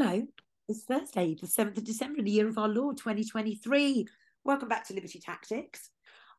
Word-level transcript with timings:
Hello, 0.00 0.24
it's 0.68 0.84
Thursday, 0.84 1.34
the 1.34 1.48
7th 1.48 1.76
of 1.76 1.82
December, 1.82 2.22
the 2.22 2.30
year 2.30 2.46
of 2.46 2.56
our 2.56 2.68
Lord 2.68 2.98
2023. 2.98 4.06
Welcome 4.44 4.68
back 4.68 4.86
to 4.86 4.94
Liberty 4.94 5.18
Tactics. 5.18 5.90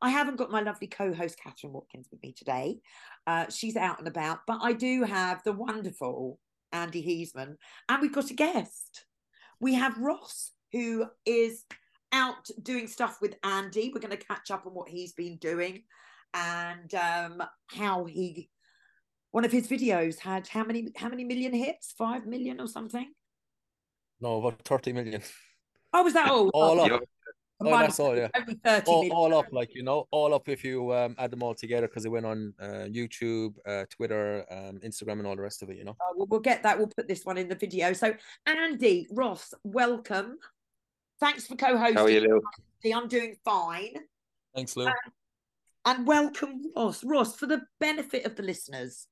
I 0.02 0.12
haven't 0.12 0.38
got 0.38 0.50
my 0.50 0.62
lovely 0.62 0.88
co 0.88 1.14
host, 1.14 1.38
Kathryn 1.46 1.72
Watkins, 1.72 2.08
with 2.10 2.24
me 2.24 2.32
today. 2.32 2.80
Uh, 3.28 3.48
she's 3.50 3.76
out 3.76 4.00
and 4.00 4.08
about, 4.08 4.40
but 4.48 4.60
I 4.62 4.72
do 4.72 5.04
have 5.04 5.44
the 5.44 5.52
wonderful 5.52 6.40
Andy 6.72 7.04
Heasman, 7.04 7.58
and 7.90 8.02
we've 8.02 8.14
got 8.14 8.32
a 8.32 8.34
guest. 8.34 9.04
We 9.60 9.74
have 9.74 9.98
Ross, 9.98 10.54
who 10.72 11.08
is 11.26 11.66
out 12.14 12.48
doing 12.64 12.88
stuff 12.88 13.18
with 13.22 13.36
Andy. 13.44 13.92
We're 13.94 14.00
going 14.00 14.18
to 14.18 14.26
catch 14.26 14.52
up 14.52 14.68
on 14.68 14.74
what 14.74 14.88
he's 14.88 15.12
been 15.12 15.36
doing 15.36 15.84
and 16.34 16.96
um, 16.96 17.44
how 17.68 18.06
he 18.06 18.50
one 19.32 19.44
of 19.44 19.52
his 19.52 19.68
videos 19.68 20.18
had 20.18 20.48
how 20.48 20.64
many 20.64 20.88
how 20.96 21.10
many 21.10 21.26
million 21.26 21.54
hits? 21.54 21.92
Five 21.98 22.26
million 22.26 22.62
or 22.62 22.68
something? 22.68 23.12
No, 24.22 24.40
about 24.40 24.62
30 24.64 24.94
million. 24.94 25.22
Oh, 25.94 26.04
was 26.04 26.14
that 26.14 26.30
all? 26.30 26.50
all 26.54 26.80
up. 26.80 27.02
Oh, 27.62 27.70
that's 27.78 28.00
all, 28.00 28.16
yeah. 28.16 28.30
All, 28.86 29.12
all 29.12 29.38
up, 29.38 29.48
like, 29.52 29.76
you 29.76 29.84
know, 29.84 30.08
all 30.12 30.34
up 30.34 30.48
if 30.48 30.64
you 30.64 30.94
um, 30.94 31.14
add 31.18 31.32
them 31.32 31.44
all 31.44 31.54
together 31.54 31.88
because 31.88 32.06
it 32.06 32.10
went 32.10 32.26
on 32.26 32.54
uh, 32.62 32.88
YouTube, 32.88 33.56
uh, 33.68 33.84
Twitter, 33.90 34.46
um, 34.50 34.80
Instagram, 34.80 35.20
and 35.20 35.28
all 35.28 35.36
the 35.36 35.42
rest 35.42 35.62
of 35.62 35.70
it, 35.70 35.78
you 35.78 35.84
know. 35.84 35.96
Oh, 36.02 36.14
well, 36.16 36.28
we'll 36.30 36.40
get 36.40 36.64
that. 36.64 36.78
We'll 36.78 36.88
put 36.88 37.10
this 37.10 37.26
one 37.26 37.38
in 37.38 37.50
the 37.50 37.56
video. 37.56 37.92
So, 37.92 38.14
Andy, 38.46 39.08
Ross, 39.12 39.54
welcome. 39.66 40.38
Thanks 41.20 41.48
for 41.48 41.58
co 41.58 41.78
hosting. 41.78 41.98
How 41.98 42.06
are 42.06 42.10
you, 42.10 42.22
Lou? 42.22 42.94
I'm 42.94 43.10
doing 43.10 43.36
fine. 43.44 43.96
Thanks, 44.56 44.78
Lou. 44.78 44.88
Um, 44.88 44.94
and 45.86 46.08
welcome, 46.08 46.62
Ross. 46.78 47.04
Ross, 47.04 47.36
for 47.36 47.46
the 47.46 47.64
benefit 47.82 48.26
of 48.26 48.38
the 48.38 48.44
listeners, 48.44 49.08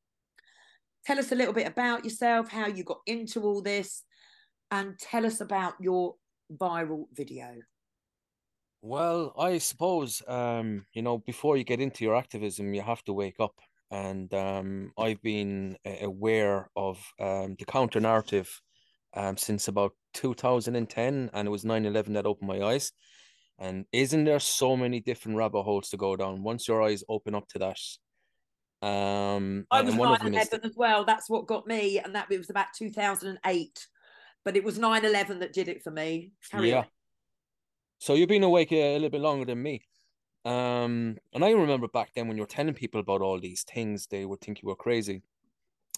tell 1.05 1.19
us 1.19 1.33
a 1.33 1.35
little 1.35 1.53
bit 1.53 1.67
about 1.67 2.05
yourself, 2.05 2.49
how 2.49 2.67
you 2.67 2.85
got 2.85 3.01
into 3.07 3.41
all 3.41 3.61
this, 3.61 4.03
and 4.71 4.97
tell 4.99 5.25
us 5.25 5.41
about 5.41 5.75
your 5.79 6.15
viral 6.51 7.05
video. 7.13 7.55
Well, 8.81 9.33
I 9.37 9.57
suppose 9.57 10.21
um, 10.27 10.85
you 10.93 11.01
know 11.01 11.17
before 11.17 11.57
you 11.57 11.63
get 11.63 11.81
into 11.81 12.03
your 12.03 12.15
activism, 12.15 12.73
you 12.73 12.81
have 12.81 13.03
to 13.05 13.13
wake 13.13 13.39
up, 13.39 13.55
and 13.91 14.31
um, 14.33 14.91
I've 14.97 15.21
been 15.21 15.77
aware 16.01 16.69
of 16.75 17.03
um, 17.19 17.55
the 17.57 17.65
counter 17.65 17.99
narrative 17.99 18.49
um, 19.13 19.35
since 19.37 19.67
about 19.67 19.93
2010, 20.13 21.29
and 21.33 21.47
it 21.47 21.51
was 21.51 21.63
9/11 21.63 22.13
that 22.13 22.25
opened 22.25 22.47
my 22.47 22.61
eyes. 22.61 22.91
And 23.59 23.85
isn't 23.91 24.25
there 24.25 24.39
so 24.39 24.77
many 24.77 24.99
different 24.99 25.37
rabbit 25.37 25.63
holes 25.63 25.89
to 25.89 25.97
go 25.97 26.15
down? 26.15 26.43
Once 26.43 26.67
your 26.67 26.83
eyes 26.83 27.03
open 27.09 27.33
up 27.33 27.47
to 27.49 27.59
that, 27.59 27.79
um, 28.87 29.65
I 29.71 29.81
was 29.81 29.93
and 29.93 29.99
one 29.99 30.13
of 30.13 30.21
9 30.21 30.31
them 30.31 30.41
is 30.41 30.49
as 30.49 30.75
well. 30.75 31.03
That's 31.03 31.29
what 31.29 31.47
got 31.47 31.65
me, 31.65 31.99
and 31.99 32.13
that 32.13 32.27
it 32.29 32.37
was 32.37 32.51
about 32.51 32.67
2008. 32.77 33.87
But 34.47 34.55
it 34.55 34.63
was 34.63 34.79
9 34.79 35.03
11 35.03 35.39
that 35.39 35.51
did 35.51 35.67
it 35.67 35.83
for 35.83 35.91
me. 35.91 36.31
Carry 36.49 36.69
yeah. 36.69 36.77
on. 36.77 36.85
So 37.97 38.13
you've 38.13 38.29
been 38.29 38.43
awake 38.43 38.71
a, 38.71 38.93
a 38.93 38.93
little 38.93 39.09
bit 39.09 39.19
longer 39.19 39.43
than 39.43 39.61
me. 39.61 39.81
Um, 40.45 41.17
and 41.33 41.43
I 41.43 41.49
remember 41.51 41.89
back 41.89 42.13
then 42.13 42.29
when 42.29 42.37
you 42.37 42.43
were 42.43 42.47
telling 42.47 42.73
people 42.73 43.01
about 43.01 43.19
all 43.19 43.41
these 43.41 43.63
things, 43.63 44.07
they 44.07 44.23
would 44.23 44.39
think 44.39 44.61
you 44.61 44.69
were 44.69 44.77
crazy. 44.77 45.21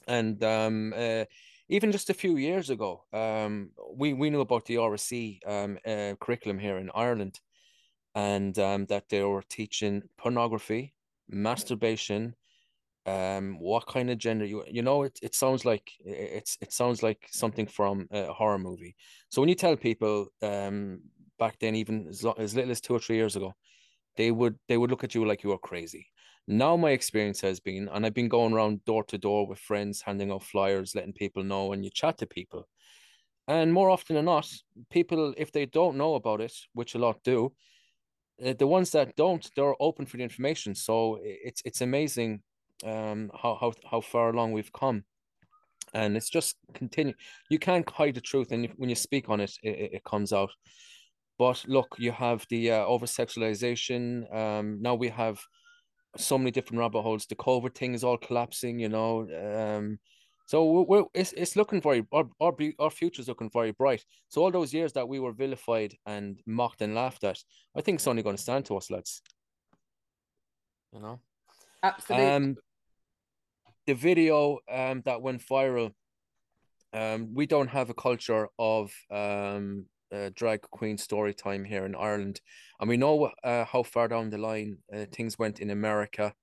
And 0.07 0.43
um, 0.43 0.95
uh, 0.97 1.25
even 1.67 1.91
just 1.91 2.09
a 2.09 2.15
few 2.15 2.37
years 2.37 2.71
ago, 2.71 3.03
um, 3.13 3.69
we 3.93 4.13
we 4.13 4.31
knew 4.31 4.41
about 4.41 4.65
the 4.65 4.77
RSE 4.77 5.47
um, 5.47 5.77
uh, 5.85 6.15
curriculum 6.19 6.57
here 6.57 6.79
in 6.79 6.89
Ireland, 6.95 7.39
and 8.15 8.57
um, 8.57 8.87
that 8.87 9.09
they 9.09 9.21
were 9.21 9.43
teaching 9.43 10.01
pornography, 10.17 10.95
masturbation, 11.29 12.33
um, 13.05 13.57
what 13.59 13.87
kind 13.87 14.09
of 14.09 14.17
gender 14.17 14.45
you 14.45 14.63
you 14.69 14.81
know 14.81 15.03
it, 15.03 15.17
it 15.21 15.33
sounds 15.33 15.65
like 15.65 15.91
it's 16.05 16.57
it 16.61 16.73
sounds 16.73 17.01
like 17.01 17.27
something 17.31 17.65
from 17.65 18.07
a 18.11 18.31
horror 18.33 18.59
movie. 18.59 18.95
So 19.29 19.41
when 19.41 19.49
you 19.49 19.55
tell 19.55 19.75
people 19.75 20.27
um 20.41 21.01
back 21.39 21.57
then, 21.59 21.75
even 21.75 22.07
as, 22.09 22.25
as 22.37 22.55
little 22.55 22.71
as 22.71 22.81
two 22.81 22.93
or 22.93 22.99
three 22.99 23.15
years 23.15 23.35
ago, 23.35 23.53
they 24.17 24.31
would 24.31 24.57
they 24.67 24.77
would 24.77 24.91
look 24.91 25.03
at 25.03 25.15
you 25.15 25.25
like 25.25 25.43
you 25.43 25.49
were 25.49 25.57
crazy. 25.57 26.07
Now 26.47 26.75
my 26.75 26.91
experience 26.91 27.41
has 27.41 27.59
been, 27.59 27.87
and 27.89 28.05
I've 28.05 28.13
been 28.13 28.27
going 28.27 28.53
around 28.53 28.83
door 28.85 29.03
to 29.05 29.17
door 29.17 29.47
with 29.47 29.59
friends, 29.59 30.01
handing 30.01 30.31
out 30.31 30.43
flyers, 30.43 30.95
letting 30.95 31.13
people 31.13 31.43
know, 31.43 31.73
and 31.73 31.83
you 31.83 31.91
chat 31.91 32.17
to 32.19 32.25
people. 32.27 32.67
And 33.47 33.71
more 33.73 33.89
often 33.89 34.15
than 34.15 34.25
not, 34.25 34.47
people, 34.89 35.33
if 35.37 35.51
they 35.51 35.65
don't 35.65 35.97
know 35.97 36.15
about 36.15 36.41
it, 36.41 36.53
which 36.73 36.95
a 36.95 36.99
lot 36.99 37.23
do, 37.23 37.53
uh, 38.45 38.53
the 38.53 38.67
ones 38.67 38.91
that 38.91 39.15
don't, 39.15 39.47
they're 39.55 39.75
open 39.79 40.05
for 40.05 40.17
the 40.17 40.23
information. 40.23 40.75
So 40.75 41.19
it's 41.21 41.61
it's 41.65 41.81
amazing 41.81 42.41
um, 42.85 43.31
how 43.33 43.57
how 43.59 43.73
how 43.89 44.01
far 44.01 44.29
along 44.29 44.53
we've 44.53 44.73
come, 44.73 45.03
and 45.93 46.15
it's 46.17 46.29
just 46.29 46.55
continue. 46.73 47.13
You 47.49 47.59
can't 47.59 47.89
hide 47.89 48.15
the 48.15 48.21
truth, 48.21 48.51
and 48.51 48.67
when 48.77 48.89
you 48.89 48.95
speak 48.95 49.29
on 49.29 49.39
it, 49.39 49.51
it, 49.63 49.93
it 49.93 50.03
comes 50.03 50.33
out. 50.33 50.51
But 51.37 51.63
look, 51.67 51.95
you 51.97 52.11
have 52.11 52.45
the 52.49 52.71
uh, 52.71 52.85
over 52.85 53.05
sexualization. 53.05 54.33
Um, 54.33 54.81
now 54.81 54.95
we 54.95 55.09
have 55.09 55.39
so 56.17 56.37
many 56.37 56.51
different 56.51 56.79
rabbit 56.79 57.01
holes. 57.01 57.25
The 57.25 57.35
COVID 57.35 57.75
thing 57.75 57.93
is 57.93 58.03
all 58.03 58.17
collapsing, 58.17 58.79
you 58.79 58.89
know. 58.89 59.27
Um, 59.77 59.99
so 60.47 60.83
we're, 60.87 61.03
it's 61.13 61.31
it's 61.33 61.55
looking 61.55 61.79
very 61.81 62.05
our 62.11 62.25
our 62.41 62.55
our 62.79 62.89
future's 62.89 63.27
looking 63.27 63.51
very 63.51 63.71
bright. 63.71 64.03
So 64.29 64.41
all 64.41 64.51
those 64.51 64.73
years 64.73 64.93
that 64.93 65.07
we 65.07 65.19
were 65.19 65.31
vilified 65.31 65.95
and 66.05 66.39
mocked 66.45 66.81
and 66.81 66.95
laughed 66.95 67.23
at, 67.23 67.37
I 67.75 67.81
think 67.81 67.99
it's 67.99 68.07
only 68.07 68.23
going 68.23 68.35
to 68.35 68.41
stand 68.41 68.65
to 68.65 68.77
us, 68.77 68.89
lads. 68.89 69.21
You 70.91 71.01
know. 71.01 71.19
Absolutely. 71.83 72.27
Um, 72.27 72.57
the 73.89 73.95
video 73.95 74.59
um 74.71 75.01
that 75.05 75.19
went 75.19 75.41
viral. 75.41 75.91
Um, 76.93 77.33
we 77.33 77.45
don't 77.47 77.69
have 77.69 77.89
a 77.89 77.95
culture 78.07 78.47
of 78.59 78.91
um 79.09 79.85
uh, 80.15 80.29
drag 80.35 80.61
queen 80.61 80.97
story 80.97 81.33
time 81.33 81.63
here 81.65 81.85
in 81.85 81.95
Ireland, 81.95 82.39
and 82.79 82.89
we 82.89 82.97
know 82.97 83.31
uh, 83.43 83.65
how 83.65 83.83
far 83.83 84.07
down 84.07 84.29
the 84.29 84.37
line 84.37 84.77
uh, 84.93 85.05
things 85.11 85.39
went 85.39 85.59
in 85.59 85.71
America, 85.71 86.33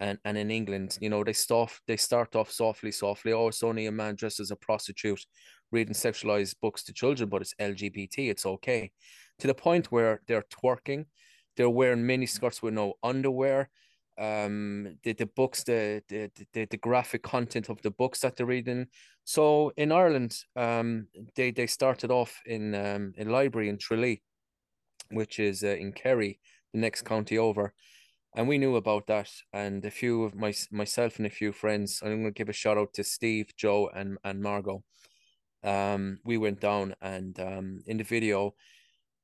and, 0.00 0.18
and 0.24 0.36
in 0.36 0.50
England. 0.50 0.98
You 1.00 1.10
know 1.10 1.22
they 1.22 1.32
start 1.32 1.70
they 1.86 1.96
start 1.96 2.34
off 2.34 2.50
softly, 2.50 2.92
softly. 2.92 3.32
Oh, 3.32 3.48
it's 3.48 3.62
only 3.62 3.86
a 3.86 3.92
man 3.92 4.16
dressed 4.16 4.40
as 4.40 4.50
a 4.50 4.56
prostitute 4.56 5.24
reading 5.70 5.94
sexualized 5.94 6.56
books 6.60 6.82
to 6.84 6.92
children, 6.92 7.28
but 7.28 7.42
it's 7.42 7.54
LGBT. 7.60 8.30
It's 8.30 8.46
okay, 8.46 8.90
to 9.38 9.46
the 9.46 9.54
point 9.54 9.92
where 9.92 10.20
they're 10.26 10.48
twerking, 10.56 11.06
they're 11.56 11.78
wearing 11.80 12.06
mini 12.06 12.26
skirts 12.26 12.60
with 12.60 12.74
no 12.74 12.94
underwear. 13.04 13.70
Um, 14.18 14.96
the, 15.04 15.12
the 15.12 15.26
books, 15.26 15.62
the, 15.62 16.02
the 16.08 16.30
the 16.52 16.64
the 16.64 16.76
graphic 16.76 17.22
content 17.22 17.68
of 17.68 17.80
the 17.82 17.92
books 17.92 18.20
that 18.20 18.36
they're 18.36 18.46
reading, 18.46 18.86
so 19.24 19.72
in 19.76 19.92
Ireland, 19.92 20.34
um, 20.56 21.06
they 21.36 21.52
they 21.52 21.66
started 21.66 22.10
off 22.10 22.40
in 22.46 22.74
um 22.74 23.12
a 23.18 23.24
library 23.24 23.68
in 23.68 23.78
Tralee, 23.78 24.22
which 25.10 25.38
is 25.38 25.62
uh, 25.62 25.68
in 25.68 25.92
Kerry, 25.92 26.40
the 26.72 26.80
next 26.80 27.02
county 27.02 27.38
over, 27.38 27.74
and 28.34 28.48
we 28.48 28.58
knew 28.58 28.76
about 28.76 29.06
that. 29.06 29.30
And 29.52 29.84
a 29.84 29.90
few 29.90 30.24
of 30.24 30.34
my 30.34 30.52
myself 30.70 31.18
and 31.18 31.26
a 31.26 31.30
few 31.30 31.52
friends, 31.52 32.00
I'm 32.02 32.22
going 32.22 32.24
to 32.24 32.30
give 32.32 32.48
a 32.48 32.52
shout 32.52 32.78
out 32.78 32.94
to 32.94 33.04
Steve, 33.04 33.54
Joe, 33.56 33.90
and 33.94 34.18
and 34.24 34.42
Margot. 34.42 34.82
Um, 35.62 36.18
we 36.24 36.38
went 36.38 36.60
down 36.60 36.94
and 37.00 37.38
um 37.40 37.80
in 37.86 37.98
the 37.98 38.04
video, 38.04 38.54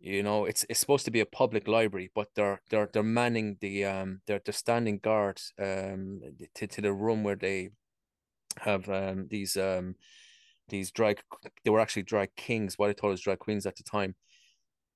you 0.05 0.23
know, 0.23 0.45
it's 0.45 0.67
it's 0.69 0.81
supposed 0.81 1.07
to 1.07 1.11
be 1.11 1.21
a 1.21 1.27
public 1.27 1.67
library, 1.67 2.11
but 2.15 2.29
they're 2.37 2.61
they're 2.69 2.91
they're 2.93 3.03
manning 3.03 3.57
the 3.63 3.87
um 3.87 4.21
they're 4.27 4.41
they're 4.45 4.53
standing 4.53 4.99
guard 4.99 5.41
um 5.59 6.21
to 6.57 6.67
to 6.67 6.83
the 6.83 6.93
room 6.93 7.25
where 7.25 7.37
they 7.37 7.71
have 8.59 8.89
um, 8.91 9.27
these 9.31 9.57
um, 9.57 9.95
these 10.69 10.91
drag 10.91 11.21
they 11.65 11.71
were 11.71 11.81
actually 11.81 12.03
drag 12.03 12.35
kings 12.37 12.79
what 12.79 12.91
i 12.91 12.93
thought 12.93 13.09
was 13.09 13.21
drag 13.21 13.39
queens 13.39 13.67
at 13.67 13.77
the 13.77 13.83
time. 13.83 14.15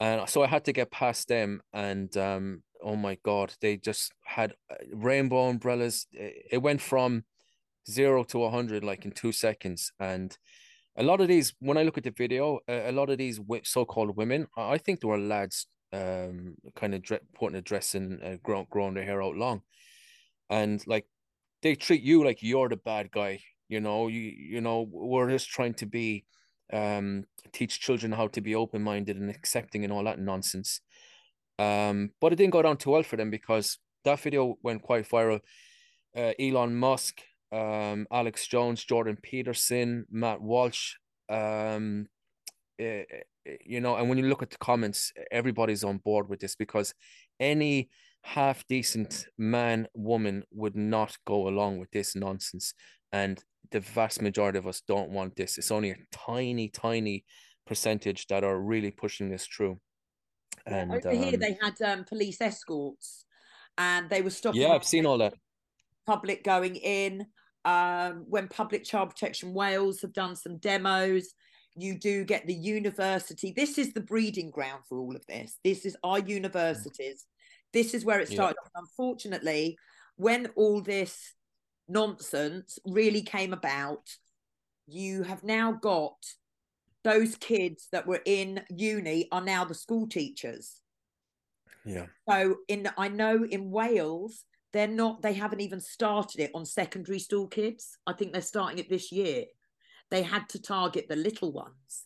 And 0.01 0.29
so 0.29 0.43
i 0.43 0.47
had 0.47 0.65
to 0.67 0.73
get 0.73 0.91
past 0.91 1.29
them 1.29 1.63
and 1.73 2.15
um, 2.17 2.63
oh 2.83 2.97
my 2.97 3.19
god 3.25 3.55
they 3.63 3.79
just 3.79 4.13
had 4.25 4.53
uh, 4.71 4.77
rainbow 4.93 5.49
umbrellas. 5.49 6.07
It 6.13 6.63
went 6.63 6.83
from 6.83 7.25
zero 7.91 8.25
to 8.25 8.39
100 8.39 8.85
like 8.85 9.07
in 9.07 9.13
two 9.13 9.33
seconds. 9.33 9.93
And 9.99 10.37
a 10.99 11.03
lot 11.03 11.21
of 11.21 11.29
these 11.29 11.55
when 11.61 11.79
i 11.79 11.83
look 11.83 11.97
at 11.97 12.05
the 12.05 12.11
video 12.11 12.59
a 12.69 12.93
lot 12.93 13.09
of 13.09 13.19
these 13.19 13.41
so-called 13.63 14.17
women 14.17 14.47
i 14.57 14.77
think 14.77 15.01
they 15.01 15.09
were 15.09 15.19
lads 15.19 15.67
um 15.93 16.55
kind 16.77 16.95
of 16.95 17.03
putting 17.35 17.57
a 17.57 17.63
dress 17.63 17.95
and 17.95 18.23
uh, 18.23 18.37
growing, 18.43 18.67
growing 18.71 18.95
their 18.95 19.05
hair 19.05 19.23
out 19.23 19.37
long. 19.37 19.63
And 20.51 20.83
like 20.87 21.07
they 21.63 21.75
treat 21.75 22.03
you 22.03 22.25
like 22.25 22.43
you're 22.43 22.69
the 22.69 22.77
bad 22.77 23.11
guy 23.11 23.41
you 23.69 23.81
know? 23.81 24.09
You 24.09 24.21
you 24.21 24.61
know 24.61 24.87
we're 24.91 25.31
just 25.31 25.49
trying 25.49 25.75
to 25.75 25.87
be 25.87 26.25
um 26.73 27.25
teach 27.53 27.81
children 27.81 28.13
how 28.13 28.29
to 28.29 28.41
be 28.41 28.55
open-minded 28.55 29.17
and 29.17 29.31
accepting 29.31 29.85
and 29.85 29.93
all 29.93 30.05
that 30.05 30.19
nonsense. 30.19 30.81
Um 31.59 32.11
but 32.21 32.33
it 32.33 32.37
didn't 32.37 32.53
go 32.53 32.63
down 32.63 32.77
too 32.77 32.91
well 32.91 33.03
for 33.03 33.17
them 33.17 33.31
because 33.31 33.79
that 34.05 34.21
video 34.21 34.57
went 34.63 34.83
quite 34.83 35.09
viral. 35.09 35.41
Uh, 36.17 36.33
elon 36.39 36.75
musk 36.75 37.21
um 37.53 38.07
alex 38.13 38.47
jones 38.47 38.85
jordan 38.85 39.17
peterson 39.23 40.05
matt 40.11 40.41
walsh 40.41 40.95
um 41.31 42.07
uh, 42.81 43.03
you 43.65 43.81
know 43.81 43.97
and 43.97 44.09
when 44.09 44.19
you 44.19 44.27
look 44.27 44.43
at 44.43 44.51
the 44.51 44.59
comments 44.59 45.13
everybody's 45.31 45.83
on 45.83 45.99
board 45.99 46.29
with 46.29 46.41
this 46.41 46.55
because 46.55 46.95
any 47.41 47.89
half 48.23 48.67
decent 48.69 49.27
man 49.39 49.87
woman 49.95 50.43
would 50.53 50.77
not 50.77 51.17
go 51.27 51.49
along 51.49 51.79
with 51.79 51.91
this 51.91 52.15
nonsense 52.15 52.75
and 53.13 53.43
the 53.71 53.81
vast 53.81 54.23
majority 54.23 54.59
of 54.59 54.67
us 54.67 54.83
don't 54.87 55.11
want 55.11 55.37
this. 55.37 55.59
It's 55.59 55.71
only 55.71 55.91
a 55.91 55.97
tiny, 56.13 56.69
tiny 56.69 57.25
percentage 57.67 58.27
that 58.29 58.45
are 58.45 58.61
really 58.61 58.91
pushing 58.91 59.31
this 59.31 59.47
through. 59.47 59.79
And 60.67 60.93
over 60.93 61.11
um, 61.11 61.17
here 61.17 61.37
they 61.37 61.57
had 61.61 61.81
um, 61.83 62.05
police 62.05 62.41
escorts, 62.41 63.25
and 63.77 64.11
they 64.11 64.23
were 64.23 64.31
stopping. 64.31 64.61
Yeah, 64.61 64.69
I've 64.69 64.85
seen 64.85 65.07
all 65.07 65.19
that. 65.19 65.35
Public 66.09 66.43
going 66.43 66.77
in. 66.77 67.27
Um, 67.67 68.25
when 68.27 68.49
Public 68.49 68.83
Child 68.83 69.11
Protection 69.11 69.53
Wales 69.53 70.01
have 70.01 70.15
done 70.15 70.35
some 70.35 70.57
demos, 70.57 71.35
you 71.77 71.99
do 71.99 72.25
get 72.25 72.47
the 72.47 72.55
university. 72.55 73.53
This 73.55 73.77
is 73.77 73.93
the 73.93 74.01
breeding 74.01 74.51
ground 74.51 74.85
for 74.89 74.99
all 74.99 75.15
of 75.15 75.27
this. 75.27 75.59
This 75.63 75.85
is 75.85 75.95
our 76.03 76.19
universities. 76.19 77.27
This 77.75 77.93
is 77.93 78.07
where 78.07 78.21
it 78.21 78.29
started. 78.29 78.57
Yeah. 78.63 78.81
Unfortunately, 78.81 79.77
when 80.17 80.47
all 80.57 80.81
this 80.81 81.35
nonsense 81.89 82.79
really 82.87 83.21
came 83.21 83.53
about, 83.53 84.09
you 84.87 85.25
have 85.25 85.45
now 85.45 85.73
got 85.73 86.17
those 87.05 87.37
kids 87.37 87.89
that 87.93 88.07
were 88.07 88.23
in 88.25 88.63
uni 88.71 89.29
are 89.31 89.43
now 89.43 89.67
the 89.67 89.75
school 89.75 90.09
teachers. 90.09 90.81
Yeah. 91.85 92.07
So 92.29 92.57
in 92.67 92.89
I 92.97 93.09
know 93.09 93.45
in 93.45 93.71
Wales 93.71 94.45
they're 94.73 94.87
not 94.87 95.23
they 95.23 95.33
haven't 95.33 95.61
even 95.61 95.81
started 95.81 96.41
it 96.41 96.51
on 96.55 96.65
secondary 96.65 97.19
school 97.19 97.47
kids. 97.47 97.99
I 98.07 98.13
think 98.13 98.33
they're 98.33 98.43
starting 98.43 98.79
it 98.79 98.89
this 98.89 99.11
year. 99.13 99.45
They 100.11 100.23
had 100.23 100.49
to 100.51 100.61
target 100.61 101.07
the 101.09 101.17
little 101.17 101.53
ones. 101.53 102.05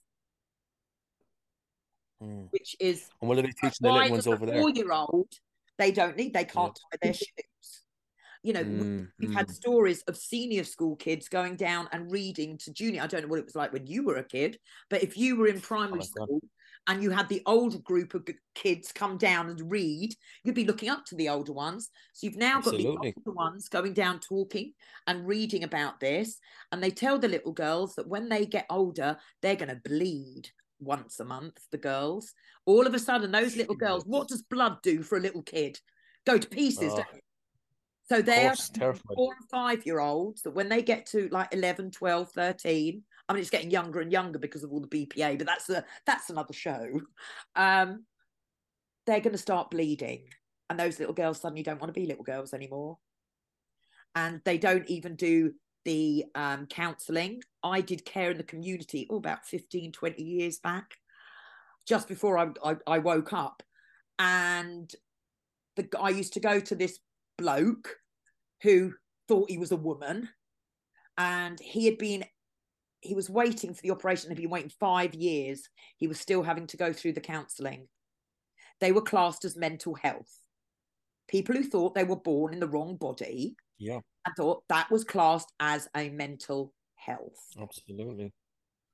Mm. 2.23 2.49
Which 2.51 2.77
is 2.79 3.09
and 3.21 3.29
what 3.29 3.39
are 3.39 3.43
they 3.43 3.49
teaching 3.49 3.73
the 3.81 3.93
little 3.93 4.11
ones 4.11 4.27
over 4.27 4.47
there? 4.47 4.61
Four 4.61 4.71
year 4.71 4.93
old, 4.93 5.33
they 5.79 5.91
don't 5.91 6.17
need 6.17 6.33
they 6.33 6.45
can't 6.45 6.79
yeah. 6.93 6.99
tie 6.99 6.99
their 7.03 7.15
shoes 7.15 7.83
you 8.43 8.53
know 8.53 8.65
mm, 8.65 9.09
we've 9.19 9.31
mm. 9.31 9.35
had 9.35 9.51
stories 9.51 10.03
of 10.03 10.17
senior 10.17 10.65
school 10.65 10.97
kids 10.97 11.29
going 11.29 11.57
down 11.57 11.89
and 11.93 12.11
reading 12.11 12.59
to 12.59 12.73
junior 12.73 13.03
i 13.03 13.07
don't 13.07 13.23
know 13.23 13.29
what 13.29 13.39
it 13.39 13.45
was 13.45 13.55
like 13.55 13.73
when 13.73 13.87
you 13.87 14.05
were 14.05 14.17
a 14.17 14.25
kid 14.25 14.59
but 14.91 15.03
if 15.03 15.17
you 15.17 15.37
were 15.37 15.47
in 15.47 15.61
primary 15.61 16.01
oh 16.01 16.05
school 16.05 16.41
God. 16.41 16.49
And 16.89 17.03
you 17.03 17.11
had 17.11 17.29
the 17.29 17.43
older 17.47 17.79
group 17.79 18.15
of 18.15 18.27
kids 18.55 18.93
come 18.93 19.17
down 19.17 19.49
and 19.49 19.71
read 19.71 20.15
you'd 20.43 20.55
be 20.55 20.65
looking 20.65 20.89
up 20.89 21.05
to 21.07 21.15
the 21.15 21.29
older 21.29 21.53
ones. 21.53 21.91
So 22.13 22.27
you've 22.27 22.37
now 22.37 22.59
Absolutely. 22.59 22.85
got 22.85 23.03
the 23.03 23.15
older 23.19 23.37
ones 23.37 23.69
going 23.69 23.93
down 23.93 24.21
talking 24.21 24.73
and 25.07 25.27
reading 25.27 25.65
about 25.65 26.01
this 26.01 26.39
and 26.71 26.83
they 26.83 26.91
tell 26.91 27.19
the 27.19 27.29
little 27.29 27.53
girls 27.53 27.95
that 27.95 28.09
when 28.09 28.29
they 28.29 28.47
get 28.47 28.67
older 28.71 29.17
they're 29.41 29.57
going 29.57 29.69
to 29.69 29.81
bleed 29.89 30.49
once 30.81 31.21
a 31.21 31.25
month 31.25 31.59
the 31.71 31.79
girls. 31.79 32.33
All 32.67 32.87
of 32.87 32.95
a 32.95 32.99
sudden 32.99 33.31
those 33.31 33.57
little 33.57 33.77
girls 33.77 34.05
what 34.05 34.29
does 34.29 34.43
blood 34.43 34.79
do 34.83 35.03
for 35.03 35.19
a 35.19 35.23
little 35.23 35.43
kid? 35.43 35.79
Go 36.27 36.39
to 36.39 36.49
pieces 36.49 36.93
oh. 36.97 37.05
So 38.09 38.21
they 38.21 38.47
are 38.47 38.55
four 39.15 39.35
and 39.39 39.49
five 39.51 39.87
year 39.87 40.01
olds 40.01 40.43
that 40.43 40.51
when 40.51 40.69
they 40.69 40.83
get 40.83 41.07
to 41.07 41.29
like 41.31 41.55
11, 41.55 41.93
12, 41.93 42.31
13, 42.33 43.03
I 43.33 43.35
mean, 43.35 43.41
it's 43.41 43.49
getting 43.51 43.71
younger 43.71 44.01
and 44.01 44.13
younger 44.13 44.39
because 44.39 44.63
of 44.63 44.73
all 44.73 44.81
the 44.83 45.07
BPA, 45.07 45.39
but 45.39 45.47
that's 45.47 45.71
a 45.71 45.83
that's 46.05 46.29
another 46.29 46.53
show. 46.53 47.01
Um, 47.57 48.05
they're 49.07 49.21
going 49.21 49.33
to 49.33 49.39
start 49.39 49.71
bleeding, 49.71 50.27
and 50.69 50.79
those 50.79 50.99
little 50.99 51.15
girls 51.15 51.41
suddenly 51.41 51.63
don't 51.63 51.81
want 51.81 51.89
to 51.89 51.99
be 51.99 52.07
little 52.07 52.25
girls 52.25 52.53
anymore, 52.53 52.99
and 54.15 54.43
they 54.45 54.59
don't 54.59 54.87
even 54.91 55.17
do 55.17 55.55
the 55.87 56.27
um, 56.35 56.67
counselling. 56.67 57.41
I 57.63 57.81
did 57.81 58.05
care 58.05 58.33
in 58.33 58.37
the 58.37 58.43
community 58.43 59.07
oh, 59.09 59.17
about 59.17 59.47
15, 59.47 59.93
20 59.93 60.23
years 60.23 60.59
back, 60.59 60.91
just 61.89 62.09
before 62.09 62.37
I, 62.37 62.49
I, 62.63 62.77
I 62.87 62.99
woke 62.99 63.33
up, 63.33 63.63
and 64.19 64.93
the 65.77 65.89
I 65.99 66.11
used 66.11 66.35
to 66.35 66.41
go 66.41 66.61
to 66.61 66.75
this 66.75 66.99
bloke 67.39 67.97
who 68.61 68.93
thought 69.27 69.49
he 69.49 69.57
was 69.57 69.73
a 69.73 69.77
woman 69.77 70.29
and 71.17 71.59
he 71.59 71.87
had 71.87 71.97
been 71.97 72.25
he 73.03 73.15
was 73.15 73.29
waiting 73.29 73.75
for 73.75 73.83
the 73.83 73.91
operation. 73.91 74.31
He 74.31 74.35
had 74.35 74.43
been 74.43 74.51
waiting 74.51 74.73
five 74.81 75.15
years. 75.15 75.69
He 75.97 76.07
was 76.07 76.21
still 76.21 76.43
having 76.43 76.67
to 76.69 76.77
go 76.77 76.93
through 76.93 77.13
the 77.13 77.21
counselling. 77.21 77.89
They 78.81 78.93
were 78.93 79.03
classed 79.03 79.45
as 79.45 79.57
mental 79.57 79.95
health. 79.95 80.31
People 81.29 81.57
who 81.57 81.65
thought 81.65 81.95
they 81.95 82.05
were 82.05 82.17
born 82.17 82.53
in 82.53 82.61
the 82.61 82.69
wrong 82.69 82.97
body 82.97 83.57
yeah. 83.79 83.99
and 84.25 84.37
thought 84.37 84.63
that 84.69 84.91
was 84.91 85.05
classed 85.05 85.53
as 85.61 85.89
a 85.97 86.11
mental 86.11 86.73
health. 86.95 87.39
Absolutely. 87.61 88.33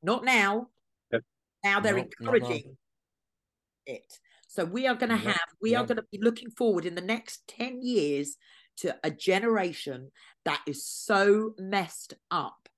Not 0.03 0.25
now. 0.25 0.69
Yep. 1.13 1.23
now 1.65 1.81
they're 1.81 1.97
no, 1.97 2.03
encouraging 2.03 2.77
it. 3.87 4.19
So 4.47 4.65
we 4.65 4.87
are 4.87 4.95
going 4.95 5.11
to 5.11 5.17
have 5.17 5.41
we 5.61 5.75
are 5.75 5.85
going 5.85 5.97
to 5.97 6.05
be 6.11 6.19
looking 6.21 6.51
forward 6.51 6.87
in 6.87 6.95
the 6.95 7.03
next 7.03 7.47
10 7.49 7.83
years 7.83 8.37
to 8.79 8.97
a 9.05 9.11
generation 9.11 10.11
that 10.45 10.63
is 10.67 10.87
so 10.87 11.55
messed 11.59 12.15
up. 12.31 12.69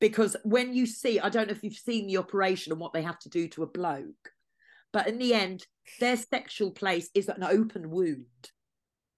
Because 0.00 0.36
when 0.44 0.72
you 0.72 0.86
see, 0.86 1.18
I 1.18 1.28
don't 1.28 1.48
know 1.48 1.52
if 1.52 1.64
you've 1.64 1.74
seen 1.74 2.06
the 2.06 2.18
operation 2.18 2.72
and 2.72 2.80
what 2.80 2.92
they 2.92 3.02
have 3.02 3.18
to 3.20 3.28
do 3.28 3.48
to 3.48 3.64
a 3.64 3.66
bloke, 3.66 4.32
but 4.92 5.08
in 5.08 5.18
the 5.18 5.34
end, 5.34 5.66
their 6.00 6.16
sexual 6.16 6.70
place 6.70 7.10
is 7.14 7.28
an 7.28 7.42
open 7.42 7.90
wound. 7.90 8.24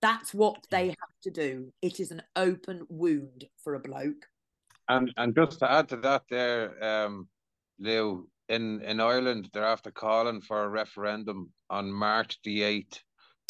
That's 0.01 0.33
what 0.33 0.57
they 0.71 0.89
have 0.89 1.21
to 1.25 1.31
do. 1.31 1.73
It 1.83 2.01
is 2.01 2.11
an 2.11 2.23
open 2.35 2.87
wound 2.89 3.45
for 3.63 3.75
a 3.75 3.81
bloke. 3.81 4.27
And 4.89 5.13
and 5.19 5.35
just 5.35 5.59
to 5.61 5.71
add 5.71 5.89
to 5.91 5.97
that, 5.99 6.23
there, 6.31 6.83
um, 6.83 7.29
Leo, 7.79 8.25
in 8.49 8.81
in 8.81 9.01
Ireland, 9.01 9.51
they're 9.53 9.63
after 9.65 9.91
calling 9.91 10.41
for 10.41 10.65
a 10.65 10.69
referendum 10.69 11.51
on 11.69 11.93
March 11.93 12.39
the 12.43 12.63
eighth 12.63 13.01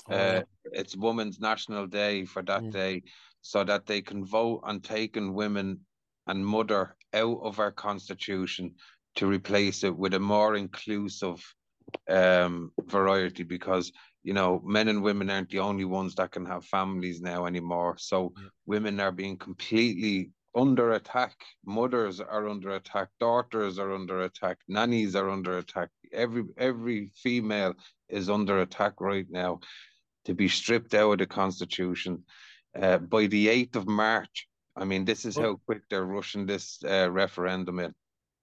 Oh, 0.08 0.14
uh, 0.14 0.42
it's 0.72 0.96
Women's 0.96 1.40
National 1.40 1.86
Day 1.86 2.24
for 2.24 2.42
that 2.42 2.62
mm. 2.62 2.72
day, 2.72 3.02
so 3.42 3.64
that 3.64 3.86
they 3.86 4.00
can 4.00 4.24
vote 4.24 4.60
on 4.64 4.80
taking 4.80 5.34
women 5.34 5.80
and 6.26 6.44
mother 6.44 6.96
out 7.14 7.40
of 7.42 7.58
our 7.58 7.72
constitution 7.72 8.74
to 9.16 9.26
replace 9.26 9.84
it 9.84 9.96
with 9.96 10.14
a 10.14 10.20
more 10.20 10.54
inclusive 10.56 11.42
um, 12.08 12.72
variety 12.86 13.42
because 13.42 13.92
you 14.22 14.32
know 14.32 14.60
men 14.64 14.88
and 14.88 15.02
women 15.02 15.30
aren't 15.30 15.50
the 15.50 15.58
only 15.58 15.84
ones 15.84 16.14
that 16.14 16.30
can 16.30 16.44
have 16.46 16.64
families 16.64 17.20
now 17.20 17.46
anymore. 17.46 17.96
So 17.98 18.32
yeah. 18.36 18.48
women 18.66 19.00
are 19.00 19.12
being 19.12 19.36
completely 19.36 20.30
under 20.54 20.92
attack. 20.92 21.34
Mothers 21.64 22.20
are 22.20 22.48
under 22.48 22.70
attack. 22.70 23.08
Daughters 23.18 23.78
are 23.78 23.92
under 23.92 24.22
attack. 24.22 24.58
Nannies 24.68 25.14
are 25.16 25.30
under 25.30 25.58
attack. 25.58 25.90
Every 26.12 26.44
every 26.56 27.10
female 27.14 27.74
is 28.08 28.28
under 28.28 28.60
attack 28.60 29.00
right 29.00 29.26
now 29.30 29.60
to 30.24 30.34
be 30.34 30.48
stripped 30.48 30.94
out 30.94 31.12
of 31.12 31.18
the 31.18 31.26
constitution. 31.26 32.24
Uh, 32.80 32.98
by 32.98 33.26
the 33.26 33.48
8th 33.48 33.76
of 33.76 33.88
March. 33.88 34.46
I 34.80 34.84
mean, 34.84 35.04
this 35.04 35.24
is 35.24 35.36
how 35.36 35.60
quick 35.66 35.82
they're 35.90 36.06
rushing 36.06 36.46
this 36.46 36.82
uh, 36.84 37.10
referendum 37.10 37.78
in. 37.80 37.92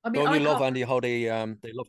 I 0.03 0.09
mean, 0.09 0.23
don't 0.23 0.39
you 0.39 0.47
I 0.47 0.51
love 0.51 0.61
Andy 0.61 0.83
how 0.83 0.99
they 0.99 1.29
um 1.29 1.57
they 1.61 1.73
love 1.73 1.87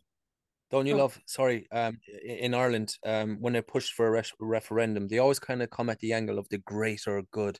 don't 0.71 0.87
you 0.87 0.95
oh. 0.95 0.99
love 0.99 1.21
sorry 1.27 1.67
um 1.71 1.99
in 2.25 2.55
Ireland 2.55 2.95
um 3.07 3.37
when 3.41 3.53
they 3.53 3.63
push 3.63 3.91
for 3.93 4.09
a 4.09 4.11
re- 4.11 4.33
referendum 4.41 5.07
they 5.09 5.19
always 5.19 5.39
kind 5.39 5.63
of 5.63 5.71
come 5.71 5.89
at 5.89 6.01
the 6.01 6.13
angle 6.13 6.39
of 6.39 6.49
the 6.49 6.59
greater 6.59 7.23
good 7.31 7.59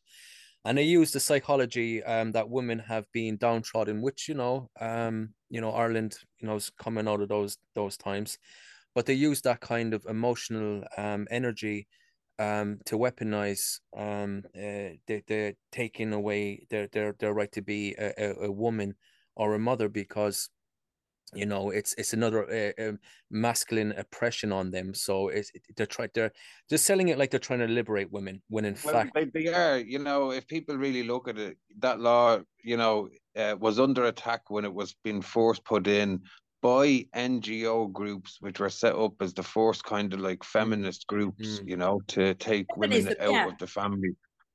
and 0.65 0.77
they 0.77 0.83
use 0.83 1.13
the 1.13 1.21
psychology 1.21 2.03
um 2.03 2.33
that 2.33 2.51
women 2.51 2.79
have 2.79 3.05
been 3.13 3.37
downtrodden 3.37 4.03
which 4.03 4.29
you 4.29 4.35
know 4.35 4.69
um 4.81 5.31
you 5.49 5.61
know 5.61 5.71
Ireland 5.71 6.17
you 6.41 6.49
know 6.49 6.57
is 6.57 6.71
coming 6.71 7.07
out 7.07 7.21
of 7.21 7.29
those 7.29 7.57
those 7.75 7.97
times 7.97 8.39
but 8.95 9.07
they 9.07 9.15
use 9.15 9.43
that 9.43 9.61
kind 9.61 9.95
of 9.95 10.05
emotional 10.09 10.83
um 10.97 11.29
energy 11.31 11.87
um, 12.39 12.79
to 12.85 12.97
weaponize 12.97 13.81
um, 13.97 14.45
uh, 14.57 14.95
they, 15.07 15.23
they're 15.27 15.55
taking 15.73 16.13
away 16.13 16.67
their, 16.71 16.87
their, 16.89 17.15
their 17.19 17.35
right 17.35 17.51
to 17.53 17.63
be 17.63 17.95
a, 17.99 18.35
a, 18.45 18.53
woman 18.53 18.95
or 19.35 19.55
a 19.55 19.59
mother 19.59 19.89
because 19.89 20.51
you 21.35 21.45
know 21.45 21.71
it's 21.71 21.95
it's 21.99 22.15
another 22.15 22.73
uh, 22.79 22.93
masculine 23.31 23.93
oppression 23.93 24.51
on 24.51 24.71
them. 24.71 24.95
So 24.95 25.29
it's 25.29 25.53
they're 25.77 25.85
trying 25.85 26.09
they're 26.15 26.33
just 26.71 26.87
selling 26.87 27.09
it 27.09 27.19
like 27.19 27.31
they're 27.31 27.41
trying 27.41 27.59
to 27.59 27.67
liberate 27.67 28.11
women 28.11 28.41
when 28.49 28.65
in 28.65 28.77
well, 28.85 28.95
fact 28.95 29.15
they, 29.15 29.27
they, 29.27 29.49
are 29.49 29.79
you 29.79 29.99
know 29.99 30.31
if 30.31 30.47
people 30.47 30.77
really 30.77 31.03
look 31.03 31.29
at 31.29 31.37
it 31.37 31.59
that 31.81 32.01
law 32.01 32.39
you 32.65 32.79
know 32.79 33.09
uh, 33.37 33.55
was 33.61 33.79
under 33.79 34.05
attack 34.05 34.49
when 34.49 34.65
it 34.65 34.73
was 34.73 34.95
being 35.05 35.21
forced 35.21 35.65
put 35.65 35.87
in 35.87 36.23
by 36.61 37.07
NGO 37.15 37.93
groups, 37.93 38.39
which 38.41 38.59
were 38.59 38.71
set 38.71 38.95
up 38.95 39.15
as 39.21 39.33
the 39.33 39.43
first 39.43 39.85
kind 39.85 40.13
of 40.13 40.21
like 40.21 40.43
feminist 40.43 41.07
groups, 41.07 41.61
mm. 41.61 41.69
you 41.69 41.77
know, 41.77 42.01
to 42.09 42.35
take 42.35 42.67
Feminism, 42.75 43.15
women 43.19 43.23
out 43.23 43.33
yeah. 43.33 43.49
of 43.49 43.59
the 43.59 43.67
family. 43.67 44.11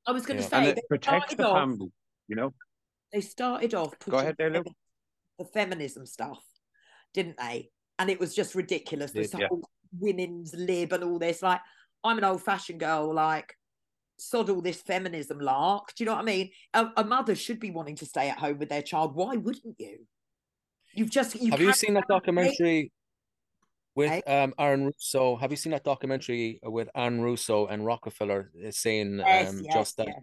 I 0.05 0.11
was 0.11 0.25
going 0.25 0.37
to 0.37 0.43
yeah. 0.43 0.49
say, 0.49 0.69
and 0.69 0.77
it 0.77 0.83
protects 0.89 1.35
the 1.35 1.47
off, 1.47 1.57
family, 1.57 1.91
you 2.27 2.35
know. 2.35 2.53
They 3.13 3.21
started 3.21 3.73
off 3.73 3.93
Go 4.09 4.17
ahead, 4.17 4.35
there, 4.37 4.49
the 4.49 5.45
feminism 5.53 6.05
stuff, 6.05 6.43
didn't 7.13 7.37
they? 7.37 7.69
And 7.99 8.09
it 8.09 8.19
was 8.19 8.35
just 8.35 8.55
ridiculous. 8.55 9.11
This 9.11 9.31
Did, 9.31 9.47
whole 9.47 9.63
women's 9.97 10.53
lib 10.53 10.91
and 10.93 11.03
all 11.03 11.19
this. 11.19 11.41
Like, 11.41 11.61
I'm 12.03 12.17
an 12.17 12.23
old 12.23 12.41
fashioned 12.41 12.79
girl, 12.79 13.13
like, 13.13 13.55
sod 14.17 14.49
all 14.49 14.61
this 14.61 14.81
feminism 14.81 15.39
lark. 15.39 15.93
Do 15.95 16.03
you 16.03 16.05
know 16.07 16.15
what 16.15 16.21
I 16.21 16.25
mean? 16.25 16.49
A, 16.73 16.87
a 16.97 17.03
mother 17.03 17.35
should 17.35 17.59
be 17.59 17.71
wanting 17.71 17.95
to 17.97 18.05
stay 18.05 18.29
at 18.29 18.39
home 18.39 18.59
with 18.59 18.69
their 18.69 18.81
child. 18.81 19.15
Why 19.15 19.37
wouldn't 19.37 19.75
you? 19.79 20.05
You've 20.93 21.09
just 21.09 21.35
you 21.35 21.51
have 21.51 21.61
you 21.61 21.73
seen 21.73 21.95
that 21.95 22.07
documentary 22.07 22.91
with 23.95 24.27
um 24.27 24.53
Aaron 24.59 24.85
Russo? 24.85 25.35
Have 25.35 25.51
you 25.51 25.57
seen 25.57 25.71
that 25.71 25.83
documentary 25.83 26.59
with 26.63 26.89
Aaron 26.95 27.21
Russo 27.21 27.67
and 27.67 27.85
Rockefeller 27.85 28.51
uh, 28.65 28.71
saying 28.71 29.19
yes, 29.19 29.49
um, 29.49 29.61
yes, 29.63 29.73
just 29.73 29.97
that? 29.97 30.07
Yes. 30.07 30.21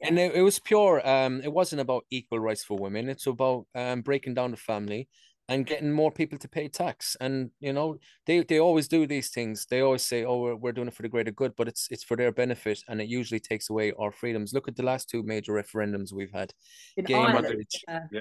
and 0.00 0.18
it, 0.18 0.34
it 0.34 0.42
was 0.42 0.58
pure. 0.58 1.06
Um, 1.06 1.40
it 1.42 1.52
wasn't 1.52 1.80
about 1.80 2.04
equal 2.10 2.40
rights 2.40 2.64
for 2.64 2.76
women. 2.78 3.08
It's 3.08 3.26
about 3.26 3.66
um 3.74 4.02
breaking 4.02 4.34
down 4.34 4.50
the 4.50 4.56
family 4.56 5.08
and 5.48 5.64
getting 5.64 5.90
more 5.90 6.10
people 6.10 6.38
to 6.38 6.48
pay 6.48 6.68
tax. 6.68 7.16
And 7.20 7.50
you 7.60 7.72
know, 7.72 7.98
they 8.26 8.42
they 8.42 8.60
always 8.60 8.88
do 8.88 9.06
these 9.06 9.30
things. 9.30 9.66
They 9.68 9.80
always 9.80 10.02
say, 10.02 10.24
"Oh, 10.24 10.38
we're, 10.40 10.56
we're 10.56 10.72
doing 10.72 10.88
it 10.88 10.94
for 10.94 11.02
the 11.02 11.08
greater 11.08 11.30
good," 11.30 11.54
but 11.56 11.68
it's 11.68 11.88
it's 11.90 12.04
for 12.04 12.16
their 12.16 12.32
benefit, 12.32 12.82
and 12.88 13.00
it 13.00 13.08
usually 13.08 13.40
takes 13.40 13.70
away 13.70 13.92
our 13.98 14.12
freedoms. 14.12 14.52
Look 14.52 14.68
at 14.68 14.76
the 14.76 14.82
last 14.82 15.08
two 15.08 15.22
major 15.22 15.52
referendums 15.52 16.12
we've 16.12 16.32
had: 16.32 16.52
In 16.96 17.04
gay 17.04 17.14
Ireland, 17.14 17.42
marriage. 17.42 17.84
yeah. 17.88 18.00
Yeah. 18.12 18.20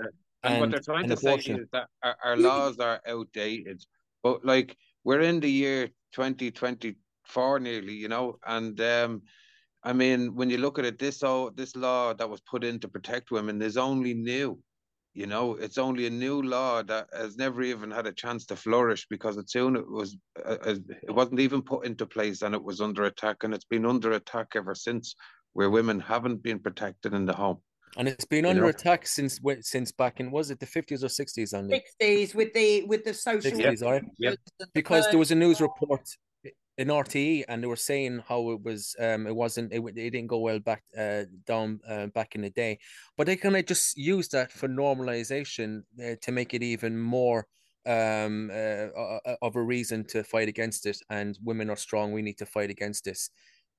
And, 0.52 0.60
what 0.62 0.72
they're 0.72 0.80
trying 0.80 1.08
to 1.10 1.18
say 1.18 1.36
is 1.36 1.68
that 1.72 1.90
our, 2.04 2.18
our 2.24 2.38
laws 2.38 2.80
are 2.80 3.02
outdated. 3.08 3.84
But 4.24 4.46
like 4.46 4.78
we're 5.04 5.22
in 5.22 5.40
the 5.40 5.52
year 5.52 5.90
2024 6.14 7.60
nearly, 7.60 7.94
you 7.94 8.08
know, 8.08 8.38
and 8.46 8.80
um 8.82 9.22
I 9.84 9.94
mean 9.94 10.36
when 10.36 10.50
you 10.50 10.58
look 10.58 10.80
at 10.80 10.86
it, 10.86 11.00
this 11.00 11.24
all 11.24 11.52
this 11.52 11.76
law 11.76 12.14
that 12.14 12.30
was 12.30 12.42
put 12.42 12.64
in 12.64 12.80
to 12.80 12.88
protect 12.88 13.32
women 13.32 13.62
is 13.62 13.78
only 13.78 14.14
new. 14.14 14.62
You 15.14 15.26
know, 15.26 15.56
it's 15.56 15.80
only 15.80 16.06
a 16.06 16.12
new 16.12 16.44
law 16.44 16.84
that 16.84 17.10
has 17.12 17.38
never 17.38 17.64
even 17.64 17.90
had 17.90 18.06
a 18.06 18.12
chance 18.14 18.46
to 18.48 18.56
flourish 18.56 19.08
because 19.10 19.38
as 19.38 19.52
soon 19.52 19.76
it 19.76 19.90
was 19.90 20.16
uh, 20.46 20.58
it 20.64 21.12
wasn't 21.12 21.40
even 21.40 21.62
put 21.64 21.86
into 21.86 22.06
place 22.06 22.44
and 22.44 22.54
it 22.54 22.64
was 22.64 22.82
under 22.82 23.04
attack 23.06 23.44
and 23.44 23.54
it's 23.54 23.66
been 23.66 23.86
under 23.86 24.12
attack 24.12 24.50
ever 24.56 24.76
since 24.76 25.16
where 25.54 25.72
women 25.72 26.00
haven't 26.00 26.44
been 26.44 26.60
protected 26.60 27.14
in 27.14 27.26
the 27.26 27.34
home. 27.34 27.60
And 27.98 28.08
it's 28.08 28.26
been 28.26 28.46
You 28.46 28.52
under 28.52 28.64
know? 28.64 28.70
attack 28.70 29.08
since 29.08 29.40
since 29.62 29.92
back 29.92 30.20
in 30.20 30.30
was 30.32 30.52
it 30.52 30.60
the 30.60 30.66
fifties 30.66 31.04
or 31.04 31.10
sixties, 31.10 31.54
Andy? 31.54 31.82
60s 32.02 32.36
with 32.36 32.54
the 32.54 32.84
with 32.84 33.04
the 33.04 33.14
social 33.14 33.52
60s, 33.52 33.84
all 33.84 33.94
right. 33.94 34.04
Yeah. 34.20 34.30
and 34.30 34.38
the 34.60 34.68
Because 34.74 35.10
there 35.10 35.20
was 35.20 35.32
a 35.32 35.36
news 35.36 35.62
report 35.62 36.02
in 36.78 36.90
RTE, 36.90 37.46
and 37.48 37.64
they 37.64 37.68
were 37.68 37.76
saying 37.76 38.22
how 38.28 38.52
it 38.52 38.62
was 38.64 38.96
um 39.00 39.26
it 39.26 39.36
wasn't 39.36 39.74
it, 39.74 39.82
it 39.84 40.12
didn't 40.12 40.28
go 40.28 40.40
well 40.40 40.60
back 40.60 40.84
uh 40.98 41.24
down 41.46 41.80
uh, 41.88 42.08
back 42.08 42.36
in 42.36 42.42
the 42.42 42.52
day, 42.52 42.78
but 43.18 43.26
they 43.26 43.36
kind 43.36 43.58
of 43.58 43.66
just 43.66 43.98
use 43.98 44.28
that 44.30 44.52
for 44.52 44.68
normalization 44.68 45.82
uh, 46.04 46.16
to 46.22 46.32
make 46.32 46.54
it 46.54 46.62
even 46.62 47.00
more 47.00 47.48
um 47.88 48.52
uh, 48.54 48.88
of 49.42 49.56
a 49.56 49.62
reason 49.62 50.04
to 50.04 50.24
fight 50.24 50.50
against 50.50 50.86
it. 50.86 51.00
And 51.10 51.38
women 51.44 51.70
are 51.70 51.78
strong. 51.78 52.12
We 52.12 52.22
need 52.22 52.38
to 52.38 52.46
fight 52.46 52.70
against 52.70 53.06
this. 53.06 53.32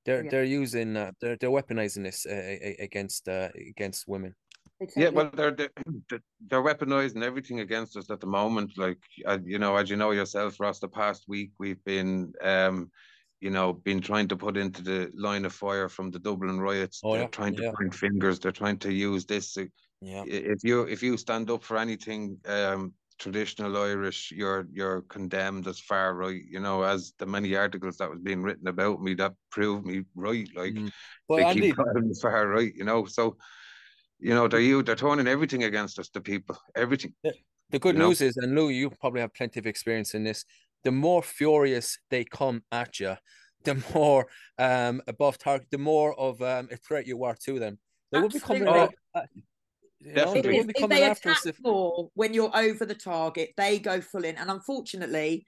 They're 0.08 0.24
Yeah. 0.24 0.30
they're 0.30 0.44
using 0.62 0.96
uh, 0.96 1.12
they're 1.20 1.36
they're 1.38 1.50
weaponizing 1.60 2.02
this 2.08 2.24
uh, 2.24 2.30
a- 2.32 2.60
a- 2.68 2.84
against 2.88 3.28
uh, 3.28 3.50
against 3.74 4.08
women. 4.08 4.34
They 4.80 4.86
Yeah, 4.96 5.10
totally- 5.10 5.14
well, 5.16 5.30
they're 5.38 5.54
they're, 5.58 5.70
they're- 6.08 6.28
they're 6.48 6.62
weaponizing 6.70 7.22
everything 7.22 7.60
against 7.60 7.96
us 7.96 8.10
at 8.10 8.20
the 8.20 8.26
moment. 8.40 8.70
Like, 8.78 9.02
uh, 9.26 9.38
you 9.44 9.58
know, 9.58 9.76
as 9.76 9.90
you 9.90 9.96
know 9.96 10.12
yourself, 10.12 10.58
Ross, 10.60 10.78
the 10.80 10.88
past 10.88 11.24
week 11.28 11.50
we've 11.58 11.82
been, 11.84 12.32
um, 12.40 12.90
you 13.40 13.50
know, 13.50 13.68
been 13.88 14.00
trying 14.00 14.28
to 14.28 14.36
put 14.36 14.56
into 14.56 14.82
the 14.82 15.10
line 15.14 15.44
of 15.44 15.52
fire 15.52 15.88
from 15.90 16.10
the 16.10 16.18
Dublin 16.28 16.58
riots. 16.58 17.00
Oh, 17.04 17.12
they're 17.12 17.22
yeah, 17.22 17.38
trying 17.38 17.56
to 17.56 17.62
yeah. 17.64 17.72
point 17.78 17.94
fingers. 17.94 18.38
They're 18.40 18.60
trying 18.62 18.78
to 18.78 18.90
use 19.10 19.26
this. 19.26 19.46
uh, 19.58 19.66
Yeah. 20.00 20.24
If 20.26 20.60
you 20.68 20.76
if 20.94 21.00
you 21.02 21.16
stand 21.18 21.50
up 21.50 21.62
for 21.68 21.76
anything 21.86 22.22
um 22.56 22.82
traditional 23.18 23.76
Irish, 23.76 24.32
you're 24.32 24.66
you're 24.72 25.02
condemned 25.02 25.66
as 25.66 25.78
far 25.78 26.14
right. 26.14 26.42
You 26.48 26.60
know, 26.60 26.82
as 26.82 27.12
the 27.18 27.26
many 27.26 27.54
articles 27.56 27.96
that 27.98 28.10
was 28.10 28.20
being 28.20 28.42
written 28.42 28.68
about 28.68 29.00
me 29.00 29.14
that 29.14 29.34
proved 29.50 29.86
me 29.86 30.04
right. 30.14 30.48
Like 30.54 30.74
Mm. 30.74 30.90
But 31.28 31.36
they 31.36 31.44
Andy, 31.44 31.60
keep 31.60 31.76
calling 31.76 32.08
me 32.08 32.14
far 32.20 32.46
right. 32.48 32.74
You 32.74 32.84
know, 32.84 33.04
so. 33.04 33.36
You 34.20 34.34
know, 34.34 34.48
they're 34.48 34.58
you. 34.58 34.82
They're 34.82 34.96
turning 34.96 35.28
everything 35.28 35.62
against 35.62 35.96
us. 36.00 36.08
The 36.08 36.20
people, 36.20 36.58
everything. 36.74 37.14
The 37.70 37.78
good 37.78 37.94
you 37.94 38.00
know? 38.00 38.08
news 38.08 38.20
is, 38.20 38.36
and 38.36 38.54
Lou, 38.54 38.68
you 38.68 38.90
probably 38.90 39.20
have 39.20 39.32
plenty 39.32 39.60
of 39.60 39.66
experience 39.66 40.14
in 40.14 40.24
this. 40.24 40.44
The 40.82 40.90
more 40.90 41.22
furious 41.22 41.98
they 42.10 42.24
come 42.24 42.64
at 42.72 42.98
you, 42.98 43.14
the 43.64 43.82
more 43.94 44.26
um 44.58 45.02
above 45.06 45.38
target, 45.38 45.68
the 45.70 45.78
more 45.78 46.18
of 46.18 46.42
um 46.42 46.68
a 46.72 46.76
threat 46.76 47.06
you 47.06 47.22
are 47.24 47.36
to 47.44 47.58
them. 47.58 47.78
They 48.10 48.20
will 48.20 48.28
be 48.28 48.40
coming. 48.40 48.66
Absolutely. 48.66 49.44
At, 50.04 50.06
at- 50.06 50.10
you 50.10 50.14
know, 50.14 50.24
Definitely. 50.24 50.42
they 50.42 50.48
if, 50.48 50.52
will 50.54 50.60
if- 50.60 50.66
be 50.66 50.72
if 50.76 50.80
coming 50.80 50.98
they 50.98 51.04
after 51.04 51.30
us 51.30 51.40
attack 51.46 51.54
if 51.54 51.62
more 51.64 52.10
when 52.14 52.34
you're 52.34 52.56
over 52.56 52.86
the 52.86 52.94
target, 52.94 53.50
they 53.56 53.78
go 53.78 54.00
full 54.00 54.24
in. 54.24 54.36
And 54.36 54.50
unfortunately, 54.50 55.46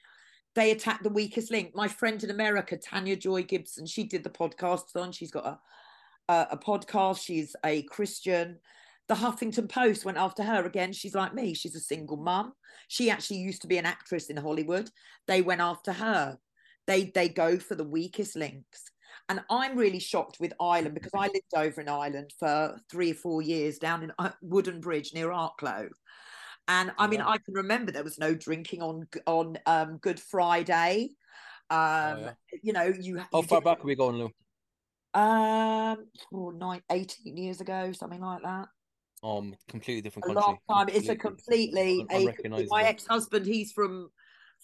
they 0.54 0.72
attack 0.72 1.02
the 1.02 1.08
weakest 1.10 1.50
link. 1.50 1.72
My 1.74 1.88
friend 1.88 2.22
in 2.24 2.30
America, 2.30 2.76
Tanya 2.76 3.16
Joy 3.16 3.42
Gibson, 3.44 3.86
she 3.86 4.04
did 4.04 4.24
the 4.24 4.30
podcast 4.30 4.96
on. 4.96 5.12
She's 5.12 5.30
got 5.30 5.46
a, 5.46 6.32
a, 6.32 6.46
a 6.52 6.56
podcast. 6.58 7.22
She's 7.22 7.54
a 7.64 7.82
Christian. 7.82 8.58
The 9.08 9.14
Huffington 9.16 9.68
Post 9.68 10.04
went 10.04 10.18
after 10.18 10.42
her 10.42 10.64
again. 10.66 10.92
She's 10.92 11.14
like 11.14 11.34
me. 11.34 11.54
She's 11.54 11.74
a 11.74 11.80
single 11.80 12.16
mum. 12.16 12.52
She 12.88 13.10
actually 13.10 13.38
used 13.38 13.62
to 13.62 13.68
be 13.68 13.78
an 13.78 13.86
actress 13.86 14.30
in 14.30 14.36
Hollywood. 14.36 14.88
They 15.26 15.42
went 15.42 15.60
after 15.60 15.92
her. 15.92 16.38
They 16.86 17.12
they 17.14 17.28
go 17.28 17.58
for 17.58 17.74
the 17.76 17.84
weakest 17.84 18.36
links. 18.36 18.90
And 19.30 19.40
I'm 19.48 19.78
really 19.78 20.00
shocked 20.00 20.40
with 20.40 20.52
Ireland 20.60 20.94
because 20.94 21.12
I 21.14 21.28
lived 21.28 21.54
over 21.54 21.80
in 21.80 21.88
Ireland 21.88 22.32
for 22.36 22.76
three 22.90 23.12
or 23.12 23.14
four 23.14 23.42
years 23.42 23.78
down 23.78 24.02
in 24.02 24.12
uh, 24.18 24.30
Woodenbridge 24.44 25.14
near 25.14 25.28
Arklow. 25.28 25.88
And 26.66 26.90
I 26.98 27.06
mean, 27.06 27.20
Yeah. 27.20 27.28
I 27.28 27.38
can 27.38 27.54
remember 27.54 27.92
there 27.92 28.02
was 28.02 28.18
no 28.18 28.34
drinking 28.34 28.82
on 28.82 29.06
on 29.28 29.56
um, 29.66 29.98
Good 29.98 30.18
Friday. 30.18 31.10
Um, 31.70 31.78
yeah. 31.78 32.32
You 32.64 32.72
know, 32.72 32.86
you. 32.86 33.18
how 33.18 33.42
you 33.42 33.46
far 33.46 33.60
back 33.60 33.78
are 33.84 33.86
we 33.86 33.94
going, 33.94 34.16
Lou? 34.16 34.30
Um, 35.14 36.06
oh, 36.34 36.50
nine, 36.50 36.82
18 36.90 37.36
years 37.36 37.60
ago, 37.60 37.92
something 37.92 38.20
like 38.20 38.42
that. 38.42 38.66
Um, 39.22 39.54
completely 39.68 40.00
different 40.02 40.24
A 40.24 40.34
country. 40.34 40.42
long 40.42 40.86
time. 40.86 40.88
It's 40.92 41.08
a 41.08 41.14
completely. 41.14 42.04
A, 42.10 42.34
my 42.68 42.82
ex-husband, 42.82 43.46
he's 43.46 43.70
from 43.70 44.10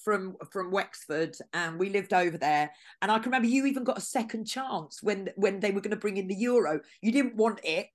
from 0.02 0.36
from 0.52 0.70
Wexford, 0.70 1.36
and 1.52 1.78
we 1.78 1.90
lived 1.90 2.12
over 2.12 2.38
there. 2.38 2.70
And 3.02 3.10
I 3.10 3.18
can 3.18 3.26
remember 3.26 3.48
you 3.48 3.66
even 3.66 3.84
got 3.84 3.98
a 3.98 4.02
second 4.02 4.44
chance 4.46 5.02
when 5.02 5.30
when 5.36 5.60
they 5.60 5.70
were 5.70 5.80
going 5.80 5.90
to 5.92 5.96
bring 5.96 6.16
in 6.16 6.28
the 6.28 6.34
euro. 6.34 6.80
You 7.02 7.12
didn't 7.12 7.36
want 7.36 7.60
it. 7.64 7.88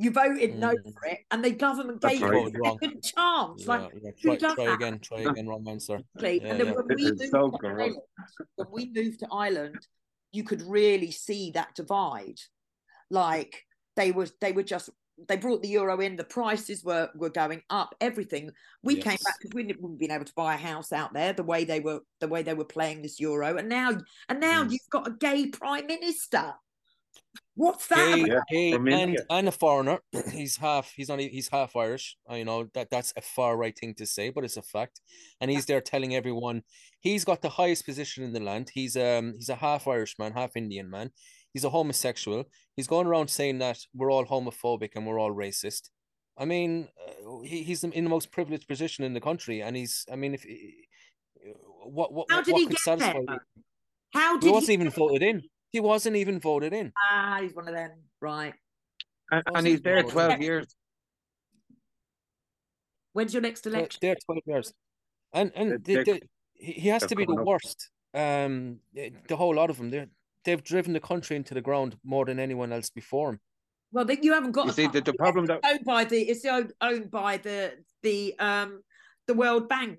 You 0.00 0.12
voted 0.12 0.56
no 0.56 0.68
Mm. 0.76 0.92
for 0.92 1.06
it, 1.06 1.18
and 1.32 1.44
the 1.44 1.50
government 1.50 2.00
That's 2.00 2.14
gave 2.14 2.22
you 2.22 2.28
a 2.28 2.30
wrong. 2.30 2.78
second 2.80 3.02
chance. 3.02 3.62
Yeah, 3.62 3.66
Like 3.66 3.90
yeah. 4.00 4.10
who 4.22 4.28
Try, 4.28 4.36
does 4.36 4.54
try 4.54 4.64
that? 4.66 4.74
again, 4.74 4.98
try 5.00 5.20
again, 5.20 5.46
wrong 5.48 5.66
answer. 5.68 5.96
Exactly. 6.14 6.40
Yeah, 6.40 6.48
and 6.50 6.60
then 6.60 6.66
yeah. 6.68 6.72
when 6.74 6.86
we 6.88 7.04
moved 7.04 7.20
so. 7.30 7.58
Ireland, 7.64 7.96
when 8.54 8.68
we 8.70 8.92
moved 8.94 9.20
to 9.20 9.28
Ireland, 9.32 9.86
you 10.30 10.44
could 10.44 10.62
really 10.62 11.10
see 11.10 11.50
that 11.52 11.74
divide. 11.74 12.38
Like 13.10 13.64
they 13.96 14.12
were, 14.12 14.28
they 14.40 14.52
were 14.52 14.62
just 14.62 14.90
they 15.26 15.36
brought 15.36 15.62
the 15.62 15.68
euro 15.68 16.00
in. 16.00 16.16
The 16.16 16.24
prices 16.24 16.84
were 16.84 17.10
were 17.14 17.30
going 17.30 17.62
up. 17.70 17.94
Everything. 18.00 18.50
We 18.82 18.96
came 18.96 19.18
back 19.24 19.38
because 19.38 19.52
we 19.54 19.62
wouldn't 19.62 19.80
have 19.80 19.98
been 19.98 20.10
able 20.10 20.24
to 20.24 20.34
buy 20.34 20.54
a 20.54 20.58
house 20.58 20.92
out 20.92 21.12
there 21.12 21.32
the 21.32 21.42
way 21.42 21.64
they 21.64 21.80
were 21.80 22.00
the 22.20 22.28
way 22.28 22.42
they 22.42 22.54
were 22.54 22.64
playing 22.64 23.02
this 23.02 23.18
euro. 23.18 23.56
And 23.56 23.68
now 23.68 23.98
and 24.28 24.40
now 24.40 24.64
Mm. 24.64 24.72
you've 24.72 24.90
got 24.90 25.08
a 25.08 25.12
gay 25.12 25.46
prime 25.46 25.86
minister. 25.86 26.54
What's 27.54 27.88
that? 27.88 27.96
Gay, 27.96 28.22
about? 28.22 28.42
Yeah, 28.52 28.70
gay 28.70 28.72
and 28.72 29.18
and 29.30 29.48
a 29.48 29.52
foreigner. 29.52 29.98
He's 30.30 30.56
half. 30.56 30.92
He's 30.94 31.08
not. 31.08 31.20
e- 31.20 31.28
He's 31.28 31.48
half 31.48 31.74
Irish. 31.74 32.16
I 32.28 32.44
know 32.44 32.68
that 32.74 32.88
that's 32.90 33.12
a 33.16 33.20
far 33.20 33.56
right 33.56 33.76
thing 33.76 33.94
to 33.94 34.06
say, 34.06 34.30
but 34.30 34.44
it's 34.44 34.56
a 34.56 34.62
fact. 34.62 35.00
And 35.40 35.50
he's 35.50 35.66
there 35.66 35.80
telling 35.80 36.14
everyone 36.14 36.62
he's 37.00 37.24
got 37.24 37.42
the 37.42 37.48
highest 37.48 37.84
position 37.84 38.22
in 38.22 38.32
the 38.32 38.40
land. 38.40 38.70
He's 38.72 38.96
um 38.96 39.34
he's 39.36 39.48
a 39.48 39.56
half 39.56 39.88
Irish 39.88 40.16
man, 40.20 40.32
half 40.32 40.56
Indian 40.56 40.88
man. 40.88 41.10
He's 41.54 41.64
a 41.64 41.70
homosexual. 41.70 42.44
He's 42.76 42.86
going 42.86 43.06
around 43.06 43.28
saying 43.30 43.58
that 43.58 43.78
we're 43.94 44.10
all 44.12 44.26
homophobic 44.26 44.90
and 44.94 45.06
we're 45.06 45.18
all 45.18 45.32
racist. 45.34 45.90
I 46.36 46.44
mean, 46.44 46.88
uh, 47.26 47.40
he, 47.42 47.62
he's 47.64 47.82
in 47.82 47.90
the 48.04 48.10
most 48.10 48.30
privileged 48.30 48.68
position 48.68 49.04
in 49.04 49.12
the 49.14 49.20
country, 49.20 49.60
and 49.62 49.76
he's. 49.76 50.04
I 50.12 50.16
mean, 50.16 50.34
if 50.34 50.44
what 51.84 52.12
what 52.12 52.26
How 52.30 52.42
did 52.42 52.52
what 52.52 52.60
he 52.60 52.66
could 52.66 52.76
get 52.76 52.80
satisfy? 52.80 53.12
there? 53.12 53.22
you? 53.34 53.62
How 54.12 54.38
He 54.40 54.48
wasn't 54.50 54.68
he? 54.68 54.74
even 54.74 54.90
voted 54.90 55.22
in. 55.22 55.42
He 55.72 55.80
wasn't 55.80 56.16
even 56.16 56.38
voted 56.40 56.72
in. 56.72 56.92
Ah, 57.10 57.38
he's 57.42 57.54
one 57.54 57.66
of 57.68 57.74
them, 57.74 57.90
right? 58.20 58.54
And, 59.30 59.42
and 59.54 59.66
he's 59.66 59.80
there 59.82 59.96
voted. 60.02 60.12
12 60.12 60.40
years. 60.42 60.66
When's 63.12 63.32
your 63.34 63.42
next 63.42 63.66
election? 63.66 63.98
They're 64.00 64.16
twelve 64.24 64.42
years, 64.46 64.72
and 65.32 65.50
and 65.54 65.72
They- 65.84 65.94
they, 65.96 66.04
they- 66.04 66.12
they, 66.12 66.20
he 66.54 66.72
he 66.72 66.88
has 66.88 67.04
to 67.06 67.16
be 67.16 67.22
the 67.24 67.26
coming 67.26 67.40
up. 67.40 67.46
worst. 67.46 67.90
Um, 68.14 68.80
the 68.94 69.36
whole 69.36 69.54
lot 69.54 69.70
of 69.70 69.76
them. 69.78 69.90
They 69.90 70.06
they've 70.48 70.64
driven 70.64 70.92
the 70.94 71.00
country 71.00 71.36
into 71.36 71.52
the 71.54 71.60
ground 71.60 71.96
more 72.04 72.24
than 72.24 72.40
anyone 72.40 72.72
else 72.72 72.88
before 72.90 73.30
him. 73.30 73.40
Well, 73.92 74.04
they, 74.04 74.18
you 74.22 74.32
haven't 74.32 74.52
got. 74.52 74.64
You 74.64 74.70
a 74.70 74.74
see, 74.74 74.86
the, 74.86 74.92
the 74.92 75.12
country. 75.12 75.18
problem 75.18 75.46
that 75.46 75.60
owned 75.64 75.84
by 75.84 76.04
the 76.04 76.20
it's 76.20 76.44
owned, 76.44 76.72
owned 76.80 77.10
by 77.10 77.36
the 77.36 77.72
the 78.02 78.34
um 78.38 78.82
the 79.26 79.34
World 79.34 79.68
Bank. 79.68 79.98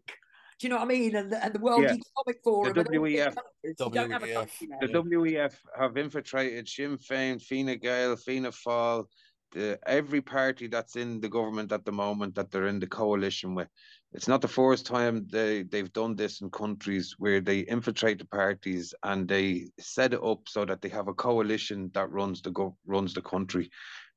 Do 0.60 0.68
you 0.68 0.70
know 0.70 0.78
what 0.78 0.84
I 0.84 0.88
mean? 0.88 1.16
And 1.16 1.32
the, 1.32 1.44
and 1.44 1.54
the 1.54 1.60
World 1.60 1.84
Yeah. 1.84 1.94
Economic 1.94 2.44
Forum. 2.44 2.78
and 2.78 2.78
all 2.80 2.92
these 2.92 3.20
WEF. 3.20 3.36
countries. 3.36 3.76
You 3.80 3.90
don't 3.92 4.12
have 4.12 4.24
a 4.24 4.28
WEF. 4.28 4.60
the. 4.82 4.88
WEF 5.18 5.54
have 5.78 5.98
infiltrated 5.98 6.68
Sinn 6.68 6.98
Féin, 6.98 7.42
Fine 7.42 7.78
Gael, 7.80 8.16
Fianna 8.18 8.52
Fáil, 8.52 9.06
the, 9.54 9.80
every 9.88 10.22
party 10.22 10.68
that's 10.68 10.96
in 10.98 11.22
the 11.22 11.30
government 11.30 11.72
at 11.72 11.86
the 11.86 11.92
moment 11.94 12.36
that 12.36 12.52
they're 12.52 12.68
in 12.68 12.80
the 12.80 12.88
coalition 12.88 13.56
with. 13.56 13.70
It's 14.12 14.28
not 14.28 14.42
the 14.42 14.48
first 14.48 14.88
time 14.88 15.28
they, 15.30 15.64
they've 15.64 15.94
done 15.94 16.16
this 16.16 16.42
in 16.42 16.50
countries 16.50 17.16
where 17.20 17.42
they 17.42 17.60
infiltrate 17.60 18.18
the 18.18 18.26
parties 18.26 18.94
and 19.04 19.28
they 19.28 19.70
set 19.80 20.14
it 20.14 20.24
up 20.24 20.48
so 20.48 20.66
that 20.66 20.82
they 20.82 20.90
have 20.90 21.08
a 21.08 21.14
coalition 21.14 21.92
that 21.94 22.12
runs 22.12 22.42
the 22.42 22.50
go, 22.50 22.76
runs 22.88 23.14
the 23.14 23.22
country. 23.22 23.70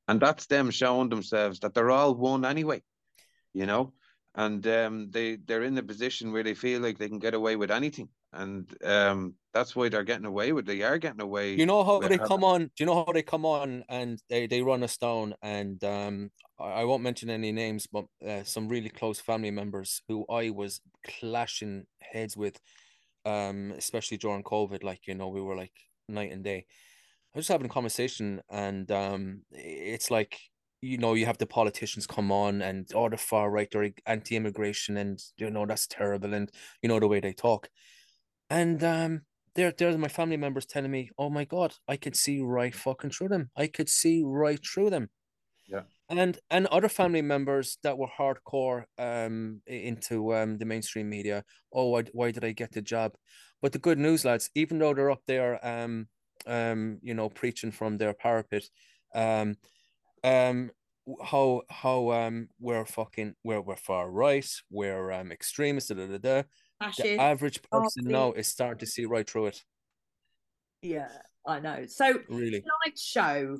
And 0.07 0.19
that's 0.19 0.47
them 0.47 0.71
showing 0.71 1.09
themselves 1.09 1.59
that 1.59 1.75
they're 1.75 1.91
all 1.91 2.15
one 2.15 2.43
anyway, 2.43 2.81
you 3.53 3.67
know? 3.67 3.93
And 4.33 4.65
um, 4.65 5.11
they, 5.11 5.35
they're 5.35 5.61
in 5.61 5.77
a 5.77 5.83
position 5.83 6.31
where 6.31 6.43
they 6.43 6.55
feel 6.55 6.81
like 6.81 6.97
they 6.97 7.07
can 7.07 7.19
get 7.19 7.35
away 7.35 7.55
with 7.55 7.69
anything. 7.69 8.09
And 8.33 8.83
um, 8.83 9.35
that's 9.53 9.75
why 9.75 9.89
they're 9.89 10.03
getting 10.03 10.25
away 10.25 10.51
with. 10.51 10.65
They 10.65 10.81
are 10.81 10.97
getting 10.97 11.21
away. 11.21 11.53
You 11.53 11.65
know 11.65 11.83
how 11.83 11.99
they 11.99 12.15
having- 12.15 12.27
come 12.27 12.43
on? 12.43 12.63
Do 12.63 12.71
you 12.79 12.85
know 12.85 13.05
how 13.05 13.11
they 13.13 13.21
come 13.21 13.45
on 13.45 13.83
and 13.89 14.19
they, 14.29 14.47
they 14.47 14.61
run 14.61 14.83
us 14.83 14.97
down? 14.97 15.35
And 15.41 15.83
um, 15.83 16.31
I 16.59 16.83
won't 16.83 17.03
mention 17.03 17.29
any 17.29 17.51
names, 17.51 17.87
but 17.87 18.05
uh, 18.27 18.43
some 18.43 18.67
really 18.67 18.89
close 18.89 19.19
family 19.19 19.51
members 19.51 20.01
who 20.07 20.25
I 20.29 20.49
was 20.49 20.81
clashing 21.05 21.85
heads 22.01 22.35
with, 22.35 22.59
um, 23.25 23.73
especially 23.77 24.17
during 24.17 24.43
COVID. 24.43 24.83
Like 24.83 25.07
you 25.07 25.15
know, 25.15 25.29
we 25.29 25.41
were 25.41 25.55
like 25.55 25.73
night 26.09 26.31
and 26.31 26.43
day. 26.43 26.65
I 27.33 27.39
was 27.39 27.45
just 27.45 27.51
having 27.51 27.67
a 27.67 27.73
conversation, 27.73 28.41
and 28.49 28.89
um, 28.91 29.41
it's 29.51 30.11
like 30.11 30.39
you 30.83 30.97
know, 30.97 31.13
you 31.13 31.25
have 31.25 31.37
the 31.37 31.45
politicians 31.45 32.05
come 32.05 32.29
on 32.29 32.61
and 32.61 32.91
oh, 32.93 33.07
the 33.07 33.15
far 33.15 33.49
right, 33.49 33.69
they're 33.71 33.91
anti-immigration, 34.05 34.97
and 34.97 35.17
you 35.37 35.49
know 35.49 35.65
that's 35.65 35.87
terrible, 35.87 36.33
and 36.33 36.51
you 36.81 36.89
know 36.89 36.99
the 36.99 37.07
way 37.07 37.21
they 37.21 37.31
talk, 37.31 37.69
and 38.59 38.83
um 38.83 39.21
there 39.55 39.71
there's 39.77 39.97
my 39.97 40.07
family 40.07 40.37
members 40.37 40.65
telling 40.65 40.91
me, 40.91 41.09
"Oh 41.17 41.29
my 41.29 41.45
god, 41.45 41.75
I 41.87 41.97
could 41.97 42.15
see 42.15 42.41
right 42.41 42.75
fucking 42.75 43.11
through 43.11 43.29
them. 43.29 43.51
I 43.55 43.67
could 43.67 43.89
see 43.89 44.23
right 44.25 44.59
through 44.65 44.89
them." 44.91 45.09
Yeah. 45.67 45.83
And 46.09 46.39
and 46.49 46.67
other 46.67 46.89
family 46.89 47.21
members 47.21 47.77
that 47.83 47.97
were 47.97 48.07
hardcore 48.09 48.85
um 48.97 49.61
into 49.67 50.35
um 50.35 50.57
the 50.57 50.65
mainstream 50.65 51.09
media. 51.09 51.43
Oh, 51.73 51.89
why, 51.89 52.03
why 52.13 52.31
did 52.31 52.43
I 52.43 52.51
get 52.51 52.71
the 52.73 52.81
job? 52.81 53.13
But 53.61 53.71
the 53.71 53.79
good 53.79 53.97
news, 53.99 54.25
lads, 54.25 54.49
even 54.55 54.79
though 54.79 54.93
they're 54.93 55.11
up 55.11 55.23
there 55.27 55.65
um 55.65 56.07
um 56.45 56.99
you 57.03 57.13
know 57.13 57.29
preaching 57.29 57.71
from 57.71 57.97
their 57.97 58.13
parapet, 58.13 58.69
um 59.15 59.55
um 60.23 60.71
how 61.23 61.63
how 61.69 62.11
um 62.11 62.49
we're 62.59 62.85
fucking 62.85 63.35
we're 63.43 63.61
we're 63.61 63.75
far 63.75 64.11
right, 64.11 64.49
we're 64.69 65.11
um 65.11 65.31
extremists, 65.31 65.89
da, 65.89 65.95
da, 65.95 66.07
da, 66.07 66.17
da. 66.17 66.43
The 66.79 67.17
average 67.17 67.61
person 67.63 68.05
now 68.05 68.33
is 68.33 68.47
starting 68.47 68.79
to 68.79 68.85
see 68.85 69.05
right 69.05 69.29
through 69.29 69.47
it. 69.47 69.63
Yeah, 70.81 71.09
I 71.47 71.59
know. 71.59 71.85
So 71.87 72.19
Really. 72.27 72.61
tonight's 72.61 73.01
show, 73.01 73.57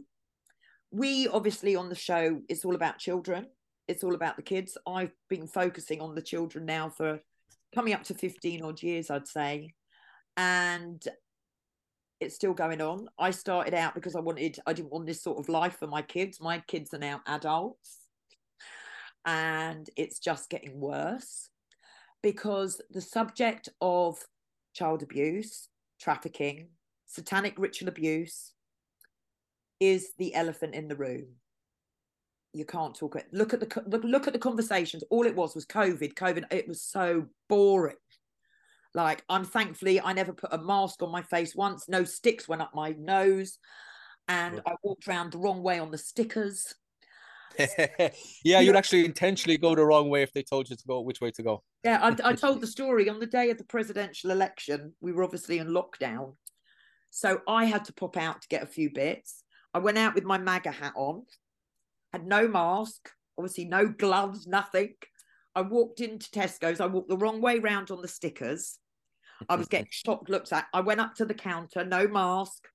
we 0.92 1.28
obviously 1.28 1.76
on 1.76 1.90
the 1.90 1.96
show, 1.96 2.42
it's 2.50 2.66
all 2.66 2.76
about 2.76 3.00
children. 3.00 3.48
It's 3.88 4.04
all 4.04 4.16
about 4.16 4.36
the 4.36 4.42
kids. 4.42 4.78
I've 4.88 5.14
been 5.30 5.48
focusing 5.48 6.02
on 6.02 6.16
the 6.16 6.22
children 6.22 6.66
now 6.66 6.90
for 6.90 7.20
coming 7.74 7.94
up 7.94 8.04
to 8.04 8.14
15 8.14 8.64
odd 8.64 8.82
years, 8.82 9.10
I'd 9.10 9.28
say. 9.28 9.74
And 10.38 11.02
it's 12.20 12.36
still 12.36 12.54
going 12.54 12.82
on. 12.82 13.08
I 13.18 13.32
started 13.32 13.74
out 13.74 13.96
because 13.96 14.16
I 14.16 14.20
wanted, 14.20 14.60
I 14.66 14.74
didn't 14.74 14.92
want 14.92 15.06
this 15.06 15.22
sort 15.22 15.40
of 15.40 15.50
life 15.50 15.78
for 15.80 15.88
my 15.88 16.02
kids. 16.02 16.40
My 16.40 16.60
kids 16.60 16.94
are 16.94 17.00
now 17.00 17.22
adults. 17.28 18.00
And 19.26 19.90
it's 19.98 20.20
just 20.20 20.50
getting 20.50 20.80
worse 20.80 21.50
because 22.24 22.82
the 22.90 23.02
subject 23.02 23.70
of 23.82 24.18
child 24.74 25.04
abuse, 25.04 25.68
trafficking, 26.02 26.70
satanic 27.06 27.60
ritual 27.60 27.90
abuse 27.90 28.54
is 29.80 30.14
the 30.18 30.34
elephant 30.34 30.74
in 30.74 30.88
the 30.88 30.96
room. 30.96 31.26
You 32.54 32.66
can't 32.66 32.96
talk 32.96 33.16
it. 33.18 33.28
Look 33.32 33.54
at 33.54 33.60
the 33.60 33.84
look, 33.88 34.04
look 34.04 34.28
at 34.28 34.34
the 34.34 34.40
conversations. 34.40 35.04
All 35.10 35.26
it 35.26 35.36
was 35.36 35.54
was 35.54 35.66
COVID. 35.66 36.14
COVID. 36.14 36.46
It 36.52 36.68
was 36.68 36.82
so 36.82 37.26
boring. 37.50 37.96
Like 38.96 39.24
I'm 39.28 39.44
thankfully 39.44 40.00
I 40.00 40.14
never 40.14 40.34
put 40.34 40.54
a 40.54 40.58
mask 40.58 41.02
on 41.04 41.12
my 41.12 41.24
face 41.24 41.56
once. 41.56 41.90
No 41.90 42.04
sticks 42.04 42.48
went 42.48 42.62
up 42.62 42.74
my 42.74 42.92
nose, 42.92 43.58
and. 44.28 44.62
I 44.66 44.76
walked 44.84 45.08
around 45.08 45.32
the 45.32 45.40
wrong 45.40 45.64
way 45.64 45.80
on 45.80 45.92
the 45.92 45.98
stickers. 45.98 46.74
yeah, 48.44 48.60
you'd 48.60 48.76
actually 48.76 49.06
intentionally 49.06 49.58
go 49.58 49.76
the 49.76 49.86
wrong 49.86 50.10
way 50.10 50.24
if 50.24 50.34
they 50.34 50.44
told 50.44 50.70
you 50.70 50.76
to 50.76 50.88
go 50.88 51.02
which 51.02 51.22
way 51.22 51.32
to 51.32 51.44
go. 51.44 51.64
Yeah, 51.84 52.00
I, 52.02 52.30
I 52.30 52.34
told 52.34 52.62
the 52.62 52.68
story 52.68 53.10
on 53.10 53.20
the 53.20 53.26
day 53.26 53.50
of 53.50 53.58
the 53.58 53.64
presidential 53.64 54.32
election. 54.32 54.94
We 55.02 55.12
were 55.12 55.24
obviously 55.24 55.60
in 55.60 55.68
lockdown. 55.68 56.36
So 57.10 57.42
I 57.48 57.66
had 57.66 57.86
to 57.86 57.94
pop 57.94 58.18
out 58.18 58.42
to 58.42 58.48
get 58.48 58.64
a 58.64 58.68
few 58.68 58.90
bits. 58.92 59.44
I 59.74 59.80
went 59.80 59.98
out 59.98 60.16
with 60.16 60.24
my 60.24 60.38
MAGA 60.38 60.72
hat 60.72 60.94
on, 60.96 61.24
had 62.12 62.26
no 62.26 62.48
mask, 62.48 63.10
obviously 63.38 63.66
no 63.66 63.88
gloves, 63.88 64.48
nothing. 64.48 64.94
I 65.56 65.62
walked 65.62 66.00
into 66.00 66.30
Tesco's. 66.32 66.80
I 66.80 66.88
walked 66.88 67.10
the 67.10 67.18
wrong 67.18 67.42
way 67.42 67.60
round 67.60 67.92
on 67.92 68.02
the 68.02 68.08
stickers. 68.08 68.80
I 69.50 69.56
was 69.56 69.68
getting 69.68 69.88
shocked 69.92 70.30
looked 70.30 70.52
at. 70.52 70.66
I 70.74 70.82
went 70.82 71.00
up 71.00 71.16
to 71.16 71.26
the 71.26 71.34
counter, 71.34 71.86
no 71.86 72.08
mask. 72.08 72.68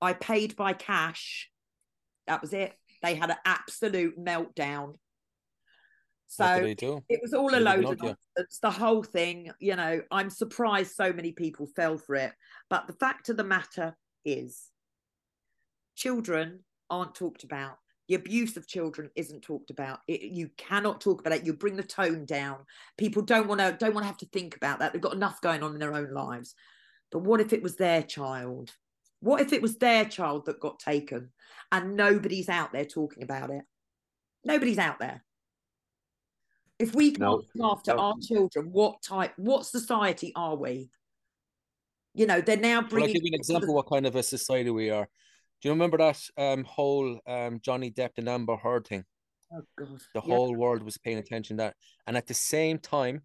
I 0.00 0.12
paid 0.12 0.56
by 0.56 0.72
cash. 0.72 1.50
That 2.26 2.40
was 2.40 2.52
it. 2.52 2.72
They 3.02 3.14
had 3.14 3.30
an 3.30 3.36
absolute 3.44 4.18
meltdown. 4.18 4.94
So 6.26 6.44
what 6.44 6.58
do 6.58 6.64
they 6.64 6.74
do? 6.74 7.02
it 7.08 7.20
was 7.20 7.34
all 7.34 7.54
a 7.54 7.58
load 7.58 7.84
of 7.84 7.98
nonsense. 7.98 8.58
The 8.62 8.70
whole 8.70 9.02
thing, 9.02 9.50
you 9.58 9.74
know, 9.74 10.00
I'm 10.12 10.30
surprised 10.30 10.92
so 10.92 11.12
many 11.12 11.32
people 11.32 11.66
fell 11.74 11.98
for 11.98 12.14
it. 12.14 12.32
But 12.68 12.86
the 12.86 12.92
fact 12.92 13.28
of 13.30 13.36
the 13.36 13.44
matter 13.44 13.96
is, 14.24 14.68
children 15.96 16.60
aren't 16.88 17.14
talked 17.16 17.42
about. 17.42 17.78
The 18.08 18.14
abuse 18.14 18.56
of 18.56 18.66
children 18.66 19.10
isn't 19.16 19.42
talked 19.42 19.70
about. 19.70 20.00
It, 20.08 20.22
you 20.22 20.50
cannot 20.56 21.00
talk 21.00 21.20
about 21.20 21.32
it. 21.32 21.46
You 21.46 21.52
bring 21.52 21.76
the 21.76 21.82
tone 21.82 22.26
down. 22.26 22.58
People 22.96 23.22
don't 23.22 23.46
want 23.48 23.60
to 23.60 23.76
don't 23.78 23.94
want 23.94 24.04
to 24.04 24.08
have 24.08 24.16
to 24.18 24.26
think 24.26 24.56
about 24.56 24.80
that. 24.80 24.92
They've 24.92 25.02
got 25.02 25.14
enough 25.14 25.40
going 25.40 25.62
on 25.62 25.74
in 25.74 25.78
their 25.78 25.94
own 25.94 26.12
lives. 26.12 26.54
But 27.12 27.20
what 27.20 27.40
if 27.40 27.52
it 27.52 27.62
was 27.62 27.76
their 27.76 28.02
child? 28.02 28.72
What 29.20 29.40
if 29.42 29.52
it 29.52 29.62
was 29.62 29.76
their 29.76 30.04
child 30.06 30.46
that 30.46 30.60
got 30.60 30.78
taken 30.78 31.30
and 31.70 31.96
nobody's 31.96 32.48
out 32.48 32.72
there 32.72 32.84
talking 32.86 33.22
about 33.22 33.50
it? 33.50 33.62
Nobody's 34.44 34.78
out 34.78 34.98
there. 34.98 35.22
If 36.78 36.94
we 36.94 37.10
can't 37.10 37.20
No, 37.20 37.42
look 37.54 37.78
after 37.78 37.92
no. 37.92 37.98
our 37.98 38.14
children, 38.22 38.70
what 38.72 39.02
type, 39.02 39.34
what 39.36 39.66
society 39.66 40.32
are 40.34 40.56
we? 40.56 40.90
You 42.14 42.26
know, 42.26 42.40
they're 42.40 42.56
now 42.56 42.86
Well, 42.90 43.02
I'll 43.02 43.06
give 43.08 43.22
you 43.22 43.30
an 43.32 43.34
example 43.34 43.74
what 43.74 43.88
kind 43.88 44.06
of 44.06 44.16
a 44.16 44.22
society 44.22 44.70
we 44.70 44.90
are. 44.90 45.06
Do 45.62 45.68
you 45.68 45.72
remember 45.72 45.98
that 45.98 46.20
um 46.38 46.64
whole 46.64 47.20
um 47.26 47.60
Johnny 47.62 47.90
Depp 47.90 48.12
and 48.16 48.28
Amber 48.28 48.56
Heard 48.56 48.86
thing? 48.86 49.04
Oh 49.52 49.62
God! 49.78 50.00
The 50.14 50.22
yeah. 50.22 50.34
whole 50.34 50.54
world 50.54 50.82
was 50.82 50.96
paying 50.96 51.18
attention 51.18 51.58
to 51.58 51.64
that. 51.64 51.76
And 52.06 52.16
at 52.16 52.26
the 52.26 52.34
same 52.34 52.78
time, 52.78 53.22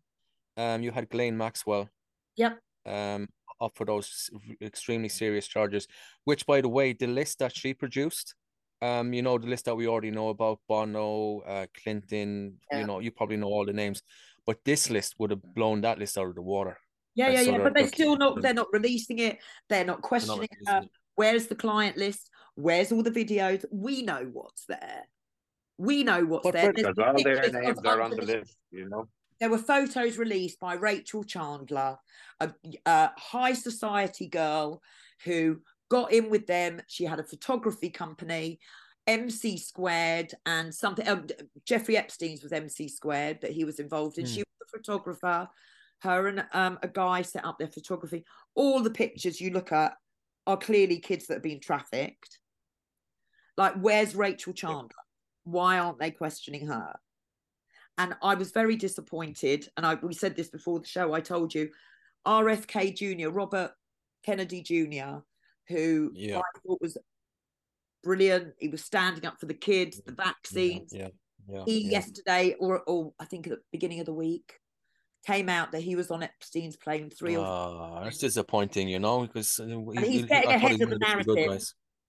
um 0.57 0.83
you 0.83 0.91
had 0.91 1.09
Ghislaine 1.09 1.37
Maxwell 1.37 1.89
Yep. 2.35 2.59
um 2.85 3.29
up 3.61 3.75
for 3.75 3.85
those 3.85 4.29
extremely 4.61 5.09
serious 5.09 5.47
charges, 5.47 5.87
which 6.25 6.45
by 6.45 6.61
the 6.61 6.69
way, 6.69 6.93
the 6.93 7.07
list 7.07 7.39
that 7.39 7.55
she 7.55 7.73
produced, 7.73 8.35
um, 8.81 9.13
you 9.13 9.21
know, 9.21 9.37
the 9.37 9.47
list 9.47 9.65
that 9.65 9.75
we 9.75 9.87
already 9.87 10.11
know 10.11 10.29
about 10.29 10.59
Bono, 10.67 11.39
uh 11.41 11.65
Clinton, 11.81 12.57
Yeah. 12.71 12.79
you 12.81 12.87
know, 12.87 12.99
you 12.99 13.11
probably 13.11 13.37
know 13.37 13.47
all 13.47 13.65
the 13.65 13.73
names, 13.73 14.01
but 14.45 14.57
this 14.65 14.89
list 14.89 15.15
would 15.19 15.31
have 15.31 15.41
blown 15.53 15.81
that 15.81 15.97
list 15.99 16.17
out 16.17 16.27
of 16.27 16.35
the 16.35 16.41
water. 16.41 16.77
Yeah, 17.15 17.29
yeah, 17.29 17.41
yeah. 17.41 17.57
But 17.59 17.73
they're 17.73 17.83
they're 17.83 17.87
still 17.87 18.17
not. 18.17 18.41
They're 18.41 18.53
not 18.53 18.67
releasing 18.73 19.19
it. 19.19 19.37
They're 19.69 19.85
not 19.85 19.85
They're 19.85 19.85
not 19.85 20.01
questioning. 20.01 20.49
her. 20.67 20.81
it. 20.83 20.89
Where's 21.15 21.47
the 21.47 21.55
client 21.55 21.95
list? 21.95 22.29
Where's 22.55 22.91
all 22.91 23.03
the 23.03 23.11
videos? 23.11 23.63
We 23.71 24.01
know 24.01 24.29
what's 24.33 24.65
there. 24.65 25.03
We 25.77 26.03
know 26.03 26.25
what's 26.25 26.43
But 26.43 26.53
there. 26.53 26.65
for- 26.65 26.73
There's 26.73 26.87
Because 26.95 27.15
all 27.15 27.23
their 27.23 27.51
names 27.61 27.79
are 27.85 28.01
on 28.01 28.09
the 28.11 28.17
unfinished- 28.17 28.39
list, 28.47 28.57
you 28.71 28.89
know. 28.89 29.07
There 29.39 29.49
were 29.49 29.57
photos 29.57 30.17
released 30.17 30.59
by 30.59 30.75
Rachel 30.75 31.23
Chandler, 31.23 31.97
a, 32.39 32.51
a 32.85 33.11
high 33.17 33.53
society 33.53 34.27
girl 34.27 34.81
who 35.23 35.61
got 35.89 36.11
in 36.13 36.29
with 36.29 36.47
them. 36.47 36.81
She 36.87 37.05
had 37.05 37.19
a 37.19 37.23
photography 37.23 37.89
company, 37.89 38.59
MC 39.07 39.57
Squared, 39.57 40.33
and 40.45 40.73
something. 40.73 41.07
Um, 41.07 41.27
Jeffrey 41.65 41.97
Epstein's 41.97 42.43
was 42.43 42.53
MC 42.53 42.87
Squared 42.87 43.41
that 43.41 43.51
he 43.51 43.65
was 43.65 43.79
involved 43.79 44.17
in. 44.17 44.25
Hmm. 44.25 44.31
She 44.31 44.39
was 44.39 44.69
a 44.73 44.77
photographer. 44.77 45.49
Her 45.99 46.27
and 46.27 46.45
um, 46.53 46.77
a 46.83 46.87
guy 46.87 47.21
set 47.21 47.45
up 47.45 47.57
their 47.57 47.69
photography. 47.69 48.25
All 48.53 48.81
the 48.81 48.89
pictures 48.89 49.41
you 49.41 49.51
look 49.51 49.71
at 49.71 49.93
are 50.45 50.57
clearly 50.57 50.99
kids 50.99 51.27
that 51.27 51.35
have 51.35 51.43
been 51.43 51.59
trafficked. 51.59 52.39
Like, 53.57 53.75
where's 53.75 54.15
Rachel 54.15 54.53
Chandler? 54.53 54.89
Why 55.45 55.79
aren't 55.79 55.99
they 55.99 56.11
questioning 56.11 56.67
her? 56.67 56.93
And 57.97 58.15
I 58.21 58.35
was 58.35 58.51
very 58.51 58.75
disappointed. 58.75 59.67
And 59.77 59.85
I 59.85 59.95
we 59.95 60.13
said 60.13 60.35
this 60.35 60.49
before 60.49 60.79
the 60.79 60.87
show. 60.87 61.13
I 61.13 61.21
told 61.21 61.53
you, 61.53 61.69
RFK 62.25 62.95
Jr. 62.95 63.29
Robert 63.29 63.71
Kennedy 64.25 64.61
Jr. 64.61 65.19
who 65.67 66.11
Yeah. 66.15 66.39
I 66.39 66.59
thought 66.65 66.81
was 66.81 66.97
brilliant. 68.03 68.53
He 68.59 68.67
was 68.67 68.83
standing 68.83 69.25
up 69.25 69.39
for 69.39 69.45
the 69.45 69.53
kids, 69.53 70.01
the 70.05 70.11
vaccines. 70.13 70.91
Yeah, 70.93 71.09
yeah. 71.47 71.63
he 71.65 71.89
yesterday, 71.89 72.55
or 72.59 72.81
or 72.87 73.13
I 73.19 73.25
think 73.25 73.47
at 73.47 73.51
the 73.51 73.61
beginning 73.71 73.99
of 73.99 74.05
the 74.05 74.13
week, 74.13 74.59
came 75.25 75.49
out 75.49 75.71
that 75.71 75.81
he 75.81 75.95
was 75.95 76.11
on 76.11 76.21
Epstein's 76.23 76.75
plane 76.77 77.09
three 77.09 77.35
or 77.37 77.45
Ah, 77.45 78.03
that's 78.03 78.17
disappointing, 78.17 78.87
you 78.89 78.99
know, 78.99 79.21
because 79.21 79.59
uh, 79.59 79.65
he- 80.01 80.07
he's 80.11 80.25
getting 80.25 80.51
ahead 80.51 80.73
of 80.73 80.79
the 80.79 80.85
was 80.85 80.99
one 80.99 81.17
the 81.19 81.23
good 81.23 81.35
narrative. 81.37 81.63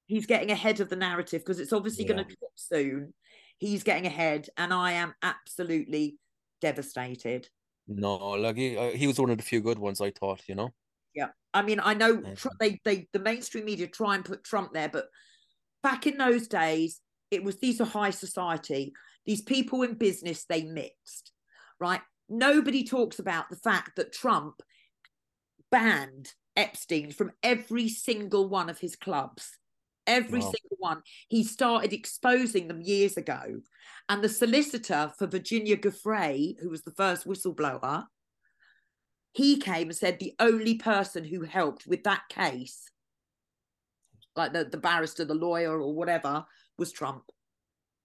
he's 0.06 0.26
getting 0.26 0.50
ahead 0.50 0.80
of 0.80 0.88
the 0.88 0.96
narrative 0.96 1.40
because 1.42 1.60
it's 1.60 1.72
obviously 1.72 2.04
going 2.04 2.18
to 2.18 2.24
drop 2.24 2.52
soon. 2.56 3.14
He's 3.58 3.82
getting 3.82 4.06
ahead, 4.06 4.48
and 4.56 4.72
I 4.72 4.92
am 4.92 5.14
absolutely 5.22 6.18
devastated. 6.60 7.48
No, 7.88 8.16
like 8.16 8.56
he, 8.56 8.76
uh, 8.76 8.90
he 8.90 9.06
was 9.06 9.18
one 9.18 9.30
of 9.30 9.38
the 9.38 9.44
few 9.44 9.60
good 9.60 9.78
ones 9.78 10.00
I 10.00 10.10
thought, 10.10 10.42
you 10.48 10.54
know. 10.54 10.70
Yeah, 11.14 11.28
I 11.54 11.62
mean, 11.62 11.80
I 11.80 11.94
know 11.94 12.20
tr- 12.34 12.48
they 12.60 12.80
they 12.84 13.08
the 13.12 13.18
mainstream 13.18 13.64
media 13.64 13.86
try 13.86 14.14
and 14.14 14.24
put 14.24 14.44
Trump 14.44 14.72
there, 14.72 14.88
but 14.88 15.06
back 15.82 16.06
in 16.06 16.18
those 16.18 16.48
days, 16.48 17.00
it 17.30 17.42
was 17.42 17.58
these 17.58 17.80
are 17.80 17.86
high 17.86 18.10
society. 18.10 18.92
These 19.24 19.42
people 19.42 19.82
in 19.82 19.94
business 19.94 20.44
they 20.48 20.64
mixed, 20.64 21.32
right? 21.80 22.00
Nobody 22.28 22.84
talks 22.84 23.18
about 23.18 23.48
the 23.48 23.56
fact 23.56 23.96
that 23.96 24.12
Trump 24.12 24.60
banned 25.70 26.32
Epstein 26.56 27.12
from 27.12 27.32
every 27.42 27.88
single 27.88 28.48
one 28.48 28.68
of 28.68 28.78
his 28.78 28.96
clubs. 28.96 29.58
Every 30.06 30.40
Wow. 30.40 30.52
single 30.52 30.76
one. 30.78 31.02
He 31.28 31.42
started 31.42 31.92
exposing 31.92 32.68
them 32.68 32.80
years 32.80 33.16
ago. 33.16 33.62
And 34.08 34.22
the 34.22 34.28
solicitor 34.28 35.12
for 35.18 35.26
Virginia 35.26 35.76
Giuffre, 35.76 36.58
who 36.60 36.70
was 36.70 36.82
the 36.82 36.92
first 36.92 37.26
whistleblower, 37.26 38.06
he 39.32 39.58
came 39.58 39.88
and 39.88 39.96
said 39.96 40.18
the 40.18 40.34
only 40.38 40.76
person 40.76 41.24
who 41.24 41.42
helped 41.42 41.86
with 41.86 42.04
that 42.04 42.22
case, 42.28 42.88
like 44.34 44.52
the, 44.52 44.64
the 44.64 44.78
barrister, 44.78 45.24
the 45.24 45.34
lawyer, 45.34 45.80
or 45.80 45.94
whatever, 45.94 46.46
was 46.78 46.92
Trump. 46.92 47.24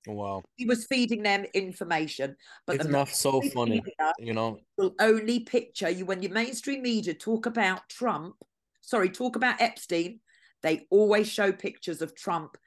Wow. 0.08 0.44
He 0.56 0.66
was 0.66 0.86
feeding 0.88 1.24
them 1.24 1.46
information. 1.54 2.36
But 2.66 2.82
Isn't 2.82 3.08
so 3.10 3.42
funny? 3.54 3.82
You 4.20 4.34
know, 4.34 4.58
will 4.78 4.96
only 5.00 5.42
picture 5.42 5.90
you 5.90 6.06
when 6.06 6.22
your 6.22 6.32
mainstream 6.32 6.82
media 6.82 7.14
talk 7.14 7.46
about 7.46 7.88
Trump, 7.90 8.36
sorry, 8.82 9.10
talk 9.10 9.36
about 9.36 9.62
Epstein, 9.62 10.20
they 10.64 10.88
always 10.90 11.28
show 11.28 11.52
pictures 11.52 12.02
of 12.02 12.16
Trump 12.16 12.58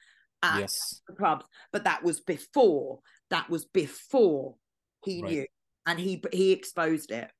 at 0.42 0.60
yes. 0.60 1.00
the 1.08 1.14
clubs. 1.14 1.46
But 1.72 1.84
that 1.84 2.02
was 2.02 2.20
before. 2.20 3.00
That 3.30 3.48
was 3.48 3.64
before 3.64 4.56
he 5.04 5.22
Right. 5.22 5.32
knew, 5.32 5.46
and 5.86 5.98
he 5.98 6.22
he 6.32 6.52
exposed 6.52 7.10
it. 7.10 7.30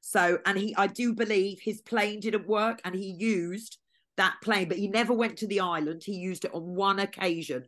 So, 0.00 0.38
and 0.46 0.56
he, 0.56 0.74
I 0.76 0.86
do 0.86 1.12
believe 1.12 1.60
his 1.60 1.82
plane 1.82 2.20
didn't 2.20 2.46
work, 2.46 2.80
and 2.84 2.94
he 2.94 3.10
used 3.18 3.78
that 4.16 4.36
plane, 4.42 4.68
but 4.68 4.78
he 4.78 4.88
never 4.88 5.12
went 5.12 5.38
to 5.38 5.46
the 5.46 5.60
island. 5.60 6.02
He 6.04 6.14
used 6.14 6.44
it 6.44 6.54
on 6.54 6.74
one 6.74 6.98
occasion 6.98 7.66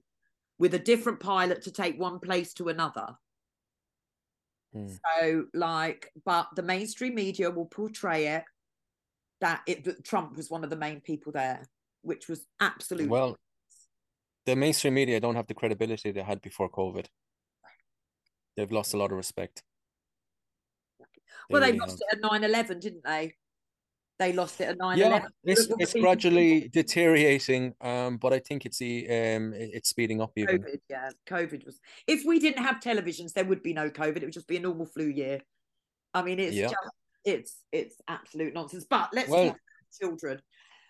with 0.59 0.75
a 0.75 0.79
different 0.79 1.21
pilot 1.21 1.63
to 1.63 1.71
take 1.71 1.99
one 1.99 2.19
place 2.19 2.53
to 2.55 2.69
another. 2.69 3.17
Hmm. 4.73 4.89
So, 4.89 5.47
like, 5.55 6.13
but 6.25 6.49
the 6.55 6.63
mainstream 6.63 7.15
media 7.15 7.51
will 7.51 7.67
portray 7.67 8.29
it 8.29 8.45
that 9.41 9.63
it 9.67 9.85
that 9.85 10.05
Trump 10.05 10.37
was 10.37 10.51
one 10.51 10.65
of 10.65 10.71
the 10.71 10.77
main 10.77 11.01
people 11.01 11.33
there, 11.33 11.63
which 12.03 12.29
was 12.29 12.47
absolutely 12.61 13.09
Well, 13.09 13.37
the 14.47 14.57
mainstream 14.57 14.95
media 14.95 15.21
don't 15.21 15.35
have 15.37 15.47
the 15.47 15.55
credibility 15.55 16.11
they 16.13 16.23
had 16.23 16.41
before 16.41 16.71
COVID. 16.71 17.07
They've 18.57 18.71
lost 18.73 18.95
a 18.95 18.97
lot 18.97 19.11
of 19.11 19.17
respect. 19.17 19.63
well, 21.49 21.61
they 21.61 21.69
really 21.69 21.79
lost 21.79 22.03
have. 22.11 22.21
it 22.21 22.25
at 22.25 22.31
9 22.33 22.45
11, 22.45 22.81
didn't 22.81 23.05
they? 23.05 23.35
They 24.19 24.33
lost 24.35 24.61
it 24.61 24.65
at 24.69 24.77
9 24.79 24.99
Yeah, 24.99 25.07
11. 25.07 25.31
it's 25.45 25.67
it's 25.79 25.93
gradually 25.95 26.69
deteriorating, 26.69 27.75
um, 27.81 28.19
but 28.19 28.33
I 28.35 28.39
think 28.41 28.67
it's 28.67 28.79
the 28.79 29.07
um 29.09 29.55
it's 29.55 29.89
speeding 29.89 30.21
up 30.21 30.33
even. 30.37 30.59
COVID, 30.63 30.81
yeah, 30.91 31.11
COVID 31.27 31.65
was. 31.65 31.81
If 32.07 32.25
we 32.27 32.39
didn't 32.39 32.63
have 32.63 32.81
televisions, 32.81 33.33
there 33.33 33.45
would 33.47 33.63
be 33.63 33.73
no 33.73 33.89
COVID. 33.89 34.19
It 34.19 34.25
would 34.25 34.33
just 34.35 34.49
be 34.49 34.59
a 34.59 34.61
normal 34.61 34.85
flu 34.87 35.07
year. 35.07 35.41
I 36.13 36.23
mean, 36.23 36.39
it's 36.39 36.55
Yeah. 36.55 36.65
just 36.69 36.77
it's 37.25 37.63
it's 37.73 37.97
absolute 38.09 38.53
nonsense. 38.53 38.85
But 38.89 39.09
let's 39.15 39.31
Well- 39.31 39.45
talk 39.47 39.53
about 39.57 39.99
children. 40.01 40.43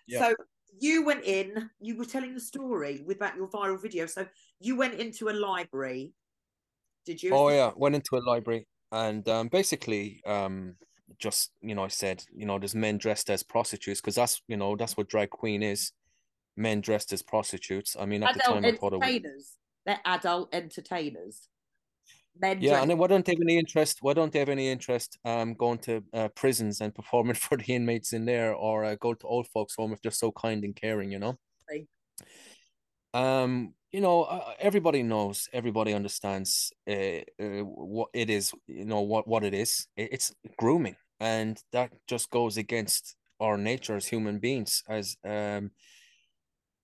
Yeah. 0.07 0.19
So 0.19 0.35
you 0.79 1.03
went 1.05 1.23
in. 1.25 1.69
You 1.79 1.97
were 1.97 2.05
telling 2.05 2.33
the 2.33 2.39
story 2.39 3.03
with 3.05 3.19
that 3.19 3.35
your 3.35 3.47
viral 3.47 3.81
video. 3.81 4.05
So 4.05 4.27
you 4.59 4.75
went 4.75 4.95
into 4.95 5.29
a 5.29 5.31
library. 5.33 6.13
Did 7.05 7.21
you? 7.21 7.33
Oh 7.33 7.49
yeah, 7.49 7.71
went 7.75 7.95
into 7.95 8.15
a 8.15 8.21
library 8.27 8.67
and 8.91 9.27
um 9.29 9.47
basically 9.47 10.21
um 10.25 10.75
just 11.17 11.51
you 11.61 11.73
know 11.75 11.83
I 11.83 11.87
said 11.87 12.23
you 12.33 12.45
know 12.45 12.59
there's 12.59 12.75
men 12.75 12.97
dressed 12.97 13.29
as 13.29 13.43
prostitutes 13.43 14.01
because 14.01 14.15
that's 14.15 14.41
you 14.47 14.57
know 14.57 14.75
that's 14.75 14.97
what 14.97 15.09
drag 15.09 15.29
queen 15.29 15.63
is, 15.63 15.91
men 16.55 16.81
dressed 16.81 17.13
as 17.13 17.21
prostitutes. 17.21 17.95
I 17.99 18.05
mean 18.05 18.23
at 18.23 18.33
the 18.33 18.41
adult 18.41 18.63
time 18.63 18.65
I 18.65 18.77
thought 18.77 18.93
it 18.93 18.99
was 18.99 19.07
entertainers. 19.07 19.57
They're 19.85 19.99
adult 20.05 20.53
entertainers. 20.53 21.47
Men 22.35 22.63
Yeah, 22.63 22.81
and 22.81 22.97
why 22.99 23.07
don't 23.07 23.25
they 23.25 23.33
have 23.33 23.41
any 23.41 23.57
interest? 23.57 23.99
Why 24.01 24.13
don't 24.13 24.31
they 24.31 24.39
have 24.39 24.49
any 24.49 24.69
interest 24.69 25.17
um 25.25 25.53
going 25.55 25.79
to 25.79 26.03
uh, 26.13 26.29
prisons 26.29 26.79
and 26.81 26.93
performing 26.95 27.35
for 27.45 27.57
the 27.57 27.73
inmates 27.75 28.13
in 28.13 28.25
there, 28.25 28.53
or 28.53 28.83
uh, 28.85 28.95
go 28.95 29.13
to 29.13 29.27
old 29.27 29.47
folks' 29.47 29.75
home 29.75 29.93
if 29.93 30.01
they're 30.01 30.11
so 30.11 30.31
kind 30.31 30.63
and 30.63 30.75
caring, 30.75 31.11
you 31.11 31.19
know? 31.19 31.37
Right. 31.69 31.87
Um, 33.13 33.73
you 33.91 33.99
know, 34.01 34.23
uh, 34.23 34.53
everybody 34.59 35.03
knows, 35.03 35.49
everybody 35.51 35.93
understands 35.93 36.71
uh, 36.87 37.21
uh, 37.41 37.63
what 37.63 38.09
it 38.13 38.29
is. 38.29 38.53
You 38.67 38.85
know 38.85 39.01
what 39.01 39.27
what 39.27 39.43
it 39.43 39.53
is. 39.53 39.87
It- 39.97 40.13
It's 40.13 40.33
grooming, 40.57 40.95
and 41.19 41.61
that 41.71 41.91
just 42.07 42.29
goes 42.29 42.57
against 42.57 43.15
our 43.39 43.57
nature 43.57 43.95
as 43.97 44.07
human 44.07 44.39
beings. 44.39 44.83
As 44.87 45.17
um, 45.25 45.71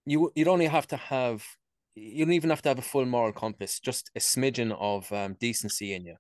you 0.06 0.32
you'd 0.36 0.48
only 0.48 0.68
have 0.68 0.88
to 0.88 0.98
have 0.98 1.46
you 1.98 2.26
don't 2.26 2.34
even 2.34 2.50
have 2.50 2.62
to 2.64 2.70
have 2.70 2.80
a 2.80 2.84
full 2.84 3.06
moral 3.06 3.34
compass, 3.34 3.80
just 3.80 4.12
a 4.16 4.20
smidgen 4.20 4.76
of 4.80 5.12
um, 5.12 5.36
decency 5.40 5.94
in 5.94 6.06
you. 6.06 6.16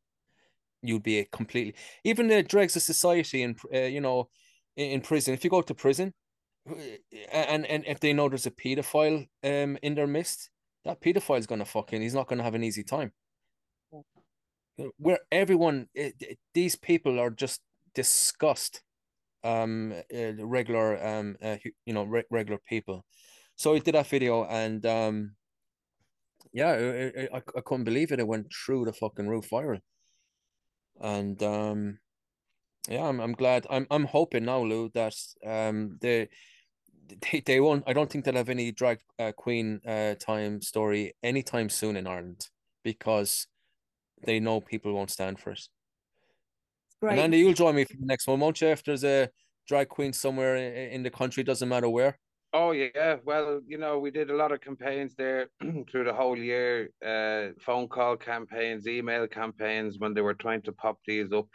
You'd 0.83 1.03
be 1.03 1.19
a 1.19 1.25
completely 1.25 1.75
even 2.03 2.27
the 2.27 2.43
dregs 2.43 2.75
of 2.75 2.83
society 2.83 3.43
and 3.43 3.57
uh, 3.73 3.79
you 3.79 4.01
know 4.01 4.29
in, 4.77 4.91
in 4.91 5.01
prison. 5.01 5.33
If 5.33 5.43
you 5.43 5.49
go 5.49 5.61
to 5.63 5.73
prison, 5.73 6.13
uh, 6.69 6.73
and 7.31 7.65
and 7.65 7.85
if 7.87 7.99
they 7.99 8.13
know 8.13 8.29
there's 8.29 8.45
a 8.47 8.51
pedophile 8.51 9.27
um 9.43 9.77
in 9.83 9.95
their 9.95 10.07
midst, 10.07 10.49
that 10.85 11.01
pedophile 11.01 11.39
is 11.39 11.47
gonna 11.47 11.65
fucking 11.65 12.01
he's 12.01 12.15
not 12.15 12.27
gonna 12.27 12.43
have 12.43 12.55
an 12.55 12.63
easy 12.63 12.83
time. 12.83 13.13
Where 14.97 15.19
everyone, 15.31 15.87
it, 15.93 16.15
it- 16.19 16.39
these 16.53 16.75
people 16.75 17.19
are 17.19 17.29
just 17.29 17.61
disgust, 17.93 18.81
um, 19.43 19.93
uh, 20.15 20.33
regular 20.45 21.03
um, 21.05 21.37
uh, 21.41 21.57
you 21.85 21.93
know, 21.93 22.03
re- 22.05 22.25
regular 22.31 22.59
people. 22.67 23.05
So 23.55 23.75
I 23.75 23.79
did 23.79 23.95
that 23.95 24.07
video 24.07 24.45
and 24.45 24.85
um 24.85 25.35
yeah, 26.53 26.69
I, 26.69 27.37
I, 27.37 27.41
I 27.57 27.61
couldn't 27.61 27.83
believe 27.85 28.11
it. 28.11 28.19
It 28.19 28.27
went 28.27 28.51
through 28.53 28.85
the 28.85 28.93
fucking 28.93 29.27
roof 29.27 29.49
viral. 29.49 29.81
And 30.99 31.41
um 31.43 31.99
yeah, 32.89 33.03
I'm 33.05 33.19
I'm 33.19 33.33
glad. 33.33 33.67
I'm 33.69 33.87
I'm 33.91 34.05
hoping 34.05 34.45
now, 34.45 34.61
Lou, 34.61 34.89
that 34.93 35.15
um 35.45 35.97
they 36.01 36.29
they, 37.31 37.41
they 37.45 37.59
won't 37.59 37.83
I 37.87 37.93
don't 37.93 38.09
think 38.09 38.25
they'll 38.25 38.35
have 38.35 38.49
any 38.49 38.71
drag 38.71 38.99
uh, 39.19 39.31
queen 39.31 39.81
uh 39.87 40.15
time 40.15 40.61
story 40.61 41.13
anytime 41.23 41.69
soon 41.69 41.97
in 41.97 42.07
Ireland 42.07 42.47
because 42.83 43.47
they 44.25 44.39
know 44.39 44.61
people 44.61 44.93
won't 44.93 45.11
stand 45.11 45.39
for 45.39 45.51
it. 45.51 45.67
Great. 46.99 47.11
And 47.11 47.19
Andy, 47.19 47.39
you'll 47.39 47.53
join 47.53 47.75
me 47.75 47.83
for 47.83 47.93
the 47.93 48.05
next 48.05 48.27
one, 48.27 48.39
won't 48.39 48.59
you? 48.61 48.69
If 48.69 48.83
there's 48.83 49.03
a 49.03 49.29
drag 49.67 49.89
queen 49.89 50.13
somewhere 50.13 50.55
in 50.55 51.03
the 51.03 51.11
country, 51.11 51.43
doesn't 51.43 51.69
matter 51.69 51.89
where. 51.89 52.17
Oh 52.59 52.71
yeah, 52.71 53.17
well, 53.23 53.61
you 53.67 53.77
know, 53.77 53.99
we 53.99 54.09
did 54.09 54.31
a 54.31 54.35
lot 54.35 54.51
of 54.51 54.61
campaigns 54.61 55.13
there 55.15 55.49
through 55.91 56.05
the 56.05 56.13
whole 56.13 56.35
year, 56.35 56.89
uh, 57.05 57.53
phone 57.61 57.87
call 57.87 58.17
campaigns, 58.17 58.87
email 58.87 59.27
campaigns 59.27 59.99
when 59.99 60.15
they 60.15 60.21
were 60.21 60.33
trying 60.33 60.63
to 60.63 60.71
pop 60.71 60.97
these 61.05 61.31
up. 61.31 61.49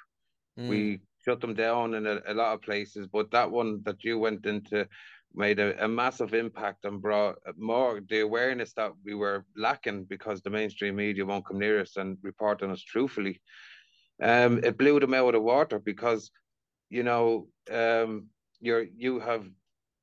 Mm. 0.57 0.69
We 0.69 1.01
shut 1.25 1.41
them 1.41 1.55
down 1.55 1.95
in 1.95 2.07
a, 2.07 2.21
a 2.29 2.35
lot 2.35 2.55
of 2.55 2.63
places, 2.63 3.09
but 3.13 3.33
that 3.33 3.51
one 3.51 3.83
that 3.85 4.05
you 4.05 4.17
went 4.21 4.47
into 4.47 4.87
made 5.35 5.59
a, 5.59 5.85
a 5.85 5.89
massive 5.89 6.35
impact 6.35 6.85
and 6.85 7.03
brought 7.03 7.37
more 7.57 8.01
the 8.09 8.21
awareness 8.21 8.73
that 8.75 8.93
we 9.05 9.15
were 9.15 9.45
lacking 9.57 10.05
because 10.05 10.41
the 10.41 10.51
mainstream 10.51 10.95
media 10.95 11.27
won't 11.27 11.47
come 11.47 11.59
near 11.59 11.81
us 11.81 11.97
and 11.97 12.17
report 12.23 12.63
on 12.63 12.71
us 12.71 12.83
truthfully. 12.83 13.41
Um, 14.23 14.61
it 14.63 14.79
blew 14.79 15.01
them 15.01 15.15
out 15.15 15.27
of 15.27 15.33
the 15.33 15.41
water 15.41 15.81
because, 15.81 16.31
you 16.91 17.03
know, 17.03 17.49
um, 17.73 18.29
you're 18.61 18.85
you 18.97 19.19
have 19.19 19.45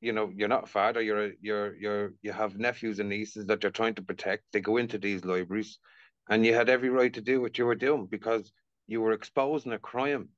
you 0.01 0.13
know 0.13 0.31
you're 0.35 0.47
not 0.47 0.63
a 0.63 0.67
father 0.67 1.01
you're 1.01 1.25
a, 1.25 1.31
you're 1.41 1.75
you're 1.75 2.13
you 2.21 2.31
have 2.31 2.57
nephews 2.57 2.99
and 2.99 3.09
nieces 3.09 3.45
that 3.45 3.61
you're 3.63 3.71
trying 3.71 3.95
to 3.95 4.01
protect 4.01 4.43
they 4.53 4.61
go 4.61 4.77
into 4.77 4.97
these 4.97 5.25
libraries 5.25 5.79
and 6.29 6.45
you 6.45 6.53
had 6.53 6.69
every 6.69 6.89
right 6.89 7.13
to 7.13 7.21
do 7.21 7.41
what 7.41 7.57
you 7.57 7.65
were 7.65 7.75
doing 7.75 8.05
because 8.05 8.51
you 8.87 9.01
were 9.01 9.11
exposing 9.11 9.73
a 9.73 9.79
crime 9.79 10.29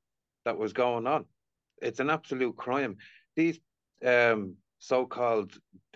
that 0.46 0.58
was 0.58 0.74
going 0.74 1.06
on. 1.06 1.26
It's 1.82 2.00
an 2.00 2.10
absolute 2.10 2.56
crime. 2.58 2.98
These 3.36 3.60
um 4.06 4.56
so-called 4.80 5.52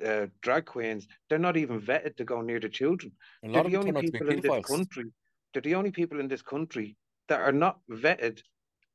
uh, 0.05 0.27
drag 0.43 0.65
queens 0.65 1.07
they're 1.27 1.39
not 1.39 1.57
even 1.57 1.81
vetted 1.81 2.15
to 2.17 2.23
go 2.23 2.41
near 2.41 2.59
the 2.59 2.69
children. 2.69 3.11
A 3.43 3.51
they're 3.51 3.63
the 3.63 3.77
only 3.77 3.91
turn 3.91 3.97
out 3.97 4.05
to 4.05 4.11
be 4.11 4.19
people 4.19 4.29
in 4.29 4.41
this 4.41 4.65
country 4.65 5.11
they're 5.51 5.61
the 5.63 5.73
only 5.73 5.91
people 5.91 6.19
in 6.19 6.27
this 6.27 6.43
country 6.43 6.95
that 7.29 7.39
are 7.39 7.51
not 7.51 7.79
vetted 7.89 8.43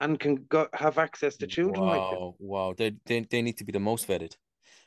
and 0.01 0.21
can 0.21 0.37
go 0.49 0.69
have 0.75 0.97
access 0.99 1.37
to 1.39 1.47
children 1.49 1.89
like 1.89 2.13
Wow, 2.13 2.35
wow. 2.39 2.75
They, 2.77 2.95
they 3.05 3.21
they 3.23 3.43
need 3.43 3.59
to 3.59 3.65
be 3.65 3.73
the 3.73 3.81
most 3.81 4.07
vetted. 4.07 4.37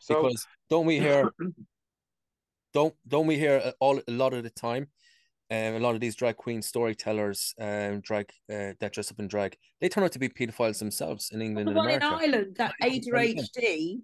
So 0.03 0.21
because 0.21 0.45
don't 0.69 0.85
we 0.85 0.99
hear 0.99 1.31
don't 2.73 2.93
don't 3.07 3.27
we 3.27 3.37
hear 3.37 3.73
all 3.79 4.01
a 4.07 4.11
lot 4.11 4.33
of 4.33 4.43
the 4.43 4.49
time 4.49 4.87
um, 5.51 5.75
a 5.75 5.79
lot 5.79 5.93
of 5.93 6.01
these 6.01 6.15
drag 6.15 6.37
queen 6.37 6.61
storytellers 6.61 7.53
um 7.59 7.99
drag 8.01 8.29
uh, 8.51 8.73
that 8.79 8.91
dress 8.91 9.11
up 9.11 9.19
in 9.19 9.27
drag 9.27 9.55
they 9.81 9.89
turn 9.89 10.03
out 10.03 10.11
to 10.11 10.19
be 10.19 10.29
pedophiles 10.29 10.79
themselves 10.79 11.29
in 11.31 11.41
England 11.41 11.67
the 11.67 11.71
and 11.71 11.77
one 11.77 11.89
in 11.89 12.03
Ireland 12.03 12.55
that 12.57 12.73
Right, 12.81 13.05
Ada. 13.07 13.41
HD 13.41 13.99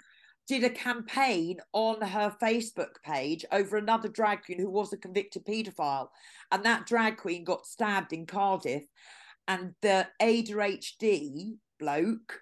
did 0.49 0.63
a 0.63 0.69
campaign 0.71 1.59
on 1.73 2.01
her 2.01 2.35
Facebook 2.41 2.95
page 3.05 3.45
over 3.51 3.77
another 3.77 4.09
drag 4.09 4.43
queen 4.43 4.59
who 4.59 4.69
was 4.69 4.91
a 4.91 4.97
convicted 4.97 5.45
paedophile. 5.45 6.07
And 6.51 6.63
that 6.65 6.88
drag 6.88 7.17
queen 7.17 7.43
got 7.43 7.67
stabbed 7.67 8.13
in 8.13 8.25
Cardiff. 8.25 8.83
And 9.47 9.75
the 9.83 10.07
Ada 10.19 10.53
HD 10.53 11.53
bloke 11.79 12.41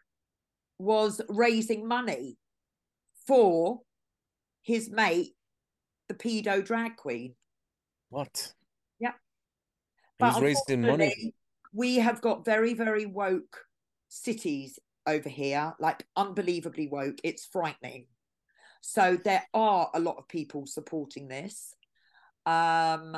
was 0.79 1.19
raising 1.27 1.85
money 1.85 2.37
for 3.27 3.81
his 4.61 4.89
mate, 4.89 5.33
the 6.07 6.15
pedo 6.15 6.63
drag 6.63 6.95
queen. 6.95 7.35
what 8.09 8.53
Yeah. 8.99 9.13
he 10.17 10.25
was 10.25 10.41
raising 10.41 10.81
money 10.81 11.33
We 11.73 11.97
have 11.97 12.21
got 12.21 12.45
very, 12.45 12.73
very 12.73 13.05
woke 13.05 13.65
cities 14.07 14.79
over 15.05 15.29
here, 15.29 15.73
like 15.79 16.05
unbelievably 16.15 16.87
woke. 16.87 17.19
It's 17.23 17.45
frightening. 17.45 18.07
So 18.81 19.17
there 19.17 19.43
are 19.53 19.89
a 19.93 19.99
lot 19.99 20.17
of 20.17 20.27
people 20.27 20.65
supporting 20.65 21.27
this. 21.27 21.73
Um, 22.45 23.17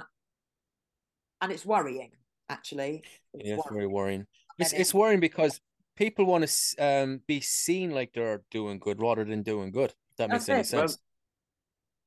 and 1.41 1.52
it's 1.52 1.65
worrying, 1.65 2.12
actually. 2.50 3.04
It's 3.34 3.48
yeah, 3.48 3.56
it's 3.56 3.69
very 3.69 3.88
worrying. 3.88 4.26
It's, 4.58 4.74
it's 4.74 4.93
worrying 4.93 5.19
because 5.19 5.62
people 6.00 6.26
want 6.26 6.48
to 6.48 6.76
um, 6.84 7.22
be 7.28 7.42
seen 7.42 7.92
like 7.92 8.14
they're 8.14 8.42
doing 8.50 8.80
good 8.80 9.00
rather 9.02 9.26
than 9.26 9.44
doing 9.44 9.70
good. 9.70 9.94
that 10.18 10.30
makes 10.30 10.48
any 10.48 10.64
sense. 10.64 10.94
Well, 10.94 10.98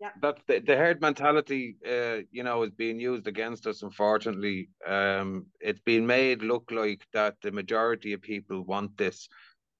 yeah. 0.01 0.11
That's 0.21 0.43
the, 0.49 0.59
the 0.59 0.77
herd 0.77 1.01
mentality, 1.01 1.77
uh, 1.87 2.25
you 2.33 2.43
know, 2.43 2.65
is 2.65 2.73
being 2.73 2.99
used 2.99 3.29
against 3.29 3.69
us. 3.69 3.83
Unfortunately, 3.83 4.71
um, 4.85 5.47
it's 5.61 5.79
been 5.81 6.07
made 6.07 6.43
look 6.43 6.71
like 6.73 7.07
that 7.13 7.37
the 7.43 7.53
majority 7.53 8.13
of 8.15 8.23
people 8.23 8.65
want 8.65 8.97
this, 8.97 9.29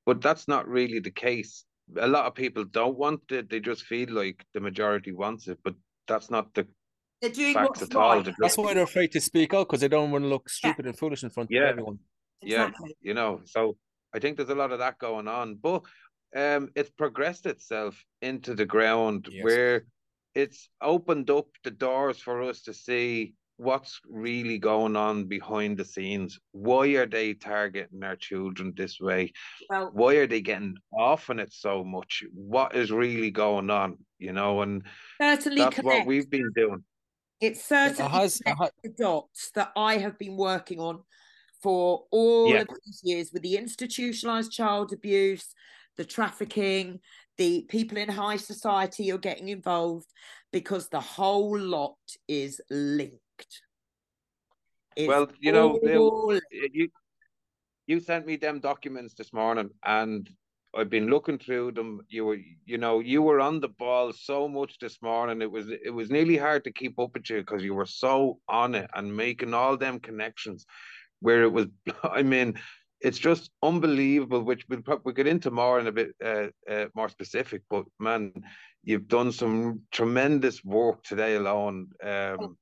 but 0.07 0.21
that's 0.21 0.47
not 0.47 0.69
really 0.69 1.01
the 1.01 1.11
case. 1.11 1.65
A 1.99 2.07
lot 2.07 2.27
of 2.27 2.37
people 2.37 2.65
don't 2.65 2.97
want 2.97 3.23
it; 3.31 3.51
they 3.51 3.59
just 3.59 3.83
feel 3.83 4.11
like 4.13 4.45
the 4.55 4.61
majority 4.61 5.11
wants 5.11 5.49
it, 5.49 5.59
but 5.65 5.75
that's 6.07 6.31
not 6.31 6.55
the 6.55 6.69
they're 7.21 7.31
doing 7.31 7.55
facts 7.55 7.81
what's 7.81 7.83
at 7.83 7.95
right. 7.95 8.27
all. 8.27 8.35
That's 8.39 8.57
why 8.57 8.75
they're 8.75 8.85
afraid 8.85 9.11
to 9.13 9.21
speak 9.21 9.55
out 9.55 9.67
because 9.69 9.81
they 9.81 9.89
don't 9.89 10.13
want 10.13 10.23
to 10.23 10.29
look 10.29 10.49
stupid 10.49 10.85
yeah. 10.85 10.91
and 10.91 10.99
foolish 10.99 11.25
in 11.25 11.31
front 11.31 11.51
yeah. 11.51 11.63
of 11.63 11.69
everyone. 11.71 11.99
Exactly. 12.43 12.95
Yeah, 13.01 13.09
you 13.09 13.15
know, 13.15 13.41
so 13.45 13.77
I 14.15 14.19
think 14.19 14.37
there's 14.37 14.51
a 14.51 14.55
lot 14.55 14.73
of 14.73 14.79
that 14.79 14.99
going 14.99 15.29
on, 15.29 15.57
but 15.57 15.83
um, 16.37 16.71
it's 16.75 16.91
progressed 16.91 17.47
itself 17.47 18.03
into 18.21 18.55
the 18.55 18.67
ground 18.67 19.29
yes. 19.31 19.45
where 19.45 19.85
it's 20.35 20.69
opened 20.81 21.31
up 21.31 21.47
the 21.65 21.71
doors 21.71 22.19
for 22.19 22.43
us 22.43 22.63
to 22.63 22.75
see 22.75 23.35
what's 23.57 24.01
really 24.09 24.59
going 24.59 24.97
on 24.97 25.25
behind 25.25 25.77
the 25.77 25.85
scenes. 25.85 26.39
Why 26.53 26.89
are 26.97 27.07
they 27.07 27.35
targeting 27.35 28.03
our 28.03 28.17
children 28.17 28.73
this 28.77 28.99
way? 28.99 29.33
Well, 29.69 29.91
Why 29.93 30.15
are 30.17 30.27
they 30.27 30.41
getting 30.41 30.77
off 30.93 31.31
on 31.31 31.39
it 31.39 31.53
so 31.53 31.85
much? 31.85 32.25
What 32.33 32.75
is 32.75 32.91
really 32.91 33.31
going 33.31 33.71
on? 33.71 33.99
You 34.19 34.33
know, 34.33 34.63
and 34.63 34.83
certainly 35.21 35.59
that's 35.63 35.77
connect. 35.77 35.99
what 35.99 36.07
we've 36.07 36.31
been 36.31 36.51
doing. 36.55 36.85
It's 37.41 37.65
certainly 37.65 38.05
it 38.05 38.11
has, 38.11 38.41
has, 38.47 38.71
the 38.83 38.91
dots 38.91 39.51
that 39.55 39.73
I 39.77 39.99
have 39.99 40.19
been 40.19 40.37
working 40.37 40.79
on 40.79 41.03
for 41.63 42.05
all 42.11 42.51
yeah. 42.51 42.61
of 42.63 42.69
these 42.85 43.01
years 43.05 43.31
with 43.33 43.43
the 43.43 43.57
institutionalized 43.57 44.53
child 44.53 44.93
abuse, 44.93 45.55
the 45.97 46.05
trafficking, 46.05 47.01
the 47.39 47.67
people 47.69 47.99
in 47.99 48.09
high 48.09 48.37
society 48.37 49.13
are 49.13 49.19
getting 49.19 49.49
involved 49.49 50.07
because 50.53 50.89
the 50.89 51.01
whole 51.01 51.59
lot 51.59 51.97
is 52.29 52.61
linked. 52.71 53.19
It's 54.97 55.09
well, 55.09 55.29
you 55.41 55.53
know, 55.53 55.79
you 56.73 56.89
you 57.87 58.01
sent 58.01 58.27
me 58.27 58.37
them 58.37 58.61
documents 58.61 59.15
this 59.15 59.33
morning, 59.33 59.71
and 59.85 60.29
I've 60.75 60.91
been 60.91 61.09
looking 61.09 61.39
through 61.39 61.73
them. 61.73 62.01
You 62.09 62.25
were, 62.25 62.39
you 62.65 62.79
know, 62.79 63.01
you 63.01 63.21
were 63.23 63.41
on 63.41 63.61
the 63.61 63.69
ball 63.69 64.13
so 64.13 64.49
much 64.49 64.79
this 64.79 65.03
morning. 65.03 65.43
It 65.43 65.51
was, 65.51 65.69
it 65.69 65.91
was 65.91 66.11
nearly 66.11 66.37
hard 66.37 66.65
to 66.65 66.73
keep 66.73 66.99
up 66.99 67.15
with 67.15 67.29
you 67.29 67.39
because 67.39 67.63
you 67.63 67.75
were 67.75 67.87
so 67.87 68.39
on 68.49 68.75
it 68.75 68.89
and 68.95 69.15
making 69.15 69.53
all 69.53 69.77
them 69.77 70.01
connections. 70.01 70.65
Where 71.23 71.43
it 71.43 71.53
was, 71.53 71.67
I 72.03 72.23
mean, 72.23 72.55
it's 73.01 73.19
just 73.19 73.51
unbelievable. 73.63 74.43
Which 74.43 74.65
we'll 74.69 74.83
probably 74.83 75.15
get 75.15 75.27
into 75.27 75.51
more 75.51 75.81
in 75.81 75.87
a 75.87 75.93
bit 75.93 76.15
uh, 76.25 76.49
uh, 76.71 76.87
more 76.95 77.09
specific. 77.09 77.63
But 77.71 77.85
man, 77.99 78.33
you've 78.85 79.09
done 79.09 79.33
some 79.33 79.83
tremendous 79.91 80.63
work 80.65 81.03
today 81.03 81.37
alone 81.37 81.89
um, 82.03 82.59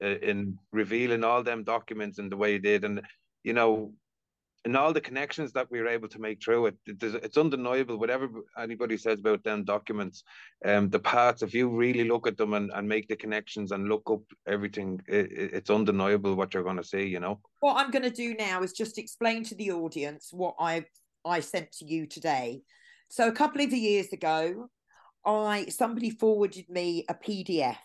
in 0.00 0.58
revealing 0.72 1.24
all 1.24 1.42
them 1.42 1.64
documents 1.64 2.18
and 2.18 2.30
the 2.32 2.36
way 2.36 2.52
you 2.54 2.58
did, 2.60 2.84
and 2.84 3.02
you 3.42 3.52
know, 3.52 3.92
and 4.64 4.76
all 4.76 4.92
the 4.92 5.00
connections 5.00 5.52
that 5.52 5.70
we 5.70 5.80
were 5.80 5.88
able 5.88 6.08
to 6.08 6.18
make 6.18 6.42
through 6.42 6.66
it. 6.66 6.76
It's 6.86 7.36
undeniable. 7.36 7.98
Whatever 7.98 8.28
anybody 8.58 8.96
says 8.96 9.20
about 9.20 9.44
them 9.44 9.64
documents, 9.64 10.24
um, 10.64 10.88
the 10.88 10.98
paths. 10.98 11.42
If 11.42 11.52
you 11.52 11.68
really 11.68 12.04
look 12.04 12.26
at 12.26 12.38
them 12.38 12.54
and, 12.54 12.70
and 12.74 12.88
make 12.88 13.08
the 13.08 13.16
connections 13.16 13.72
and 13.72 13.88
look 13.88 14.08
up 14.10 14.22
everything, 14.46 15.00
it, 15.06 15.28
it's 15.30 15.70
undeniable 15.70 16.34
what 16.34 16.54
you're 16.54 16.62
going 16.62 16.78
to 16.78 16.84
see. 16.84 17.04
You 17.04 17.20
know. 17.20 17.40
What 17.60 17.76
I'm 17.76 17.90
going 17.90 18.04
to 18.04 18.10
do 18.10 18.34
now 18.34 18.62
is 18.62 18.72
just 18.72 18.98
explain 18.98 19.44
to 19.44 19.54
the 19.54 19.72
audience 19.72 20.30
what 20.32 20.54
I 20.58 20.86
I 21.24 21.40
sent 21.40 21.72
to 21.72 21.84
you 21.84 22.06
today. 22.06 22.62
So 23.08 23.28
a 23.28 23.32
couple 23.32 23.60
of 23.60 23.72
years 23.72 24.12
ago, 24.12 24.68
I 25.26 25.66
somebody 25.66 26.10
forwarded 26.10 26.68
me 26.70 27.04
a 27.08 27.14
PDF 27.14 27.76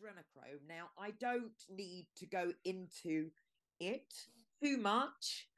adrenochrome. 0.00 0.68
Now, 0.68 0.88
I 0.98 1.12
don't 1.20 1.52
need 1.68 2.06
to 2.16 2.26
go 2.26 2.52
into 2.64 3.30
it 3.80 4.12
too 4.62 4.76
much 4.76 5.48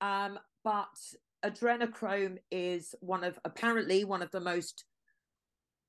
um, 0.00 0.38
but 0.64 0.96
adrenochrome 1.44 2.38
is 2.50 2.94
one 3.00 3.24
of 3.24 3.38
apparently 3.44 4.04
one 4.04 4.22
of 4.22 4.30
the 4.30 4.40
most 4.40 4.84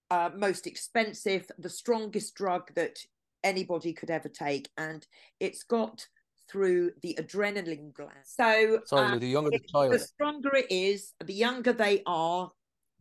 uh, 0.10 0.30
most 0.36 0.68
expensive, 0.68 1.50
the 1.58 1.70
strongest 1.70 2.36
drug 2.36 2.74
that 2.76 2.98
anybody 3.46 3.94
could 3.94 4.12
ever 4.12 4.28
take, 4.28 4.70
and 4.78 5.08
it's 5.40 5.64
got 5.64 6.06
through 6.50 6.92
the 7.02 7.18
adrenaline 7.18 7.94
gland. 7.94 8.12
So, 8.26 8.82
sorry, 8.86 9.16
uh, 9.16 9.20
the 9.20 9.28
younger 9.28 9.52
the 9.52 9.60
child, 9.72 9.94
the 9.94 10.00
stronger 10.00 10.54
it 10.54 10.70
is, 10.70 11.14
the 11.24 11.34
younger 11.34 11.72
they 11.72 12.04
are, 12.06 12.52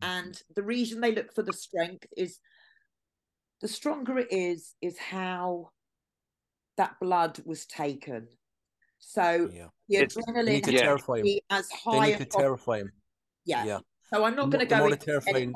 and 0.02 0.40
the 0.54 0.62
reason 0.62 1.00
they 1.00 1.12
look 1.12 1.34
for 1.34 1.42
the 1.42 1.52
strength 1.52 2.06
is 2.16 2.38
the 3.60 3.68
stronger 3.68 4.18
it 4.18 4.28
is, 4.30 4.74
is 4.80 4.98
how 4.98 5.70
that 6.76 6.94
blood 7.00 7.40
was 7.44 7.66
taken. 7.66 8.28
So 8.98 9.50
yeah. 9.52 9.68
the 9.88 10.06
adrenaline 10.06 10.62
to 10.64 10.72
terrify 10.72 11.18
him. 11.18 11.38
as 11.50 11.70
high 11.70 12.00
they 12.00 12.06
need 12.12 12.18
to 12.18 12.24
terrify 12.24 12.78
him. 12.78 12.92
Yeah. 13.44 13.64
yeah. 13.64 13.78
So 14.12 14.24
I'm 14.24 14.36
not 14.36 14.50
going 14.50 14.66
to 14.66 14.74
go 14.74 14.84
into 14.84 14.96
terrifying. 14.96 15.52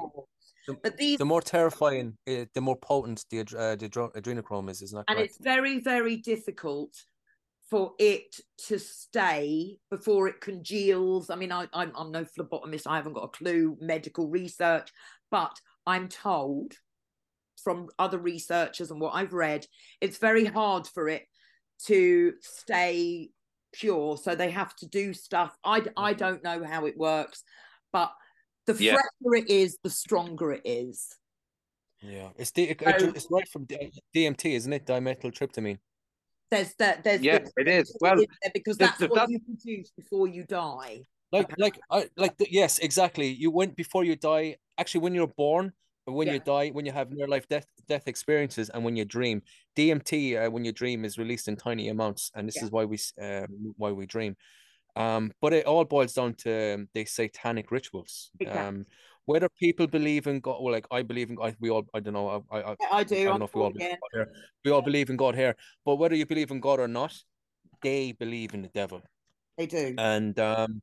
The, 0.66 0.76
but 0.82 0.96
these, 0.96 1.18
the 1.18 1.24
more 1.24 1.42
terrifying, 1.42 2.16
uh, 2.26 2.46
the 2.54 2.60
more 2.60 2.76
potent 2.76 3.24
the, 3.30 3.40
uh, 3.40 3.76
the 3.76 3.88
adrenochrome 3.88 4.70
is, 4.70 4.80
isn't 4.80 4.96
that 4.96 5.04
And 5.08 5.18
it's 5.18 5.38
very, 5.38 5.80
very 5.80 6.16
difficult 6.16 6.94
for 7.68 7.92
it 7.98 8.36
to 8.68 8.78
stay 8.78 9.78
before 9.90 10.28
it 10.28 10.40
congeals. 10.40 11.28
I 11.28 11.36
mean, 11.36 11.52
I, 11.52 11.66
I'm, 11.72 11.92
I'm 11.96 12.12
no 12.12 12.24
phlebotomist. 12.24 12.86
I 12.86 12.96
haven't 12.96 13.14
got 13.14 13.24
a 13.24 13.28
clue 13.28 13.76
medical 13.80 14.28
research, 14.28 14.90
but 15.30 15.58
I'm 15.86 16.08
told 16.08 16.74
from 17.64 17.88
other 17.98 18.18
researchers 18.18 18.90
and 18.90 19.00
what 19.00 19.14
I've 19.14 19.32
read, 19.32 19.66
it's 20.00 20.18
very 20.18 20.44
hard 20.44 20.86
for 20.86 21.08
it 21.08 21.24
to 21.86 22.34
stay 22.40 23.30
pure. 23.72 24.16
So 24.16 24.36
they 24.36 24.50
have 24.50 24.76
to 24.76 24.86
do 24.86 25.12
stuff. 25.12 25.56
I 25.64 25.76
i 25.76 25.80
mm-hmm. 25.80 26.18
don't 26.18 26.44
know 26.44 26.62
how 26.64 26.86
it 26.86 26.96
works 26.96 27.42
but 27.94 28.12
the 28.66 28.74
yeah. 28.74 28.94
fresher 28.94 29.34
it 29.36 29.48
is 29.48 29.78
the 29.82 29.88
stronger 29.88 30.52
it 30.52 30.62
is. 30.64 31.16
Yeah 32.02 32.30
it's 32.36 32.50
the, 32.50 32.76
so, 32.78 33.08
it's 33.08 33.28
right 33.30 33.48
from 33.48 33.66
dmt 34.14 34.44
isn't 34.44 34.72
it? 34.72 34.84
Dimethyltryptamine 34.84 35.78
there's 36.50 36.74
that 36.74 37.02
there's 37.04 37.22
yeah 37.22 37.38
the, 37.38 37.52
it 37.56 37.68
is. 37.68 37.96
well 38.00 38.16
because 38.52 38.76
that's 38.76 38.98
the, 38.98 39.08
what 39.08 39.30
you 39.30 39.38
produce 39.40 39.90
before 39.96 40.28
you 40.28 40.44
die. 40.44 41.00
Like 41.32 41.50
like 41.56 41.78
I, 41.90 42.08
like 42.16 42.36
the, 42.36 42.46
yes 42.50 42.78
exactly. 42.78 43.28
You 43.28 43.50
went 43.50 43.76
before 43.76 44.04
you 44.04 44.16
die. 44.16 44.56
Actually 44.76 45.02
when 45.02 45.14
you're 45.14 45.34
born 45.44 45.72
when 46.06 46.26
yeah. 46.26 46.34
you 46.34 46.40
die, 46.40 46.68
when 46.70 46.84
you 46.84 46.92
have 46.92 47.10
near 47.10 47.26
life 47.26 47.48
death 47.48 47.66
death 47.88 48.08
experiences, 48.08 48.70
and 48.70 48.84
when 48.84 48.96
you 48.96 49.04
dream, 49.04 49.42
DMT 49.76 50.46
uh, 50.46 50.50
when 50.50 50.64
you 50.64 50.72
dream 50.72 51.04
is 51.04 51.18
released 51.18 51.48
in 51.48 51.56
tiny 51.56 51.88
amounts, 51.88 52.30
and 52.34 52.46
this 52.46 52.56
yeah. 52.56 52.64
is 52.64 52.70
why 52.70 52.84
we 52.84 52.98
uh, 53.20 53.46
why 53.76 53.92
we 53.92 54.06
dream. 54.06 54.36
Um, 54.96 55.32
but 55.40 55.52
it 55.52 55.66
all 55.66 55.84
boils 55.84 56.14
down 56.14 56.34
to 56.34 56.74
um, 56.74 56.88
the 56.94 57.04
satanic 57.04 57.70
rituals. 57.70 58.30
Exactly. 58.38 58.62
Um, 58.62 58.84
whether 59.26 59.48
people 59.58 59.86
believe 59.86 60.26
in 60.26 60.40
God, 60.40 60.62
well, 60.62 60.72
like 60.72 60.86
I 60.90 61.02
believe 61.02 61.30
in 61.30 61.36
God, 61.36 61.56
we 61.58 61.70
all, 61.70 61.86
I 61.94 62.00
don't 62.00 62.12
know, 62.12 62.44
I, 62.50 62.58
I, 62.58 62.76
I 62.92 63.04
do. 63.04 63.16
I 63.16 63.24
don't 63.24 63.38
know 63.38 63.46
if 63.46 63.54
we 63.54 63.62
all, 63.62 63.70
believe 63.70 63.96
here. 64.12 64.32
we 64.64 64.70
all 64.70 64.82
believe 64.82 65.08
in 65.08 65.16
God 65.16 65.34
here, 65.34 65.56
but 65.84 65.96
whether 65.96 66.14
you 66.14 66.26
believe 66.26 66.50
in 66.50 66.60
God 66.60 66.78
or 66.78 66.88
not, 66.88 67.14
they 67.82 68.12
believe 68.12 68.54
in 68.54 68.62
the 68.62 68.68
devil. 68.68 69.02
They 69.56 69.66
do, 69.66 69.94
and 69.96 70.38
um, 70.38 70.82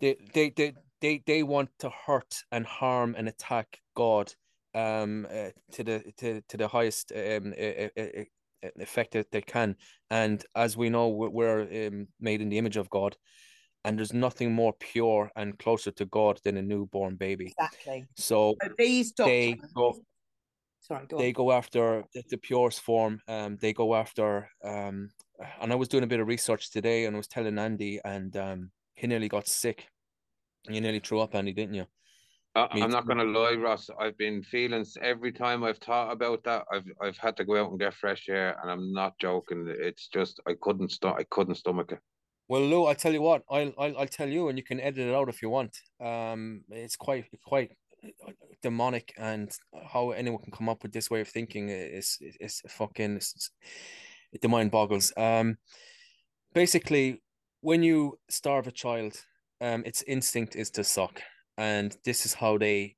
they, 0.00 0.16
they, 0.32 0.50
they, 0.50 0.74
they, 1.00 1.22
they 1.26 1.42
want 1.42 1.70
to 1.80 1.90
hurt 1.90 2.44
and 2.52 2.64
harm 2.64 3.16
and 3.18 3.28
attack 3.28 3.80
God 3.96 4.32
um 4.74 5.26
uh, 5.30 5.50
to 5.70 5.84
the 5.84 6.02
to, 6.16 6.40
to 6.48 6.56
the 6.56 6.68
highest 6.68 7.12
um 7.12 7.52
effect 8.78 9.12
that 9.12 9.30
they 9.32 9.42
can 9.42 9.74
and 10.10 10.44
as 10.54 10.76
we 10.76 10.88
know 10.88 11.08
we're, 11.08 11.86
um, 11.88 12.06
made 12.20 12.40
in 12.40 12.48
the 12.48 12.58
image 12.58 12.76
of 12.76 12.88
god 12.90 13.16
and 13.84 13.98
there's 13.98 14.12
nothing 14.12 14.52
more 14.52 14.72
pure 14.78 15.30
and 15.34 15.58
closer 15.58 15.90
to 15.90 16.04
god 16.06 16.38
than 16.44 16.56
a 16.56 16.62
newborn 16.62 17.16
baby 17.16 17.46
exactly 17.58 18.04
so, 18.16 18.54
so 18.62 18.68
these 18.78 19.10
doctors, 19.12 19.32
they 19.32 19.58
go 19.74 19.94
sorry 20.80 21.06
go 21.08 21.18
they 21.18 21.28
on. 21.28 21.32
go 21.32 21.52
after 21.52 22.04
the, 22.14 22.22
the 22.30 22.36
purest 22.38 22.80
form 22.80 23.20
um 23.26 23.58
they 23.60 23.72
go 23.72 23.96
after 23.96 24.48
um 24.64 25.10
and 25.60 25.72
I 25.72 25.76
was 25.76 25.88
doing 25.88 26.04
a 26.04 26.08
bit 26.08 26.20
of 26.20 26.28
research 26.28 26.70
today, 26.70 27.04
and 27.04 27.16
I 27.16 27.18
was 27.18 27.28
telling 27.28 27.58
Andy, 27.58 28.00
and 28.04 28.36
um, 28.36 28.70
he 28.94 29.06
nearly 29.06 29.28
got 29.28 29.48
sick. 29.48 29.88
You 30.68 30.80
nearly 30.80 31.00
threw 31.00 31.20
up, 31.20 31.34
Andy, 31.34 31.52
didn't 31.52 31.74
you? 31.74 31.86
Uh, 32.54 32.66
I'm 32.70 32.90
not 32.90 33.06
going 33.06 33.18
to 33.18 33.24
lie, 33.24 33.54
Ross. 33.54 33.88
I've 33.98 34.18
been 34.18 34.42
feeling 34.42 34.84
every 35.00 35.32
time 35.32 35.64
I've 35.64 35.78
thought 35.78 36.12
about 36.12 36.44
that. 36.44 36.66
I've 36.70 36.84
I've 37.00 37.16
had 37.16 37.36
to 37.38 37.44
go 37.44 37.56
out 37.56 37.70
and 37.70 37.80
get 37.80 37.94
fresh 37.94 38.28
air, 38.28 38.56
and 38.62 38.70
I'm 38.70 38.92
not 38.92 39.18
joking. 39.18 39.66
It's 39.68 40.08
just 40.08 40.38
I 40.46 40.52
couldn't 40.60 40.90
stop. 40.90 41.16
I 41.18 41.24
couldn't 41.30 41.54
stomach 41.54 41.92
it. 41.92 41.98
Well, 42.48 42.60
Lou, 42.60 42.86
I 42.86 42.94
tell 42.94 43.14
you 43.14 43.22
what, 43.22 43.42
I'll, 43.50 43.72
I'll 43.78 43.98
I'll 44.00 44.06
tell 44.06 44.28
you, 44.28 44.48
and 44.48 44.58
you 44.58 44.64
can 44.64 44.80
edit 44.80 45.08
it 45.08 45.14
out 45.14 45.30
if 45.30 45.40
you 45.40 45.48
want. 45.48 45.74
Um, 45.98 46.62
it's 46.68 46.96
quite 46.96 47.24
quite 47.42 47.70
demonic, 48.62 49.14
and 49.16 49.50
how 49.90 50.10
anyone 50.10 50.42
can 50.42 50.52
come 50.52 50.68
up 50.68 50.82
with 50.82 50.92
this 50.92 51.10
way 51.10 51.22
of 51.22 51.28
thinking 51.28 51.70
is 51.70 52.18
is, 52.20 52.36
is 52.38 52.62
fucking 52.68 53.16
it's, 53.16 53.50
the 54.42 54.48
mind 54.48 54.70
boggles. 54.70 55.10
Um, 55.16 55.56
basically, 56.52 57.22
when 57.62 57.82
you 57.82 58.18
starve 58.28 58.66
a 58.66 58.72
child, 58.72 59.18
um, 59.62 59.84
its 59.86 60.02
instinct 60.02 60.54
is 60.54 60.70
to 60.72 60.84
suck 60.84 61.22
and 61.62 61.96
this 62.04 62.26
is 62.26 62.34
how 62.34 62.58
they 62.58 62.96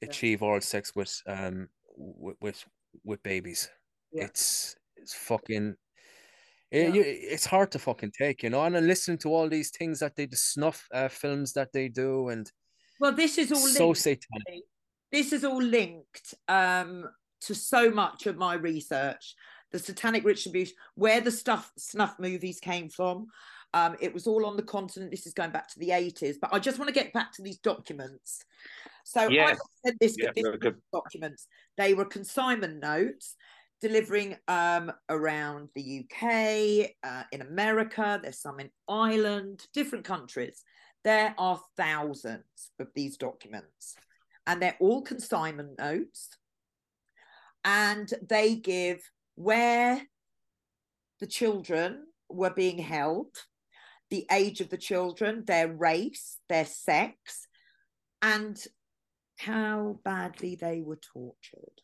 achieve 0.00 0.42
oral 0.42 0.62
sex 0.62 0.96
with 0.96 1.22
um 1.26 1.68
with 1.96 2.36
with, 2.40 2.64
with 3.04 3.22
babies. 3.22 3.70
Yeah. 4.10 4.24
It's 4.24 4.74
it's 4.96 5.14
fucking 5.14 5.76
it, 6.70 6.94
yeah. 6.94 7.02
it's 7.04 7.44
hard 7.44 7.70
to 7.72 7.78
fucking 7.78 8.12
take, 8.16 8.42
you 8.42 8.50
know. 8.50 8.62
And 8.62 8.86
listening 8.86 9.18
to 9.18 9.28
all 9.28 9.48
these 9.48 9.70
things 9.70 9.98
that 10.00 10.16
they 10.16 10.26
the 10.26 10.36
snuff 10.36 10.88
uh, 10.94 11.08
films 11.08 11.52
that 11.52 11.72
they 11.72 11.88
do, 11.88 12.28
and 12.28 12.50
well, 13.00 13.12
this 13.12 13.36
is 13.36 13.52
all 13.52 13.58
so 13.58 13.86
linked, 13.86 14.00
satanic. 14.00 14.62
This 15.12 15.32
is 15.32 15.44
all 15.44 15.62
linked 15.62 16.34
um, 16.48 17.04
to 17.42 17.54
so 17.54 17.90
much 17.90 18.26
of 18.26 18.36
my 18.36 18.54
research. 18.54 19.34
The 19.72 19.78
satanic 19.78 20.24
ritual 20.24 20.52
abuse, 20.52 20.72
where 20.94 21.20
the 21.20 21.30
stuff 21.30 21.70
snuff 21.76 22.18
movies 22.18 22.60
came 22.60 22.88
from, 22.88 23.26
um, 23.74 23.96
it 24.00 24.12
was 24.12 24.26
all 24.26 24.46
on 24.46 24.56
the 24.56 24.62
continent. 24.62 25.10
This 25.10 25.26
is 25.26 25.34
going 25.34 25.50
back 25.50 25.68
to 25.68 25.78
the 25.78 25.90
80s, 25.90 26.36
but 26.40 26.52
I 26.52 26.58
just 26.58 26.78
want 26.78 26.88
to 26.88 26.94
get 26.94 27.12
back 27.12 27.32
to 27.34 27.42
these 27.42 27.58
documents. 27.58 28.44
So 29.04 29.28
yes. 29.28 29.58
I 29.58 29.88
said 29.88 29.96
this, 30.00 30.16
yeah, 30.18 30.30
this 30.34 30.74
documents. 30.92 31.46
They 31.76 31.94
were 31.94 32.04
consignment 32.04 32.80
notes 32.80 33.36
delivering 33.80 34.36
um, 34.46 34.92
around 35.08 35.68
the 35.74 36.04
UK, 36.04 36.90
uh, 37.02 37.24
in 37.32 37.40
America. 37.40 38.20
There's 38.22 38.40
some 38.40 38.60
in 38.60 38.70
Ireland, 38.88 39.66
different 39.72 40.04
countries. 40.04 40.62
There 41.02 41.34
are 41.38 41.60
thousands 41.76 42.44
of 42.78 42.88
these 42.94 43.16
documents, 43.16 43.94
and 44.46 44.60
they're 44.60 44.76
all 44.80 45.02
consignment 45.02 45.78
notes. 45.78 46.28
And 47.64 48.12
they 48.28 48.56
give 48.56 49.00
where 49.34 50.02
the 51.20 51.26
children 51.26 52.06
were 52.28 52.50
being 52.50 52.78
held, 52.78 53.34
the 54.10 54.26
age 54.30 54.60
of 54.60 54.68
the 54.68 54.76
children, 54.76 55.44
their 55.46 55.68
race, 55.68 56.38
their 56.48 56.66
sex, 56.66 57.46
and 58.22 58.62
how 59.38 59.98
badly 60.04 60.56
they 60.56 60.80
were 60.80 60.98
tortured. 61.14 61.80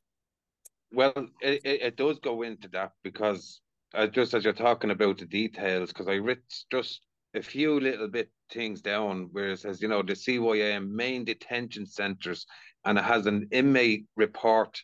Well, 0.92 1.28
it, 1.40 1.60
it 1.64 1.96
does 1.96 2.18
go 2.18 2.42
into 2.42 2.68
that 2.68 2.92
because 3.02 3.60
uh, 3.94 4.06
just 4.06 4.34
as 4.34 4.44
you're 4.44 4.52
talking 4.52 4.90
about 4.90 5.18
the 5.18 5.26
details, 5.26 5.88
because 5.88 6.08
I 6.08 6.14
writ 6.14 6.42
just 6.70 7.00
a 7.34 7.42
few 7.42 7.80
little 7.80 8.08
bit 8.08 8.30
things 8.50 8.80
down 8.80 9.28
where 9.32 9.50
it 9.50 9.60
says, 9.60 9.80
you 9.80 9.88
know, 9.88 10.02
the 10.02 10.14
CYM 10.14 10.88
main 10.90 11.24
detention 11.24 11.86
centres, 11.86 12.46
and 12.84 12.98
it 12.98 13.04
has 13.04 13.26
an 13.26 13.48
inmate 13.52 14.06
report 14.16 14.80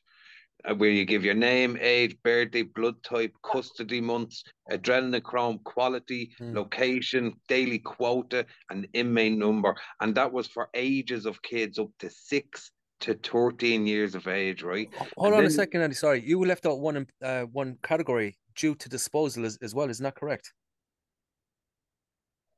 where 0.76 0.90
you 0.90 1.04
give 1.04 1.24
your 1.24 1.34
name, 1.34 1.76
age, 1.80 2.16
birthday, 2.22 2.62
blood 2.62 2.94
type, 3.02 3.32
custody 3.42 4.00
months, 4.00 4.42
adrenochrome 4.70 5.62
quality, 5.64 6.32
mm. 6.40 6.54
location, 6.54 7.34
daily 7.48 7.78
quota, 7.78 8.46
and 8.70 8.86
inmate 8.92 9.36
number. 9.36 9.74
And 10.00 10.14
that 10.14 10.32
was 10.32 10.46
for 10.46 10.68
ages 10.74 11.26
of 11.26 11.42
kids 11.42 11.78
up 11.78 11.90
to 12.00 12.10
six 12.10 12.70
to 13.00 13.14
13 13.14 13.86
years 13.86 14.14
of 14.14 14.28
age, 14.28 14.62
right? 14.62 14.88
Hold 15.16 15.26
and 15.26 15.34
on 15.34 15.40
then, 15.42 15.46
a 15.48 15.50
second, 15.50 15.82
Andy. 15.82 15.94
Sorry, 15.94 16.22
you 16.24 16.44
left 16.44 16.66
out 16.66 16.80
one 16.80 17.06
uh, 17.22 17.42
one 17.42 17.76
category 17.82 18.38
due 18.56 18.74
to 18.76 18.88
disposal 18.88 19.44
as, 19.44 19.58
as 19.60 19.74
well. 19.74 19.90
Isn't 19.90 20.04
that 20.04 20.14
correct? 20.14 20.52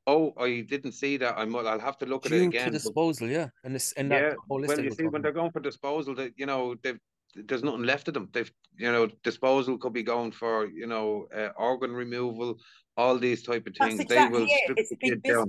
Oh, 0.07 0.33
I 0.37 0.61
didn't 0.61 0.91
see 0.91 1.17
that. 1.17 1.35
I'm. 1.35 1.55
I'll 1.55 1.79
have 1.79 1.97
to 1.97 2.05
look 2.05 2.23
due 2.23 2.35
at 2.35 2.41
it 2.41 2.45
again. 2.45 2.65
to 2.65 2.71
disposal, 2.71 3.27
yeah, 3.27 3.47
and 3.63 3.73
this 3.73 3.91
and 3.93 4.11
yeah. 4.11 4.35
Well, 4.47 4.61
you 4.61 4.91
see, 4.91 5.07
when 5.07 5.23
they're 5.23 5.31
going 5.31 5.51
for 5.51 5.59
disposal, 5.59 6.13
that 6.15 6.33
you 6.37 6.45
know 6.45 6.75
they've 6.83 6.99
there's 7.35 7.63
nothing 7.63 7.83
left 7.83 8.07
of 8.07 8.13
them. 8.13 8.29
They've, 8.31 8.51
you 8.77 8.91
know, 8.91 9.07
disposal 9.23 9.77
could 9.77 9.93
be 9.93 10.03
going 10.03 10.31
for, 10.31 10.67
you 10.67 10.87
know, 10.87 11.27
uh, 11.35 11.49
organ 11.57 11.91
removal, 11.91 12.57
all 12.97 13.17
these 13.17 13.43
type 13.43 13.67
of 13.67 13.75
things. 13.75 13.99
Exactly 13.99 14.15
they 14.15 14.27
will 14.29 14.47
it. 14.49 14.59
strip 14.63 14.77
it's 14.77 14.89
the 14.89 14.95
kid 14.95 15.23
down. 15.23 15.47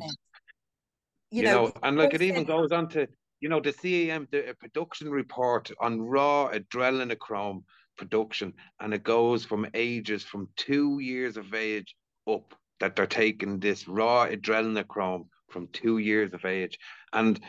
You, 1.30 1.42
you 1.42 1.42
know, 1.42 1.66
know, 1.66 1.72
and 1.82 1.96
like 1.96 2.14
it 2.14 2.22
even 2.22 2.44
goes 2.44 2.72
on 2.72 2.88
to, 2.90 3.08
you 3.40 3.48
know, 3.48 3.60
the 3.60 3.72
CAM, 3.72 4.28
the 4.30 4.54
production 4.60 5.10
report 5.10 5.70
on 5.80 6.00
raw 6.00 6.50
adrenochrome 6.50 7.62
production, 7.96 8.52
and 8.80 8.94
it 8.94 9.02
goes 9.02 9.44
from 9.44 9.66
ages 9.74 10.22
from 10.22 10.48
two 10.56 10.98
years 11.00 11.36
of 11.36 11.54
age 11.54 11.94
up 12.28 12.54
that 12.80 12.94
they're 12.94 13.06
taking 13.06 13.58
this 13.58 13.88
raw 13.88 14.26
adrenochrome 14.26 15.26
from 15.50 15.68
two 15.72 15.98
years 15.98 16.32
of 16.34 16.44
age. 16.44 16.78
And, 17.12 17.40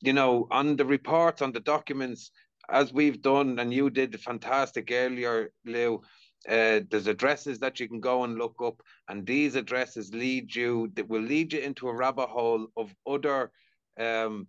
you 0.00 0.12
know, 0.12 0.46
on 0.50 0.76
the 0.76 0.84
reports, 0.84 1.42
on 1.42 1.52
the 1.52 1.60
documents, 1.60 2.30
as 2.68 2.92
we've 2.92 3.22
done, 3.22 3.58
and 3.58 3.72
you 3.72 3.90
did 3.90 4.20
fantastic 4.20 4.90
earlier, 4.92 5.52
Lou. 5.64 6.02
Uh, 6.48 6.80
there's 6.90 7.08
addresses 7.08 7.58
that 7.58 7.80
you 7.80 7.88
can 7.88 8.00
go 8.00 8.24
and 8.24 8.36
look 8.36 8.54
up, 8.62 8.80
and 9.08 9.26
these 9.26 9.56
addresses 9.56 10.14
lead 10.14 10.54
you 10.54 10.90
that 10.94 11.08
will 11.08 11.22
lead 11.22 11.52
you 11.52 11.60
into 11.60 11.88
a 11.88 11.94
rabbit 11.94 12.28
hole 12.28 12.68
of 12.76 12.94
other 13.06 13.50
um, 13.98 14.46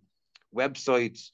websites 0.54 1.30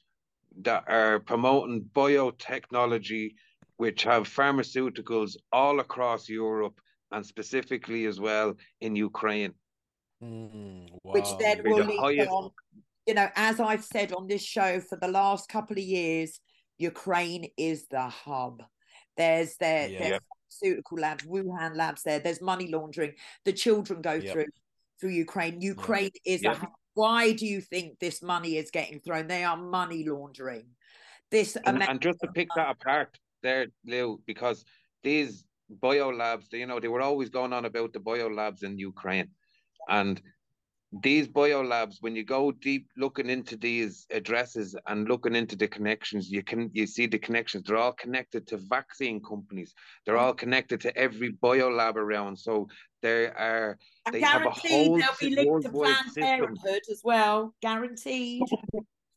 that 0.61 0.83
are 0.87 1.19
promoting 1.19 1.83
biotechnology, 1.93 3.35
which 3.77 4.03
have 4.03 4.23
pharmaceuticals 4.27 5.35
all 5.51 5.79
across 5.79 6.29
Europe 6.29 6.79
and 7.11 7.25
specifically 7.25 8.05
as 8.05 8.19
well 8.19 8.55
in 8.81 8.95
Ukraine. 8.95 9.53
Mm, 10.23 10.89
wow. 11.03 11.13
Which 11.13 11.27
then 11.39 11.61
will 11.63 11.85
lead 11.85 11.99
highest... 11.99 12.29
on, 12.29 12.51
you 13.05 13.13
know, 13.13 13.29
as 13.35 13.59
I've 13.59 13.83
said 13.83 14.13
on 14.13 14.27
this 14.27 14.43
show 14.43 14.79
for 14.79 14.97
the 14.97 15.09
last 15.09 15.49
couple 15.49 15.77
of 15.77 15.83
years, 15.83 16.39
Ukraine 16.77 17.47
is 17.57 17.87
the 17.87 18.07
hub. 18.09 18.63
There's 19.17 19.55
their, 19.57 19.87
yeah. 19.87 19.99
their 19.99 20.19
pharmaceutical 20.61 20.97
labs, 20.97 21.25
Wuhan 21.25 21.75
labs 21.75 22.03
there. 22.03 22.19
There's 22.19 22.41
money 22.41 22.67
laundering. 22.67 23.13
The 23.45 23.53
children 23.53 24.01
go 24.01 24.13
yep. 24.13 24.33
through 24.33 24.45
through 24.99 25.11
Ukraine. 25.11 25.61
Ukraine 25.61 26.11
yeah. 26.25 26.33
is 26.33 26.43
yep. 26.43 26.55
a 26.55 26.59
hub. 26.59 26.69
Why 26.93 27.33
do 27.33 27.45
you 27.45 27.59
think 27.59 27.99
this 27.99 28.21
money 28.21 28.57
is 28.57 28.71
getting 28.71 28.99
thrown? 28.99 29.27
They 29.27 29.43
are 29.43 29.57
money 29.57 30.05
laundering. 30.07 30.67
This 31.31 31.57
and, 31.65 31.83
and 31.83 31.99
just 31.99 32.19
to 32.21 32.27
pick 32.27 32.47
that 32.55 32.69
apart 32.69 33.17
there, 33.43 33.67
Lou, 33.85 34.21
because 34.25 34.63
these 35.03 35.43
biolabs, 35.81 36.53
you 36.53 36.65
know, 36.65 36.79
they 36.79 36.87
were 36.87 37.01
always 37.01 37.29
going 37.29 37.51
on 37.51 37.65
about 37.65 37.93
the 37.93 37.99
biolabs 37.99 38.63
in 38.63 38.77
Ukraine. 38.77 39.29
And 39.89 40.21
these 41.01 41.27
biolabs, 41.27 41.97
when 42.01 42.15
you 42.15 42.23
go 42.23 42.51
deep 42.51 42.87
looking 42.95 43.29
into 43.29 43.57
these 43.57 44.05
addresses 44.11 44.75
and 44.87 45.07
looking 45.07 45.35
into 45.35 45.55
the 45.55 45.67
connections, 45.67 46.29
you 46.29 46.41
can 46.43 46.69
you 46.73 46.87
see 46.87 47.05
the 47.05 47.19
connections. 47.19 47.63
They're 47.65 47.77
all 47.77 47.93
connected 47.93 48.47
to 48.47 48.57
vaccine 48.57 49.21
companies. 49.21 49.73
They're 50.05 50.17
all 50.17 50.33
connected 50.33 50.79
to 50.81 50.97
every 50.97 51.33
biolab 51.33 51.95
around. 51.95 52.37
So 52.37 52.67
they 53.01 53.27
are 53.27 53.77
they 54.11 54.21
have 54.21 54.45
a 54.45 54.51
whole 54.51 54.97
they'll 54.97 55.09
be 55.19 55.35
linked 55.35 55.63
to 55.63 55.69
Planned. 55.69 56.15
Parenthood 56.15 56.81
as 56.89 57.01
well. 57.03 57.53
Guaranteed. 57.61 58.43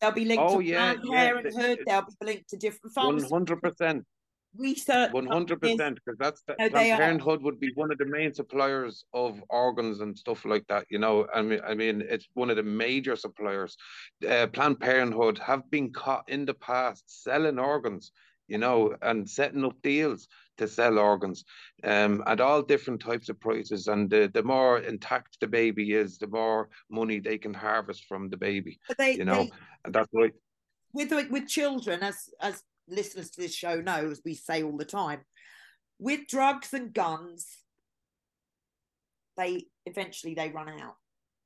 They'll 0.01 0.13
be 0.13 0.27
linked 0.27 0.45
oh, 0.47 0.61
to 0.61 0.65
yeah, 0.65 0.95
Planned 0.95 1.09
yeah. 1.11 1.27
Parenthood. 1.27 1.79
They'll 1.85 2.03
be 2.03 2.27
linked 2.27 2.51
to 2.51 2.57
different. 2.57 2.95
One 2.95 3.21
hundred 3.29 3.61
percent 3.61 4.05
research. 4.59 5.13
One 5.13 5.27
hundred 5.27 5.61
percent, 5.61 5.99
because 6.05 6.19
that's 6.19 6.43
the, 6.43 6.55
Planned 6.55 6.73
Parenthood 6.73 7.43
would 7.43 7.61
be 7.61 7.73
one 7.75 7.91
of 7.91 7.99
the 7.99 8.07
main 8.07 8.35
suppliers 8.35 9.05
of 9.15 9.41
organs 9.49 10.01
and 10.01 10.19
stuff 10.19 10.45
like 10.45 10.67
that. 10.69 10.87
You 10.91 10.99
know, 10.99 11.27
I 11.35 11.43
mean, 11.43 11.61
I 11.67 11.75
mean, 11.75 12.03
it's 12.09 12.29
one 12.35 12.51
of 12.51 12.57
the 12.57 12.63
major 12.63 13.17
suppliers. 13.17 13.77
Uh, 14.29 14.47
Planned 14.49 14.81
Parenthood 14.81 15.39
have 15.39 15.71
been 15.71 15.93
caught 15.93 16.29
in 16.29 16.45
the 16.45 16.55
past 16.55 17.05
selling 17.23 17.59
organs. 17.59 18.13
You 18.51 18.57
know, 18.57 18.97
and 19.03 19.29
setting 19.29 19.63
up 19.63 19.77
deals 19.83 20.27
to 20.57 20.67
sell 20.67 20.99
organs 20.99 21.45
um, 21.85 22.23
at 22.27 22.41
all 22.41 22.63
different 22.63 22.99
types 22.99 23.29
of 23.29 23.39
prices. 23.39 23.89
And 23.89 24.09
the, 24.09 24.31
the 24.33 24.43
more 24.43 24.79
intact 24.79 25.37
the 25.39 25.47
baby 25.47 25.93
is, 25.93 26.17
the 26.17 26.29
more 26.29 26.71
money 26.89 27.21
they 27.21 27.37
can 27.37 27.53
harvest 27.53 28.07
from 28.07 28.31
the 28.31 28.39
baby. 28.39 28.81
They, 28.97 29.17
you 29.17 29.27
know, 29.27 29.43
they, 29.43 29.53
and 29.85 29.95
that's 29.95 30.09
why. 30.13 30.31
With 30.95 31.13
with 31.31 31.47
children, 31.47 32.03
as 32.03 32.31
as 32.41 32.63
listeners 32.89 33.31
to 33.31 33.41
this 33.41 33.55
show 33.55 33.81
know, 33.81 34.11
as 34.11 34.23
we 34.25 34.35
say 34.35 34.63
all 34.63 34.77
the 34.77 34.85
time, 34.85 35.21
with 35.99 36.27
drugs 36.29 36.73
and 36.73 36.93
guns, 36.93 37.47
they 39.37 39.67
eventually 39.87 40.35
they 40.35 40.51
run 40.51 40.69
out. 40.69 40.97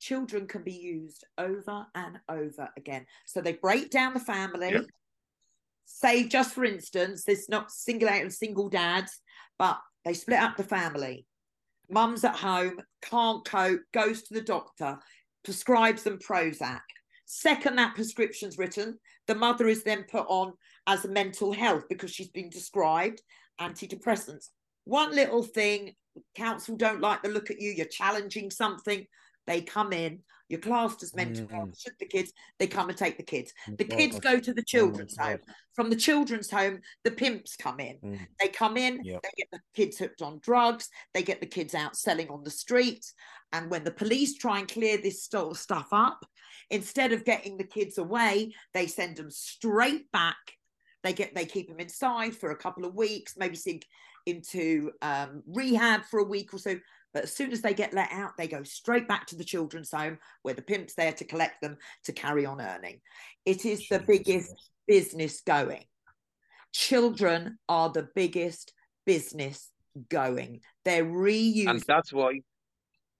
Children 0.00 0.46
can 0.46 0.62
be 0.62 0.72
used 0.72 1.24
over 1.38 1.86
and 1.94 2.18
over 2.28 2.68
again. 2.76 3.06
So 3.26 3.40
they 3.40 3.52
break 3.52 3.90
down 3.90 4.14
the 4.14 4.20
family. 4.20 4.72
Yep. 4.72 4.86
Say, 5.84 6.26
just 6.26 6.54
for 6.54 6.64
instance, 6.64 7.24
there's 7.24 7.48
not 7.48 7.70
single 7.70 8.08
out 8.08 8.22
and 8.22 8.32
single 8.32 8.68
dads, 8.68 9.20
but 9.58 9.78
they 10.04 10.14
split 10.14 10.40
up 10.40 10.56
the 10.56 10.64
family. 10.64 11.26
Mum's 11.88 12.24
at 12.24 12.36
home, 12.36 12.80
can't 13.02 13.44
cope, 13.44 13.82
goes 13.92 14.22
to 14.22 14.34
the 14.34 14.40
doctor, 14.40 14.98
prescribes 15.44 16.02
them 16.02 16.18
Prozac. 16.18 16.80
Second, 17.26 17.76
that 17.76 17.94
prescription's 17.94 18.58
written, 18.58 18.98
the 19.26 19.34
mother 19.34 19.68
is 19.68 19.82
then 19.82 20.04
put 20.04 20.26
on 20.28 20.52
as 20.86 21.04
a 21.04 21.08
mental 21.08 21.52
health 21.52 21.84
because 21.88 22.10
she's 22.10 22.30
been 22.30 22.50
prescribed 22.50 23.22
antidepressants. 23.60 24.48
One 24.84 25.14
little 25.14 25.42
thing, 25.42 25.94
council 26.34 26.76
don't 26.76 27.00
like 27.00 27.22
the 27.22 27.28
look 27.28 27.50
at 27.50 27.60
you, 27.60 27.70
you're 27.70 27.86
challenging 27.86 28.50
something, 28.50 29.06
they 29.46 29.60
come 29.60 29.92
in, 29.92 30.20
you're 30.48 30.60
classed 30.60 31.02
as 31.02 31.14
mental 31.14 31.46
mm-hmm. 31.46 31.54
health, 31.54 31.78
should 31.78 31.94
the 31.98 32.06
kids, 32.06 32.32
they 32.58 32.66
come 32.66 32.88
and 32.88 32.98
take 32.98 33.16
the 33.16 33.22
kids. 33.22 33.52
The 33.78 33.84
kids 33.84 34.20
go 34.20 34.38
to 34.38 34.52
the 34.52 34.62
children's 34.62 35.16
home. 35.16 35.38
From 35.74 35.88
the 35.88 35.96
children's 35.96 36.50
home, 36.50 36.80
the 37.04 37.10
pimps 37.10 37.56
come 37.56 37.80
in. 37.80 37.96
Mm. 38.04 38.26
They 38.38 38.48
come 38.48 38.76
in, 38.76 39.02
yep. 39.02 39.22
they 39.22 39.30
get 39.36 39.48
the 39.50 39.60
kids 39.74 39.98
hooked 39.98 40.20
on 40.20 40.40
drugs, 40.42 40.90
they 41.14 41.22
get 41.22 41.40
the 41.40 41.46
kids 41.46 41.74
out 41.74 41.96
selling 41.96 42.28
on 42.28 42.44
the 42.44 42.50
streets. 42.50 43.14
And 43.52 43.70
when 43.70 43.84
the 43.84 43.92
police 43.92 44.36
try 44.36 44.58
and 44.58 44.68
clear 44.68 44.98
this 44.98 45.24
stuff 45.24 45.88
up, 45.92 46.24
instead 46.72 47.12
of 47.12 47.24
getting 47.24 47.56
the 47.56 47.64
kids 47.64 47.98
away, 47.98 48.54
they 48.74 48.88
send 48.88 49.16
them 49.16 49.30
straight 49.30 50.10
back. 50.10 50.36
They 51.04 51.12
get 51.12 51.34
they 51.34 51.44
keep 51.44 51.68
them 51.68 51.78
inside 51.78 52.34
for 52.34 52.50
a 52.50 52.56
couple 52.56 52.84
of 52.84 52.94
weeks, 52.94 53.34
maybe 53.36 53.56
sink 53.56 53.86
into 54.26 54.90
um, 55.02 55.42
rehab 55.46 56.04
for 56.04 56.20
a 56.20 56.24
week 56.24 56.52
or 56.54 56.58
so. 56.58 56.76
But 57.12 57.24
as 57.24 57.32
soon 57.32 57.52
as 57.52 57.60
they 57.60 57.74
get 57.74 57.92
let 57.92 58.10
out, 58.10 58.36
they 58.38 58.48
go 58.48 58.62
straight 58.62 59.06
back 59.06 59.26
to 59.26 59.36
the 59.36 59.44
children's 59.44 59.90
home 59.90 60.18
where 60.42 60.54
the 60.54 60.62
pimp's 60.62 60.94
there 60.94 61.12
to 61.12 61.24
collect 61.24 61.60
them 61.60 61.76
to 62.04 62.12
carry 62.12 62.46
on 62.46 62.60
earning. 62.60 63.00
It 63.44 63.66
is 63.66 63.86
the 63.88 63.98
biggest 63.98 64.54
business 64.88 65.42
going. 65.42 65.84
Children 66.72 67.58
are 67.68 67.90
the 67.90 68.08
biggest 68.14 68.72
business 69.04 69.68
going. 70.08 70.60
They're 70.86 71.04
reusing. 71.04 71.68
And 71.68 71.84
that's 71.86 72.12
why 72.14 72.40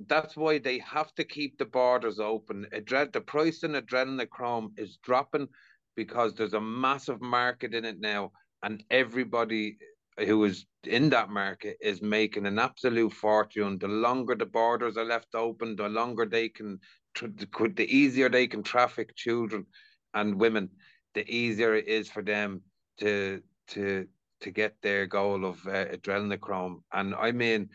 that's 0.08 0.36
why 0.36 0.58
they 0.58 0.78
have 0.78 1.14
to 1.14 1.24
keep 1.24 1.58
the 1.58 1.64
borders 1.64 2.18
open. 2.18 2.66
Adre- 2.72 3.12
the 3.12 3.20
price 3.20 3.62
in 3.62 3.72
adrenochrome 3.72 4.70
is 4.76 4.98
dropping 5.02 5.48
because 5.96 6.34
there's 6.34 6.54
a 6.54 6.60
massive 6.60 7.20
market 7.20 7.74
in 7.74 7.84
it 7.84 8.00
now, 8.00 8.32
and 8.62 8.82
everybody 8.90 9.76
who 10.18 10.44
is 10.44 10.66
in 10.84 11.10
that 11.10 11.30
market 11.30 11.76
is 11.80 12.02
making 12.02 12.46
an 12.46 12.58
absolute 12.58 13.12
fortune. 13.12 13.78
The 13.78 13.88
longer 13.88 14.34
the 14.34 14.46
borders 14.46 14.96
are 14.96 15.04
left 15.04 15.34
open, 15.34 15.76
the 15.76 15.88
longer 15.88 16.26
they 16.26 16.48
can, 16.48 16.78
the 17.20 17.86
easier 17.88 18.28
they 18.28 18.46
can 18.46 18.62
traffic 18.62 19.14
children 19.16 19.66
and 20.14 20.38
women, 20.38 20.68
the 21.14 21.28
easier 21.30 21.74
it 21.74 21.88
is 21.88 22.08
for 22.08 22.22
them 22.22 22.62
to 23.00 23.42
to 23.68 24.06
to 24.40 24.50
get 24.50 24.74
their 24.82 25.06
goal 25.06 25.44
of 25.44 25.64
uh, 25.66 25.86
adrenochrome. 25.86 26.82
And 26.92 27.14
I 27.14 27.32
mean, 27.32 27.68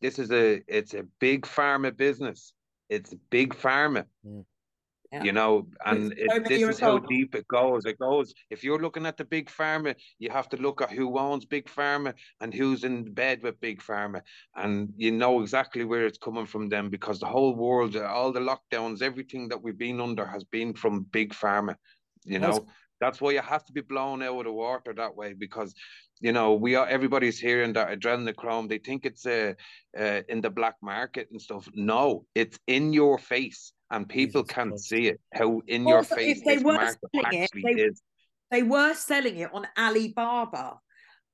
this 0.00 0.18
is 0.18 0.30
a 0.30 0.62
it's 0.66 0.94
a 0.94 1.04
big 1.20 1.42
pharma 1.42 1.96
business. 1.96 2.52
It's 2.88 3.14
big 3.30 3.54
pharma. 3.54 4.04
Mm. 4.26 4.44
Yeah. 5.12 5.22
You 5.22 5.32
know, 5.32 5.68
and 5.84 6.12
it, 6.16 6.48
this 6.48 6.62
is 6.62 6.80
how 6.80 6.98
deep 6.98 7.36
it 7.36 7.46
goes. 7.46 7.84
It 7.84 7.98
goes. 7.98 8.34
If 8.50 8.64
you're 8.64 8.80
looking 8.80 9.06
at 9.06 9.16
the 9.16 9.24
big 9.24 9.48
pharma, 9.48 9.94
you 10.18 10.30
have 10.30 10.48
to 10.48 10.56
look 10.56 10.82
at 10.82 10.90
who 10.90 11.16
owns 11.18 11.44
big 11.44 11.66
pharma 11.66 12.14
and 12.40 12.52
who's 12.52 12.82
in 12.82 13.14
bed 13.14 13.40
with 13.42 13.60
big 13.60 13.80
pharma, 13.80 14.22
and 14.56 14.92
you 14.96 15.12
know 15.12 15.42
exactly 15.42 15.84
where 15.84 16.06
it's 16.06 16.18
coming 16.18 16.46
from 16.46 16.68
them 16.68 16.90
because 16.90 17.20
the 17.20 17.26
whole 17.26 17.54
world, 17.54 17.96
all 17.96 18.32
the 18.32 18.40
lockdowns, 18.40 19.00
everything 19.00 19.48
that 19.48 19.62
we've 19.62 19.78
been 19.78 20.00
under 20.00 20.26
has 20.26 20.42
been 20.44 20.74
from 20.74 21.06
big 21.12 21.32
pharma. 21.32 21.76
You 22.24 22.40
know, 22.40 22.66
that's, 23.00 23.18
that's 23.18 23.20
why 23.20 23.32
you 23.32 23.40
have 23.40 23.64
to 23.64 23.72
be 23.72 23.80
blown 23.80 24.22
out 24.22 24.38
of 24.38 24.44
the 24.44 24.52
water 24.52 24.92
that 24.94 25.16
way 25.16 25.32
because 25.32 25.74
you 26.20 26.32
know 26.32 26.54
we 26.54 26.74
are 26.74 26.88
everybody's 26.88 27.38
hearing 27.38 27.72
that 27.72 27.88
adrenochrome 27.88 28.68
they 28.68 28.78
think 28.78 29.04
it's 29.04 29.26
uh, 29.26 29.52
uh, 29.98 30.22
in 30.28 30.40
the 30.40 30.50
black 30.50 30.74
market 30.82 31.28
and 31.30 31.40
stuff 31.40 31.68
no 31.74 32.24
it's 32.34 32.58
in 32.66 32.92
your 32.92 33.18
face 33.18 33.72
and 33.90 34.08
people 34.08 34.42
Jesus 34.42 34.54
can 34.54 34.68
Christ. 34.70 34.88
see 34.88 35.08
it 35.08 35.20
how 35.34 35.60
in 35.66 35.84
well, 35.84 35.96
your 35.96 36.02
face 36.04 36.38
if 36.38 36.44
they 36.44 36.58
were 36.58 36.94
selling 37.14 37.42
it, 37.42 37.50
they, 37.54 37.70
is. 37.70 38.02
they 38.50 38.62
were 38.62 38.94
selling 38.94 39.36
it 39.38 39.50
on 39.52 39.66
alibaba 39.76 40.78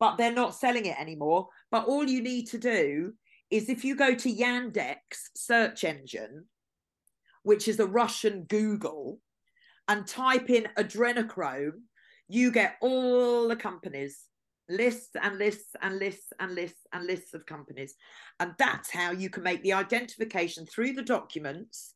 but 0.01 0.17
they're 0.17 0.33
not 0.33 0.55
selling 0.55 0.87
it 0.87 0.99
anymore 0.99 1.49
but 1.71 1.87
all 1.87 2.05
you 2.05 2.23
need 2.23 2.47
to 2.49 2.59
do 2.59 3.13
is 3.51 3.69
if 3.69 3.85
you 3.85 3.95
go 3.95 4.15
to 4.15 4.33
yandex 4.33 4.97
search 5.37 5.85
engine 5.85 6.45
which 7.45 7.69
is 7.69 7.79
a 7.79 7.87
russian 7.87 8.45
google 8.45 9.21
and 9.93 10.07
type 10.07 10.49
in 10.49 10.67
adrenochrome 10.79 11.83
you 12.27 12.51
get 12.51 12.77
all 12.81 13.47
the 13.47 13.57
companies 13.57 14.21
lists 14.69 15.11
and 15.21 15.37
lists 15.37 15.77
and 15.83 15.99
lists 15.99 16.33
and 16.41 16.55
lists 16.55 16.87
and 16.95 17.07
lists 17.07 17.35
of 17.35 17.45
companies. 17.45 17.95
And 18.41 18.55
that's 18.59 18.91
how 18.91 19.11
you 19.11 19.29
can 19.29 19.43
make 19.43 19.63
the 19.63 19.75
identification 19.75 20.65
through 20.65 20.95
the 20.95 21.03
documents. 21.03 21.93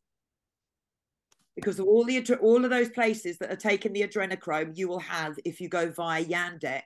Because 1.55 1.79
of 1.79 1.87
all 1.87 2.03
the 2.03 2.23
all 2.39 2.63
of 2.63 2.69
those 2.69 2.89
places 2.89 3.39
that 3.39 3.51
are 3.51 3.55
taking 3.55 3.93
the 3.93 4.03
adrenochrome, 4.03 4.77
you 4.77 4.87
will 4.87 4.99
have 4.99 5.39
if 5.43 5.59
you 5.59 5.69
go 5.69 5.89
via 5.89 6.23
Yandex 6.23 6.83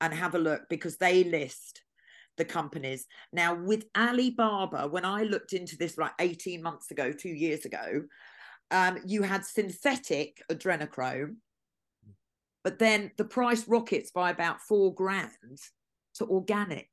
and 0.00 0.14
have 0.14 0.36
a 0.36 0.38
look 0.38 0.62
because 0.70 0.98
they 0.98 1.24
list 1.24 1.82
the 2.36 2.44
companies. 2.44 3.06
Now, 3.32 3.54
with 3.54 3.86
Alibaba, 3.96 4.86
when 4.88 5.04
I 5.04 5.24
looked 5.24 5.52
into 5.52 5.76
this 5.76 5.98
like 5.98 6.12
18 6.20 6.62
months 6.62 6.92
ago, 6.92 7.10
two 7.10 7.28
years 7.28 7.64
ago, 7.64 8.04
um, 8.72 8.98
you 9.06 9.22
had 9.22 9.44
synthetic 9.44 10.42
adrenochrome, 10.50 11.36
but 12.64 12.78
then 12.78 13.12
the 13.18 13.24
price 13.24 13.68
rockets 13.68 14.10
by 14.10 14.30
about 14.30 14.60
four 14.60 14.94
grand 14.94 15.58
to 16.14 16.26
organic 16.26 16.88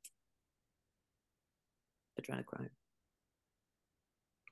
adrenochrome. 2.20 2.68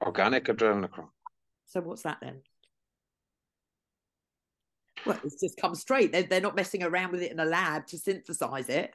Organic 0.01 0.47
adrenochrome. 0.47 1.11
So 1.67 1.81
what's 1.81 2.03
that 2.03 2.19
then? 2.23 2.41
Well, 5.05 5.21
it's 5.25 5.41
just 5.41 5.61
come 5.61 5.75
straight. 5.75 6.13
They're, 6.13 6.23
they're 6.23 6.41
not 6.41 6.57
messing 6.57 6.83
around 6.83 7.13
with 7.13 7.23
it 7.23 7.31
in 7.31 7.39
a 7.39 7.45
lab 7.45 7.87
to 7.89 7.99
synthesize 7.99 8.69
it. 8.69 8.95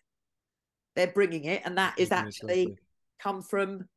They're 0.96 1.08
bringing 1.08 1.46
it, 1.46 1.62
and 1.66 1.78
that 1.78 1.96
is 1.98 2.12
actually 2.12 2.76
come 3.20 3.42
from 3.42 3.88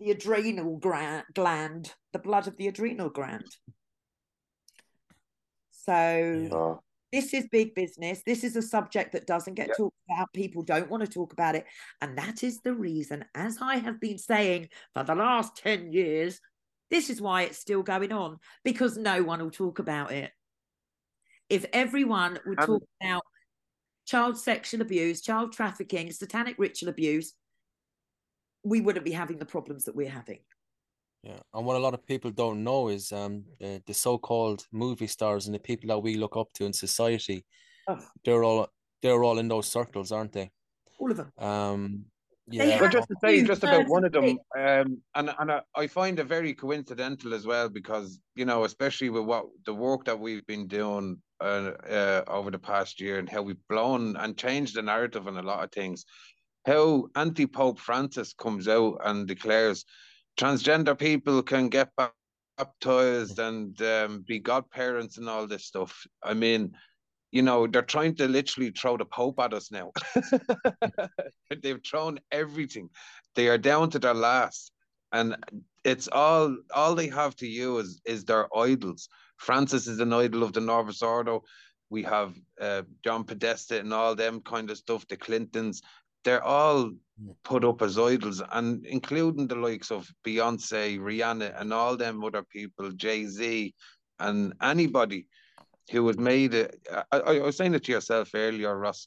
the 0.00 0.10
adrenal 0.10 0.78
gland, 0.78 1.92
the 2.12 2.18
blood 2.18 2.48
of 2.48 2.56
the 2.56 2.68
adrenal 2.68 3.10
gland. 3.10 3.44
So 5.70 6.48
yeah. 6.50 6.74
this 7.12 7.34
is 7.34 7.48
big 7.50 7.74
business. 7.74 8.22
This 8.24 8.42
is 8.42 8.56
a 8.56 8.62
subject 8.62 9.12
that 9.12 9.26
doesn't 9.26 9.54
get 9.54 9.76
talked 9.76 9.96
about. 10.08 10.32
People 10.32 10.62
don't 10.62 10.90
want 10.90 11.04
to 11.04 11.10
talk 11.10 11.32
about 11.32 11.54
it. 11.54 11.66
And 12.00 12.16
that 12.18 12.42
is 12.42 12.60
the 12.60 12.74
reason, 12.74 13.24
as 13.34 13.58
I 13.60 13.76
have 13.76 14.00
been 14.00 14.18
saying 14.18 14.68
for 14.94 15.04
the 15.04 15.14
last 15.14 15.56
10 15.56 15.92
years, 15.92 16.40
this 16.90 17.10
is 17.10 17.20
why 17.20 17.42
it's 17.42 17.58
still 17.58 17.82
going 17.82 18.12
on 18.12 18.38
because 18.64 18.96
no 18.96 19.22
one 19.22 19.40
will 19.40 19.50
talk 19.50 19.78
about 19.78 20.12
it. 20.12 20.32
If 21.48 21.66
everyone 21.72 22.38
would 22.46 22.60
um, 22.60 22.66
talk 22.66 22.82
about 23.02 23.22
child 24.06 24.38
sexual 24.38 24.82
abuse, 24.82 25.20
child 25.20 25.52
trafficking, 25.52 26.10
satanic 26.10 26.56
ritual 26.58 26.88
abuse, 26.88 27.34
we 28.64 28.80
wouldn't 28.80 29.04
be 29.04 29.12
having 29.12 29.38
the 29.38 29.46
problems 29.46 29.84
that 29.84 29.96
we're 29.96 30.10
having. 30.10 30.38
Yeah, 31.22 31.40
and 31.52 31.66
what 31.66 31.76
a 31.76 31.80
lot 31.80 31.94
of 31.94 32.06
people 32.06 32.30
don't 32.30 32.64
know 32.64 32.88
is 32.88 33.12
um 33.12 33.44
the, 33.58 33.82
the 33.86 33.94
so-called 33.94 34.66
movie 34.72 35.06
stars 35.06 35.46
and 35.46 35.54
the 35.54 35.58
people 35.58 35.88
that 35.88 35.98
we 35.98 36.16
look 36.16 36.36
up 36.36 36.52
to 36.54 36.64
in 36.64 36.72
society, 36.72 37.44
oh. 37.88 37.98
they're 38.24 38.42
all 38.42 38.68
they're 39.02 39.22
all 39.22 39.38
in 39.38 39.48
those 39.48 39.68
circles, 39.68 40.12
aren't 40.12 40.32
they? 40.32 40.50
All 40.98 41.10
of 41.10 41.16
them. 41.16 41.32
Um, 41.38 42.04
yeah. 42.50 42.80
Well, 42.80 42.90
just 42.90 43.08
to 43.08 43.16
say, 43.22 43.44
just 43.44 43.62
about 43.62 43.86
one 43.86 44.04
of 44.04 44.12
them, 44.12 44.38
um, 44.58 45.00
and 45.14 45.30
and 45.38 45.52
I, 45.52 45.60
I 45.76 45.86
find 45.86 46.18
it 46.18 46.26
very 46.26 46.52
coincidental 46.52 47.32
as 47.32 47.46
well 47.46 47.68
because 47.68 48.18
you 48.34 48.44
know, 48.44 48.64
especially 48.64 49.10
with 49.10 49.24
what 49.24 49.46
the 49.66 49.74
work 49.74 50.04
that 50.06 50.18
we've 50.18 50.46
been 50.46 50.66
doing 50.66 51.18
uh, 51.40 51.72
uh, 51.88 52.24
over 52.26 52.50
the 52.50 52.58
past 52.58 53.00
year 53.00 53.18
and 53.18 53.28
how 53.28 53.42
we've 53.42 53.68
blown 53.68 54.16
and 54.16 54.36
changed 54.36 54.74
the 54.74 54.82
narrative 54.82 55.28
on 55.28 55.36
a 55.36 55.42
lot 55.42 55.62
of 55.62 55.70
things. 55.70 56.04
How 56.66 57.08
anti 57.14 57.46
Pope 57.46 57.78
Francis 57.78 58.34
comes 58.34 58.68
out 58.68 58.98
and 59.04 59.26
declares 59.26 59.84
transgender 60.38 60.98
people 60.98 61.42
can 61.42 61.68
get 61.68 61.90
baptized 62.56 63.38
and 63.38 63.80
um, 63.82 64.24
be 64.26 64.38
godparents 64.38 65.18
and 65.18 65.28
all 65.28 65.46
this 65.46 65.64
stuff. 65.64 66.06
I 66.22 66.34
mean, 66.34 66.72
you 67.32 67.42
know, 67.42 67.66
they're 67.66 67.82
trying 67.82 68.16
to 68.16 68.28
literally 68.28 68.70
throw 68.70 68.96
the 68.96 69.04
Pope 69.04 69.38
at 69.38 69.54
us 69.54 69.70
now. 69.70 69.92
They've 71.62 71.80
thrown 71.88 72.20
everything. 72.32 72.90
They 73.34 73.48
are 73.48 73.58
down 73.58 73.90
to 73.90 73.98
their 73.98 74.14
last. 74.14 74.72
And 75.12 75.36
it's 75.84 76.08
all 76.08 76.56
all 76.74 76.94
they 76.94 77.08
have 77.08 77.34
to 77.36 77.46
use 77.46 78.00
is 78.04 78.24
their 78.24 78.46
idols. 78.56 79.08
Francis 79.38 79.86
is 79.86 80.00
an 80.00 80.12
idol 80.12 80.42
of 80.42 80.52
the 80.52 80.60
Novus 80.60 81.02
Ordo. 81.02 81.42
We 81.88 82.02
have 82.04 82.34
uh, 82.60 82.82
John 83.02 83.24
Podesta 83.24 83.80
and 83.80 83.92
all 83.92 84.14
them 84.14 84.40
kind 84.40 84.70
of 84.70 84.76
stuff, 84.76 85.08
the 85.08 85.16
Clintons 85.16 85.82
they're 86.24 86.44
all 86.44 86.90
put 87.44 87.64
up 87.64 87.82
as 87.82 87.98
idols, 87.98 88.42
and 88.52 88.84
including 88.86 89.46
the 89.46 89.54
likes 89.54 89.90
of 89.90 90.10
Beyonce, 90.26 90.98
Rihanna, 90.98 91.60
and 91.60 91.72
all 91.72 91.96
them 91.96 92.24
other 92.24 92.42
people, 92.42 92.90
Jay 92.92 93.26
Z, 93.26 93.74
and 94.18 94.54
anybody 94.62 95.26
who 95.90 96.06
has 96.06 96.18
made 96.18 96.54
it. 96.54 96.80
I, 97.12 97.18
I 97.18 97.40
was 97.40 97.56
saying 97.56 97.74
it 97.74 97.84
to 97.84 97.92
yourself 97.92 98.30
earlier, 98.34 98.76
Ross. 98.76 99.06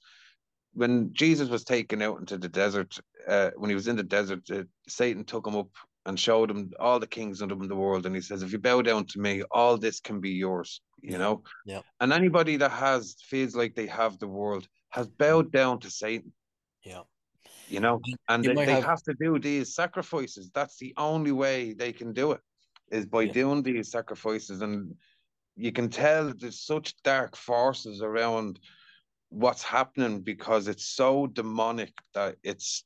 when 0.74 1.14
Jesus 1.14 1.49
was 1.49 1.64
taken 1.64 2.01
out 2.01 2.20
into 2.20 2.38
the 2.38 2.49
desert, 2.49 2.99
uh, 3.28 3.51
when 3.55 3.70
he 3.70 3.76
was 3.76 3.88
in 3.88 3.95
the 3.95 4.03
desert, 4.03 4.49
uh, 4.51 4.64
Satan 4.88 5.24
took 5.24 5.45
him 5.47 5.55
up 5.55 5.70
and 6.05 6.20
showed 6.20 6.51
him 6.51 6.72
all 6.80 6.99
the 6.99 7.07
kings 7.07 7.41
of 7.41 7.49
the 7.49 7.76
world, 7.76 8.05
and 8.05 8.16
he 8.16 8.22
says, 8.22 8.43
"If 8.43 8.51
you 8.51 8.59
bow 8.59 8.82
down 8.82 9.05
to 9.05 9.20
me, 9.20 9.43
all 9.51 9.78
this 9.78 9.99
can 9.99 10.20
be 10.20 10.32
yours." 10.32 10.82
You 11.01 11.18
know. 11.18 11.43
Yeah. 11.66 11.82
And 11.99 12.11
anybody 12.14 12.57
that 12.57 12.72
has 12.72 13.16
feels 13.22 13.55
like 13.55 13.76
they 13.76 13.88
have 13.88 14.20
the 14.20 14.28
world 14.28 14.68
has 14.89 15.07
bowed 15.07 15.51
down 15.51 15.80
to 15.80 15.89
Satan. 15.89 16.34
Yeah. 16.84 17.01
You 17.67 17.79
know, 17.79 18.01
and 18.27 18.43
you 18.43 18.53
they, 18.53 18.65
they 18.65 18.73
have- 18.73 18.84
have... 18.84 19.03
to 19.03 19.13
do 19.19 19.39
these 19.39 19.73
sacrifices. 19.75 20.49
That's 20.53 20.77
the 20.77 20.93
only 20.97 21.31
way 21.31 21.73
they 21.73 21.91
can 21.93 22.13
do 22.13 22.31
it, 22.34 22.41
is 22.91 23.05
by 23.05 23.23
Yeah. 23.23 23.34
doing 23.34 23.63
these 23.63 23.91
sacrifices. 23.91 24.61
And 24.61 24.95
you 25.55 25.71
can 25.71 25.89
tell 25.89 26.34
there's 26.34 26.61
such 26.61 26.95
dark 27.03 27.36
forces 27.36 28.01
around 28.01 28.59
what's 29.29 29.63
happening 29.63 30.21
because 30.21 30.67
it's 30.67 30.86
so 30.86 31.27
demonic 31.27 31.93
that 32.13 32.36
it's 32.43 32.86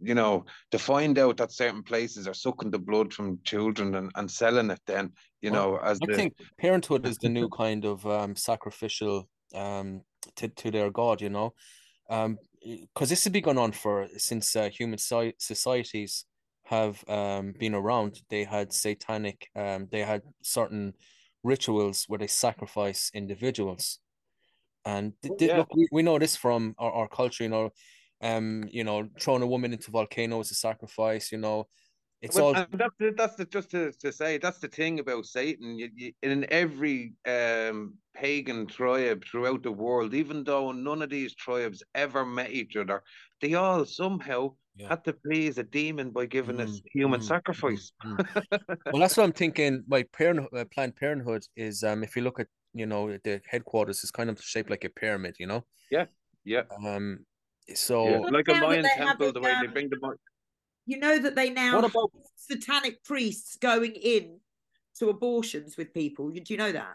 you 0.00 0.14
know 0.14 0.44
to 0.70 0.78
find 0.78 1.18
out 1.18 1.36
that 1.36 1.50
certain 1.50 1.82
places 1.82 2.28
are 2.28 2.34
sucking 2.34 2.70
the 2.70 2.78
blood 2.78 3.12
from 3.12 3.38
children 3.44 3.94
and, 3.94 4.10
and 4.14 4.30
selling 4.30 4.70
it 4.70 4.80
then 4.86 5.10
you 5.40 5.50
Well, 5.50 5.70
know 5.72 5.76
as 5.78 5.98
I 6.02 6.06
the 6.06 6.14
think 6.14 6.34
parenthood 6.58 7.06
is 7.06 7.16
the 7.18 7.28
new 7.28 7.48
kind 7.48 7.84
of 7.84 8.04
um, 8.06 8.36
sacrificial 8.36 9.28
um, 9.54 10.02
to 10.36 10.48
to 10.48 10.70
their 10.70 10.90
god, 10.90 11.20
you 11.20 11.30
know, 11.30 11.54
um, 12.10 12.38
because 12.64 13.10
this 13.10 13.24
has 13.24 13.32
been 13.32 13.42
going 13.42 13.58
on 13.58 13.72
for 13.72 14.08
since 14.16 14.56
uh, 14.56 14.68
human 14.70 14.98
si- 14.98 15.34
societies 15.38 16.24
have 16.64 17.04
um 17.08 17.52
been 17.58 17.74
around. 17.74 18.22
They 18.30 18.44
had 18.44 18.72
satanic, 18.72 19.50
um, 19.56 19.88
they 19.90 20.00
had 20.00 20.22
certain 20.42 20.94
rituals 21.42 22.04
where 22.08 22.18
they 22.18 22.26
sacrifice 22.26 23.10
individuals, 23.14 24.00
and 24.84 25.14
Yeah. 25.40 25.56
look, 25.58 25.74
we, 25.74 25.88
we 25.92 26.02
know 26.02 26.18
this 26.18 26.36
from 26.36 26.74
our, 26.78 26.92
our 26.92 27.08
culture, 27.08 27.44
you 27.44 27.50
know, 27.50 27.70
um, 28.22 28.64
you 28.70 28.84
know, 28.84 29.08
throwing 29.20 29.42
a 29.42 29.46
woman 29.46 29.72
into 29.72 29.90
volcano 29.90 30.40
is 30.40 30.50
a 30.50 30.54
sacrifice, 30.54 31.32
you 31.32 31.38
know. 31.38 31.68
It's 32.24 32.36
Well, 32.36 32.46
all 32.46 32.52
that's 32.54 32.94
the, 32.98 33.12
that's 33.14 33.36
the, 33.36 33.44
just 33.44 33.70
to, 33.72 33.92
to 33.92 34.10
say 34.10 34.38
that's 34.38 34.58
the 34.58 34.68
thing 34.68 34.98
about 34.98 35.26
Satan. 35.26 35.78
You, 35.78 35.90
you, 35.94 36.12
in 36.22 36.46
every 36.50 37.12
um, 37.28 37.98
pagan 38.14 38.66
tribe 38.66 39.26
throughout 39.26 39.62
the 39.62 39.70
world, 39.72 40.14
even 40.14 40.42
though 40.42 40.72
none 40.72 41.02
of 41.02 41.10
these 41.10 41.34
tribes 41.34 41.82
ever 41.94 42.24
met 42.24 42.50
each 42.50 42.76
other, 42.76 43.02
they 43.42 43.52
all 43.52 43.84
somehow 43.84 44.54
Yeah. 44.76 44.88
had 44.88 45.04
to 45.04 45.12
please 45.12 45.58
a 45.58 45.64
demon 45.64 46.12
by 46.12 46.24
giving 46.24 46.60
a 46.60 46.64
Mm, 46.64 46.82
human 46.94 47.20
mm, 47.20 47.28
sacrifice. 47.28 47.92
Mm, 48.02 48.16
mm. 48.16 48.80
well, 48.90 49.00
that's 49.00 49.18
what 49.18 49.24
I'm 49.24 49.32
thinking. 49.32 49.84
My 49.86 50.02
parent, 50.04 50.48
uh, 50.56 50.64
Planned 50.72 50.96
Parenthood 50.96 51.44
is, 51.56 51.84
um, 51.84 52.02
if 52.02 52.16
you 52.16 52.22
look 52.22 52.40
at, 52.40 52.48
you 52.72 52.86
know, 52.86 53.18
the 53.22 53.42
headquarters 53.46 54.02
is 54.02 54.10
kind 54.10 54.30
of 54.30 54.40
shaped 54.40 54.70
like 54.70 54.84
a 54.84 54.88
pyramid, 54.88 55.36
you 55.38 55.46
know. 55.46 55.62
Yeah, 55.90 56.06
Yeah. 56.44 56.62
Um, 56.86 57.26
so 57.74 58.08
yeah. 58.08 58.18
Like 58.30 58.48
a 58.48 58.54
now 58.54 58.68
Mayan 58.68 58.84
temple, 58.96 59.28
it, 59.28 59.34
the 59.34 59.40
way 59.40 59.54
they 59.60 59.66
bring 59.68 59.90
the 59.90 59.98
Mayan- 60.00 60.18
You 60.86 60.98
know 60.98 61.18
that 61.18 61.34
they 61.34 61.50
now 61.50 61.76
what 61.76 61.84
have 61.84 61.92
about 61.92 62.10
satanic 62.36 63.02
priests 63.04 63.56
going 63.56 63.92
in 63.92 64.40
to 64.98 65.08
abortions 65.08 65.76
with 65.76 65.94
people. 65.94 66.30
Do 66.30 66.42
you 66.46 66.56
know 66.56 66.72
that? 66.72 66.94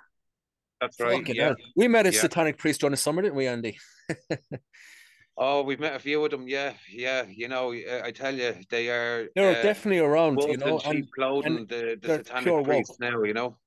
That's 0.80 1.00
right. 1.00 1.28
Yeah. 1.28 1.54
We 1.76 1.88
met 1.88 2.06
a 2.06 2.14
Yeah. 2.14 2.22
satanic 2.22 2.58
priest 2.58 2.82
during 2.82 2.92
the 2.92 2.98
summer, 2.98 3.22
didn't 3.22 3.36
we, 3.36 3.48
Andy? 3.48 3.78
Oh, 5.42 5.62
we've 5.64 5.80
met 5.80 5.96
a 5.96 6.00
few 6.00 6.24
of 6.26 6.32
them. 6.32 6.50
Yeah, 6.50 6.74
yeah. 6.92 7.24
You 7.30 7.48
know, 7.48 7.74
uh, 7.74 8.02
I 8.04 8.12
tell 8.12 8.36
you, 8.36 8.56
they 8.70 8.90
are. 8.90 9.30
They're 9.36 9.58
uh, 9.58 9.62
definitely 9.62 10.00
around, 10.00 10.34
you 10.42 10.48
wolves 10.48 10.54
in 10.54 10.60
know. 10.60 10.80
sheep 10.80 10.92
And 10.92 11.12
clothing, 11.14 11.66
the, 11.70 11.98
the 12.02 12.16
satanic 12.18 12.44
pure 12.44 12.62
priests 12.62 12.98
now. 13.00 13.24
You 13.24 13.34
know. 13.34 13.58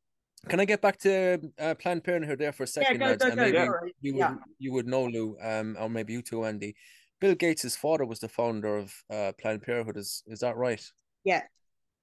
can 0.51 0.61
I 0.61 0.67
get 0.67 0.83
back 0.83 0.99
to 0.99 1.41
uh, 1.59 1.75
Planned 1.77 2.05
Parenthood 2.05 2.39
there 2.39 2.53
for 2.53 2.65
a 2.65 2.67
second, 2.67 2.99
go, 2.99 3.07
lads? 3.07 3.25
go, 3.25 3.31
and 3.31 3.37
go, 3.39 3.43
maybe 3.43 3.57
sorry. 3.57 3.95
you 4.03 4.15
would 4.17 4.39
you 4.59 4.73
would 4.73 4.87
know 4.87 5.07
Lou, 5.07 5.39
um, 5.41 5.79
or 5.81 5.89
maybe 5.89 6.13
you 6.13 6.21
too, 6.21 6.45
Andy. 6.45 6.77
Bill 7.23 7.35
Gates' 7.37 7.77
father 7.77 8.05
was 8.05 8.19
the 8.19 8.29
founder 8.29 8.77
of 8.77 8.93
uh, 9.09 9.31
Planned 9.41 9.63
Parenthood. 9.63 9.97
Is 9.97 10.25
is 10.27 10.41
that 10.41 10.57
right? 10.57 10.83
Yeah. 11.23 11.43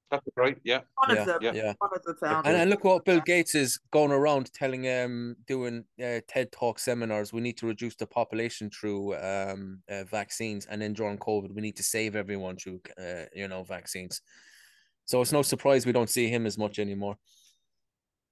That's 0.10 0.26
right. 0.38 0.58
Yeah. 0.64 0.80
One 0.96 1.14
Yeah, 1.16 1.22
of 1.22 1.28
them. 1.28 1.38
yeah. 1.42 1.52
Yeah. 1.54 1.74
One 1.80 1.92
of 1.94 2.02
the 2.04 2.12
And, 2.12 2.20
founders. 2.20 2.56
and 2.62 2.70
look 2.72 2.84
what 2.86 3.04
Bill 3.06 3.20
Gates 3.20 3.54
is 3.54 3.78
going 3.92 4.12
around 4.14 4.52
telling 4.54 4.88
um 4.90 5.36
doing 5.46 5.84
uh, 6.02 6.22
TED 6.30 6.52
Talk 6.54 6.80
seminars. 6.80 7.34
We 7.34 7.42
need 7.42 7.58
to 7.58 7.68
reduce 7.68 7.96
the 7.96 8.08
population 8.08 8.70
through 8.72 9.16
um 9.18 9.82
uh, 9.92 10.06
vaccines, 10.06 10.66
and 10.68 10.82
then 10.82 10.94
during 10.94 11.18
COVID, 11.18 11.54
we 11.54 11.62
need 11.62 11.76
to 11.76 11.84
save 11.84 12.16
everyone 12.16 12.56
through 12.56 12.80
uh, 12.98 13.26
you 13.36 13.50
know 13.50 13.64
vaccines. 13.64 14.22
So 15.04 15.22
it's 15.22 15.34
no 15.34 15.42
surprise 15.42 15.86
we 15.86 15.92
don't 15.92 16.10
see 16.10 16.30
him 16.30 16.46
as 16.46 16.58
much 16.58 16.80
anymore. 16.80 17.18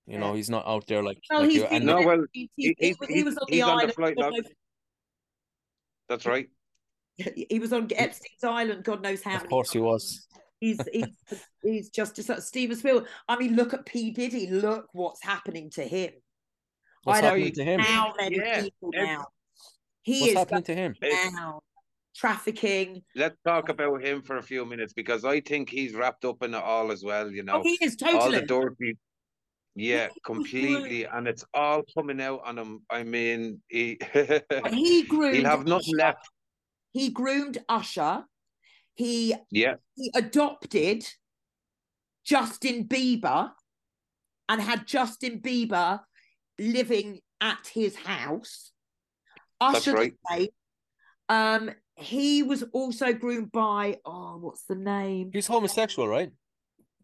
You 0.07 0.17
know, 0.19 0.33
he's 0.35 0.49
not 0.49 0.65
out 0.65 0.88
there 0.88 1.03
like, 1.03 1.17
well, 1.29 1.41
like 1.41 1.49
he's 1.49 1.57
you. 1.57 1.63
been 1.67 1.75
And 1.75 1.85
No, 1.85 1.97
well, 2.01 2.21
Epstein. 2.21 2.49
he- 2.55 2.75
he, 2.79 2.95
was- 2.97 3.09
he 3.09 3.23
was 3.23 3.38
on 3.38 3.47
the 3.51 3.61
island. 3.61 3.93
flight 3.93 4.15
God 4.17 4.33
That's 6.07 6.25
right. 6.25 6.47
He 7.18 7.59
was 7.59 7.74
on 7.74 7.88
Epstein's 7.95 8.43
island. 8.43 8.84
God 8.84 9.01
knows 9.01 9.24
how. 9.24 9.36
of 9.36 9.41
many 9.41 9.49
course 9.49 9.72
he 9.72 9.80
was. 9.80 10.28
He's 10.59 10.80
he's 10.91 11.43
he's 11.63 11.89
just 11.89 12.18
a 12.18 12.41
Steven 12.41 12.76
Spielberg. 12.76 13.07
I 13.28 13.38
mean, 13.38 13.55
look 13.55 13.74
at 13.74 13.86
P 13.86 14.11
Diddy. 14.11 14.47
Look 14.49 14.88
what's 14.93 15.24
happening 15.24 15.70
to 15.72 15.84
him. 15.84 16.11
What's 17.03 17.20
I 17.20 17.22
don't 17.22 17.30
happening 17.32 17.53
to 17.53 17.63
him? 17.63 17.80
How 17.80 18.13
many 18.18 18.38
Yeah, 18.38 18.61
people 18.61 18.91
ev- 18.95 19.05
now? 19.05 19.26
He 20.01 20.22
What's 20.22 20.32
is 20.32 20.38
happening 20.38 20.63
to 20.63 20.76
him? 20.76 20.95
Now 21.01 21.61
trafficking. 22.18 23.03
Let's 23.15 23.38
talk 23.45 23.70
about 23.70 24.03
him 24.03 24.22
for 24.22 24.38
a 24.38 24.41
few 24.43 24.65
minutes 24.65 24.93
because 24.93 25.24
I 25.24 25.39
think 25.39 25.70
he's 25.70 25.93
wrapped 25.93 26.26
up 26.26 26.41
in 26.43 26.53
it 26.53 26.63
all 26.63 26.91
as 26.91 27.03
well. 27.03 27.30
You 27.30 27.41
oh, 27.43 27.45
know, 27.45 27.59
Oh, 27.59 27.63
he 27.63 27.78
is 27.82 27.95
totally 27.95 28.18
all 28.20 28.26
totally. 28.26 28.41
the 28.41 28.47
dirty. 28.47 28.97
Yeah, 29.76 30.07
He 30.07 30.07
was 30.07 30.20
completely, 30.26 31.03
and 31.05 31.28
it's 31.28 31.45
all 31.53 31.84
coming 31.95 32.20
out 32.20 32.41
on 32.43 32.57
him. 32.57 32.82
I 32.89 33.03
mean, 33.03 33.61
he 33.68 33.99
he 34.72 35.03
groomed. 35.03 35.36
he'll 35.36 35.45
have 35.45 35.68
nothing 35.68 35.95
left. 35.97 36.28
He 36.97 37.09
groomed 37.09 37.59
Usher. 37.69 38.25
He 38.95 39.35
Yeah, 39.51 39.75
he 39.95 40.11
adopted 40.15 41.05
Justin 42.25 42.87
Bieber 42.87 43.51
and 44.49 44.59
had 44.59 44.87
Justin 44.87 45.39
Bieber 45.39 45.99
living 46.57 47.19
at 47.39 47.67
his 47.71 47.95
house. 47.95 48.71
That's 49.59 49.77
Usher 49.77 49.91
the 49.91 49.97
right. 49.97 50.13
same. 50.31 50.47
Um, 51.29 51.71
he 51.95 52.41
was 52.41 52.63
also 52.73 53.13
groomed 53.13 53.51
by 53.51 53.97
oh, 54.03 54.37
what's 54.37 54.63
the 54.63 54.75
name? 54.75 55.29
He's 55.33 55.45
homosexual, 55.45 56.07
right? 56.07 56.31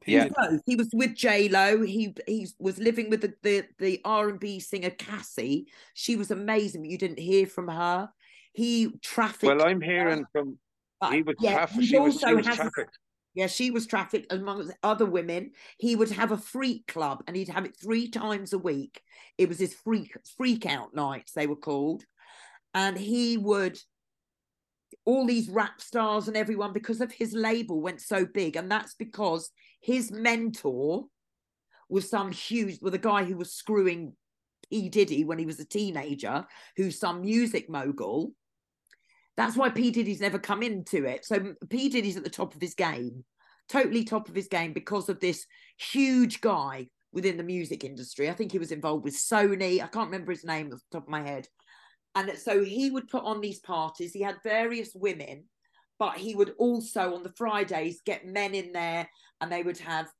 Yeah. 0.08 0.28
No, 0.38 0.60
he 0.66 0.76
was 0.76 0.90
with 0.94 1.16
J 1.16 1.50
Lo. 1.50 1.84
He 1.84 2.16
he 2.28 2.48
was 2.58 2.80
living 2.80 3.12
with 3.12 3.22
the 3.22 3.34
the, 3.44 3.66
the 3.78 4.02
R 4.04 4.30
and 4.30 4.40
B 4.40 4.60
singer 4.60 4.90
Cassie. 4.90 5.68
She 5.94 6.16
was 6.16 6.32
amazing, 6.32 6.82
but 6.82 6.90
you 6.90 6.98
didn't 6.98 7.20
hear 7.20 7.46
from 7.46 7.68
her. 7.68 8.10
He 8.54 8.92
trafficked. 9.02 9.44
well, 9.44 9.68
I'm 9.68 9.82
hearing 9.82 10.26
from 10.32 10.58
he 11.12 11.22
was 11.22 11.36
yeah, 11.40 11.56
trafficked. 11.56 11.82
he 11.82 11.88
She 11.88 12.00
was, 12.00 12.22
was 12.24 12.46
has 12.46 12.56
trafficked. 12.56 12.98
Yeah, 13.36 13.48
she 13.48 13.72
was 13.72 13.88
trafficked 13.88 14.32
amongst 14.32 14.74
other 14.84 15.06
women. 15.06 15.52
He 15.80 15.96
would 15.96 16.12
have 16.12 16.32
a 16.32 16.38
freak 16.38 16.86
club 16.88 17.24
and 17.28 17.36
he'd 17.36 17.50
have 17.50 17.66
it 17.66 17.76
three 17.82 18.10
times 18.10 18.54
a 18.54 18.60
week. 18.60 19.02
It 19.38 19.50
was 19.50 19.60
his 19.60 19.74
freak 19.74 20.16
freak 20.38 20.66
out 20.66 20.94
nights, 20.94 21.34
they 21.34 21.48
were 21.48 21.56
called. 21.56 22.04
And 22.76 22.98
he 22.98 23.38
would 23.38 23.80
all 25.06 25.26
these 25.26 25.50
rap 25.50 25.82
stars 25.82 26.28
and 26.28 26.38
everyone 26.38 26.74
because 26.74 27.02
of 27.02 27.12
his 27.12 27.34
label 27.34 27.82
went 27.82 28.02
so 28.02 28.26
big. 28.26 28.56
And 28.56 28.72
that's 28.72 28.94
because 28.94 29.50
his 29.82 30.12
mentor 30.12 31.06
was 31.90 32.10
some 32.10 32.32
huge 32.32 32.80
with 32.82 32.94
a 32.94 33.00
guy 33.00 33.24
who 33.24 33.36
was 33.36 33.54
screwing 33.54 34.14
P. 34.70 34.90
Diddy 34.90 35.24
when 35.24 35.40
he 35.40 35.46
was 35.46 35.60
a 35.60 35.66
teenager, 35.66 36.46
who's 36.78 37.00
some 37.00 37.22
music 37.22 37.70
mogul. 37.70 38.32
That's 39.36 39.58
why 39.58 39.70
P. 39.70 39.92
Diddy's 39.92 40.22
never 40.22 40.40
come 40.40 40.62
into 40.62 41.06
it. 41.06 41.26
So 41.26 41.56
P. 41.70 41.90
Diddy's 41.90 42.18
at 42.18 42.24
the 42.24 42.30
top 42.30 42.54
of 42.54 42.62
his 42.62 42.76
game, 42.76 43.26
totally 43.68 44.04
top 44.04 44.30
of 44.30 44.36
his 44.36 44.48
game 44.48 44.74
because 44.74 45.10
of 45.10 45.20
this 45.20 45.46
huge 45.78 46.42
guy 46.42 46.88
within 47.12 47.38
the 47.38 47.44
music 47.44 47.84
industry. 47.84 48.30
I 48.30 48.34
think 48.34 48.52
he 48.52 48.60
was 48.60 48.72
involved 48.72 49.04
with 49.04 49.16
Sony. 49.16 49.82
I 49.82 49.88
can't 49.88 50.12
remember 50.12 50.32
his 50.32 50.44
name 50.46 50.68
off 50.72 50.82
the 50.92 51.00
top 51.00 51.08
of 51.08 51.12
my 51.12 51.22
head. 51.22 51.48
And 52.16 52.32
so 52.38 52.64
he 52.64 52.92
would 52.92 53.08
put 53.08 53.24
on 53.24 53.42
these 53.42 53.60
parties. 53.60 54.14
He 54.14 54.22
had 54.22 54.38
various 54.44 54.92
women, 54.94 55.46
but 55.98 56.18
he 56.18 56.36
would 56.36 56.54
also 56.60 57.16
on 57.16 57.24
the 57.24 57.34
Fridays 57.36 58.02
get 58.06 58.26
men 58.28 58.54
in 58.54 58.72
there 58.72 59.10
and 59.42 59.52
they 59.52 59.64
would 59.64 59.80
have 59.80 60.12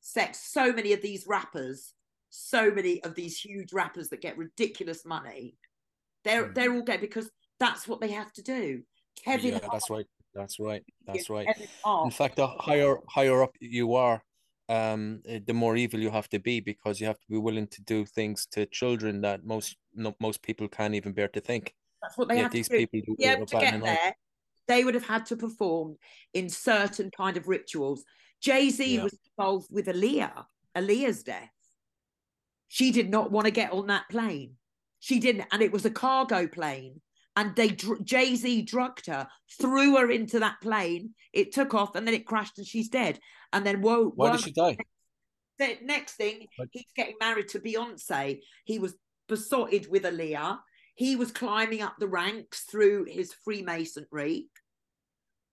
sex. 0.00 0.50
So 0.50 0.72
many 0.72 0.94
of 0.94 1.02
these 1.02 1.26
rappers, 1.26 1.92
so 2.30 2.70
many 2.70 3.02
of 3.04 3.14
these 3.14 3.38
huge 3.38 3.72
rappers 3.72 4.08
that 4.08 4.22
get 4.22 4.38
ridiculous 4.38 5.04
money, 5.04 5.56
they're 6.24 6.48
Mhm. 6.48 6.54
they're 6.54 6.72
all 6.72 6.82
gay 6.82 6.96
because 6.96 7.30
that's 7.62 7.86
what 7.86 8.00
they 8.00 8.10
have 8.10 8.32
to 8.32 8.42
do. 8.42 8.82
Kevin, 9.24 9.52
yeah, 9.52 9.58
Hart, 9.60 9.72
that's 9.72 9.90
right. 9.90 10.06
That's 10.34 10.58
right. 10.58 10.82
That's 11.06 11.30
right. 11.30 11.48
In 12.04 12.10
fact, 12.10 12.36
the 12.36 12.46
higher 12.46 12.96
higher 13.08 13.42
up 13.42 13.54
you 13.60 13.94
are, 13.94 14.22
um, 14.68 15.20
eh, 15.26 15.40
the 15.46 15.52
more 15.52 15.76
evil 15.76 16.00
you 16.00 16.10
have 16.10 16.28
to 16.30 16.40
be 16.40 16.58
because 16.60 17.00
you 17.00 17.06
have 17.06 17.20
to 17.20 17.28
be 17.30 17.38
willing 17.38 17.68
to 17.68 17.82
do 17.82 18.04
things 18.04 18.46
to 18.52 18.66
children 18.66 19.20
that 19.20 19.44
most 19.44 19.76
no, 19.94 20.14
most 20.20 20.42
people 20.42 20.66
can't 20.68 20.94
even 20.94 21.12
bear 21.12 21.28
to 21.28 21.40
think. 21.40 21.74
That's 22.02 22.18
what 22.18 22.28
they 22.28 22.36
Yet 22.36 22.42
have 22.44 22.52
these 22.52 22.68
to 22.68 22.78
do. 22.78 22.86
people 22.86 23.14
do 23.16 23.28
able 23.28 23.46
to 23.46 23.58
get 23.58 23.80
there, 23.80 24.14
they 24.66 24.84
would 24.84 24.94
have 24.94 25.06
had 25.06 25.26
to 25.26 25.36
perform 25.36 25.96
in 26.34 26.48
certain 26.48 27.10
kind 27.16 27.36
of 27.36 27.46
rituals. 27.46 28.04
Jay 28.40 28.70
Z 28.70 28.96
Yeah. 28.96 29.04
was 29.04 29.16
involved 29.30 29.68
with 29.70 29.86
Aaliyah, 29.86 30.46
Aaliyah's 30.74 31.22
death. 31.22 31.50
She 32.66 32.90
did 32.90 33.08
not 33.10 33.30
want 33.30 33.44
to 33.44 33.52
get 33.52 33.72
on 33.72 33.86
that 33.88 34.08
plane. 34.08 34.56
She 34.98 35.20
didn't, 35.20 35.46
and 35.52 35.62
it 35.62 35.72
was 35.72 35.84
a 35.84 35.90
cargo 35.90 36.48
plane. 36.48 37.02
And 37.36 37.56
they 37.56 37.70
Jay 38.02 38.34
Z 38.34 38.62
drugged 38.62 39.06
her, 39.06 39.26
threw 39.60 39.96
her 39.96 40.10
into 40.10 40.40
that 40.40 40.60
plane. 40.60 41.14
It 41.32 41.52
took 41.52 41.74
off, 41.74 41.94
and 41.94 42.06
then 42.06 42.14
it 42.14 42.26
crashed, 42.26 42.58
and 42.58 42.66
she's 42.66 42.88
dead. 42.88 43.18
And 43.52 43.66
then 43.66 43.80
whoa, 43.82 44.10
why 44.14 44.32
did 44.32 44.40
she 44.40 44.52
die? 44.52 44.76
The 45.58 45.78
next 45.82 46.14
thing, 46.14 46.46
he's 46.72 46.84
getting 46.96 47.16
married 47.20 47.48
to 47.48 47.60
Beyonce. 47.60 48.40
He 48.64 48.78
was 48.78 48.94
besotted 49.28 49.90
with 49.90 50.02
Aaliyah. 50.02 50.58
He 50.94 51.16
was 51.16 51.30
climbing 51.30 51.82
up 51.82 51.96
the 51.98 52.08
ranks 52.08 52.64
through 52.70 53.04
his 53.04 53.32
Freemasonry. 53.44 54.48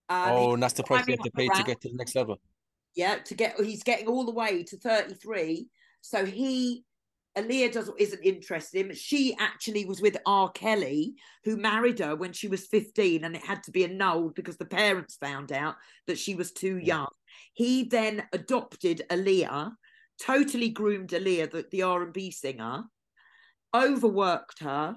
Um, 0.08 0.28
oh, 0.28 0.54
and 0.54 0.62
that's 0.62 0.74
the 0.74 0.82
price 0.82 1.06
you 1.06 1.12
have 1.12 1.24
to 1.24 1.30
pay 1.30 1.48
to 1.48 1.62
get 1.62 1.80
to 1.82 1.88
the 1.88 1.96
next 1.96 2.14
level. 2.14 2.38
Yeah, 2.94 3.16
to 3.16 3.34
get 3.34 3.58
he's 3.60 3.82
getting 3.82 4.08
all 4.08 4.24
the 4.24 4.32
way 4.32 4.64
to 4.64 4.76
33. 4.76 5.68
So 6.02 6.24
he 6.24 6.84
Aaliyah 7.38 7.72
doesn't 7.72 8.00
isn't 8.00 8.22
interested 8.22 8.80
in 8.80 8.90
him. 8.90 8.96
She 8.96 9.36
actually 9.38 9.84
was 9.84 10.02
with 10.02 10.16
R. 10.26 10.50
Kelly, 10.50 11.14
who 11.44 11.56
married 11.56 12.00
her 12.00 12.16
when 12.16 12.32
she 12.32 12.48
was 12.48 12.66
15, 12.66 13.24
and 13.24 13.36
it 13.36 13.44
had 13.44 13.62
to 13.64 13.70
be 13.70 13.84
annulled 13.84 14.34
because 14.34 14.56
the 14.56 14.64
parents 14.64 15.16
found 15.16 15.52
out 15.52 15.76
that 16.06 16.18
she 16.18 16.34
was 16.34 16.50
too 16.50 16.78
young. 16.78 17.08
He 17.52 17.84
then 17.84 18.24
adopted 18.32 19.02
Aaliyah, 19.10 19.72
totally 20.20 20.70
groomed 20.70 21.10
Aaliyah, 21.10 21.50
the, 21.50 21.66
the 21.70 21.82
R&B 21.82 22.32
singer, 22.32 22.84
overworked 23.74 24.60
her, 24.60 24.96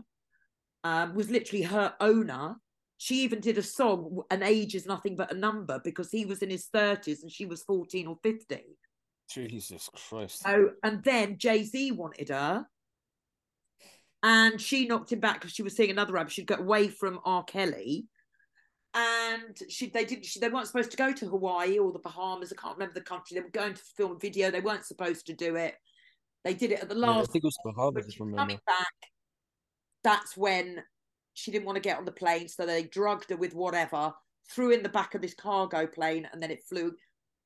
um, 0.83 1.13
was 1.13 1.29
literally 1.29 1.63
her 1.63 1.93
owner. 1.99 2.55
She 2.97 3.23
even 3.23 3.41
did 3.41 3.57
a 3.57 3.63
song, 3.63 4.21
An 4.31 4.41
Age 4.41 4.75
is 4.75 4.85
Nothing 4.85 5.15
But 5.15 5.31
a 5.31 5.37
Number, 5.37 5.79
because 5.83 6.09
he 6.09 6.25
was 6.25 6.41
in 6.41 6.49
his 6.49 6.67
30s 6.73 7.21
and 7.21 7.31
she 7.31 7.45
was 7.45 7.63
14 7.63 8.07
or 8.07 8.17
15. 8.23 8.59
Jesus 9.29 9.89
Christ. 10.07 10.43
So, 10.43 10.71
and 10.83 11.03
then 11.03 11.37
Jay 11.37 11.63
Z 11.63 11.91
wanted 11.91 12.29
her, 12.29 12.65
and 14.21 14.59
she 14.59 14.87
knocked 14.87 15.11
him 15.11 15.19
back 15.19 15.35
because 15.35 15.53
she 15.53 15.63
was 15.63 15.75
seeing 15.75 15.91
another 15.91 16.13
rapper. 16.13 16.29
She'd 16.29 16.47
got 16.47 16.59
away 16.59 16.87
from 16.87 17.19
R. 17.25 17.43
Kelly, 17.43 18.07
and 18.93 19.57
she 19.69 19.89
they 19.89 20.05
didn't. 20.05 20.25
She, 20.25 20.39
they 20.39 20.49
weren't 20.49 20.67
supposed 20.67 20.91
to 20.91 20.97
go 20.97 21.11
to 21.11 21.27
Hawaii 21.27 21.79
or 21.79 21.91
the 21.91 21.99
Bahamas. 21.99 22.53
I 22.53 22.61
can't 22.61 22.75
remember 22.75 22.93
the 22.93 23.01
country. 23.01 23.35
They 23.35 23.41
were 23.41 23.49
going 23.49 23.73
to 23.73 23.81
film 23.97 24.13
a 24.13 24.19
video. 24.19 24.51
They 24.51 24.61
weren't 24.61 24.85
supposed 24.85 25.25
to 25.27 25.33
do 25.33 25.55
it. 25.55 25.75
They 26.43 26.53
did 26.53 26.71
it 26.71 26.81
at 26.81 26.89
the 26.89 26.95
last. 26.95 27.15
Yeah, 27.15 27.21
I 27.21 27.25
think 27.25 27.43
it 27.43 27.47
was 27.47 27.75
Bahamas. 27.75 28.17
Coming 28.17 28.59
back, 28.65 28.93
that's 30.03 30.35
when 30.37 30.83
she 31.33 31.51
didn't 31.51 31.65
want 31.65 31.77
to 31.77 31.81
get 31.81 31.97
on 31.97 32.05
the 32.05 32.11
plane, 32.11 32.47
so 32.47 32.65
they 32.65 32.83
drugged 32.83 33.29
her 33.31 33.37
with 33.37 33.55
whatever, 33.55 34.13
threw 34.51 34.71
in 34.71 34.83
the 34.83 34.89
back 34.89 35.15
of 35.15 35.21
this 35.21 35.33
cargo 35.33 35.87
plane, 35.87 36.27
and 36.31 36.41
then 36.41 36.51
it 36.51 36.63
flew 36.69 36.93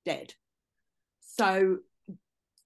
dead. 0.05 0.33
So 1.27 1.79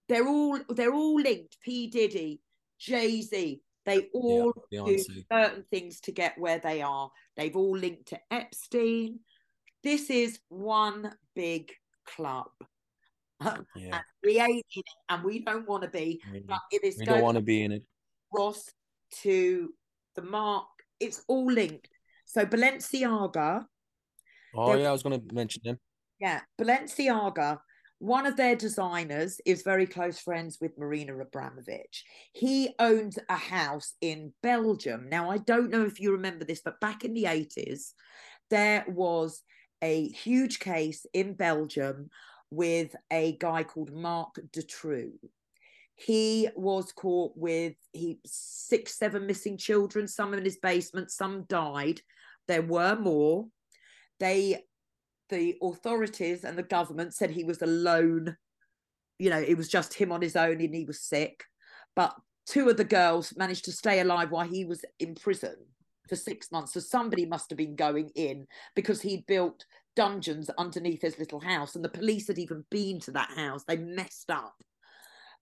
they're 0.08 0.28
all 0.28 0.60
they're 0.70 0.94
all 0.94 1.16
linked. 1.16 1.58
P 1.62 1.88
Diddy, 1.88 2.42
Jay 2.80 3.22
Z, 3.22 3.62
they 3.86 4.08
all 4.14 4.54
yeah, 4.70 4.84
do 4.86 5.04
certain 5.32 5.66
things 5.72 6.00
to 6.02 6.12
get 6.12 6.38
where 6.38 6.60
they 6.60 6.82
are. 6.82 7.10
They've 7.36 7.56
all 7.56 7.78
linked 7.78 8.08
to 8.10 8.20
Epstein. 8.30 9.20
This 9.84 10.10
is 10.10 10.40
one 10.50 11.14
big 11.36 11.72
club. 12.06 12.48
Yeah. 13.76 13.96
and 13.96 14.04
we 14.24 14.40
ain't 14.40 14.66
in 14.76 14.82
it, 14.82 14.86
and 15.10 15.24
we 15.24 15.40
don't 15.44 15.68
want 15.68 15.82
to 15.82 15.90
be. 15.90 16.22
But 16.48 16.60
it 16.72 16.84
is. 16.84 16.98
We 17.00 17.06
don't 17.06 17.24
want 17.24 17.38
to 17.38 17.42
be 17.42 17.64
in 17.64 17.72
it. 17.72 17.84
Ross 18.32 18.70
to 19.24 19.74
the 20.16 20.22
mark. 20.22 20.68
It's 21.00 21.24
all 21.28 21.52
linked. 21.52 21.90
So 22.26 22.46
Balenciaga. 22.46 23.66
Oh 24.54 24.76
yeah, 24.76 24.90
I 24.90 24.92
was 24.92 25.02
going 25.02 25.20
to 25.20 25.34
mention 25.34 25.64
them. 25.66 25.80
Yeah, 26.20 26.42
Balenciaga 26.60 27.58
one 28.02 28.26
of 28.26 28.36
their 28.36 28.56
designers 28.56 29.40
is 29.46 29.62
very 29.62 29.86
close 29.86 30.20
friends 30.20 30.58
with 30.60 30.76
Marina 30.76 31.16
Abramovich. 31.16 32.04
He 32.34 32.74
owns 32.80 33.20
a 33.30 33.36
house 33.36 33.94
in 34.02 34.34
Belgium. 34.42 35.08
Now, 35.08 35.30
I 35.30 35.38
don't 35.38 35.70
know 35.70 35.86
if 35.86 36.00
you 36.00 36.14
remember 36.14 36.44
this, 36.44 36.62
but 36.66 36.80
back 36.80 37.06
in 37.06 37.14
the 37.14 37.26
80s, 37.26 37.92
there 38.50 38.86
was 38.88 39.44
a 39.84 40.08
huge 40.10 40.58
case 40.58 41.06
in 41.14 41.36
Belgium 41.36 42.10
with 42.50 42.96
a 43.14 43.38
guy 43.38 43.62
called 43.62 43.94
Marc 43.94 44.40
Dutroux. 44.52 45.12
He 45.94 46.50
was 46.56 46.92
caught 46.94 47.34
with 47.38 47.76
he 47.94 48.18
six, 48.26 48.98
seven 48.98 49.28
missing 49.28 49.58
children, 49.58 50.08
some 50.08 50.34
in 50.34 50.44
his 50.44 50.58
basement, 50.58 51.12
some 51.12 51.44
died. 51.44 52.02
There 52.48 52.64
were 52.64 52.96
more. 52.96 53.46
They 54.20 54.64
the 55.32 55.56
authorities 55.64 56.44
and 56.44 56.56
the 56.56 56.64
government 56.64 57.16
said 57.16 57.32
he 57.32 57.44
was 57.44 57.64
alone. 57.64 58.38
You 59.18 59.32
know, 59.32 59.40
it 59.40 59.58
was 59.58 59.68
just 59.68 59.96
him 59.96 60.12
on 60.12 60.22
his 60.22 60.36
own 60.36 60.62
and 60.62 60.76
he 60.76 60.86
was 60.86 61.02
sick. 61.02 61.44
But 61.96 62.14
two 62.46 62.70
of 62.70 62.78
the 62.78 62.84
girls 62.84 63.36
managed 63.36 63.66
to 63.66 63.72
stay 63.72 64.00
alive 64.00 64.30
while 64.30 64.48
he 64.48 64.66
was 64.66 64.86
in 65.00 65.16
prison 65.16 65.56
for 66.08 66.16
six 66.16 66.52
months. 66.52 66.74
So 66.74 66.80
somebody 66.80 67.26
must 67.26 67.50
have 67.50 67.58
been 67.58 67.76
going 67.76 68.12
in 68.16 68.46
because 68.76 69.02
he'd 69.02 69.26
built 69.26 69.66
dungeons 69.96 70.50
underneath 70.58 71.02
his 71.02 71.18
little 71.18 71.40
house 71.40 71.76
and 71.76 71.84
the 71.84 71.90
police 71.90 72.28
had 72.28 72.38
even 72.38 72.64
been 72.70 73.00
to 73.02 73.12
that 73.12 73.32
house. 73.36 73.64
They 73.64 73.78
messed 73.78 74.30
up. 74.30 74.56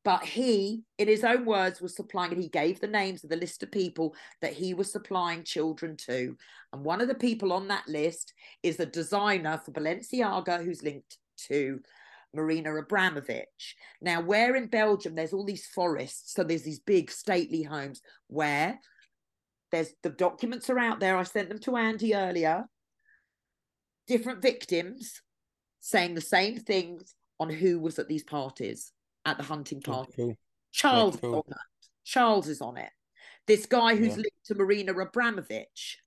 But 0.05 0.23
he, 0.23 0.83
in 0.97 1.07
his 1.07 1.23
own 1.23 1.45
words, 1.45 1.81
was 1.81 1.95
supplying, 1.95 2.39
he 2.39 2.47
gave 2.47 2.79
the 2.79 2.87
names 2.87 3.23
of 3.23 3.29
the 3.29 3.35
list 3.35 3.63
of 3.63 3.71
people 3.71 4.15
that 4.41 4.53
he 4.53 4.73
was 4.73 4.91
supplying 4.91 5.43
children 5.43 5.97
to. 6.07 6.37
And 6.71 6.85
one 6.85 7.01
of 7.01 7.09
the 7.09 7.15
people 7.15 7.51
on 7.51 7.67
that 7.67 7.87
list 7.87 8.33
is 8.63 8.77
the 8.77 8.85
designer 8.85 9.61
for 9.63 9.71
Balenciaga, 9.71 10.63
who's 10.63 10.83
linked 10.83 11.17
to 11.47 11.81
Marina 12.33 12.73
Abramovich. 12.75 13.75
Now, 14.01 14.21
where 14.21 14.55
in 14.55 14.67
Belgium 14.67 15.15
there's 15.15 15.33
all 15.33 15.45
these 15.45 15.67
forests, 15.67 16.33
so 16.33 16.43
there's 16.43 16.63
these 16.63 16.79
big 16.79 17.11
stately 17.11 17.63
homes 17.63 18.01
where 18.27 18.79
there's 19.71 19.93
the 20.01 20.09
documents 20.09 20.69
are 20.69 20.79
out 20.79 20.99
there. 20.99 21.17
I 21.17 21.23
sent 21.23 21.49
them 21.49 21.59
to 21.59 21.75
Andy 21.75 22.15
earlier. 22.15 22.65
Different 24.07 24.41
victims 24.41 25.21
saying 25.81 26.15
the 26.15 26.21
same 26.21 26.57
things 26.57 27.15
on 27.39 27.49
who 27.49 27.79
was 27.79 27.99
at 27.99 28.07
these 28.07 28.23
parties 28.23 28.91
at 29.25 29.37
the 29.37 29.43
hunting 29.43 29.81
party. 29.81 30.11
Cool. 30.15 30.37
Charles 30.71 31.17
cool. 31.17 31.35
on 31.35 31.43
that. 31.47 31.57
Charles 32.05 32.47
is 32.47 32.61
on 32.61 32.77
it. 32.77 32.89
This 33.47 33.65
guy 33.65 33.95
who's 33.95 34.09
yeah. 34.09 34.15
linked 34.15 34.45
to 34.45 34.55
Marina 34.55 34.93
Abramovich 34.93 35.99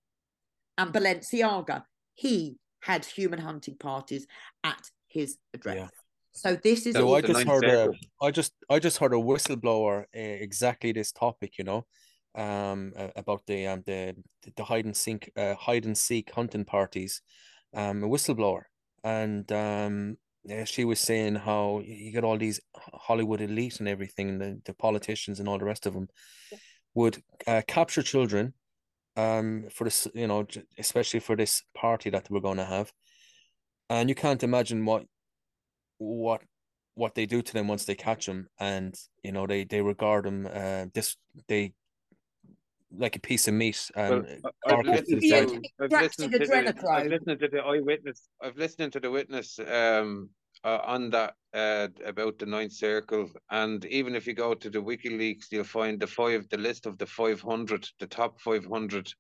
and 0.78 0.92
Balenciaga, 0.92 1.84
he 2.14 2.56
had 2.80 3.04
human 3.04 3.38
hunting 3.38 3.76
parties 3.76 4.26
at 4.64 4.90
his 5.08 5.38
address. 5.54 5.76
Yeah. 5.76 5.88
So 6.32 6.56
this 6.56 6.86
is. 6.86 6.94
So 6.94 7.14
I 7.14 7.20
just 7.20 7.46
heard 7.46 7.64
a, 7.64 7.90
I 8.20 8.30
just 8.30 8.52
I 8.70 8.78
just 8.78 8.98
heard 8.98 9.12
a 9.12 9.16
whistleblower 9.16 10.02
uh, 10.02 10.04
exactly 10.14 10.92
this 10.92 11.12
topic. 11.12 11.58
You 11.58 11.64
know, 11.64 11.86
um, 12.34 12.92
about 13.16 13.42
the 13.46 13.66
um 13.66 13.82
the 13.84 14.16
the 14.56 14.64
hide 14.64 14.86
and 14.86 14.96
seek 14.96 15.30
uh, 15.36 15.54
hide 15.54 15.84
and 15.84 15.96
seek 15.96 16.30
hunting 16.30 16.64
parties, 16.64 17.20
um, 17.74 18.02
a 18.02 18.08
whistleblower, 18.08 18.62
and 19.04 19.50
um 19.52 20.16
yeah, 20.45 20.64
she 20.64 20.84
was 20.84 21.01
saying 21.01 21.36
how 21.36 21.82
you 21.84 22.12
get 22.12 22.24
all 22.24 22.38
these 22.38 22.61
Hollywood 22.74 23.40
elite 23.40 23.78
and 23.78 23.88
everything, 23.88 24.28
and 24.28 24.40
the, 24.40 24.61
the 24.64 24.74
politicians 24.74 25.38
and 25.38 25.49
all 25.49 25.59
the 25.59 25.64
rest 25.64 25.86
of 25.86 25.95
them 25.95 26.09
would 26.95 27.22
uh, 27.47 27.62
capture 27.66 28.03
children 28.03 28.55
um 29.14 29.66
for 29.70 29.84
this 29.84 30.09
you 30.14 30.26
know 30.26 30.47
especially 30.78 31.20
for 31.20 31.36
this 31.36 31.62
party 31.74 32.09
that 32.11 32.28
we're 32.30 32.40
going 32.40 32.57
to 32.57 32.64
have. 32.64 32.93
And 33.90 34.09
you 34.09 34.14
can't 34.14 34.43
imagine 34.43 34.84
what 34.86 35.05
what 35.99 36.43
what 36.95 37.14
they 37.14 37.26
do 37.26 37.43
to 37.43 37.53
them 37.53 37.68
once 37.68 37.84
they 37.84 37.95
catch 37.95 38.26
them 38.26 38.49
and 38.59 38.95
you 39.22 39.32
know 39.32 39.47
they 39.47 39.64
they 39.64 39.80
regard 39.80 40.24
them 40.24 40.49
uh 40.53 40.86
this 40.95 41.16
they 41.49 41.72
like 42.97 43.16
a 43.16 43.20
piece 43.20 43.49
of 43.49 43.55
meat. 43.55 43.90
Um, 43.97 44.26
well, 44.43 44.53
I've, 44.66 44.86
listened 44.86 45.22
to, 45.22 45.62
I've, 45.80 45.90
listened 45.90 46.32
to 46.32 46.38
the, 46.38 46.88
I've 46.90 47.07
listened 47.07 47.40
to 47.40 47.49
the 47.49 47.61
eyewitness. 47.61 48.28
I've 48.43 48.57
listened 48.57 48.93
to 48.93 49.01
the 49.01 49.11
witness 49.11 49.59
um, 49.59 50.30
uh, 50.64 50.78
on 50.84 51.11
that 51.11 51.34
uh, 51.55 51.88
about 52.05 52.38
the 52.38 52.47
ninth 52.47 52.72
circle, 52.72 53.30
and 53.51 53.84
even 53.86 54.14
if 54.14 54.26
you 54.26 54.34
go 54.34 54.55
to 54.55 54.70
the 54.70 54.78
WikiLeaks, 54.78 55.47
you'll 55.51 55.64
find 55.64 55.99
the 55.99 56.07
five, 56.07 56.49
the 56.51 56.59
list 56.59 56.86
of 56.86 56.99
the 56.99 57.07
five 57.07 57.40
hundred, 57.40 57.88
the 57.99 58.07
top 58.07 58.40
five 58.40 58.66
hundred, 58.66 59.12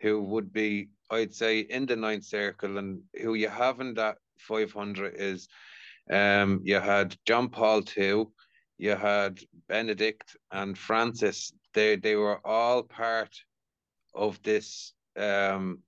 who 0.00 0.22
would 0.22 0.52
be, 0.52 0.88
I'd 1.10 1.34
say, 1.34 1.60
in 1.60 1.86
the 1.86 1.96
ninth 1.96 2.24
circle, 2.24 2.78
and 2.78 3.00
who 3.22 3.34
you 3.34 3.48
have 3.48 3.80
in 3.80 3.94
that 3.94 4.16
five 4.38 4.72
hundred 4.72 5.14
is, 5.16 5.48
um, 6.10 6.60
you 6.64 6.78
had 6.80 7.16
John 7.26 7.48
Paul 7.48 7.82
II, 7.96 8.26
you 8.78 8.94
had 8.94 9.40
Benedict 9.68 10.36
and 10.52 10.76
Francis 10.76 11.52
they 11.76 11.94
they 11.94 12.16
were 12.16 12.40
all 12.44 12.82
part 12.82 13.32
of 14.14 14.42
this 14.42 14.94
um 15.16 15.78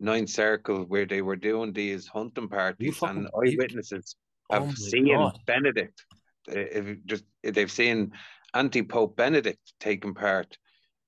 ninth 0.00 0.30
circle 0.30 0.84
where 0.84 1.06
they 1.06 1.22
were 1.22 1.36
doing 1.36 1.72
these 1.72 2.06
hunting 2.06 2.48
parties 2.48 2.98
and 3.02 3.28
eyewitnesses 3.40 4.16
have 4.50 4.68
oh 4.68 4.74
seen 4.74 5.14
God. 5.14 5.38
Benedict. 5.46 6.04
If 6.48 7.04
just 7.06 7.24
if 7.42 7.54
they've 7.54 7.70
seen 7.70 8.12
anti 8.54 8.82
Pope 8.82 9.16
Benedict 9.16 9.72
taking 9.80 10.14
part 10.14 10.56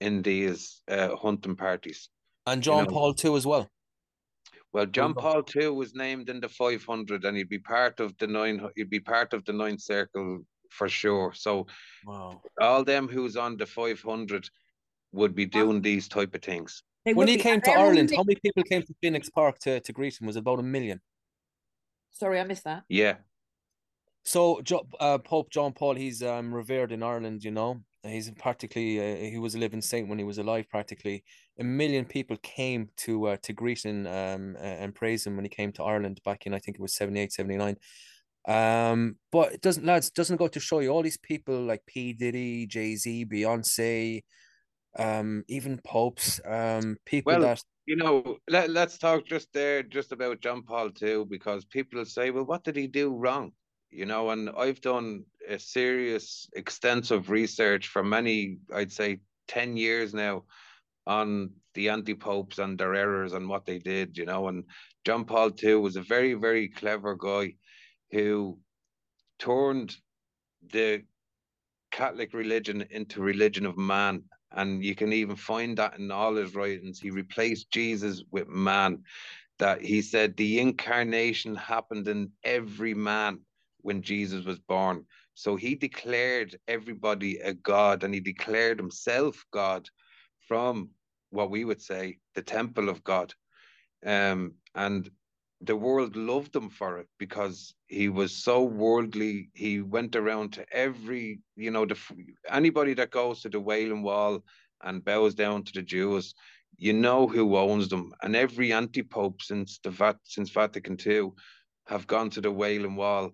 in 0.00 0.22
these 0.22 0.82
uh, 0.88 1.16
hunting 1.16 1.56
parties, 1.56 2.08
and 2.46 2.62
John 2.62 2.78
you 2.78 2.84
know? 2.84 2.94
Paul 2.94 3.14
too 3.14 3.36
as 3.36 3.46
well. 3.46 3.68
Well, 4.72 4.86
John 4.86 5.14
Paul 5.14 5.42
II 5.56 5.68
was 5.68 5.94
named 5.94 6.28
in 6.28 6.40
the 6.40 6.48
500, 6.48 7.24
and 7.24 7.36
he'd 7.36 7.48
be 7.48 7.58
part 7.58 8.00
of 8.00 8.16
the 8.18 8.26
nine. 8.26 8.60
He'd 8.76 8.90
be 8.90 9.00
part 9.00 9.32
of 9.32 9.44
the 9.44 9.52
ninth 9.52 9.80
circle 9.80 10.40
for 10.68 10.88
sure. 10.88 11.32
So, 11.34 11.66
wow. 12.06 12.40
all 12.60 12.84
them 12.84 13.08
who's 13.08 13.36
on 13.36 13.56
the 13.56 13.66
500 13.66 14.48
would 15.12 15.34
be 15.34 15.46
doing 15.46 15.80
these 15.80 16.08
type 16.08 16.34
of 16.34 16.42
things. 16.42 16.82
They 17.04 17.14
when 17.14 17.28
he 17.28 17.36
be, 17.36 17.42
came 17.42 17.60
to 17.60 17.70
they're 17.70 17.78
Ireland, 17.78 18.12
how 18.14 18.22
many 18.22 18.38
people 18.42 18.62
came 18.62 18.82
to 18.82 18.94
Phoenix 19.00 19.30
Park 19.30 19.58
to, 19.60 19.80
to 19.80 19.92
greet 19.92 20.20
him? 20.20 20.26
Was 20.26 20.36
about 20.36 20.58
a 20.58 20.62
million? 20.62 21.00
Sorry, 22.10 22.40
I 22.40 22.44
missed 22.44 22.64
that. 22.64 22.84
Yeah. 22.88 23.14
So 24.24 24.60
uh, 25.00 25.18
Pope 25.18 25.50
John 25.50 25.72
Paul, 25.72 25.94
he's 25.94 26.22
um, 26.22 26.52
revered 26.52 26.92
in 26.92 27.02
Ireland. 27.02 27.44
You 27.44 27.50
know, 27.50 27.80
he's 28.02 28.30
practically 28.32 28.98
uh, 28.98 29.30
he 29.30 29.38
was 29.38 29.54
a 29.54 29.58
living 29.58 29.80
saint 29.80 30.08
when 30.08 30.18
he 30.18 30.24
was 30.24 30.38
alive. 30.38 30.68
Practically 30.68 31.24
a 31.58 31.64
million 31.64 32.04
people 32.04 32.36
came 32.42 32.88
to 32.98 33.28
uh, 33.28 33.36
to 33.42 33.52
greet 33.52 33.84
him 33.84 34.06
um, 34.06 34.56
and 34.60 34.94
praise 34.94 35.26
him 35.26 35.36
when 35.36 35.44
he 35.44 35.48
came 35.48 35.72
to 35.72 35.82
Ireland 35.82 36.20
back 36.24 36.46
in 36.46 36.54
I 36.54 36.58
think 36.58 36.76
it 36.76 36.82
was 36.82 36.94
78, 36.94 37.32
79. 37.32 37.76
Um, 38.46 39.16
but 39.30 39.52
it 39.52 39.60
doesn't, 39.60 39.84
lads, 39.84 40.10
doesn't 40.10 40.36
go 40.36 40.48
to 40.48 40.60
show 40.60 40.80
you 40.80 40.88
all 40.88 41.02
these 41.02 41.18
people 41.18 41.60
like 41.62 41.84
P 41.86 42.12
Diddy, 42.12 42.66
Jay 42.66 42.96
Z, 42.96 43.26
Beyonce, 43.26 44.22
um, 44.98 45.44
even 45.48 45.80
popes, 45.84 46.40
um, 46.46 46.96
people 47.04 47.32
Well, 47.32 47.42
that 47.42 47.62
You 47.86 47.96
know, 47.96 48.38
let, 48.48 48.70
let's 48.70 48.98
talk 48.98 49.26
just 49.26 49.52
there, 49.52 49.82
just 49.82 50.12
about 50.12 50.40
John 50.40 50.62
Paul 50.62 50.90
II, 51.00 51.24
because 51.24 51.64
people 51.64 52.04
say, 52.04 52.30
well, 52.30 52.44
what 52.44 52.64
did 52.64 52.76
he 52.76 52.86
do 52.86 53.14
wrong? 53.14 53.52
You 53.90 54.06
know, 54.06 54.30
and 54.30 54.50
I've 54.50 54.80
done 54.80 55.24
a 55.48 55.58
serious, 55.58 56.48
extensive 56.54 57.30
research 57.30 57.88
for 57.88 58.02
many, 58.02 58.58
I'd 58.74 58.92
say 58.92 59.20
10 59.48 59.76
years 59.76 60.12
now 60.12 60.44
on 61.06 61.50
the 61.74 61.88
anti-popes 61.88 62.58
and 62.58 62.78
their 62.78 62.94
errors 62.94 63.32
and 63.32 63.48
what 63.48 63.64
they 63.64 63.78
did, 63.78 64.18
you 64.18 64.26
know, 64.26 64.48
and 64.48 64.64
John 65.04 65.24
Paul 65.24 65.50
II 65.62 65.76
was 65.76 65.96
a 65.96 66.02
very, 66.02 66.34
very 66.34 66.68
clever 66.68 67.14
guy 67.16 67.54
who 68.10 68.58
turned 69.38 69.96
the 70.72 71.02
Catholic 71.90 72.34
religion 72.34 72.86
into 72.90 73.22
religion 73.22 73.66
of 73.66 73.78
man. 73.78 74.24
And 74.52 74.84
you 74.84 74.94
can 74.94 75.12
even 75.12 75.36
find 75.36 75.78
that 75.78 75.98
in 75.98 76.10
all 76.10 76.36
his 76.36 76.54
writings. 76.54 77.00
He 77.00 77.10
replaced 77.10 77.70
Jesus 77.70 78.22
with 78.30 78.48
man. 78.48 79.04
That 79.58 79.82
he 79.82 80.02
said 80.02 80.36
the 80.36 80.60
incarnation 80.60 81.56
happened 81.56 82.08
in 82.08 82.32
every 82.44 82.94
man 82.94 83.40
when 83.82 84.02
Jesus 84.02 84.44
was 84.44 84.58
born. 84.60 85.04
So 85.34 85.56
he 85.56 85.74
declared 85.74 86.58
everybody 86.68 87.38
a 87.38 87.54
God 87.54 88.04
and 88.04 88.14
he 88.14 88.20
declared 88.20 88.78
himself 88.78 89.44
God 89.52 89.88
from 90.48 90.90
what 91.30 91.50
we 91.50 91.64
would 91.64 91.82
say 91.82 92.18
the 92.34 92.42
temple 92.42 92.88
of 92.88 93.04
God. 93.04 93.34
Um, 94.04 94.54
and 94.74 95.10
the 95.60 95.76
world 95.76 96.14
loved 96.16 96.54
him 96.54 96.70
for 96.70 96.98
it 96.98 97.08
because 97.18 97.74
he 97.86 98.08
was 98.08 98.32
so 98.32 98.62
worldly. 98.62 99.50
He 99.54 99.80
went 99.80 100.14
around 100.14 100.52
to 100.52 100.66
every, 100.72 101.40
you 101.56 101.70
know, 101.70 101.84
the 101.84 101.98
anybody 102.48 102.94
that 102.94 103.10
goes 103.10 103.42
to 103.42 103.48
the 103.48 103.60
Wailing 103.60 104.02
Wall 104.02 104.44
and 104.82 105.04
bows 105.04 105.34
down 105.34 105.64
to 105.64 105.72
the 105.72 105.82
Jews, 105.82 106.34
you 106.76 106.92
know 106.92 107.26
who 107.26 107.56
owns 107.56 107.88
them. 107.88 108.12
And 108.22 108.36
every 108.36 108.72
anti-pope 108.72 109.42
since 109.42 109.80
the 109.82 109.90
Vat 109.90 110.16
since 110.24 110.50
Vatican 110.50 110.96
II 111.04 111.30
have 111.88 112.06
gone 112.06 112.30
to 112.30 112.40
the 112.40 112.52
Wailing 112.52 112.94
Wall, 112.94 113.32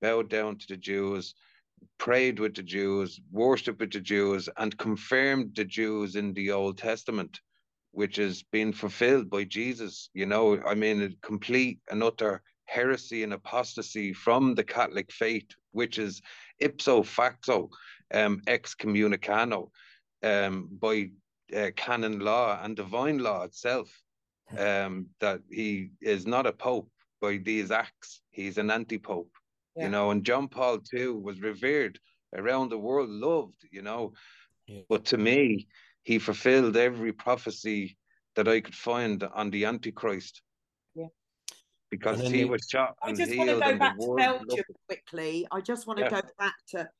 bowed 0.00 0.28
down 0.28 0.58
to 0.58 0.66
the 0.66 0.76
Jews, 0.76 1.34
prayed 1.98 2.40
with 2.40 2.56
the 2.56 2.64
Jews, 2.64 3.20
worshipped 3.30 3.80
with 3.80 3.92
the 3.92 4.00
Jews, 4.00 4.48
and 4.56 4.76
confirmed 4.76 5.54
the 5.54 5.64
Jews 5.64 6.16
in 6.16 6.32
the 6.32 6.50
Old 6.50 6.78
Testament 6.78 7.40
which 7.92 8.18
is 8.18 8.42
being 8.42 8.72
fulfilled 8.72 9.28
by 9.30 9.44
Jesus. 9.44 10.10
You 10.14 10.26
know, 10.26 10.60
I 10.62 10.74
mean, 10.74 11.02
a 11.02 11.10
complete 11.26 11.80
and 11.90 12.02
utter 12.02 12.42
heresy 12.66 13.24
and 13.24 13.32
apostasy 13.32 14.12
from 14.12 14.54
the 14.54 14.64
Catholic 14.64 15.10
faith, 15.12 15.48
which 15.72 15.98
is 15.98 16.22
ipso 16.60 17.02
facto 17.02 17.70
um, 18.14 18.40
excommunicano 18.46 19.70
um, 20.22 20.68
by 20.80 21.10
uh, 21.56 21.70
canon 21.76 22.20
law 22.20 22.60
and 22.62 22.76
divine 22.76 23.18
law 23.18 23.42
itself. 23.42 23.90
Um, 24.58 25.06
that 25.20 25.42
he 25.48 25.90
is 26.00 26.26
not 26.26 26.44
a 26.44 26.52
pope 26.52 26.90
by 27.20 27.36
these 27.36 27.70
acts; 27.70 28.20
he's 28.30 28.58
an 28.58 28.68
anti-pope. 28.70 29.30
Yeah. 29.76 29.84
You 29.84 29.90
know, 29.90 30.10
and 30.10 30.24
John 30.24 30.48
Paul 30.48 30.80
II 30.92 31.10
was 31.10 31.40
revered 31.40 32.00
around 32.34 32.70
the 32.70 32.78
world, 32.78 33.10
loved. 33.10 33.64
You 33.70 33.82
know, 33.82 34.12
Yeah. 34.66 34.82
but 34.88 35.04
to 35.06 35.18
me, 35.18 35.68
he 36.02 36.18
fulfilled 36.18 36.76
every 36.76 37.12
prophecy 37.12 37.96
that 38.36 38.48
I 38.48 38.60
could 38.60 38.74
find 38.74 39.22
on 39.22 39.50
the 39.50 39.64
Antichrist. 39.64 40.42
Yeah. 40.94 41.06
Because 41.90 42.18
And 42.18 42.26
then 42.26 42.34
he 42.34 42.40
you- 42.40 42.48
was 42.48 42.66
shot 42.70 42.96
I 43.02 43.08
and 43.08 43.16
just 43.18 43.36
want 43.36 43.48
to 43.48 43.56
healed 43.56 43.64
go 43.64 43.78
back 43.78 43.98
to 43.98 44.14
Belgium 44.16 44.48
loved 44.48 44.64
quickly. 44.88 45.46
I 45.50 45.60
just 45.60 45.86
want 45.86 45.98
to 45.98 46.04
Yeah. 46.04 46.20
go 46.20 46.28
back 46.38 46.54
to, 46.68 46.90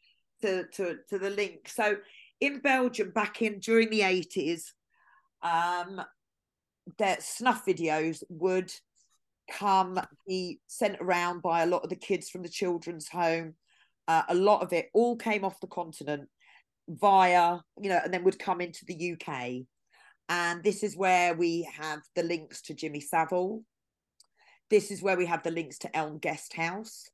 to 0.43 0.65
to 0.75 0.99
to 1.09 1.19
the 1.19 1.31
link. 1.31 1.69
So 1.69 1.97
in 2.41 2.61
Belgium, 2.61 3.11
back 3.11 3.43
in 3.43 3.59
during 3.61 3.91
the 3.91 4.03
eighties, 4.03 4.75
um, 5.43 6.03
their 6.99 7.19
snuff 7.21 7.65
videos 7.67 8.23
would 8.29 8.73
come 9.51 10.01
be 10.27 10.61
sent 10.67 10.97
around 11.01 11.43
by 11.43 11.63
a 11.63 11.67
lot 11.67 11.83
of 11.85 11.91
the 11.91 11.97
kids 11.97 12.29
from 12.31 12.43
the 12.43 12.49
children's 12.49 13.09
home. 13.09 13.55
Uh, 14.09 14.23
a 14.29 14.35
lot 14.35 14.63
of 14.63 14.73
it 14.73 14.91
all 14.93 15.17
came 15.17 15.45
off 15.45 15.61
the 15.61 15.67
continent 15.67 16.29
via, 16.99 17.59
you 17.81 17.89
know, 17.89 18.01
and 18.03 18.13
then 18.13 18.25
would 18.25 18.39
come 18.39 18.61
into 18.61 18.85
the 18.85 19.13
UK. 19.13 19.67
And 20.29 20.63
this 20.63 20.83
is 20.83 20.97
where 20.97 21.35
we 21.35 21.69
have 21.77 22.01
the 22.15 22.23
links 22.23 22.63
to 22.63 22.75
Jimmy 22.75 23.01
Savile. 23.01 23.63
This 24.69 24.91
is 24.91 25.03
where 25.03 25.17
we 25.17 25.27
have 25.27 25.43
the 25.43 25.51
links 25.51 25.79
to 25.79 25.97
Elm 25.97 26.19
Guest 26.19 26.55
House. 26.55 27.09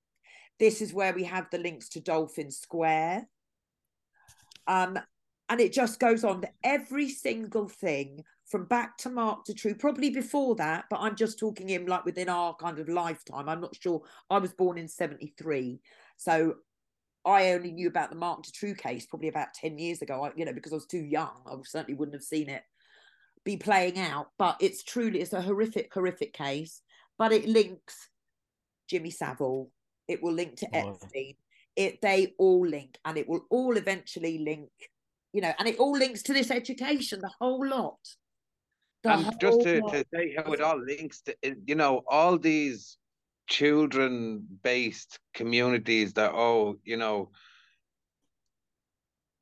This 0.58 0.80
is 0.80 0.92
where 0.92 1.14
we 1.14 1.24
have 1.24 1.46
the 1.50 1.58
links 1.58 1.88
to 1.90 2.00
Dolphin 2.00 2.50
Square. 2.50 3.26
Um, 4.66 4.98
and 5.48 5.60
it 5.60 5.72
just 5.72 6.00
goes 6.00 6.24
on. 6.24 6.44
Every 6.64 7.08
single 7.08 7.68
thing 7.68 8.24
from 8.46 8.66
back 8.66 8.96
to 8.98 9.10
Marc 9.10 9.44
Dutroux, 9.44 9.78
probably 9.78 10.10
before 10.10 10.54
that, 10.56 10.84
but 10.90 11.00
I'm 11.00 11.16
just 11.16 11.38
talking 11.38 11.68
him 11.68 11.86
like 11.86 12.04
within 12.04 12.28
our 12.28 12.54
kind 12.54 12.78
of 12.78 12.88
lifetime. 12.88 13.48
I'm 13.48 13.60
not 13.60 13.76
sure. 13.80 14.02
I 14.30 14.38
was 14.38 14.52
born 14.52 14.78
in 14.78 14.88
73. 14.88 15.80
So 16.16 16.56
I 17.26 17.52
only 17.52 17.72
knew 17.72 17.88
about 17.88 18.10
the 18.10 18.16
Marc 18.16 18.44
Dutroux 18.44 18.78
case 18.78 19.04
probably 19.04 19.28
about 19.28 19.52
10 19.54 19.78
years 19.78 20.00
ago, 20.00 20.24
I- 20.24 20.32
you 20.36 20.44
know, 20.44 20.52
because 20.52 20.72
I 20.72 20.76
was 20.76 20.86
too 20.86 21.04
young. 21.04 21.42
I 21.44 21.56
certainly 21.64 21.98
wouldn't 21.98 22.14
have 22.14 22.22
seen 22.22 22.48
it 22.48 22.62
be 23.44 23.56
playing 23.56 23.98
out. 23.98 24.28
But 24.38 24.56
it's 24.60 24.84
truly, 24.84 25.20
it's 25.20 25.32
a 25.32 25.42
horrific, 25.42 25.92
horrific 25.92 26.32
case. 26.32 26.82
But 27.18 27.32
it 27.32 27.46
links 27.46 28.08
Jimmy 28.88 29.10
Savile. 29.10 29.70
It 30.06 30.22
will 30.22 30.32
link 30.32 30.56
to 30.56 30.68
oh, 30.72 30.84
Wow. 30.84 30.98
Epstein. 31.02 31.34
It 31.74 32.00
they 32.00 32.34
all 32.38 32.66
link, 32.66 32.96
and 33.04 33.18
it 33.18 33.28
will 33.28 33.44
all 33.50 33.76
eventually 33.76 34.38
link. 34.38 34.70
You 35.32 35.42
know, 35.42 35.52
and 35.58 35.68
it 35.68 35.78
all 35.78 35.92
links 35.92 36.22
to 36.22 36.32
this 36.32 36.50
education, 36.50 37.20
the 37.20 37.30
whole 37.38 37.66
lot. 37.66 37.98
The 39.02 39.12
and 39.12 39.40
just 39.40 39.60
to, 39.62 39.80
lot. 39.80 39.92
to 39.92 40.04
say 40.14 40.34
how 40.36 40.50
it 40.52 40.60
all 40.62 40.80
links 40.82 41.20
to 41.22 41.36
you 41.42 41.74
know 41.74 42.02
all 42.08 42.38
these 42.38 42.96
children 43.46 44.46
based 44.62 45.18
communities 45.34 46.12
that 46.14 46.32
oh 46.34 46.76
you 46.84 46.96
know 46.96 47.30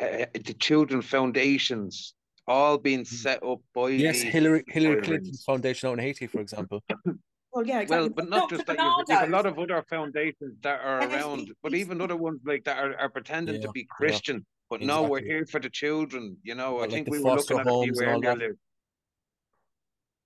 uh, 0.01 0.27
the 0.35 0.55
children 0.59 1.01
foundations 1.03 2.15
all 2.47 2.77
being 2.77 3.05
set 3.05 3.43
up 3.43 3.61
by 3.75 3.89
yes, 3.89 4.21
Hillary 4.21 4.63
Hillary 4.69 4.97
tyrants. 4.97 5.09
Clinton's 5.09 5.45
foundation 5.45 5.89
out 5.89 5.95
in 5.95 5.99
Haiti, 6.01 6.27
for 6.27 6.41
example. 6.41 6.83
well, 7.53 7.65
yeah, 7.65 7.81
exactly. 7.81 8.09
Well, 8.09 8.15
but 8.15 8.29
not 8.29 8.51
Dr. 8.51 8.57
just 8.57 8.67
that. 8.67 8.77
You've, 8.79 9.05
you've 9.09 9.29
a 9.29 9.33
lot 9.33 9.47
of 9.47 9.59
other 9.59 9.83
foundations 9.89 10.59
that 10.63 10.81
are 10.83 11.01
And 11.01 11.11
it's- 11.11 11.25
around, 11.25 11.53
but 11.63 11.75
even 11.75 12.01
other 12.03 12.17
ones 12.17 12.41
like 12.45 12.65
that 12.65 12.79
are, 12.79 12.95
are 12.99 13.09
pretending 13.09 13.57
Yeah, 13.57 13.63
to 13.63 13.73
be 13.73 13.81
yeah. 13.81 13.87
Christian. 13.97 14.45
But 14.69 14.83
no, 14.83 15.03
we're 15.05 15.23
here 15.23 15.47
for 15.47 15.61
the 15.61 15.71
children. 15.71 16.37
You 16.43 16.55
know, 16.55 16.79
I 16.79 16.83
Like 16.83 16.91
think 16.91 17.05
the 17.07 17.13
we 17.13 17.21
were 17.23 17.37
looking 17.37 17.59
at 17.59 17.67
a 17.67 17.83
few 17.83 17.95
and 18.07 18.25
earlier. 18.25 18.57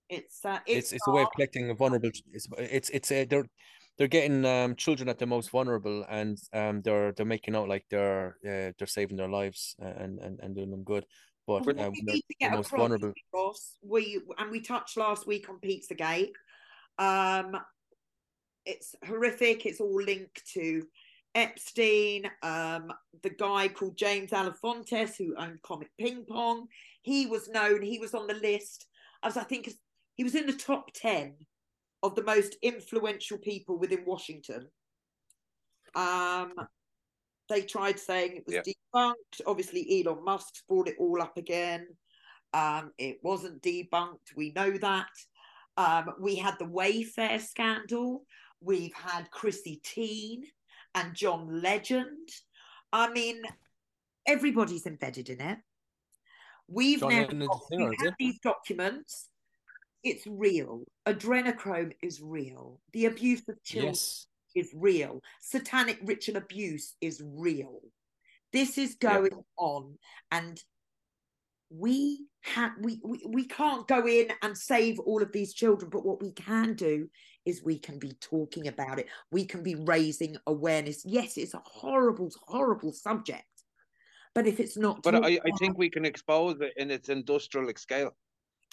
It's 0.09 0.43
uh, 0.43 0.59
It's 0.65 0.91
it's 0.91 1.07
a 1.07 1.11
way 1.11 1.21
of 1.21 1.31
collecting 1.35 1.75
vulnerable. 1.75 2.09
It's 2.33 2.47
it's 2.57 2.89
it's 2.89 3.11
a, 3.11 3.25
they're 3.25 3.45
they're 3.97 4.07
getting 4.07 4.43
um 4.45 4.75
children 4.75 5.07
at 5.09 5.19
the 5.19 5.27
most 5.27 5.51
vulnerable, 5.51 6.05
and 6.09 6.37
um 6.53 6.81
they're 6.81 7.11
they're 7.11 7.25
making 7.25 7.55
out 7.55 7.69
like 7.69 7.85
they're 7.89 8.37
uh, 8.43 8.73
they're 8.77 8.87
saving 8.87 9.17
their 9.17 9.29
lives 9.29 9.75
and 9.79 10.19
and 10.19 10.39
and 10.39 10.55
doing 10.55 10.71
them 10.71 10.83
good. 10.83 11.05
But 11.45 11.65
What 11.65 11.79
uh, 11.79 11.89
we 11.91 12.01
need 12.01 12.21
to 12.21 12.23
the 12.29 12.35
get 12.39 12.51
most 12.51 12.67
across, 12.67 12.79
vulnerable. 12.79 13.13
Ross, 13.33 13.77
we 13.83 14.21
and 14.37 14.51
we 14.51 14.61
touched 14.61 14.97
last 14.97 15.27
week 15.27 15.49
on 15.49 15.59
Pizzagate. 15.59 16.31
Um, 16.97 17.57
it's 18.65 18.95
horrific. 19.05 19.65
It's 19.65 19.79
all 19.79 20.01
linked 20.01 20.45
to 20.53 20.85
Epstein. 21.35 22.29
Um, 22.43 22.91
the 23.23 23.29
guy 23.31 23.67
called 23.67 23.97
James 23.97 24.31
Alefantis 24.31 25.17
who 25.17 25.35
owned 25.37 25.61
Comet 25.61 25.89
Ping 25.99 26.25
Pong, 26.27 26.67
he 27.01 27.25
was 27.25 27.47
known. 27.47 27.81
He 27.81 27.99
was 27.99 28.13
on 28.13 28.27
the 28.27 28.35
list 28.35 28.85
as 29.23 29.37
I 29.37 29.43
think 29.43 29.69
he 30.19 30.23
was 30.25 30.35
in 30.35 30.47
the 30.47 30.51
top 30.51 30.91
ten 30.93 31.33
of 32.03 32.13
the 32.13 32.23
most 32.23 32.57
influential 32.61 33.37
people 33.37 33.79
within 33.79 34.03
Washington. 34.03 34.67
Um, 35.95 36.51
they 37.47 37.61
tried 37.61 37.97
saying 37.97 38.35
it 38.35 38.45
was 38.45 38.55
Yeah. 38.55 38.63
debunked. 38.93 39.39
Obviously, 39.47 40.03
Elon 40.03 40.25
Musk 40.25 40.67
brought 40.67 40.89
it 40.89 40.97
all 40.99 41.21
up 41.21 41.37
again. 41.37 41.95
Um, 42.51 42.91
it 42.97 43.23
wasn't 43.23 43.61
debunked. 43.63 44.35
We 44.35 44.51
know 44.51 44.77
that. 44.79 45.07
Um, 45.77 46.13
we 46.19 46.35
had 46.35 46.59
the 46.59 46.65
Wayfair 46.65 47.39
scandal. 47.39 48.25
We've 48.59 48.93
had 48.93 49.31
Chrissy 49.31 49.79
Teigen 49.85 50.43
and 50.95 51.15
John 51.15 51.61
Legend. 51.61 52.27
I 52.91 53.09
mean, 53.09 53.41
everybody's 54.25 54.85
embedded 54.85 55.29
in 55.29 55.39
it. 55.39 55.59
We've 56.67 56.99
John 56.99 57.09
now 57.09 57.27
got, 57.27 57.61
we 57.71 57.97
it? 58.01 58.15
these 58.19 58.39
documents. 58.39 59.29
It's 60.03 60.25
real. 60.27 60.83
Adrenochrome 61.05 61.93
is 62.01 62.21
real. 62.21 62.79
The 62.93 63.05
abuse 63.05 63.47
of 63.49 63.61
children 63.63 63.93
Yes. 63.93 64.27
is 64.55 64.71
real. 64.73 65.21
Satanic 65.41 65.99
ritual 66.03 66.37
abuse 66.37 66.95
is 67.01 67.21
real. 67.23 67.81
This 68.51 68.77
is 68.77 68.95
going 68.95 69.43
on, 69.57 69.97
and 70.31 70.61
we 71.69 72.25
have 72.41 72.71
we, 72.79 72.99
we 73.03 73.21
we 73.27 73.45
can't 73.45 73.87
go 73.87 74.07
in 74.07 74.29
and 74.41 74.57
save 74.57 74.99
all 74.99 75.21
of 75.21 75.31
these 75.31 75.53
children. 75.53 75.89
But 75.91 76.05
what 76.05 76.21
we 76.21 76.31
can 76.31 76.73
do 76.73 77.09
is 77.45 77.61
we 77.63 77.77
can 77.77 77.99
be 77.99 78.13
talking 78.21 78.67
about 78.67 78.97
it. 78.97 79.07
We 79.31 79.45
can 79.45 79.61
be 79.61 79.75
raising 79.75 80.35
awareness. 80.47 81.03
Yes, 81.05 81.37
it's 81.37 81.53
a 81.53 81.61
horrible, 81.63 82.31
horrible 82.47 82.91
subject, 82.91 83.43
but 84.33 84.47
if 84.47 84.59
it's 84.59 84.77
not, 84.77 85.03
But 85.03 85.15
I, 85.15 85.39
I 85.45 85.51
think 85.59 85.77
we 85.77 85.89
can 85.89 86.05
expose 86.05 86.59
it 86.61 86.73
in 86.77 86.89
its 86.89 87.09
industrial 87.09 87.71
scale. 87.77 88.15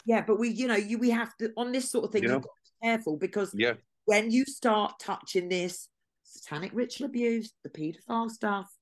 Yeah, 0.06 0.22
but 0.26 0.38
we, 0.38 0.48
you 0.48 0.68
know, 0.68 0.76
you 0.76 0.98
we 0.98 1.10
have 1.10 1.36
to 1.38 1.52
on 1.56 1.72
this 1.72 1.90
sort 1.90 2.04
of 2.04 2.12
thing. 2.12 2.22
You 2.22 2.30
You've 2.30 2.42
got 2.42 2.50
to 2.64 2.72
be 2.82 2.88
careful 2.88 3.16
because 3.16 3.52
Yeah. 3.54 3.74
when 4.04 4.30
you 4.30 4.44
start 4.44 4.94
touching 5.00 5.48
this 5.48 5.88
satanic 6.22 6.70
ritual 6.72 7.06
abuse, 7.06 7.52
the 7.64 7.70
paedophile 7.70 8.30
stuff, 8.30 8.72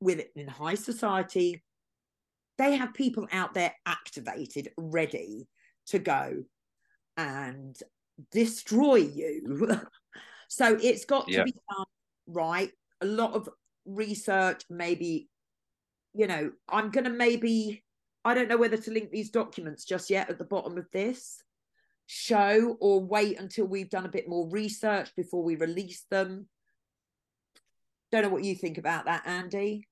with 0.00 0.18
it 0.18 0.32
in 0.34 0.48
high 0.48 0.74
society, 0.74 1.62
they 2.58 2.76
have 2.76 2.92
people 2.92 3.28
out 3.32 3.54
there 3.54 3.72
activated, 3.86 4.70
ready 4.76 5.48
to 5.86 5.98
go 6.00 6.44
and 7.16 7.78
destroy 8.32 8.96
you. 8.96 9.68
so 10.48 10.76
it's 10.82 11.04
got 11.04 11.28
Yeah. 11.28 11.38
to 11.38 11.44
be 11.44 11.54
done 11.70 11.86
right. 12.26 12.72
A 13.00 13.06
lot 13.06 13.34
of 13.34 13.48
research, 13.86 14.64
maybe, 14.68 15.28
you 16.14 16.26
know, 16.26 16.50
I'm 16.68 16.90
going 16.90 17.04
to 17.04 17.10
maybe, 17.10 17.83
I 18.24 18.34
don't 18.34 18.48
know 18.48 18.56
whether 18.56 18.76
to 18.76 18.90
link 18.90 19.10
these 19.10 19.30
documents 19.30 19.84
just 19.84 20.08
yet 20.10 20.30
at 20.30 20.38
the 20.38 20.44
bottom 20.44 20.78
of 20.78 20.86
this 20.92 21.42
show 22.06 22.76
or 22.80 23.00
wait 23.00 23.38
until 23.38 23.66
we've 23.66 23.90
done 23.90 24.06
a 24.06 24.10
bit 24.10 24.28
more 24.28 24.48
research 24.50 25.10
before 25.16 25.42
we 25.42 25.56
release 25.56 26.04
them. 26.10 26.48
Don't 28.12 28.22
know 28.22 28.28
what 28.30 28.44
you 28.44 28.54
think 28.54 28.78
about 28.78 29.06
that, 29.06 29.26
Andy. 29.26 29.86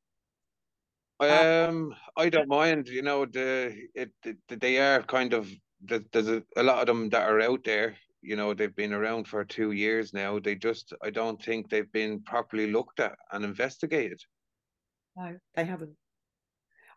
Um, 1.21 1.95
I 2.17 2.29
don't 2.31 2.49
mind. 2.49 2.89
You 2.89 3.03
know, 3.03 3.27
the 3.27 3.77
it, 3.95 4.11
it 4.25 4.37
they 4.49 4.79
are 4.79 5.03
kind 5.03 5.33
of 5.35 5.51
there- 5.81 6.05
there's 6.13 6.29
a, 6.29 6.43
a 6.57 6.63
lot 6.63 6.81
of 6.81 6.87
them 6.87 7.11
that 7.11 7.29
are 7.29 7.41
out 7.41 7.65
there. 7.65 7.97
You 8.23 8.37
know, 8.37 8.55
they've 8.55 8.75
been 8.75 8.93
around 8.93 9.27
for 9.29 9.45
two 9.45 9.73
years 9.73 10.13
now. 10.13 10.39
They 10.39 10.55
just 10.55 10.93
I 11.03 11.11
don't 11.11 11.43
think 11.43 11.69
they've 11.69 11.91
been 11.93 12.23
properly 12.23 12.71
looked 12.71 13.01
at 13.01 13.17
and 13.31 13.45
investigated. 13.45 14.21
No, 15.17 15.37
they 15.55 15.65
haven't. 15.65 15.97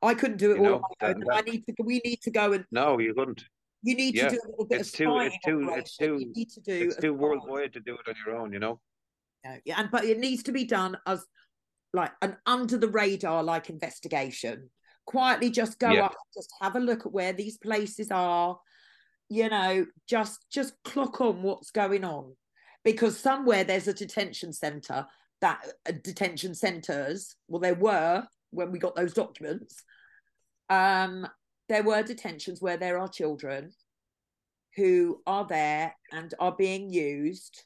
I 0.05 0.13
couldn't 0.13 0.37
do 0.37 0.51
it 0.51 0.57
You 0.57 0.63
all 0.65 0.69
know, 0.69 0.75
on 0.75 0.81
my 1.01 1.07
own. 1.09 1.19
that- 1.21 1.35
I 1.35 1.41
need 1.41 1.65
to. 1.67 1.73
We 1.83 2.01
need 2.05 2.21
to 2.21 2.31
go 2.31 2.53
and 2.53 2.65
No, 2.71 2.99
you 2.99 3.13
couldn't. 3.13 3.43
you 3.81 3.95
need 3.95 4.15
Yeah, 4.15 4.29
to 4.29 4.35
do 4.35 4.41
a 4.43 4.49
little 4.49 4.65
bit 4.65 4.81
it's 4.81 4.89
of 4.89 4.95
too- 4.97 5.03
spying 5.05 5.31
it's 5.33 5.45
too- 5.45 5.59
it's 5.61 5.69
operation. 5.99 6.19
You 6.19 6.25
too- 6.25 6.33
need 6.35 6.49
to 6.49 6.61
do 6.61 6.87
It's 6.87 6.95
too 6.97 7.13
worldwide 7.13 7.73
to 7.73 7.79
do 7.79 7.95
it 7.95 8.07
on 8.07 8.15
your 8.25 8.35
own. 8.37 8.53
You 8.53 8.59
know. 8.59 8.79
No, 9.43 9.57
yeah, 9.65 9.79
and 9.79 9.91
but 9.91 10.05
it 10.05 10.17
needs 10.19 10.43
to 10.43 10.51
be 10.51 10.63
done 10.65 10.97
as 11.05 11.25
like 11.93 12.11
an 12.21 12.37
under 12.45 12.77
the 12.77 12.89
radar 12.89 13.43
like 13.43 13.69
investigation. 13.69 14.69
Quietly, 15.05 15.49
just 15.51 15.77
go 15.79 15.91
Yeah. 15.91 16.05
up, 16.05 16.15
just 16.33 16.51
have 16.61 16.75
a 16.75 16.79
look 16.79 17.05
at 17.05 17.11
where 17.11 17.31
these 17.31 17.57
places 17.57 18.09
are. 18.11 18.59
You 19.29 19.49
know, 19.49 19.85
just 20.07 20.45
just 20.51 20.73
clock 20.83 21.21
on 21.21 21.41
what's 21.43 21.71
going 21.71 22.03
on, 22.03 22.35
because 22.83 23.19
somewhere 23.19 23.63
there's 23.63 23.87
a 23.87 23.93
detention 23.93 24.51
centre 24.53 25.07
that 25.41 25.63
uh, 25.87 25.91
detention 26.03 26.53
centres. 26.55 27.35
Well, 27.47 27.59
there 27.61 27.75
were 27.75 28.27
when 28.51 28.71
we 28.71 28.79
got 28.79 28.95
those 28.95 29.13
documents. 29.13 29.83
Um, 30.69 31.27
there 31.69 31.83
were 31.83 32.03
detentions 32.03 32.61
where 32.61 32.77
there 32.77 32.97
are 32.99 33.07
children 33.07 33.71
who 34.75 35.21
are 35.25 35.45
there 35.47 35.95
and 36.11 36.33
are 36.39 36.55
being 36.55 36.89
used 36.89 37.63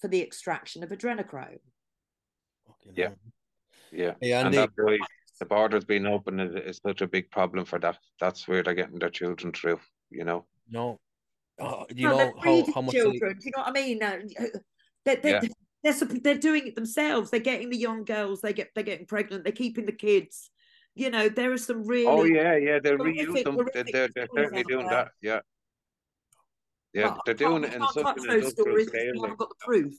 for 0.00 0.08
the 0.08 0.20
extraction 0.22 0.82
of 0.82 0.90
adrenochrome. 0.90 1.58
Fucking 2.66 2.92
Yeah. 2.94 3.10
Yeah. 3.92 4.14
Hey, 4.20 4.32
And 4.32 4.46
Andy. 4.46 4.56
that's 4.58 4.72
why 4.76 4.98
the 5.38 5.44
border's 5.46 5.84
being 5.84 6.06
open 6.06 6.40
is, 6.40 6.54
is 6.54 6.80
such 6.84 7.02
a 7.02 7.06
big 7.06 7.30
problem 7.30 7.64
for 7.64 7.78
that. 7.80 7.98
That's 8.20 8.48
where 8.48 8.62
they're 8.62 8.74
getting 8.74 8.98
their 8.98 9.10
children 9.10 9.52
through. 9.52 9.80
You 10.10 10.24
know. 10.24 10.46
No. 10.68 10.98
Oh, 11.58 11.86
you 11.94 12.08
No, 12.08 12.16
know 12.18 12.32
how, 12.42 12.64
how 12.74 12.80
much 12.82 12.94
they- 12.94 13.00
children. 13.00 13.38
Do 13.38 13.44
you 13.44 13.52
know 13.56 13.62
what 13.62 13.68
I 13.68 13.72
mean? 13.72 14.02
Uh, 14.02 14.18
they're, 15.04 15.16
they're, 15.16 15.40
Yeah. 15.44 15.48
they're, 15.82 15.94
they're 16.22 16.38
doing 16.38 16.66
it 16.66 16.74
themselves. 16.74 17.30
They're 17.30 17.40
getting 17.40 17.70
the 17.70 17.76
young 17.76 18.04
girls. 18.04 18.40
They 18.40 18.52
get 18.52 18.70
they're 18.74 18.82
getting 18.84 19.06
pregnant. 19.06 19.44
They're 19.44 19.52
keeping 19.52 19.86
the 19.86 19.92
kids. 19.92 20.50
You 20.96 21.10
know, 21.10 21.28
there 21.28 21.52
are 21.52 21.58
some 21.58 21.86
really. 21.86 22.06
Oh 22.06 22.24
yeah, 22.24 22.56
yeah. 22.56 22.78
They 22.82 22.90
horrific- 22.90 23.28
reuse 23.28 23.44
them. 23.44 23.56
They're, 23.56 23.64
horrific 23.64 23.92
they're, 23.92 24.08
they're 24.14 24.28
certainly 24.34 24.64
doing 24.64 24.86
there. 24.88 24.96
that. 24.96 25.08
Yeah. 25.20 25.40
Yeah, 26.94 27.10
but 27.10 27.26
they're 27.26 27.34
doing 27.34 27.64
it 27.64 27.74
in 27.74 27.80
can't 27.80 27.92
such 27.92 28.02
touch 28.02 28.16
an 28.16 28.26
those 28.26 28.34
industrial 28.36 28.50
stories 28.66 28.86
because 28.86 29.00
scale. 29.00 29.12
we 29.12 29.18
like- 29.18 29.22
haven't 29.28 29.38
got 29.38 29.48
the 29.50 29.54
proof. 29.60 29.94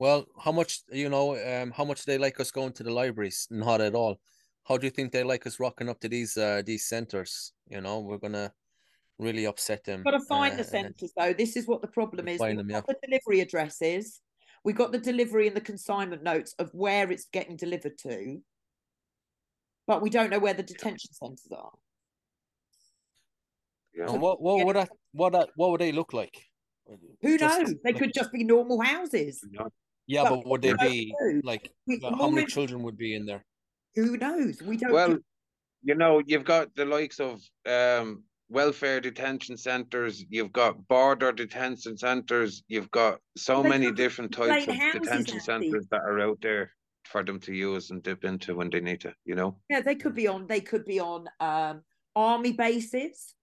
Well, 0.00 0.26
how 0.38 0.50
much 0.50 0.80
you 0.90 1.08
know? 1.08 1.36
Um, 1.36 1.70
how 1.70 1.84
much 1.84 2.04
they 2.04 2.18
like 2.18 2.40
us 2.40 2.50
going 2.50 2.72
to 2.72 2.82
the 2.82 2.90
libraries? 2.90 3.46
Not 3.48 3.80
at 3.80 3.94
all. 3.94 4.18
How 4.64 4.76
do 4.76 4.86
you 4.86 4.90
think 4.90 5.12
they 5.12 5.22
like 5.22 5.46
us 5.46 5.60
rocking 5.60 5.88
up 5.88 6.00
to 6.00 6.08
these 6.08 6.36
uh 6.36 6.62
these 6.66 6.86
centers? 6.86 7.52
You 7.68 7.80
know, 7.80 8.00
we're 8.00 8.18
gonna 8.18 8.52
really 9.20 9.46
upset 9.46 9.84
them. 9.84 10.02
Got 10.02 10.10
to 10.12 10.20
find 10.20 10.54
uh, 10.54 10.56
the 10.56 10.64
centres 10.64 11.12
though. 11.16 11.32
This 11.32 11.56
is 11.56 11.68
what 11.68 11.80
the 11.80 11.88
problem 11.88 12.26
is. 12.26 12.38
Find 12.38 12.56
We've 12.56 12.66
them, 12.66 12.82
got 12.84 12.88
the 12.88 13.06
delivery 13.06 13.40
addresses. 13.40 14.20
We've 14.64 14.74
got 14.74 14.90
the 14.90 14.98
delivery 14.98 15.46
and 15.46 15.56
the 15.56 15.60
consignment 15.60 16.24
notes 16.24 16.54
of 16.58 16.70
where 16.72 17.12
it's 17.12 17.26
getting 17.32 17.56
delivered 17.56 17.96
to, 17.98 18.40
but 19.86 20.02
we 20.02 20.10
don't 20.10 20.30
know 20.30 20.38
where 20.38 20.54
the 20.54 20.62
detention 20.62 21.12
centres 21.12 21.48
are. 21.56 21.70
Yeah. 23.96 24.10
And 24.10 24.20
what 24.20 24.40
what 24.42 24.64
would 24.66 24.76
that 24.76 24.88
what 25.12 25.32
that 25.32 25.50
what 25.56 25.70
would 25.70 25.80
they 25.80 25.92
look 25.92 26.12
like? 26.12 26.36
Who 27.22 27.38
Just 27.38 27.58
knows? 27.60 27.74
They 27.84 27.92
like- 27.92 28.00
could 28.00 28.12
just 28.14 28.32
be 28.32 28.44
normal 28.44 28.80
houses. 28.80 29.42
Yeah, 30.06 30.24
Well, 30.24 30.36
but 30.36 30.46
would 30.46 30.62
they 30.62 30.74
be 30.74 31.14
know. 31.18 31.40
like 31.44 31.70
We- 31.86 32.00
how 32.02 32.28
many 32.28 32.42
in- 32.42 32.48
children 32.48 32.82
would 32.82 32.98
be 32.98 33.14
in 33.14 33.24
there? 33.24 33.44
Who 33.94 34.16
knows? 34.18 34.60
We 34.60 34.76
don't. 34.76 34.92
Well, 34.92 35.16
you 35.82 35.94
know, 35.94 36.20
you've 36.26 36.44
got 36.44 36.74
the 36.74 36.84
likes 36.84 37.20
of 37.20 37.40
um 37.66 38.24
welfare 38.50 39.00
detention 39.00 39.56
centers, 39.56 40.24
you've 40.28 40.52
got 40.52 40.86
border 40.88 41.32
detention 41.32 41.96
centers, 41.96 42.62
you've 42.68 42.90
got 42.90 43.18
so 43.36 43.62
They 43.62 43.68
many 43.70 43.90
different 43.92 44.32
types 44.32 44.66
of 44.68 44.74
detention 45.02 45.40
centers 45.40 45.86
that 45.90 46.02
are 46.02 46.20
out 46.20 46.38
there 46.42 46.70
for 47.04 47.22
them 47.22 47.38
to 47.40 47.52
use 47.54 47.90
and 47.90 48.02
dip 48.02 48.24
into 48.24 48.54
when 48.54 48.70
they 48.70 48.80
need 48.80 49.00
to, 49.02 49.14
you 49.24 49.34
know. 49.34 49.56
yeah, 49.68 49.80
they 49.80 49.94
could 49.94 50.14
be 50.14 50.26
on. 50.26 50.46
They 50.46 50.60
could 50.60 50.84
be 50.84 51.00
on 51.00 51.26
um, 51.40 51.82
army 52.16 52.52
bases. 52.52 53.34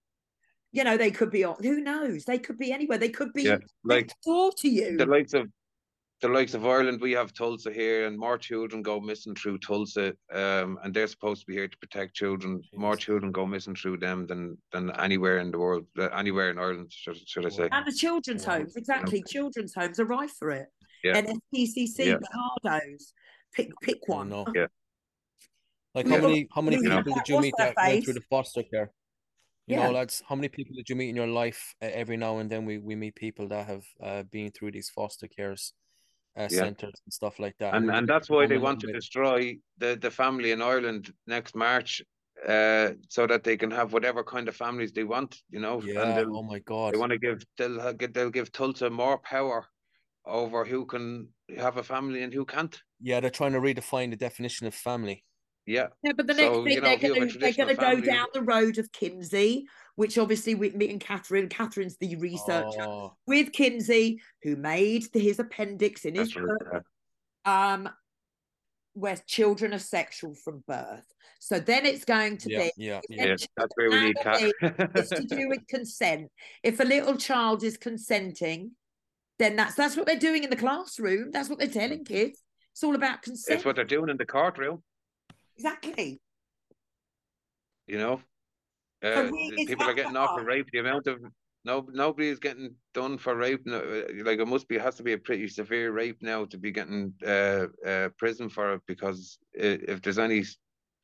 You 0.71 0.83
know, 0.83 0.97
they 0.97 1.11
could 1.11 1.31
be 1.31 1.43
on. 1.43 1.55
Who 1.61 1.81
knows? 1.81 2.23
They 2.23 2.39
could 2.39 2.57
be 2.57 2.71
anywhere. 2.71 2.97
They 2.97 3.09
could 3.09 3.33
be 3.33 3.43
Yeah, 3.43 3.57
like 3.83 4.05
next 4.07 4.17
door 4.25 4.51
to 4.59 4.69
you. 4.69 4.97
the 4.97 5.05
likes 5.05 5.33
of 5.33 5.47
the 6.21 6.27
likes 6.29 6.53
of 6.53 6.63
Ireland, 6.67 7.01
we 7.01 7.13
have 7.13 7.33
Tusla 7.33 7.73
here, 7.73 8.05
and 8.05 8.15
more 8.15 8.37
children 8.37 8.83
go 8.83 8.99
missing 8.99 9.33
through 9.33 9.57
Tusla, 9.57 10.13
um, 10.31 10.77
and 10.83 10.93
they're 10.93 11.07
supposed 11.07 11.41
to 11.41 11.47
be 11.47 11.53
here 11.53 11.67
to 11.67 11.77
protect 11.79 12.13
children. 12.15 12.61
More 12.75 12.95
children 12.95 13.31
go 13.31 13.43
missing 13.47 13.73
through 13.75 13.97
them 13.97 14.27
than 14.27 14.55
than 14.71 14.91
anywhere 14.99 15.39
in 15.39 15.49
the 15.51 15.57
world, 15.57 15.85
uh, 15.97 16.09
anywhere 16.09 16.51
in 16.51 16.59
Ireland, 16.59 16.91
should, 16.93 17.17
should 17.27 17.45
I 17.45 17.49
say? 17.49 17.69
and 17.71 17.85
the 17.87 17.91
children's 17.91 18.45
Wow. 18.45 18.57
homes, 18.59 18.75
exactly. 18.75 19.23
Children's 19.27 19.73
homes 19.73 19.99
are 19.99 20.05
rife 20.05 20.33
for 20.37 20.51
it. 20.51 20.67
Yeah. 21.03 21.19
NSPCC, 21.21 22.05
Yeah. 22.05 22.17
Cardos, 22.63 23.13
pick 23.53 23.69
pick 23.81 24.07
one. 24.07 24.29
know. 24.29 24.45
Yeah. 24.53 24.67
Like 25.93 26.07
how 26.07 26.17
many 26.17 26.47
how 26.53 26.61
many 26.61 26.77
we 26.77 26.87
got 26.87 26.97
people 27.03 27.13
that 27.15 27.25
did 27.25 27.33
you 27.33 27.41
meet 27.41 27.53
that 27.57 27.75
went 27.75 28.03
through 28.03 28.13
the 28.13 28.21
foster 28.29 28.63
care? 28.63 28.91
You 29.67 29.77
Yeah. 29.77 29.87
know, 29.87 29.91
lads, 29.91 30.23
how 30.27 30.35
many 30.35 30.49
people 30.49 30.75
did 30.75 30.89
you 30.89 30.95
meet 30.95 31.09
in 31.09 31.15
your 31.15 31.27
life? 31.27 31.75
Uh, 31.81 31.89
every 31.93 32.17
now 32.17 32.39
and 32.39 32.49
then 32.49 32.65
we 32.65 32.77
we 32.77 32.95
meet 32.95 33.15
people 33.15 33.47
that 33.49 33.67
have 33.67 33.85
uh, 34.01 34.23
been 34.23 34.51
through 34.51 34.71
these 34.71 34.89
foster 34.89 35.27
cares 35.27 35.73
uh, 36.37 36.47
Yeah. 36.49 36.63
centers 36.63 37.01
and 37.05 37.13
stuff 37.13 37.39
like 37.39 37.57
that. 37.59 37.75
and 37.75 37.87
we 37.87 37.93
and 37.93 38.07
that's 38.07 38.29
why 38.29 38.47
they 38.47 38.57
want 38.57 38.79
to 38.81 38.91
destroy 38.91 39.57
the 39.77 39.97
the 40.01 40.11
family 40.11 40.51
in 40.51 40.61
Ireland 40.61 41.13
next 41.27 41.55
March, 41.55 42.01
uh, 42.47 42.91
so 43.09 43.27
that 43.27 43.43
they 43.43 43.57
can 43.57 43.71
have 43.71 43.93
whatever 43.93 44.23
kind 44.23 44.47
of 44.47 44.55
families 44.55 44.91
they 44.93 45.03
want, 45.03 45.41
you 45.49 45.59
know. 45.59 45.81
Yeah. 45.83 46.19
and 46.19 46.35
Oh 46.35 46.43
my 46.43 46.59
God. 46.59 46.93
they 46.93 46.97
want 46.97 47.11
to 47.11 47.19
give 47.19 47.43
they'll 47.57 47.93
they'll 48.13 48.29
give 48.31 48.51
Tusla 48.51 48.89
more 48.91 49.17
power 49.19 49.67
over 50.25 50.65
who 50.65 50.85
can 50.85 51.29
have 51.57 51.77
a 51.77 51.83
family 51.83 52.23
and 52.23 52.33
who 52.33 52.45
can't. 52.45 52.79
Yeah, 53.01 53.19
they're 53.19 53.29
trying 53.29 53.53
to 53.53 53.59
redefine 53.59 54.09
the 54.11 54.15
definition 54.15 54.67
of 54.67 54.75
family. 54.75 55.23
Yeah, 55.65 55.87
Yeah, 56.03 56.13
but 56.13 56.27
the 56.27 56.33
So, 56.33 56.39
next 56.41 56.57
you 56.57 56.63
thing 56.63 56.75
know, 56.75 56.81
they're 56.81 56.93
if 56.93 57.03
you 57.03 57.09
have 57.09 57.17
a 57.17 57.19
going 57.19 57.29
to 57.29 57.39
they're 57.39 57.53
going 57.53 57.69
to 57.69 57.75
go 57.75 57.81
family- 57.95 58.07
down 58.07 58.27
the 58.33 58.41
road 58.41 58.77
of 58.77 58.91
Kinsey, 58.91 59.65
which 59.95 60.17
obviously 60.17 60.55
with 60.55 60.75
me 60.75 60.89
and 60.89 60.99
Kathryn, 60.99 61.49
Kathryn's 61.49 61.97
the 61.97 62.15
researcher 62.17 62.81
Oh, 62.81 63.13
with 63.27 63.51
Kinsey, 63.53 64.21
who 64.43 64.55
made 64.55 65.11
the, 65.13 65.19
his 65.19 65.39
appendix 65.39 66.05
in 66.05 66.15
his 66.15 66.33
book, 66.33 66.83
um, 67.45 67.89
where 68.93 69.17
children 69.27 69.73
are 69.73 69.79
sexual 69.79 70.33
from 70.33 70.63
birth. 70.67 71.05
So 71.39 71.59
then 71.59 71.85
it's 71.85 72.05
going 72.05 72.37
to 72.37 72.49
yeah, 72.49 72.59
be 72.63 72.71
yeah, 72.77 73.01
yeah. 73.09 73.25
Yeah, 73.25 73.35
that's 73.57 73.73
where 73.75 73.89
we 73.91 73.99
need 74.01 74.17
Family, 74.23 74.53
it's 74.95 75.09
to 75.09 75.23
do 75.23 75.47
with 75.47 75.65
consent. 75.67 76.29
If 76.63 76.79
a 76.79 76.83
little 76.83 77.17
child 77.17 77.63
is 77.63 77.77
consenting, 77.77 78.71
then 79.41 79.55
that's 79.55 79.75
that's 79.75 79.97
what 79.97 80.05
they're 80.05 80.19
doing 80.19 80.43
in 80.43 80.49
the 80.49 80.55
classroom. 80.55 81.31
That's 81.31 81.49
what 81.49 81.59
they're 81.59 81.67
telling 81.67 82.05
kids. 82.05 82.43
It's 82.73 82.83
all 82.83 82.95
about 82.95 83.21
consent. 83.21 83.57
It's 83.57 83.65
what 83.65 83.75
they're 83.75 83.85
doing 83.85 84.09
in 84.09 84.17
the 84.17 84.25
courtroom, 84.25 84.83
exactly. 85.57 86.21
you 87.87 87.97
know. 87.97 88.21
Uh, 89.03 89.29
we- 89.31 89.65
people 89.65 89.87
are 89.87 89.95
getting 89.95 90.15
off 90.15 90.29
us. 90.31 90.37
for 90.37 90.45
rape. 90.45 90.67
The 90.71 90.79
amount 90.79 91.07
of 91.07 91.19
no 91.65 91.85
nobody 91.91 92.29
is 92.29 92.39
getting 92.39 92.75
done 92.93 93.17
for 93.17 93.35
rape. 93.35 93.65
No, 93.65 93.79
uh, 93.79 94.23
like 94.23 94.39
it 94.39 94.47
must 94.47 94.67
be 94.67 94.77
has 94.77 94.95
to 94.95 95.03
be 95.03 95.13
a 95.13 95.17
pretty 95.17 95.47
severe 95.47 95.91
rape 95.91 96.21
now 96.21 96.45
to 96.45 96.57
be 96.57 96.71
getting 96.71 97.13
uh, 97.25 97.65
uh 97.85 98.09
prison 98.17 98.47
for 98.47 98.73
it 98.75 98.81
because 98.85 99.39
if 99.53 100.01
there's 100.01 100.19
any 100.19 100.43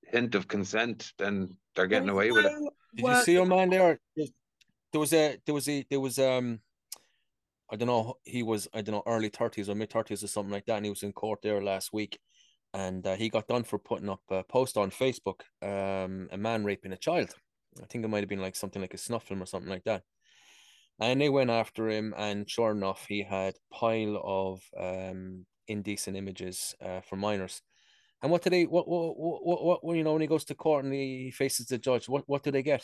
hint 0.04 0.36
of 0.36 0.48
consent, 0.48 1.12
then 1.18 1.58
they're 1.76 1.88
getting 1.88 2.06
There 2.06 2.16
away 2.16 2.28
is 2.30 2.36
with 2.36 2.46
it. 2.46 2.54
Did 2.96 3.06
you 3.06 3.22
see 3.24 3.34
your 3.34 3.46
man 3.46 3.70
there? 3.70 4.00
There- 4.16 4.28
There 4.94 5.02
was 5.02 5.14
a 5.14 5.38
there 5.46 5.56
was 5.56 5.68
a 5.68 5.86
there 5.90 6.00
was 6.00 6.18
um 6.18 6.60
I 7.72 7.76
don't 7.76 7.88
know 7.88 8.16
he 8.24 8.44
was 8.44 8.68
I 8.74 8.82
don't 8.82 8.96
know 8.96 9.04
early 9.06 9.30
thirties 9.30 9.70
or 9.70 9.76
mid 9.76 9.92
thirties 9.92 10.24
or 10.24 10.28
something 10.28 10.54
like 10.54 10.66
that, 10.66 10.78
and 10.78 10.86
he 10.86 10.90
was 10.90 11.04
in 11.04 11.14
court 11.14 11.42
there 11.42 11.62
last 11.62 11.92
week, 11.94 12.20
and 12.74 13.06
uh, 13.06 13.16
he 13.16 13.30
got 13.30 13.48
done 13.48 13.64
for 13.64 13.80
putting 13.80 14.10
up 14.10 14.22
a 14.30 14.44
post 14.44 14.78
on 14.78 14.92
Facebook, 14.92 15.42
um, 15.62 16.30
a 16.32 16.38
man 16.38 16.64
raping 16.64 16.94
a 16.94 16.98
child. 16.98 17.34
I 17.82 17.86
think 17.86 18.04
it 18.04 18.08
might 18.08 18.22
have 18.22 18.30
been 18.30 18.42
like 18.42 18.56
something 18.56 18.82
like 18.82 18.94
a 18.94 18.98
snuff 18.98 19.24
film 19.28 19.44
or 19.44 19.46
something 19.46 19.70
like 19.70 19.84
that. 19.84 20.04
And 21.00 21.22
they 21.22 21.30
went 21.30 21.52
after 21.52 21.90
him, 21.90 22.14
and 22.18 22.50
sure 22.50 22.72
enough, 22.72 23.06
he 23.08 23.24
had 23.24 23.56
pile 23.72 24.22
of 24.24 24.62
um 24.80 25.46
indecent 25.68 26.18
images 26.18 26.76
uh, 26.82 27.02
for 27.02 27.18
minors. 27.18 27.62
And 28.22 28.32
what 28.32 28.42
do 28.42 28.50
they 28.50 28.66
what 28.66 28.88
what 28.88 29.18
what 29.18 29.64
what, 29.64 29.84
what 29.86 29.98
you 29.98 30.04
know 30.04 30.14
when 30.14 30.22
he 30.22 30.28
goes 30.28 30.46
to 30.46 30.56
court 30.56 30.86
and 30.86 30.94
he 30.94 31.32
faces 31.32 31.68
the 31.68 31.78
judge, 31.78 32.10
what 32.10 32.24
what 32.28 32.44
do 32.44 32.52
they 32.52 32.64
get? 32.64 32.84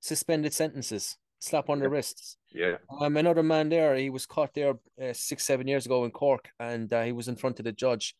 Suspended 0.00 0.52
sentences, 0.52 1.16
slap 1.40 1.68
on 1.68 1.80
the 1.80 1.88
wrists. 1.88 2.36
Yeah, 2.52 2.76
Um, 3.00 3.16
another 3.16 3.42
man 3.42 3.68
there, 3.68 3.96
he 3.96 4.10
was 4.10 4.26
caught 4.26 4.54
there 4.54 4.78
uh, 5.02 5.12
six, 5.12 5.44
seven 5.44 5.66
years 5.66 5.86
ago 5.86 6.04
in 6.04 6.10
Cork, 6.10 6.50
and 6.60 6.92
uh, 6.92 7.02
he 7.02 7.12
was 7.12 7.28
in 7.28 7.36
front 7.36 7.58
of 7.58 7.64
the 7.64 7.72
judge 7.72 8.14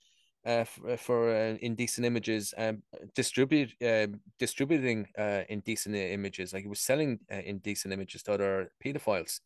uh, 0.44 0.64
for, 0.64 0.96
for 0.96 1.30
uh, 1.30 1.56
indecent 1.60 2.06
images, 2.06 2.54
um, 2.56 2.82
distribute, 3.14 3.70
uh, 3.82 4.06
distributing 4.38 5.06
uh, 5.18 5.42
indecent 5.48 5.94
images. 5.94 6.52
Like 6.52 6.62
he 6.62 6.68
was 6.68 6.80
selling 6.80 7.20
uh, 7.30 7.36
indecent 7.36 7.92
images 7.92 8.22
to 8.24 8.32
other 8.32 8.72
pedophiles. 8.84 9.40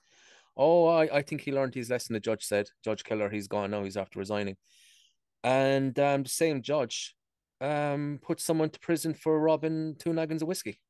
Oh, 0.57 0.87
I, 0.87 1.18
I 1.18 1.22
think 1.22 1.41
he 1.41 1.53
learned 1.53 1.75
his 1.75 1.91
lesson. 1.91 2.14
The 2.14 2.20
judge 2.20 2.45
said, 2.45 2.70
Judge 2.85 3.03
Keller, 3.03 3.29
he's 3.29 3.49
gone 3.49 3.72
now. 3.72 3.83
He's 3.83 3.97
after 3.97 4.20
resigning, 4.20 4.57
and 5.43 5.99
um, 5.99 6.22
the 6.22 6.29
same 6.29 6.62
judge 6.62 7.14
um 7.61 8.18
put 8.20 8.41
someone 8.41 8.68
to 8.68 8.81
prison 8.81 9.14
for 9.14 9.41
robbing 9.41 9.95
two 9.99 10.12
naggins 10.12 10.43
of 10.43 10.49
whiskey. 10.49 10.81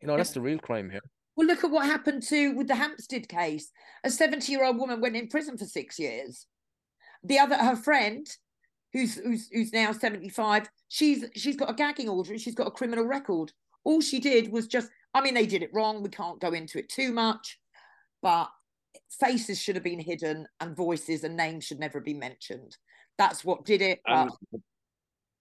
You 0.00 0.08
know, 0.08 0.16
that's 0.16 0.32
the 0.32 0.40
real 0.40 0.58
crime 0.58 0.90
here. 0.90 1.02
Well, 1.36 1.46
look 1.46 1.64
at 1.64 1.70
what 1.70 1.86
happened 1.86 2.22
to 2.24 2.54
with 2.54 2.66
the 2.66 2.74
Hampstead 2.74 3.28
case. 3.28 3.70
A 4.04 4.10
70 4.10 4.50
year 4.50 4.64
old 4.64 4.78
woman 4.78 5.00
went 5.00 5.16
in 5.16 5.28
prison 5.28 5.58
for 5.58 5.66
six 5.66 5.98
years. 5.98 6.46
The 7.22 7.38
other, 7.38 7.56
her 7.56 7.76
friend, 7.76 8.26
who's 8.92 9.16
who's 9.16 9.48
who's 9.52 9.72
now 9.72 9.92
75, 9.92 10.68
she's 10.88 11.24
she's 11.34 11.56
got 11.56 11.70
a 11.70 11.74
gagging 11.74 12.08
order 12.08 12.32
and 12.32 12.40
she's 12.40 12.54
got 12.54 12.68
a 12.68 12.72
criminal 12.72 13.04
record. 13.04 13.52
All 13.84 14.00
she 14.00 14.18
did 14.18 14.50
was 14.50 14.66
just, 14.66 14.88
I 15.14 15.20
mean, 15.20 15.34
they 15.34 15.46
did 15.46 15.62
it 15.62 15.70
wrong. 15.72 16.02
We 16.02 16.08
can't 16.08 16.40
go 16.40 16.52
into 16.52 16.78
it 16.78 16.88
too 16.88 17.12
much, 17.12 17.58
but 18.22 18.48
faces 19.20 19.60
should 19.60 19.76
have 19.76 19.84
been 19.84 20.00
hidden 20.00 20.46
and 20.60 20.74
voices 20.74 21.22
and 21.22 21.36
names 21.36 21.64
should 21.64 21.78
never 21.78 22.00
be 22.00 22.14
mentioned. 22.14 22.76
That's 23.18 23.44
what 23.44 23.64
did 23.64 23.82
it. 23.82 24.00
But 24.06 24.30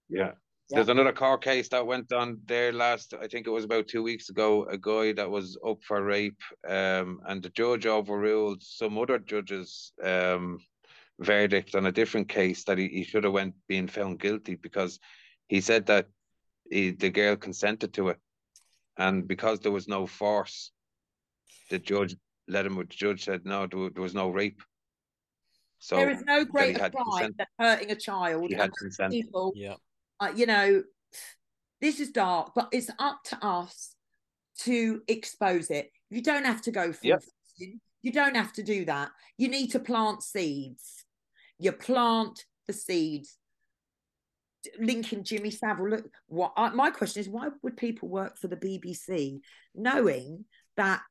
yeah. 0.10 0.32
Yeah. 0.70 0.78
There's 0.78 0.89
another 0.89 1.13
court 1.13 1.43
case 1.43 1.70
that 1.70 1.86
went 1.86 2.11
on 2.11 2.39
there 2.45 2.74
last, 2.74 3.13
I 3.13 3.28
think 3.28 3.45
it 3.45 3.51
was 3.51 3.66
about 3.66 3.88
two 3.88 4.01
weeks 4.01 4.30
ago, 4.30 4.66
a 4.66 4.78
guy 4.78 5.13
that 5.13 5.30
was 5.30 5.57
up 5.68 5.84
for 5.84 6.03
rape, 6.03 6.41
um, 6.68 7.20
and 7.28 7.43
the 7.43 7.49
judge 7.49 7.86
overruled 7.86 8.63
some 8.63 8.97
other 8.97 9.20
judge's 9.20 9.93
um 10.03 10.59
verdict 11.20 11.76
on 11.76 11.86
a 11.86 11.91
different 11.91 12.28
case 12.28 12.63
that 12.66 12.78
he, 12.78 12.88
he 12.88 13.03
should 13.03 13.24
have 13.24 13.34
went 13.34 13.55
being 13.68 13.88
found 13.88 14.20
guilty 14.20 14.55
because 14.55 14.99
he 15.47 15.61
said 15.61 15.86
that 15.86 16.07
he, 16.70 16.91
the 16.91 17.09
girl 17.09 17.36
consented 17.36 17.93
to 17.93 18.09
it. 18.09 18.18
And 18.97 19.28
because 19.28 19.59
there 19.59 19.72
was 19.72 19.88
no 19.88 20.07
force, 20.07 20.72
the 21.70 21.80
judge 21.80 22.16
let 22.47 22.66
him, 22.66 22.76
the 22.76 22.84
judge 22.86 23.26
said, 23.26 23.45
no, 23.45 23.68
there, 23.68 23.89
there 23.89 24.03
was 24.03 24.13
no 24.13 24.30
rape. 24.30 24.61
So 25.80 25.97
there 25.97 26.09
is 26.09 26.22
no 26.24 26.39
he 26.39 26.45
greater 26.45 26.80
crime 26.80 26.91
consent. 26.91 27.38
than 27.38 27.47
hurting 27.59 27.91
a 27.91 27.95
child. 27.95 28.49
he 28.49 28.55
had 28.55 28.72
consent. 28.74 29.11
people 29.11 29.53
Yeah. 29.55 29.76
Uh, 30.20 30.32
you 30.36 30.45
know, 30.45 30.84
this 31.82 31.99
is 31.99 32.11
dark, 32.11 32.51
but 32.55 32.70
it's 32.72 32.89
up 32.99 33.24
to 33.26 33.45
us 33.45 33.95
to 34.59 35.01
expose 35.07 35.70
it. 35.70 35.91
You 36.09 36.22
don't 36.22 36.45
have 36.45 36.61
to 36.63 36.72
go 36.72 36.93
full 36.93 37.09
Yep. 37.09 37.24
You 38.01 38.11
don't 38.11 38.36
have 38.36 38.53
to 38.53 38.63
do 38.63 38.86
that. 38.86 39.09
You 39.38 39.47
need 39.47 39.72
to 39.72 39.80
plant 39.80 40.22
seeds. 40.22 41.05
You 41.57 41.72
plant 41.72 42.45
the 42.68 42.74
seeds. 42.74 43.38
Linking 44.80 45.24
Jimmy 45.24 45.49
Savile. 45.49 45.89
Look, 45.89 46.09
what 46.28 46.53
I, 46.55 46.70
my 46.70 46.91
question 46.91 47.22
is, 47.22 47.30
why 47.30 47.49
would 47.63 47.78
people 47.78 48.09
work 48.09 48.38
for 48.38 48.47
the 48.47 48.57
BBC 48.57 49.39
knowing 49.74 50.45
that 50.78 51.01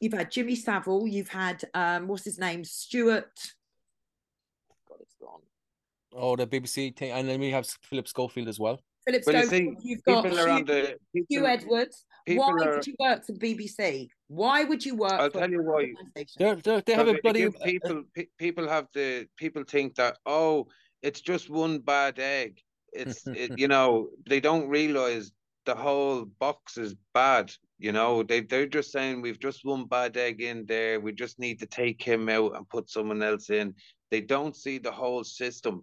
you've 0.00 0.14
had 0.14 0.30
Jimmy 0.30 0.56
Savile, 0.56 1.06
you've 1.06 1.28
had 1.28 1.62
um, 1.74 2.08
what's 2.08 2.24
his 2.24 2.38
name, 2.38 2.64
Stuart? 2.64 3.30
God. 6.12 6.20
Oh, 6.20 6.36
the 6.36 6.46
BBC 6.46 6.96
thing, 6.96 7.12
and 7.12 7.28
then 7.28 7.40
we 7.40 7.50
have 7.50 7.66
Philip 7.82 8.08
Schofield 8.08 8.48
as 8.48 8.58
well. 8.58 8.80
Philip 9.06 9.22
Well, 9.26 9.36
you 9.36 9.42
Schofield, 9.42 9.82
see, 9.82 9.88
you've 9.88 10.02
got 10.04 10.24
people 10.24 10.38
are 10.40 10.48
on 10.48 10.64
Huw- 10.64 10.96
the 11.14 11.24
Huw 11.30 11.48
Edwards. 11.48 12.04
Why 12.26 12.50
are 12.50 12.56
would 12.76 12.86
you 12.86 12.94
work 13.00 13.24
for 13.26 13.32
the 13.32 13.38
BBC? 13.38 14.08
Why 14.28 14.64
would 14.64 14.84
you 14.84 14.94
work 14.94 15.12
I'll 15.12 15.30
for 15.30 15.40
tell 15.40 15.50
you 15.50 15.62
why. 15.62 15.92
They're, 16.38 16.56
they're, 16.56 16.80
they 16.82 16.94
have 16.94 17.06
Because 17.06 17.14
a 17.14 17.16
it 17.16 17.22
bloody. 17.22 17.46
Uh, 17.46 17.50
people 17.64 18.04
pe- 18.14 18.26
people 18.38 18.68
have 18.68 18.86
the 18.94 19.26
people 19.36 19.64
think 19.64 19.96
that 19.96 20.18
oh 20.24 20.68
it's 21.02 21.20
just 21.20 21.50
one 21.50 21.80
bad 21.80 22.20
egg 22.20 22.60
it's 22.92 23.26
it, 23.26 23.58
you 23.58 23.66
know 23.66 24.08
they 24.28 24.38
don't 24.38 24.68
realize 24.68 25.32
the 25.66 25.74
whole 25.74 26.24
box 26.38 26.76
is 26.78 26.94
bad 27.12 27.52
you 27.78 27.90
know 27.90 28.22
they 28.22 28.40
they're 28.40 28.66
just 28.66 28.92
saying 28.92 29.20
we've 29.20 29.40
just 29.40 29.64
one 29.64 29.86
bad 29.86 30.16
egg 30.16 30.40
in 30.40 30.64
there 30.66 31.00
we 31.00 31.12
just 31.12 31.38
need 31.40 31.58
to 31.58 31.66
take 31.66 32.02
him 32.02 32.28
out 32.28 32.54
and 32.56 32.68
put 32.68 32.88
someone 32.88 33.22
else 33.22 33.50
in 33.50 33.74
they 34.10 34.20
don't 34.20 34.56
see 34.56 34.78
the 34.78 34.90
whole 34.90 35.24
system 35.24 35.82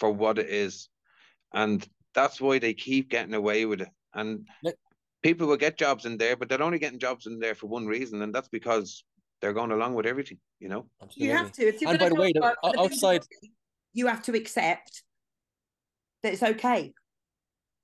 for 0.00 0.10
what 0.10 0.38
it 0.38 0.48
is. 0.48 0.88
And 1.52 1.86
that's 2.14 2.40
why 2.40 2.58
they 2.58 2.74
keep 2.74 3.10
getting 3.10 3.34
away 3.34 3.66
with 3.66 3.82
it. 3.82 3.88
And 4.14 4.48
Let- 4.64 4.74
people 5.22 5.46
will 5.46 5.56
get 5.58 5.76
jobs 5.78 6.06
in 6.06 6.16
there 6.16 6.34
but 6.34 6.48
they're 6.48 6.62
only 6.62 6.78
getting 6.78 6.98
jobs 6.98 7.26
in 7.26 7.38
there 7.38 7.54
for 7.54 7.66
one 7.66 7.86
reason 7.86 8.22
and 8.22 8.34
that's 8.34 8.48
because 8.48 9.04
they're 9.40 9.52
going 9.52 9.70
along 9.70 9.94
with 9.94 10.06
everything 10.06 10.38
you 10.58 10.68
know? 10.68 10.86
You 11.14 11.30
have 11.32 11.52
to. 11.52 11.68
If 11.68 11.80
you're 11.80 11.90
And 11.90 11.98
by 11.98 12.08
the 12.08 12.14
way, 12.14 12.32
the- 12.32 12.40
the 12.62 12.80
outside- 12.80 13.20
BBC, 13.22 13.50
you 13.92 14.06
have 14.08 14.22
to 14.24 14.32
accept 14.34 15.02
that 16.22 16.32
it's 16.32 16.42
okay 16.42 16.92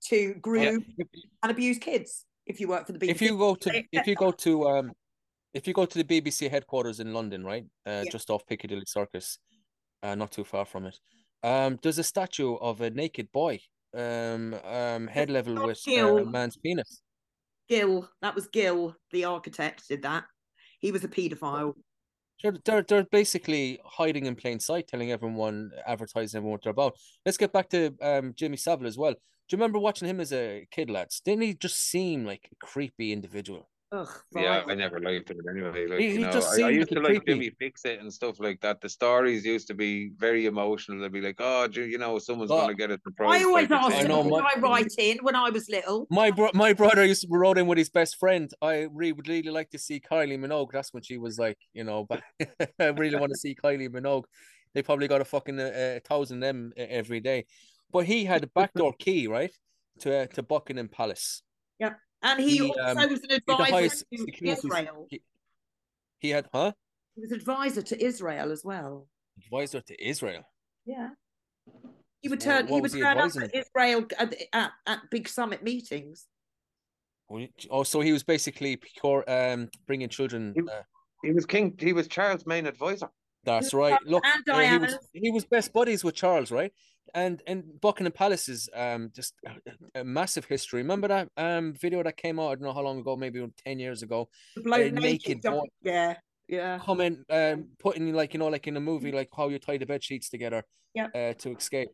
to 0.09 0.34
groom 0.34 0.84
If, 0.98 1.09
and 1.43 1.51
abuse 1.52 1.78
kids 1.78 2.24
if 2.47 2.60
you 2.60 2.68
work 2.68 2.86
for 2.86 2.93
the 2.93 2.98
BBC. 2.98 3.10
if 3.10 3.22
you 3.22 3.36
go 3.38 3.55
to 3.55 3.82
if 3.93 4.06
you 4.06 4.14
go 4.14 4.30
to 4.32 4.68
um 4.68 4.93
if 5.55 5.66
you 5.66 5.72
go 5.74 5.86
to 5.86 6.02
the 6.02 6.05
BBC 6.05 6.48
headquarters 6.51 7.01
in 7.01 7.14
London, 7.14 7.43
right, 7.44 7.64
uh, 7.86 8.02
Yeah. 8.05 8.10
just 8.12 8.28
off 8.28 8.44
Piccadilly 8.47 8.84
Circus, 8.86 9.38
uh, 10.02 10.14
not 10.14 10.30
too 10.32 10.44
far 10.44 10.66
from 10.66 10.84
it, 10.84 10.98
um, 11.42 11.78
there's 11.82 11.98
a 11.98 12.04
statue 12.04 12.56
of 12.56 12.80
a 12.80 12.90
naked 12.90 13.30
boy, 13.32 13.60
um, 13.94 14.54
um, 14.64 15.06
head 15.06 15.30
level 15.30 15.66
with 15.66 15.80
uh, 15.88 16.16
a 16.16 16.24
man's 16.24 16.56
penis. 16.56 17.02
Gill, 17.68 18.08
that 18.22 18.34
was 18.34 18.46
Gill, 18.46 18.94
the 19.12 19.24
architect, 19.24 19.88
did 19.88 20.02
that. 20.02 20.24
He 20.78 20.92
was 20.92 21.04
a 21.04 21.08
paedophile. 21.08 21.74
They're, 22.42 22.54
they're 22.64 22.82
they're 22.82 23.04
basically 23.04 23.80
hiding 23.84 24.26
in 24.26 24.36
plain 24.36 24.60
sight, 24.60 24.88
telling 24.88 25.10
everyone, 25.10 25.70
advertising 25.86 26.38
everyone 26.38 26.52
what 26.52 26.62
they're 26.62 26.70
about. 26.70 26.96
Let's 27.24 27.38
get 27.38 27.52
back 27.52 27.70
to 27.70 27.94
um 28.02 28.34
Jimmy 28.36 28.58
Savile 28.58 28.86
as 28.86 28.98
well. 28.98 29.12
Do 29.12 29.54
you 29.54 29.58
remember 29.58 29.78
watching 29.78 30.08
him 30.08 30.20
as 30.20 30.32
a 30.32 30.66
kid, 30.70 30.90
lads? 30.90 31.20
Didn't 31.20 31.42
he 31.42 31.54
just 31.54 31.78
seem 31.78 32.24
like 32.26 32.48
a 32.52 32.66
creepy 32.66 33.12
individual? 33.12 33.70
Ugh, 33.92 34.08
Yeah. 34.34 34.64
I 34.68 34.74
never 34.74 34.98
liked 34.98 35.30
it 35.30 35.36
anyway. 35.48 35.86
Like 35.86 36.00
He- 36.00 36.14
you 36.14 36.18
know, 36.20 36.32
just 36.32 36.58
I, 36.60 36.66
I 36.66 36.70
used 36.70 36.88
to 36.90 36.98
like 37.00 37.22
creepy- 37.24 37.32
Jim'll 37.50 37.54
Fix 37.58 37.84
It 37.84 38.00
and 38.00 38.12
stuff 38.12 38.40
like 38.40 38.60
that. 38.62 38.80
The 38.80 38.88
stories 38.88 39.46
used 39.46 39.68
to 39.68 39.74
be 39.74 40.10
very 40.16 40.46
emotional. 40.46 41.00
They'd 41.00 41.12
be 41.12 41.20
like, 41.20 41.36
"Oh, 41.38 41.68
do 41.68 41.84
you 41.84 41.96
know, 41.96 42.18
someone's 42.18 42.50
Well, 42.50 42.62
gonna 42.62 42.74
get 42.74 42.90
a 42.90 42.98
surprise." 43.04 43.40
I 43.40 43.44
always 43.44 43.68
type 43.68 43.78
of 43.78 43.84
asked. 43.92 43.96
I 43.96 44.02
him, 44.02 44.08
know, 44.08 44.20
what 44.22 44.44
did 44.54 44.64
I 44.64 44.66
write 44.68 44.94
in 44.98 45.18
when 45.22 45.36
I 45.36 45.50
was 45.50 45.68
little? 45.68 46.06
My 46.10 46.32
bro- 46.32 46.50
my 46.52 46.72
brother 46.72 47.04
used 47.04 47.22
to 47.22 47.28
wrote 47.30 47.58
in 47.58 47.68
with 47.68 47.78
his 47.78 47.88
best 47.88 48.16
friend. 48.16 48.50
I 48.60 48.88
really 48.92 49.12
would 49.12 49.28
really 49.28 49.50
like 49.50 49.70
to 49.70 49.78
see 49.78 50.00
Kylie 50.00 50.36
Minogue. 50.38 50.72
That's 50.72 50.92
when 50.92 51.04
she 51.04 51.16
was 51.16 51.38
like, 51.38 51.58
you 51.72 51.84
know, 51.84 52.04
but 52.08 52.22
I 52.80 52.86
really 52.86 53.16
want 53.16 53.30
to 53.32 53.38
see 53.38 53.54
Kylie 53.54 53.88
Minogue. 53.88 54.24
They 54.74 54.82
probably 54.82 55.06
got 55.06 55.20
a 55.20 55.24
fucking 55.24 55.60
uh, 55.60 55.70
a 55.98 56.00
thousand 56.00 56.38
of 56.38 56.48
them 56.48 56.72
uh, 56.76 56.82
every 56.88 57.20
day. 57.20 57.46
But 57.92 58.06
he 58.06 58.24
had 58.24 58.42
a 58.42 58.48
backdoor 58.48 58.94
key, 58.98 59.28
right, 59.28 59.52
to 60.00 60.22
uh, 60.22 60.26
to 60.34 60.42
Buckingham 60.42 60.88
Palace. 60.88 61.42
And 62.22 62.40
he, 62.40 62.59
He, 62.59 62.70
also 62.70 62.80
um, 62.82 63.10
was 63.10 63.20
an 63.22 63.28
the 63.47 63.52
advisor 63.52 63.88
to 63.88 64.18
security- 64.18 64.51
Israel. 64.51 65.06
He, 65.10 65.22
he 66.18 66.30
had, 66.30 66.48
huh? 66.52 66.72
He 67.14 67.20
was 67.22 67.32
advisor 67.32 67.82
to 67.82 68.05
Israel 68.05 68.52
as 68.52 68.64
well. 68.64 69.06
Advisor 69.44 69.80
to 69.82 70.05
Israel. 70.09 70.43
Yeah. 70.84 71.10
He 72.22 72.28
would 72.28 72.40
turn. 72.40 72.66
what 72.66 72.68
he 72.68 72.80
would 72.80 72.82
was 72.82 72.93
turn 72.93 73.02
up 73.05 73.16
advising 73.18 73.43
at? 73.44 73.55
Israel 73.55 74.06
at, 74.18 74.34
at, 74.52 74.70
at 74.86 74.98
big 75.10 75.28
summit 75.28 75.62
meetings. 75.62 76.26
Oh, 77.70 77.82
so 77.82 78.01
he 78.01 78.12
was 78.12 78.22
basically 78.22 78.80
um 79.28 79.68
bringing 79.86 80.09
children. 80.09 80.52
He- 80.55 80.62
Uh, 80.62 80.82
He 81.22 81.32
was 81.32 81.44
king. 81.47 81.76
He 81.78 81.93
was 81.93 82.06
Charles' 82.09 82.47
main 82.47 82.66
advisor. 82.66 83.09
That's 83.44 83.72
right. 83.74 83.98
Look, 84.05 84.24
and 84.24 84.48
uh, 84.48 84.60
he 84.60 84.78
was 84.78 84.98
he 85.12 85.30
was 85.30 85.44
best 85.44 85.72
buddies 85.72 86.02
with 86.05 86.14
Charles, 86.14 86.51
right? 86.51 86.72
And 87.14 87.43
and 87.47 87.80
Buckingham 87.80 88.12
Palace 88.12 88.48
is 88.48 88.68
um 88.74 89.10
just 89.14 89.34
a, 90.01 90.05
massive 90.05 90.44
history. 90.44 90.82
Remember 90.82 91.09
that 91.09 91.28
um 91.36 91.74
video 91.74 92.02
that 92.02 92.16
came 92.16 92.39
out? 92.39 92.51
I 92.51 92.55
don't 92.55 92.62
know 92.62 92.73
how 92.73 92.82
long 92.82 93.01
ago, 93.01 93.16
maybe 93.16 93.44
ten 93.64 93.78
years 93.78 94.02
ago. 94.02 94.28
Naked, 94.56 94.94
naked 94.94 95.43
boy. 95.43 95.60
yeah, 95.82 96.14
yeah. 96.48 96.78
Coming, 96.78 97.24
um, 97.31 97.68
putting 97.78 98.12
like 98.12 98.35
you 98.35 98.39
know, 98.39 98.48
like 98.48 98.66
in 98.66 98.77
a 98.77 98.81
movie, 98.81 99.12
like 99.12 99.28
how 99.36 99.48
you 99.48 99.59
tie 99.59 99.78
the 99.78 99.86
bed 99.86 100.02
sheets 100.02 100.28
together, 100.28 100.64
yeah, 100.94 101.09
uh, 101.14 101.32
to 101.35 101.56
escape. 101.56 101.89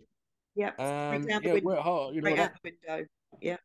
Yeah, 0.54 0.70
Um, 0.78 1.24
yeah, 1.28 1.38
window, 1.38 1.60
where, 1.60 1.80
how 1.82 2.10
you 2.12 2.20
know 2.20 2.28
right 2.28 2.36
that? 2.36 2.52
out 2.52 2.58
the 2.62 2.72
window. 2.88 3.06
Yeah. 3.40 3.56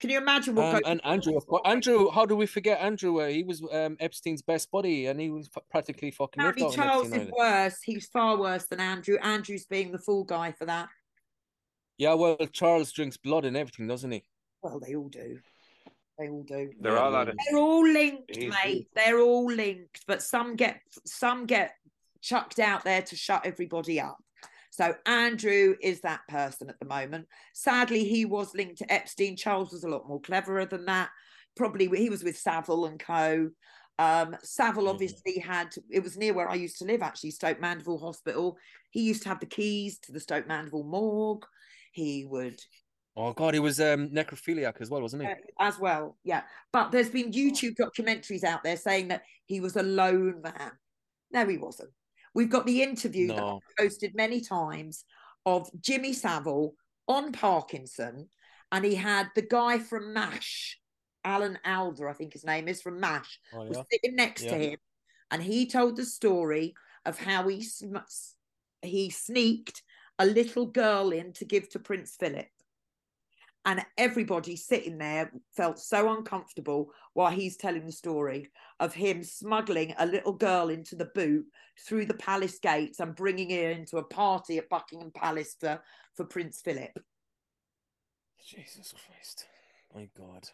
Can 0.00 0.08
you 0.08 0.16
imagine 0.16 0.54
what 0.54 0.76
Um, 0.76 0.80
and 0.86 1.00
Andrew, 1.04 1.36
of 1.36 1.46
course, 1.46 1.60
Andrew. 1.66 2.08
How 2.10 2.24
do 2.24 2.34
we 2.34 2.46
forget 2.46 2.80
Andrew? 2.80 3.20
Uh, 3.20 3.26
he 3.28 3.42
was 3.42 3.62
um 3.70 3.96
Epstein's 4.00 4.40
best 4.40 4.70
buddy, 4.70 5.06
and 5.06 5.20
he 5.20 5.28
was 5.28 5.50
practically 5.70 6.10
fucking 6.10 6.42
lived 6.42 6.58
Apparently, 6.58 6.82
out 6.82 7.04
in 7.04 7.10
Charles 7.10 7.12
is 7.12 7.30
worse. 7.36 7.82
He's 7.82 8.06
far 8.06 8.38
worse 8.38 8.64
than 8.66 8.80
Andrew. 8.80 9.18
Andrew's 9.22 9.66
being 9.66 9.92
the 9.92 9.98
fool 9.98 10.24
guy 10.24 10.52
for 10.52 10.64
that. 10.64 10.88
Yeah, 12.00 12.14
well, 12.14 12.38
Charles 12.50 12.92
drinks 12.92 13.18
blood 13.18 13.44
and 13.44 13.58
everything, 13.58 13.86
doesn't 13.86 14.10
he? 14.10 14.24
Well, 14.62 14.80
they 14.80 14.94
all 14.94 15.10
do. 15.10 15.38
They 16.18 16.30
all 16.30 16.44
do. 16.44 16.70
They're 16.80 16.92
Yeah, 16.94 16.98
all 16.98 17.12
well, 17.12 17.28
at. 17.28 17.34
They're 17.50 17.58
all 17.60 17.86
linked, 17.86 18.34
He's- 18.36 18.54
mate. 18.64 18.88
They're 18.94 19.20
all 19.20 19.44
linked, 19.52 20.00
but 20.06 20.22
some 20.22 20.56
get 20.56 20.80
some 21.04 21.44
get 21.44 21.74
chucked 22.22 22.58
out 22.58 22.84
there 22.84 23.02
to 23.02 23.16
shut 23.16 23.44
everybody 23.44 24.00
up. 24.00 24.16
So 24.70 24.94
Andrew 25.04 25.76
is 25.82 26.00
that 26.00 26.22
person 26.26 26.70
at 26.70 26.80
the 26.80 26.86
moment. 26.86 27.28
Sadly, 27.52 28.04
he 28.04 28.24
was 28.24 28.54
linked 28.54 28.78
to 28.78 28.90
Epstein. 28.90 29.36
Charles 29.36 29.70
was 29.70 29.84
a 29.84 29.88
lot 29.90 30.08
more 30.08 30.22
cleverer 30.22 30.64
than 30.64 30.86
that. 30.86 31.10
Probably 31.54 31.86
he 31.98 32.08
was 32.08 32.24
with 32.24 32.38
Savile 32.38 32.86
and 32.86 32.98
Co. 32.98 33.50
Um, 33.98 34.38
Savile 34.42 34.84
Mhm. 34.84 34.88
obviously 34.88 35.38
had 35.38 35.74
it 35.90 36.02
was 36.02 36.16
near 36.16 36.32
where 36.32 36.48
I 36.48 36.54
used 36.54 36.78
to 36.78 36.86
live, 36.86 37.02
actually, 37.02 37.32
Stoke 37.32 37.60
Mandeville 37.60 37.98
Hospital. 37.98 38.56
He 38.88 39.02
used 39.02 39.24
to 39.24 39.28
have 39.28 39.40
the 39.40 39.44
keys 39.44 39.98
to 39.98 40.12
the 40.12 40.20
Stoke 40.20 40.46
Mandeville 40.46 40.84
morgue. 40.84 41.44
He 41.90 42.24
would 42.24 42.60
Oh 43.16 43.32
God, 43.32 43.54
he 43.54 43.60
was 43.60 43.80
um 43.80 44.08
necrophiliac 44.10 44.80
as 44.80 44.88
well, 44.88 45.02
wasn't 45.02 45.22
he? 45.24 45.28
uh, 45.28 45.34
as 45.58 45.78
well. 45.78 46.16
Yeah, 46.24 46.42
but 46.72 46.90
there's 46.92 47.10
been 47.10 47.32
YouTube 47.32 47.74
documentaries 47.76 48.44
out 48.44 48.62
there 48.62 48.76
saying 48.76 49.08
that 49.08 49.22
he 49.46 49.60
was 49.60 49.76
a 49.76 49.82
lone 49.82 50.40
man. 50.42 50.72
No, 51.32 51.44
he 51.46 51.58
wasn't. 51.58 51.90
We've 52.34 52.48
got 52.50 52.66
the 52.66 52.82
interview 52.82 53.26
that 53.28 53.36
No. 53.36 53.60
I 53.78 53.82
posted 53.82 54.14
many 54.14 54.40
times 54.40 55.04
of 55.44 55.68
Jimmy 55.80 56.12
Savile 56.12 56.74
on 57.08 57.32
Parkinson, 57.32 58.28
and 58.70 58.84
he 58.84 58.94
had 58.94 59.28
the 59.34 59.42
guy 59.42 59.80
from 59.80 60.12
MASH, 60.14 60.78
Alan 61.24 61.58
Alda, 61.64 62.06
I 62.08 62.12
think 62.12 62.32
his 62.32 62.44
name 62.44 62.68
is 62.68 62.80
from 62.80 63.00
MASH, 63.00 63.40
Oh 63.52 63.64
was 63.64 63.82
sitting 63.92 64.14
next 64.14 64.44
Yeah. 64.44 64.50
to 64.52 64.56
him, 64.70 64.78
and 65.32 65.42
he 65.42 65.66
told 65.66 65.96
the 65.96 66.04
story 66.06 66.74
of 67.04 67.18
how 67.18 67.48
he 67.48 67.62
sm- 67.64 67.96
he 68.82 69.10
sneaked 69.10 69.82
a 70.20 70.26
little 70.26 70.66
girl 70.66 71.10
in 71.10 71.32
to 71.32 71.46
give 71.46 71.68
to 71.70 71.78
Prince 71.78 72.14
Philip. 72.20 72.46
And 73.64 73.84
everybody 73.98 74.54
sitting 74.54 74.98
there 74.98 75.32
felt 75.56 75.78
so 75.78 76.12
uncomfortable 76.12 76.92
while 77.14 77.30
he's 77.30 77.56
telling 77.56 77.86
the 77.86 77.92
story 77.92 78.48
of 78.80 78.94
him 78.94 79.22
smuggling 79.22 79.94
a 79.98 80.06
little 80.06 80.32
girl 80.32 80.68
into 80.68 80.94
the 80.94 81.10
boot 81.14 81.46
through 81.86 82.06
the 82.06 82.14
palace 82.14 82.58
gates 82.58 83.00
and 83.00 83.14
bringing 83.14 83.50
her 83.50 83.70
into 83.70 83.96
a 83.96 84.04
party 84.04 84.58
at 84.58 84.68
Buckingham 84.68 85.10
Palace 85.10 85.56
for, 85.58 85.82
for 86.14 86.24
Prince 86.24 86.60
Philip. 86.62 86.98
Jesus 88.46 88.92
Christ, 88.92 89.46
my 89.94 90.08
God, 90.16 90.48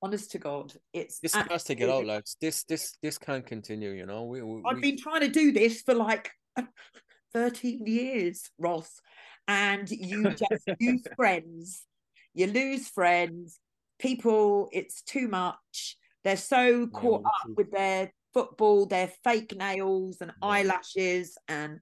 Honest 0.00 0.30
to 0.30 0.38
God, 0.38 0.72
it's 0.92 1.18
this 1.18 1.34
has 1.34 1.64
to 1.64 1.74
get 1.74 1.90
out, 1.90 2.06
lads. 2.06 2.36
This 2.40 2.62
this 2.62 2.96
this 3.02 3.18
can't 3.18 3.44
continue. 3.44 3.90
You 3.90 4.06
know, 4.06 4.22
we, 4.22 4.40
we, 4.42 4.62
I've 4.64 4.76
we- 4.76 4.80
been 4.80 4.96
trying 4.96 5.22
to 5.22 5.28
do 5.28 5.50
this 5.50 5.82
for 5.82 5.92
like 5.92 6.30
13 7.34 7.86
years, 7.86 8.50
Ross, 8.58 9.00
and 9.46 9.90
you 9.90 10.30
just 10.30 10.68
lose 10.80 11.02
friends. 11.16 11.86
You 12.34 12.46
lose 12.46 12.88
friends. 12.88 13.58
People, 13.98 14.68
it's 14.72 15.02
too 15.02 15.28
much. 15.28 15.96
They're 16.24 16.36
so 16.36 16.86
caught 16.88 17.22
well, 17.22 17.32
up 17.42 17.56
with 17.56 17.70
their 17.70 18.12
football, 18.34 18.86
their 18.86 19.10
fake 19.24 19.56
nails 19.56 20.18
and 20.20 20.32
Yeah. 20.42 20.48
eyelashes, 20.48 21.36
and 21.48 21.80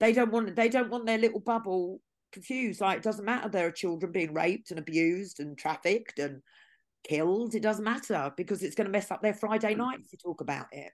they 0.00 0.12
don't 0.12 0.30
want 0.30 0.54
they 0.56 0.68
don't 0.68 0.90
want 0.90 1.06
their 1.06 1.18
little 1.18 1.40
bubble 1.40 2.00
confused. 2.32 2.80
Like 2.80 2.98
it 2.98 3.02
doesn't 3.02 3.24
matter. 3.24 3.48
There 3.48 3.66
are 3.66 3.72
children 3.72 4.12
being 4.12 4.34
raped 4.34 4.70
and 4.70 4.78
abused 4.78 5.40
and 5.40 5.56
trafficked 5.58 6.18
and 6.18 6.42
killed. 7.06 7.54
It 7.54 7.62
doesn't 7.62 7.84
matter 7.84 8.32
because 8.36 8.62
it's 8.62 8.74
going 8.74 8.86
to 8.86 8.92
mess 8.92 9.10
up 9.10 9.22
their 9.22 9.34
Friday 9.34 9.74
Mm. 9.74 9.78
night 9.78 10.00
if 10.00 10.12
you 10.12 10.18
talk 10.18 10.40
about 10.40 10.66
it. 10.72 10.92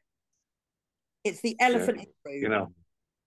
It's 1.25 1.41
the 1.41 1.57
elephant 1.61 1.99
in 1.99 2.07
the 2.25 2.31
room. 2.31 2.43
You 2.43 2.49
know, 2.49 2.73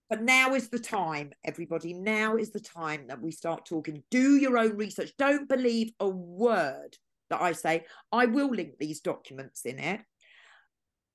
But 0.10 0.22
now 0.22 0.54
is 0.54 0.70
the 0.70 0.80
time, 0.80 1.32
everybody. 1.44 1.94
Now 1.94 2.36
is 2.36 2.52
the 2.52 2.60
time 2.60 3.08
that 3.08 3.22
we 3.22 3.32
start 3.32 3.66
talking. 3.66 4.04
Do 4.12 4.36
your 4.36 4.58
own 4.58 4.78
research. 4.78 5.12
Don't 5.18 5.50
believe 5.50 5.92
a 6.00 6.08
word 6.08 6.96
that 7.32 7.42
I 7.42 7.54
say. 7.54 7.86
I 8.12 8.28
will 8.28 8.50
link 8.50 8.78
these 8.78 9.00
documents 9.00 9.66
in 9.66 9.80
it. 9.80 10.02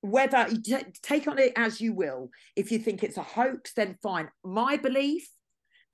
Whether 0.01 0.49
you 0.49 0.63
ta- 0.63 0.89
take 1.03 1.29
on 1.29 1.39
it 1.39 1.53
as 1.57 1.81
you 1.81 1.93
will. 1.93 2.31
If 2.57 2.73
you 2.73 2.79
think 2.79 3.05
it's 3.05 3.17
a 3.17 3.23
hoax, 3.23 3.75
then 3.75 3.97
fine. 4.03 4.29
My 4.43 4.77
belief, 4.77 5.29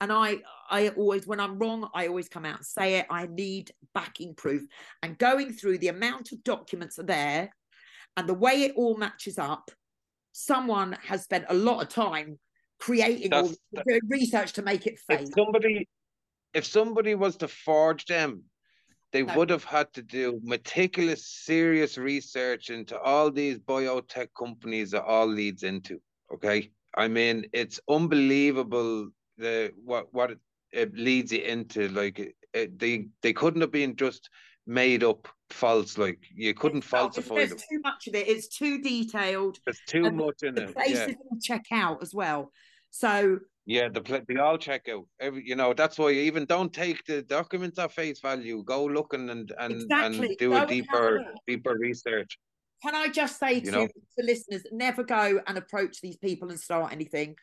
and 0.01 0.11
I, 0.11 0.37
I 0.69 0.89
always, 0.89 1.27
when 1.27 1.39
I'm 1.39 1.59
wrong, 1.59 1.89
I 1.93 2.07
always 2.07 2.29
come 2.29 2.45
out 2.45 2.57
and 2.57 2.65
say 2.65 2.95
it. 2.95 3.05
I 3.11 3.27
need 3.27 3.71
backing 3.93 4.33
proof. 4.33 4.63
And 5.03 5.17
going 5.17 5.53
through 5.53 5.79
the 5.79 5.89
amount 5.89 6.31
of 6.31 6.43
documents 6.43 6.97
are 6.97 7.03
there, 7.03 7.51
and 8.15 8.27
the 8.27 8.33
way 8.33 8.63
it 8.63 8.73
all 8.75 8.97
matches 8.97 9.37
up, 9.37 9.69
someone 10.31 10.97
has 11.03 11.23
spent 11.23 11.45
a 11.49 11.53
lot 11.53 11.83
of 11.83 11.89
time 11.89 12.39
creating 12.79 13.33
all 13.33 13.51
research 14.09 14.53
to 14.53 14.61
make 14.61 14.85
it 14.87 14.99
fake. 15.07 15.21
if 15.21 15.29
somebody, 15.33 15.87
if 16.53 16.65
somebody 16.65 17.15
was 17.15 17.35
to 17.37 17.47
forge 17.47 18.05
them, 18.05 18.43
they 19.13 19.23
No. 19.23 19.35
would 19.35 19.49
have 19.49 19.63
had 19.63 19.91
to 19.93 20.01
do 20.01 20.39
meticulous, 20.43 21.25
serious 21.27 21.97
research 21.97 22.69
into 22.69 22.99
all 22.99 23.31
these 23.31 23.57
biotech 23.59 24.27
companies 24.37 24.91
that 24.91 25.03
all 25.03 25.27
leads 25.27 25.63
into. 25.63 25.99
Okay, 26.33 26.71
I 26.95 27.07
mean 27.07 27.45
it's 27.53 27.79
unbelievable 27.89 29.09
the 29.37 29.71
what 29.83 30.13
what 30.13 30.31
it, 30.31 30.39
it 30.71 30.93
leads 30.95 31.31
you 31.31 31.41
into. 31.41 31.87
Like 31.89 32.19
it, 32.19 32.35
it, 32.53 32.77
they 32.79 33.07
they 33.21 33.33
couldn't 33.33 33.61
have 33.61 33.71
been 33.71 33.95
just 33.95 34.29
made 34.65 35.03
up 35.05 35.27
false. 35.51 35.97
Like 35.97 36.19
you 36.35 36.53
couldn't 36.53 36.79
It's 36.79 36.87
falsify 36.87 37.35
There's 37.35 37.49
them. 37.51 37.59
too 37.71 37.79
much 37.79 38.07
of 38.07 38.15
it. 38.15 38.27
It's 38.27 38.49
too 38.49 38.81
detailed. 38.81 39.57
There's 39.65 39.81
too 39.87 40.11
much 40.11 40.43
in 40.43 40.55
The 40.55 40.63
it. 40.63 40.73
places 40.73 41.07
Yeah. 41.09 41.37
check 41.41 41.63
out 41.71 42.01
as 42.01 42.13
well. 42.13 42.51
So 42.97 43.39
Yeah, 43.65 43.89
the 43.89 44.01
they 44.27 44.37
all 44.37 44.57
check 44.57 44.87
out. 44.89 45.05
Every 45.19 45.43
you 45.45 45.55
know 45.55 45.73
that's 45.73 45.97
why 45.99 46.09
you 46.09 46.21
even 46.21 46.45
don't 46.45 46.73
take 46.73 47.03
the 47.05 47.21
documents 47.21 47.77
at 47.77 47.91
face 47.91 48.19
value. 48.19 48.63
Go 48.63 48.85
looking 48.85 49.29
and 49.29 49.51
and 49.59 49.73
Exactly. 49.73 50.27
and 50.29 50.37
do 50.37 50.55
a 50.55 50.65
deeper 50.65 51.23
deeper 51.45 51.75
research. 51.77 52.39
can 52.83 52.95
I 52.95 53.07
just 53.09 53.39
say 53.39 53.53
You 53.55 53.61
to, 53.61 53.71
know? 53.71 53.87
to 53.87 54.21
listeners, 54.31 54.63
never 54.71 55.03
go 55.03 55.41
and 55.47 55.57
approach 55.57 56.01
these 56.01 56.17
people 56.17 56.49
and 56.49 56.59
start 56.59 56.91
anything 56.91 57.35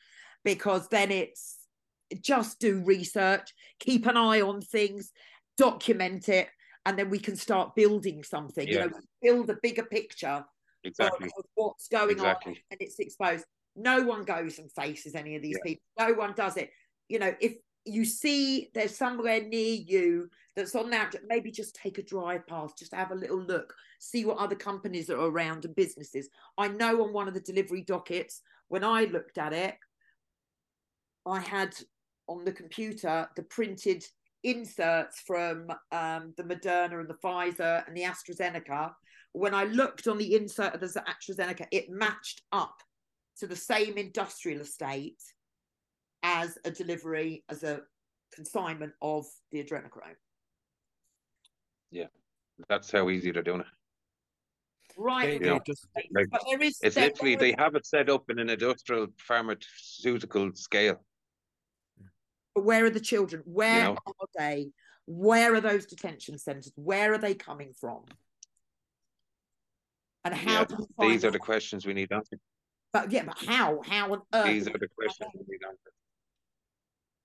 because 0.45 0.89
then 0.89 1.11
it's 1.11 1.59
just 2.21 2.59
do 2.61 2.83
research, 2.85 3.47
keep 3.79 4.07
an 4.07 4.17
eye 4.17 4.41
on 4.41 4.61
things, 4.61 5.13
document 5.57 6.29
it, 6.29 6.49
and 6.87 6.99
then 6.99 7.11
we 7.11 7.19
can 7.19 7.37
start 7.37 7.75
building 7.77 8.23
something. 8.25 8.67
Yeah. 8.69 8.85
You 8.85 8.91
know, 8.91 9.01
build 9.23 9.51
a 9.51 9.59
bigger 9.63 9.85
picture 9.85 10.45
Exactly. 10.85 11.29
of 11.39 11.45
what's 11.55 11.89
going 11.89 12.19
on 12.21 12.27
Exactly. 12.27 12.65
and 12.71 12.79
it's 12.81 12.99
exposed. 12.99 13.45
No 13.77 14.03
one 14.03 14.25
goes 14.25 14.59
and 14.59 14.71
faces 14.73 15.15
any 15.15 15.37
of 15.37 15.43
these 15.43 15.57
Yeah. 15.59 15.73
people. 15.73 15.85
No 15.99 16.13
one 16.15 16.35
does 16.35 16.57
it. 16.57 16.71
You 17.09 17.19
know, 17.19 17.35
if 17.41 17.57
you 17.85 18.05
see 18.05 18.71
there's 18.75 18.97
somewhere 18.97 19.43
near 19.43 19.75
you 19.75 20.31
that's 20.57 20.75
on 20.75 20.91
that, 20.91 21.15
maybe 21.27 21.51
just 21.51 21.75
take 21.75 21.99
a 21.99 22.03
drive 22.03 22.47
past, 22.47 22.79
just 22.79 22.95
have 22.95 23.11
a 23.11 23.15
little 23.17 23.43
look, 23.43 23.75
see 23.99 24.25
what 24.25 24.39
other 24.39 24.55
companies 24.55 25.11
are 25.11 25.21
around 25.21 25.65
and 25.65 25.75
businesses. 25.75 26.29
I 26.57 26.69
know 26.69 27.05
on 27.05 27.13
one 27.13 27.29
of 27.29 27.35
the 27.35 27.41
delivery 27.41 27.83
dockets, 27.83 28.41
when 28.69 28.85
I 28.85 29.05
looked 29.05 29.39
at 29.39 29.53
it, 29.53 29.77
I 31.27 31.41
had 31.41 31.77
on 32.29 32.45
the 32.45 32.53
computer 32.53 33.29
the 33.37 33.43
printed 33.43 34.05
inserts 34.43 35.21
from 35.21 35.71
um, 35.91 36.35
the 36.37 36.45
Moderna 36.45 37.01
and 37.01 37.09
the 37.09 37.19
Pfizer 37.23 37.87
and 37.87 37.97
the 37.97 38.03
AstraZeneca. 38.03 38.93
When 39.33 39.55
I 39.55 39.65
looked 39.65 40.07
on 40.07 40.19
the 40.19 40.35
insert 40.35 40.75
of 40.75 40.81
the 40.81 40.87
AstraZeneca, 40.87 41.67
it 41.71 41.91
matched 41.91 42.43
up 42.53 42.83
to 43.39 43.47
the 43.47 43.57
same 43.57 43.97
industrial 43.99 44.61
estate 44.61 45.21
as 46.23 46.59
a 46.65 46.71
delivery, 46.71 47.45
as 47.49 47.63
a 47.63 47.81
consignment 48.33 48.93
of 49.03 49.25
the 49.53 49.63
adrenochrome. 49.63 50.17
Yeah, 51.91 52.07
that's 52.69 52.91
how 52.91 53.11
easy 53.11 53.31
they're 53.31 53.43
doing 53.43 53.61
it. 53.61 53.67
Right. 54.97 55.27
They- 55.27 55.39
from 55.39 55.47
they 55.47 55.53
the 55.59 55.65
just- 55.67 55.87
like, 56.15 56.27
but 56.31 56.43
there 56.49 56.63
is 56.63 56.79
It's 56.83 56.95
there- 56.95 57.07
literally 57.09 57.37
they 57.37 57.55
have 57.59 57.75
it 57.75 57.85
set 57.87 58.09
up 58.09 58.31
in 58.31 58.39
an 58.39 58.49
industrial 58.49 59.09
pharmaceutical 59.19 60.55
scale. 60.55 61.05
But 62.55 62.65
where 62.65 62.85
are 62.85 62.91
the 62.91 63.01
children? 63.01 63.43
Where 63.45 63.85
know? 63.85 63.97
are 64.07 64.27
they? 64.39 64.73
Where 65.07 65.55
are 65.55 65.61
those 65.61 65.87
detention 65.87 66.39
centres? 66.39 66.73
Where 66.77 67.13
are 67.13 67.19
they 67.19 67.35
coming 67.35 67.75
from? 67.75 68.05
And 70.25 70.33
how 70.35 70.61
Yeah, 70.61 70.65
do 70.65 70.89
These 71.01 71.25
are 71.25 71.31
the 71.33 71.39
questions 71.39 71.85
we 71.85 71.93
need 71.93 72.11
answered. 72.13 72.41
But 72.95 73.11
yeah, 73.11 73.25
but 73.25 73.37
how? 73.37 73.83
How 73.83 74.13
on 74.13 74.23
earth? 74.33 74.47
These 74.47 74.69
are 74.69 74.79
the 74.79 74.89
questions 74.97 75.31
we 75.35 75.41
need 75.49 75.61
answered. 75.67 75.93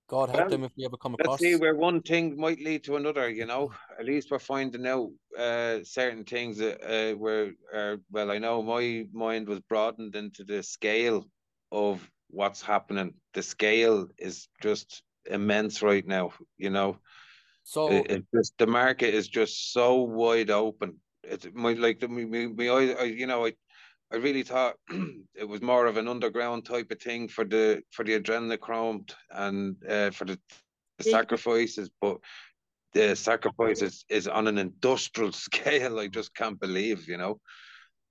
God 0.10 0.30
help 0.30 0.40
Well, 0.42 0.50
them 0.50 0.64
if 0.64 0.72
we 0.76 0.84
ever 0.84 0.98
come 0.98 1.14
across. 1.14 1.40
Let's 1.40 1.44
across. 1.44 1.52
see 1.52 1.56
where 1.56 1.76
one 1.76 2.02
thing 2.02 2.36
might 2.36 2.60
lead 2.60 2.84
to 2.86 2.96
another, 2.96 3.30
you 3.30 3.46
know. 3.46 3.72
At 4.00 4.08
least 4.08 4.32
we're 4.32 4.40
finding 4.40 4.88
out 4.88 5.12
uh 5.38 5.84
certain 5.84 6.24
things 6.24 6.58
that 6.58 6.82
uh 6.84 7.16
were 7.16 7.52
uh, 7.72 7.98
well, 8.10 8.32
I 8.32 8.40
know 8.40 8.64
my 8.64 9.06
mind 9.14 9.48
was 9.48 9.60
broadened 9.60 10.16
into 10.16 10.44
the 10.44 10.64
scale 10.64 11.30
of 11.72 12.10
what's 12.32 12.64
happening. 12.64 13.14
The 13.36 13.44
scale 13.44 14.08
is 14.18 14.48
just 14.64 15.04
immense 15.30 15.84
right 15.84 16.08
now, 16.08 16.34
you 16.58 16.72
know. 16.72 16.98
So 17.64 17.90
It, 17.92 18.10
it 18.12 18.26
just 18.34 18.58
the 18.58 18.66
market 18.66 19.14
is 19.14 19.28
just 19.28 19.72
so 19.72 20.02
wide 20.02 20.50
open. 20.50 21.00
It's 21.24 21.48
my 21.54 21.74
like 21.74 22.00
the 22.00 22.08
me, 22.08 22.26
me, 22.26 22.48
me 22.48 22.70
I, 22.70 23.02
I 23.02 23.04
you 23.04 23.28
know 23.28 23.46
I 23.46 23.54
I 24.12 24.18
really 24.18 24.44
thought 24.44 24.76
it 25.36 25.48
was 25.48 25.62
more 25.62 25.86
of 25.86 25.98
an 25.98 26.08
underground 26.08 26.66
type 26.66 26.92
of 26.92 27.00
thing 27.00 27.28
for 27.28 27.46
the 27.46 27.82
for 27.92 28.04
the 28.04 28.20
adrenochrome 28.20 29.10
and 29.32 29.76
uh, 29.88 30.12
for 30.12 30.26
the, 30.26 30.40
the 30.98 31.04
sacrifices, 31.04 31.90
but 32.02 32.18
the 32.94 33.16
sacrifice 33.16 34.04
is, 34.10 34.28
on 34.28 34.48
an 34.48 34.58
industrial 34.58 35.32
scale. 35.48 36.00
I 36.00 36.08
just 36.08 36.34
can't 36.34 36.60
believe, 36.60 37.08
you 37.08 37.18
know. 37.18 37.40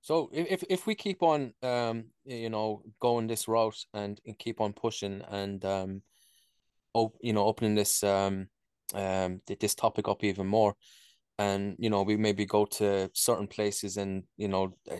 So 0.01 0.29
if 0.31 0.63
if, 0.69 0.87
we 0.87 0.95
keep 0.95 1.21
on 1.21 1.53
um 1.61 2.05
you 2.23 2.49
know 2.49 2.83
going 3.01 3.27
this 3.27 3.49
route 3.49 3.85
and, 3.93 4.19
and 4.25 4.39
keep 4.39 4.61
on 4.61 4.71
pushing 4.71 5.21
and 5.29 5.63
um 5.65 6.01
op 6.93 7.15
you 7.21 7.33
know 7.33 7.45
opening 7.45 7.75
this 7.75 8.01
um 8.03 8.47
um 8.93 9.41
this 9.59 9.75
topic 9.75 10.07
up 10.07 10.23
even 10.23 10.47
more 10.47 10.73
and 11.37 11.75
you 11.79 11.89
know 11.89 12.03
we 12.03 12.15
maybe 12.15 12.45
go 12.45 12.65
to 12.65 13.09
certain 13.13 13.47
places 13.47 13.97
and 13.97 14.23
you 14.37 14.47
know 14.47 14.73
uh, 14.89 14.95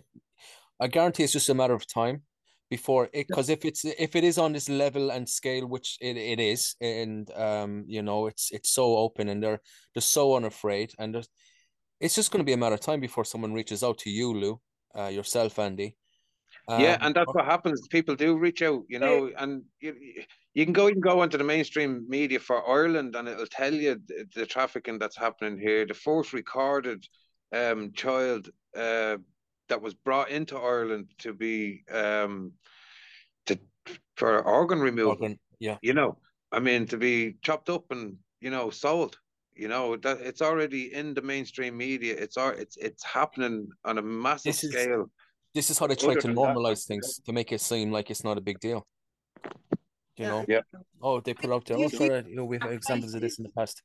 I 0.79 0.87
guarantee 0.87 1.23
it's 1.23 1.33
just 1.33 1.49
a 1.49 1.53
matter 1.53 1.73
of 1.73 1.87
time 1.87 2.23
before 2.69 3.09
it 3.13 3.27
because 3.27 3.49
if 3.49 3.65
it's 3.65 3.83
if 3.83 4.15
it 4.15 4.23
is 4.23 4.37
on 4.37 4.53
this 4.53 4.69
level 4.69 5.11
and 5.11 5.27
scale 5.27 5.65
which 5.65 5.97
it, 6.01 6.17
it 6.17 6.39
is 6.39 6.75
and 6.79 7.31
um 7.31 7.83
you 7.87 8.03
know 8.03 8.27
it's 8.27 8.51
it's 8.51 8.69
so 8.69 8.95
open 8.95 9.27
and 9.29 9.41
they're 9.41 9.59
they're 9.93 10.01
so 10.01 10.35
unafraid 10.35 10.93
and 10.99 11.15
there's 11.15 11.29
it's 11.99 12.15
just 12.15 12.31
going 12.31 12.39
to 12.39 12.45
be 12.45 12.53
a 12.53 12.57
matter 12.57 12.75
of 12.75 12.79
time 12.79 12.99
before 12.99 13.25
someone 13.25 13.53
reaches 13.53 13.83
out 13.83 13.97
to 13.97 14.09
you 14.11 14.33
Lou 14.33 14.61
uh, 14.95 15.07
yourself 15.07 15.57
Andy 15.57 15.95
yeah, 16.67 16.93
um, 16.93 16.99
and 17.01 17.15
that's 17.15 17.33
what 17.33 17.45
happens. 17.45 17.87
People 17.87 18.15
do 18.15 18.37
reach 18.37 18.61
out, 18.61 18.83
you 18.87 18.99
know, 18.99 19.31
and 19.37 19.63
you 19.79 19.95
you 20.53 20.65
can 20.65 20.73
go 20.73 20.85
you 20.87 20.93
can 20.93 21.01
go 21.01 21.21
onto 21.21 21.37
the 21.37 21.43
mainstream 21.43 22.05
media 22.07 22.39
for 22.39 22.67
Ireland, 22.67 23.15
and 23.15 23.27
it'll 23.27 23.47
tell 23.47 23.73
you 23.73 23.99
the, 24.07 24.25
the 24.35 24.45
trafficking 24.45 24.99
that's 24.99 25.17
happening 25.17 25.57
here. 25.57 25.85
The 25.85 25.93
first 25.95 26.33
recorded 26.33 27.03
um 27.51 27.91
child 27.93 28.49
uh 28.77 29.17
that 29.69 29.81
was 29.81 29.93
brought 29.93 30.29
into 30.29 30.57
Ireland 30.57 31.05
to 31.19 31.33
be 31.33 31.83
um 31.91 32.51
to 33.47 33.57
for 34.17 34.41
organ 34.43 34.79
removal. 34.79 35.11
organ- 35.13 35.39
yeah 35.59 35.77
You 35.81 35.93
know, 35.93 36.17
I 36.51 36.59
mean, 36.59 36.85
to 36.87 36.97
be 36.97 37.37
chopped 37.41 37.69
up 37.69 37.85
and 37.91 38.17
you 38.41 38.49
know 38.51 38.69
sold. 38.69 39.17
You 39.55 39.67
know 39.67 39.97
that 39.97 40.17
it's 40.21 40.41
already 40.41 40.93
in 40.93 41.13
the 41.13 41.21
mainstream 41.21 41.75
media. 41.77 42.13
It's 42.23 42.37
al- 42.37 42.57
it's 42.63 42.77
it's 42.77 43.03
happening 43.03 43.67
on 43.85 43.97
a 43.97 44.01
massive 44.01 44.49
This 44.53 44.63
is- 44.63 44.71
scale. 44.71 45.05
this 45.57 45.69
is 45.71 45.77
how 45.79 45.87
they 45.87 45.95
try 45.95 46.11
Other 46.11 46.21
to 46.21 46.27
than 46.27 46.35
that, 46.35 46.41
normalize 46.55 46.85
things 46.85 47.19
to 47.25 47.31
make 47.33 47.49
it 47.55 47.61
seem 47.61 47.91
like 47.97 48.07
it's 48.13 48.23
not 48.29 48.37
a 48.37 48.41
big 48.49 48.59
deal 48.67 48.81
you 50.19 50.25
Yeah. 50.25 50.29
know 50.31 50.45
Yeah. 50.47 50.61
oh 51.01 51.15
they 51.25 51.33
put 51.33 51.49
out 51.55 51.63
there 51.65 51.77
You- 51.79 51.85
oh 51.85 51.89
sorry 52.01 52.23
you 52.29 52.35
know 52.37 52.45
we've 52.51 52.61
had 52.67 52.73
examples 52.81 53.13
of 53.15 53.21
this 53.25 53.35
in 53.39 53.43
the 53.47 53.53
past 53.59 53.75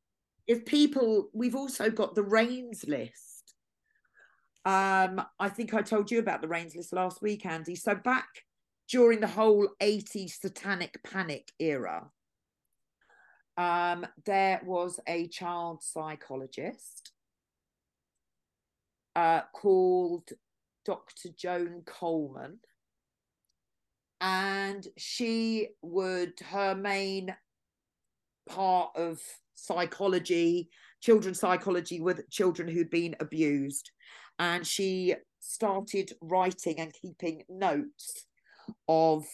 if 0.46 0.58
people 0.78 1.30
we've 1.40 1.56
also 1.62 1.84
got 2.00 2.10
the 2.14 2.26
rains 2.38 2.78
list 2.96 3.33
um 4.64 5.20
i 5.38 5.48
think 5.48 5.74
i 5.74 5.82
told 5.82 6.10
you 6.10 6.18
about 6.18 6.40
the 6.40 6.48
rains 6.48 6.74
list 6.74 6.92
last 6.92 7.20
week 7.22 7.44
andy 7.44 7.74
so 7.74 7.94
back 7.94 8.28
during 8.88 9.20
the 9.20 9.26
whole 9.26 9.68
80s 9.80 10.40
satanic 10.40 10.98
panic 11.04 11.50
era 11.58 12.10
um 13.56 14.06
there 14.24 14.60
was 14.64 14.98
a 15.06 15.28
child 15.28 15.82
psychologist 15.82 17.12
uh 19.16 19.42
called 19.52 20.28
dr 20.84 21.28
joan 21.36 21.82
coleman 21.84 22.58
and 24.20 24.86
she 24.96 25.68
would 25.82 26.32
her 26.50 26.74
main 26.74 27.34
part 28.48 28.90
of 28.96 29.20
psychology, 29.54 30.70
children's 31.02 31.40
psychology 31.40 32.00
with 32.00 32.28
children 32.30 32.68
who'd 32.68 32.90
been 32.90 33.14
abused. 33.20 33.90
And 34.38 34.66
she 34.66 35.14
started 35.40 36.12
writing 36.20 36.80
and 36.80 36.92
keeping 36.92 37.44
notes 37.48 38.26
of 38.88 39.24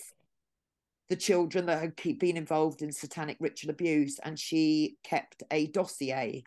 the 1.09 1.16
children 1.16 1.66
that 1.66 1.81
had 1.81 1.97
keep, 1.97 2.20
been 2.20 2.36
involved 2.36 2.82
in 2.82 2.93
satanic 2.93 3.36
ritual 3.40 3.70
abuse. 3.70 4.18
And 4.22 4.39
she 4.39 4.97
kept 5.02 5.43
a 5.51 5.66
dossier 5.68 6.44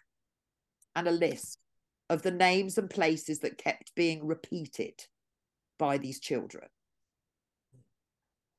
and 0.96 1.08
a 1.08 1.12
list 1.12 1.58
of 2.10 2.22
the 2.22 2.32
names 2.32 2.78
and 2.78 2.90
places 2.90 3.40
that 3.40 3.58
kept 3.58 3.96
being 3.96 4.26
repeated 4.26 4.94
by 5.80 5.98
these 5.98 6.20
children. 6.20 6.68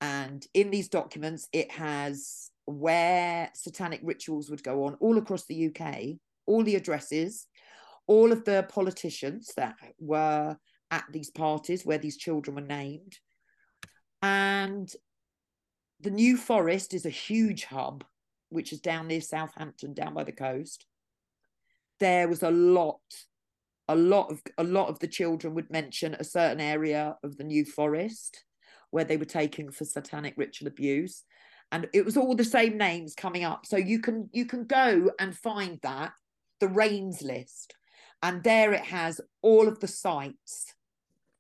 And 0.00 0.46
in 0.52 0.70
these 0.70 0.88
documents, 0.88 1.48
it 1.52 1.70
has 1.70 2.50
where 2.66 3.50
satanic 3.54 4.00
rituals 4.02 4.50
would 4.50 4.62
go 4.62 4.84
on 4.84 4.94
all 5.00 5.16
across 5.18 5.46
the 5.46 5.68
UK, 5.68 6.16
all 6.46 6.62
the 6.62 6.76
addresses, 6.76 7.46
all 8.06 8.32
of 8.32 8.44
the 8.44 8.66
politicians 8.68 9.52
that 9.56 9.76
were 9.98 10.56
at 10.90 11.04
these 11.10 11.30
parties 11.30 11.84
where 11.84 11.98
these 11.98 12.16
children 12.16 12.54
were 12.54 12.62
named. 12.62 13.18
And 14.22 14.90
the 16.00 16.10
New 16.10 16.36
Forest 16.36 16.94
is 16.94 17.06
a 17.06 17.10
huge 17.10 17.64
hub, 17.64 18.04
which 18.48 18.72
is 18.72 18.80
down 18.80 19.08
near 19.08 19.20
Southampton, 19.20 19.94
down 19.94 20.14
by 20.14 20.24
the 20.24 20.32
coast. 20.32 20.86
There 22.00 22.28
was 22.28 22.42
a 22.42 22.50
lot, 22.50 23.00
a 23.88 23.96
lot 23.96 24.30
of 24.30 24.42
a 24.58 24.64
lot 24.64 24.88
of 24.88 24.98
the 24.98 25.08
children 25.08 25.54
would 25.54 25.70
mention 25.70 26.14
a 26.14 26.24
certain 26.24 26.60
area 26.60 27.16
of 27.22 27.36
the 27.36 27.44
New 27.44 27.64
Forest 27.64 28.44
where 28.90 29.04
they 29.04 29.16
were 29.16 29.24
taken 29.24 29.70
for 29.70 29.84
satanic 29.84 30.34
ritual 30.36 30.68
abuse 30.68 31.24
and 31.72 31.88
it 31.92 32.04
was 32.04 32.16
all 32.16 32.36
the 32.36 32.44
same 32.44 32.78
names 32.78 33.14
coming 33.14 33.42
up 33.42 33.66
so 33.66 33.76
you 33.76 33.98
can 33.98 34.28
you 34.32 34.46
can 34.46 34.64
go 34.64 35.10
and 35.18 35.36
find 35.36 35.80
that 35.82 36.12
the 36.60 36.68
rains 36.68 37.20
list 37.20 37.74
and 38.22 38.42
there 38.42 38.72
it 38.72 38.84
has 38.84 39.20
all 39.42 39.68
of 39.68 39.80
the 39.80 39.88
sites 39.88 40.74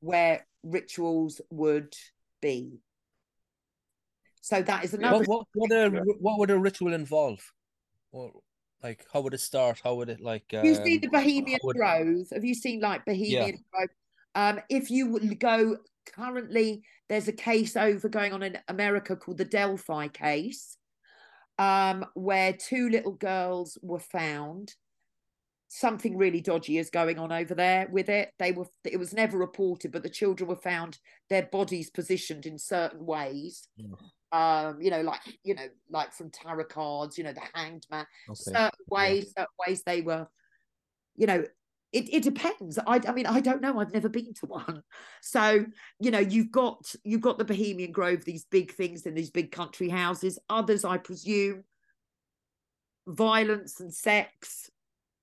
where 0.00 0.46
rituals 0.62 1.40
would 1.50 1.94
be 2.40 2.80
so 4.40 4.60
that 4.60 4.84
is 4.84 4.92
another 4.94 5.24
what 5.24 5.46
what 5.54 5.70
what, 5.70 5.72
a, 5.72 5.88
what 6.20 6.38
would 6.38 6.50
a 6.50 6.58
ritual 6.58 6.92
involve 6.92 7.40
or 8.12 8.30
like 8.82 9.06
how 9.12 9.20
would 9.22 9.34
it 9.34 9.40
start 9.40 9.80
how 9.82 9.94
would 9.94 10.10
it 10.10 10.20
like 10.20 10.44
um, 10.52 10.64
you 10.64 10.74
see 10.74 10.98
the 10.98 11.08
Bohemian 11.08 11.58
would- 11.64 11.76
Grove. 11.76 12.26
Have 12.32 12.44
you 12.44 12.54
seen 12.54 12.80
like 12.80 13.04
Bohemian 13.06 13.58
Grove? 13.72 13.88
Um, 14.34 14.60
if 14.68 14.90
you 14.90 15.08
would 15.10 15.38
go 15.40 15.78
currently, 16.14 16.82
there's 17.08 17.28
a 17.28 17.32
case 17.32 17.76
over 17.76 18.08
going 18.08 18.32
on 18.32 18.42
in 18.42 18.58
America 18.68 19.16
called 19.16 19.38
the 19.38 19.44
Delphi 19.44 20.08
case, 20.08 20.76
um, 21.58 22.04
where 22.14 22.52
two 22.52 22.90
little 22.90 23.12
girls 23.12 23.78
were 23.80 24.00
found. 24.00 24.74
Something 25.68 26.16
really 26.16 26.40
dodgy 26.40 26.78
is 26.78 26.90
going 26.90 27.18
on 27.18 27.32
over 27.32 27.54
there 27.54 27.88
with 27.90 28.08
it. 28.08 28.30
They 28.38 28.52
were 28.52 28.66
it 28.84 28.98
was 28.98 29.12
never 29.12 29.38
reported, 29.38 29.92
but 29.92 30.02
the 30.02 30.08
children 30.08 30.48
were 30.48 30.56
found 30.56 30.98
their 31.30 31.48
bodies 31.50 31.90
positioned 31.90 32.46
in 32.46 32.58
certain 32.58 33.04
ways. 33.04 33.68
Mm. 33.80 33.96
Um, 34.32 34.80
you 34.80 34.90
know, 34.90 35.02
like 35.02 35.20
you 35.42 35.54
know, 35.54 35.66
like 35.90 36.12
from 36.12 36.30
tarot 36.30 36.64
cards, 36.64 37.18
you 37.18 37.24
know, 37.24 37.32
the 37.32 37.42
hanged 37.54 37.86
man 37.90 38.06
okay. 38.28 38.34
certain 38.36 38.84
ways, 38.88 39.32
certain 39.36 39.46
ways 39.66 39.82
they 39.84 40.00
were, 40.00 40.28
you 41.16 41.26
know, 41.26 41.44
it, 41.94 42.12
it 42.12 42.22
depends. 42.24 42.76
I, 42.88 43.00
I 43.06 43.12
mean, 43.12 43.26
I 43.26 43.38
don't 43.38 43.62
know. 43.62 43.78
I've 43.78 43.94
never 43.94 44.08
been 44.08 44.34
to 44.34 44.46
one. 44.46 44.82
So, 45.22 45.64
you 46.00 46.10
know, 46.10 46.18
you've 46.18 46.50
got 46.50 46.92
you've 47.04 47.20
got 47.20 47.38
the 47.38 47.44
Bohemian 47.44 47.92
Grove, 47.92 48.24
these 48.24 48.44
big 48.50 48.72
things 48.72 49.06
in 49.06 49.14
these 49.14 49.30
big 49.30 49.52
country 49.52 49.88
houses. 49.88 50.38
Others, 50.50 50.84
I 50.84 50.98
presume, 50.98 51.62
violence 53.06 53.80
and 53.80 53.94
sex 53.94 54.70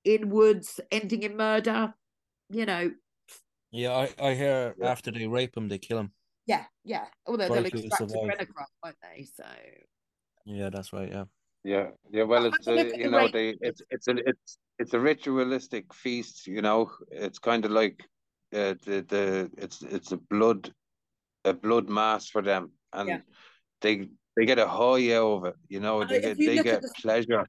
in 0.04 0.30
woods 0.30 0.80
ending 0.92 1.24
in 1.24 1.38
murder. 1.38 1.94
You 2.50 2.66
know, 2.66 2.92
yeah 3.72 3.92
I, 3.96 4.10
I 4.22 4.34
hear 4.34 4.76
Yeah. 4.78 4.90
after 4.92 5.12
they 5.12 5.28
rape 5.28 5.56
him 5.56 5.70
they 5.70 5.78
kill 5.78 6.00
him 6.00 6.12
yeah, 6.48 6.66
yeah. 6.84 7.06
Although 7.28 7.48
Try 7.48 7.56
they'll 7.58 7.66
extract 7.68 7.98
survive. 7.98 8.30
adrenochrome, 8.38 8.66
won't 8.84 8.96
they? 9.04 9.24
So 9.24 9.46
yeah 10.46 10.70
that's 10.70 10.92
right 10.92 11.10
yeah 11.10 11.26
Yeah, 11.64 11.92
yeah. 12.12 12.24
Well, 12.24 12.42
Well, 12.42 12.54
it's 12.54 12.68
have 12.68 12.76
a 12.76 12.80
a, 12.80 12.84
look 12.84 12.94
at 12.94 13.00
you 13.00 13.10
know 13.12 13.18
rate. 13.26 13.34
they 13.34 13.50
it's 13.62 13.82
it's 13.90 14.08
a 14.08 14.16
it's 14.26 14.58
it's 14.80 14.94
a 14.94 15.00
ritualistic 15.00 15.94
feast. 15.94 16.48
You 16.48 16.62
know, 16.62 16.90
it's 17.12 17.38
kind 17.40 17.64
of 17.64 17.72
like 17.72 18.02
uh, 18.52 18.74
the 18.86 19.06
the 19.08 19.52
it's 19.58 19.84
it's 19.84 20.12
a 20.12 20.18
blood 20.18 20.74
a 21.46 21.54
blood 21.54 21.88
mass 21.88 22.28
for 22.28 22.42
them, 22.42 22.72
and 22.92 23.10
Yeah. 23.10 23.22
they 23.82 24.10
they 24.36 24.46
get 24.46 24.58
a 24.60 24.68
high 24.68 25.14
out 25.14 25.32
of 25.38 25.46
it. 25.46 25.56
You 25.70 25.80
know, 25.80 26.04
they 26.04 26.18
if 26.18 26.22
get 26.24 26.40
you 26.40 26.48
they 26.50 26.56
look 26.58 26.66
at 26.66 26.72
get 26.72 26.82
the- 26.82 26.94
pleasure. 27.02 27.46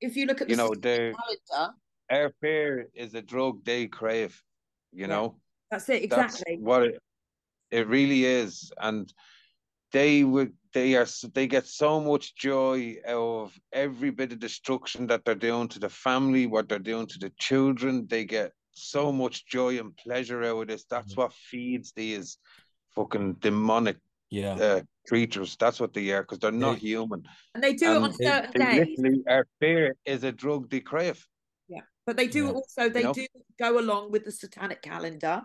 if 0.00 0.16
you 0.16 0.26
look 0.26 0.40
at 0.40 0.48
the 0.48 0.52
You 0.52 0.56
know, 0.58 0.74
Satanic 0.74 1.14
calendar, 1.16 1.74
air 2.12 2.30
fear 2.40 2.88
is 2.94 3.14
a 3.14 3.22
drug 3.22 3.64
they 3.64 3.86
crave. 3.88 4.40
You 4.92 5.02
Yeah. 5.02 5.06
know, 5.14 5.40
that's 5.70 5.88
it 5.88 6.10
that's 6.10 6.34
exactly. 6.40 6.58
what 6.58 6.82
it 6.84 7.02
it 7.70 7.88
really 7.88 8.26
is, 8.26 8.70
and 8.78 9.10
they 9.92 10.22
would 10.24 10.52
they 10.74 10.94
are 10.94 11.06
they 11.34 11.46
get 11.46 11.66
so 11.66 12.00
much 12.00 12.34
joy 12.34 12.96
out 13.06 13.42
of 13.44 13.58
every 13.72 14.10
bit 14.10 14.32
of 14.32 14.38
destruction 14.38 15.06
that 15.06 15.24
they're 15.24 15.34
doing 15.48 15.68
to 15.68 15.78
the 15.78 15.88
family, 15.88 16.46
what 16.46 16.68
they're 16.68 16.78
doing 16.92 17.06
to 17.06 17.18
the 17.18 17.32
children. 17.38 18.06
They 18.06 18.24
get 18.24 18.52
so 18.72 19.10
much 19.12 19.46
joy 19.46 19.78
and 19.80 19.96
pleasure 19.96 20.42
out 20.44 20.62
of 20.62 20.68
this. 20.68 20.84
That's 20.84 21.16
what 21.16 21.32
feeds 21.32 21.92
these 21.92 22.38
fucking 22.94 23.34
demonic 23.40 23.96
Yeah. 24.30 24.54
uh, 24.54 24.82
creatures. 25.08 25.56
That's 25.56 25.78
what 25.80 25.92
they 25.94 26.10
are 26.12 26.22
because 26.22 26.38
they're 26.40 26.52
not 26.66 26.74
They- 26.80 26.88
human. 26.88 27.22
And 27.54 27.62
they 27.64 27.74
do 27.74 27.86
it 27.92 27.96
And 27.96 28.04
on 28.04 28.12
certain 28.14 28.60
days. 28.60 28.98
literally, 28.98 29.22
our 29.28 29.46
fear 29.60 29.96
is 30.06 30.24
a 30.24 30.32
drug 30.32 30.70
they 30.70 30.80
crave. 30.80 31.26
But 32.06 32.16
they 32.16 32.26
do 32.26 32.46
Yeah. 32.46 32.52
also 32.52 32.88
they 32.88 33.04
know? 33.04 33.12
do 33.12 33.26
go 33.58 33.78
along 33.78 34.10
with 34.10 34.24
the 34.24 34.32
satanic 34.32 34.82
calendar. 34.82 35.42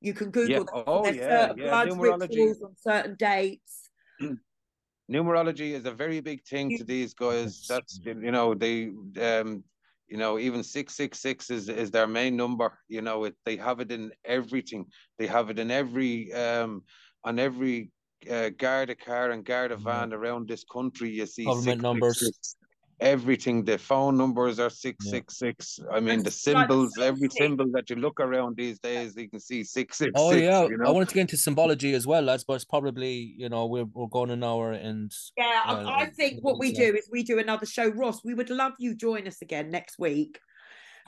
You 0.00 0.14
can 0.14 0.30
Google 0.30 0.48
Yeah. 0.50 0.58
them. 0.58 0.84
Oh, 0.86 1.04
There's 1.04 1.16
yeah, 1.16 1.28
certain 1.28 1.56
yeah, 1.56 1.70
blood 1.70 1.88
numerology. 1.88 2.28
rituals 2.28 2.62
on 2.62 2.76
certain 2.76 3.16
dates. 3.16 3.90
numerology 5.10 5.72
is 5.72 5.86
a 5.86 5.92
very 5.92 6.20
big 6.20 6.44
thing 6.44 6.70
to 6.76 6.84
these 6.84 7.14
guys. 7.14 7.64
That's 7.68 8.00
you 8.04 8.30
know 8.32 8.54
they 8.54 8.90
um 9.20 9.64
you 10.08 10.16
know 10.16 10.38
even 10.38 10.62
six 10.62 10.94
six 10.94 11.20
six 11.20 11.50
is 11.50 11.68
is 11.68 11.90
their 11.90 12.06
main 12.06 12.36
number. 12.36 12.78
You 12.88 13.02
know 13.02 13.24
it 13.24 13.34
they 13.44 13.56
have 13.56 13.80
it 13.80 13.90
in 13.90 14.12
everything. 14.24 14.86
They 15.18 15.26
have 15.26 15.50
it 15.50 15.58
in 15.58 15.70
every 15.70 16.32
um 16.32 16.84
on 17.24 17.38
every 17.38 17.90
uh, 18.30 18.50
Garda 18.50 18.94
car 18.94 19.30
and 19.30 19.44
Garda 19.44 19.76
van 19.76 20.12
around 20.12 20.48
this 20.48 20.64
country. 20.64 21.10
You 21.10 21.26
see 21.26 21.44
Government 21.44 21.80
numbers. 21.80 22.18
666. 22.18 22.56
Everything, 23.00 23.64
the 23.64 23.78
phone 23.78 24.16
numbers 24.16 24.58
are 24.58 24.70
six 24.70 25.08
six 25.08 25.38
six. 25.38 25.78
I 25.92 26.00
mean, 26.00 26.14
And 26.14 26.24
the 26.24 26.28
it's 26.28 26.46
like 26.48 26.56
symbols, 26.68 26.98
every 26.98 27.28
something- 27.28 27.30
symbol 27.30 27.66
that 27.72 27.88
you 27.90 27.96
look 27.96 28.18
around 28.18 28.56
these 28.56 28.80
days, 28.80 29.14
you 29.16 29.28
can 29.30 29.38
see 29.38 29.62
six 29.62 29.98
six 29.98 29.98
six. 29.98 30.10
Oh 30.16 30.32
yeah, 30.32 30.62
you 30.66 30.74
I 30.80 30.84
know? 30.84 30.92
wanted 30.92 31.08
to 31.10 31.14
get 31.14 31.20
into 31.22 31.36
symbology 31.36 31.94
as 31.94 32.06
well, 32.08 32.22
lads, 32.22 32.42
but 32.42 32.54
it's 32.54 32.64
probably 32.64 33.34
you 33.36 33.48
know 33.48 33.66
we're 33.66 33.84
we're 33.84 34.08
going 34.08 34.30
an 34.30 34.42
hour 34.42 34.72
and 34.72 35.12
Yeah, 35.36 35.62
Uh, 35.66 35.84
I, 35.84 36.00
I 36.02 36.06
think 36.10 36.40
what 36.42 36.58
we 36.58 36.70
yeah. 36.72 36.90
do 36.90 36.96
is 36.96 37.08
we 37.12 37.22
do 37.22 37.38
another 37.38 37.66
show. 37.66 37.88
Ross, 37.88 38.24
we 38.24 38.34
would 38.34 38.50
love 38.50 38.72
you 38.80 38.96
join 38.96 39.28
us 39.28 39.42
again 39.42 39.70
next 39.70 39.98
week. 40.00 40.40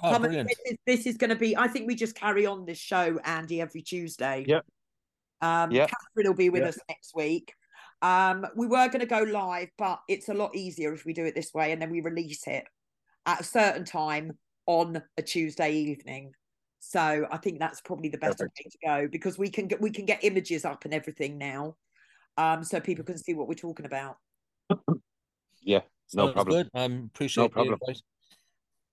oh, 0.02 0.12
Come 0.12 0.24
and- 0.24 0.32
brilliant. 0.32 0.48
this 0.48 0.58
is, 0.72 0.78
this 0.86 1.06
is 1.06 1.16
going 1.16 1.30
to 1.30 1.36
be. 1.36 1.56
I 1.56 1.66
think 1.66 1.88
we 1.88 1.96
just 1.96 2.14
carry 2.14 2.46
on 2.46 2.66
this 2.66 2.78
show, 2.78 3.18
Andy, 3.24 3.60
every 3.60 3.82
Tuesday. 3.82 4.44
Yeah. 4.46 4.60
Um, 5.42 5.72
Yeah. 5.72 5.86
Kathryn 5.86 6.26
will 6.28 6.34
be 6.34 6.50
with 6.50 6.62
Yeah. 6.62 6.68
us 6.68 6.78
next 6.88 7.16
week. 7.16 7.52
Um, 8.02 8.46
we 8.56 8.66
were 8.66 8.88
going 8.88 9.00
to 9.00 9.06
go 9.06 9.22
live, 9.22 9.68
but 9.76 10.00
it's 10.08 10.28
a 10.28 10.34
lot 10.34 10.54
easier 10.56 10.92
if 10.92 11.04
we 11.04 11.12
do 11.12 11.24
it 11.24 11.34
this 11.34 11.52
way, 11.52 11.72
and 11.72 11.80
then 11.80 11.90
we 11.90 12.00
release 12.00 12.46
it 12.46 12.64
at 13.26 13.40
a 13.40 13.44
certain 13.44 13.84
time 13.84 14.38
on 14.66 15.02
a 15.16 15.22
Tuesday 15.22 15.72
evening. 15.72 16.32
So 16.78 17.26
I 17.30 17.36
think 17.36 17.58
that's 17.58 17.82
probably 17.82 18.08
the 18.08 18.16
best 18.18 18.38
Perfect. 18.38 18.58
way 18.58 18.70
to 18.70 18.78
go 19.04 19.08
because 19.10 19.38
we 19.38 19.50
can 19.50 19.66
get 19.68 19.80
we 19.80 19.90
can 19.90 20.06
get 20.06 20.24
images 20.24 20.64
up 20.64 20.86
and 20.86 20.94
everything 20.94 21.36
now, 21.36 21.76
um, 22.38 22.64
so 22.64 22.80
people 22.80 23.04
can 23.04 23.18
see 23.18 23.34
what 23.34 23.48
we're 23.48 23.54
talking 23.54 23.86
about. 23.86 24.16
Yeah, 25.62 25.80
no 26.14 26.24
Sounds 26.28 26.32
problem. 26.32 26.56
Good. 26.56 26.70
Um, 26.72 27.10
appreciate 27.12 27.44
the 27.44 27.48
problem. 27.50 27.78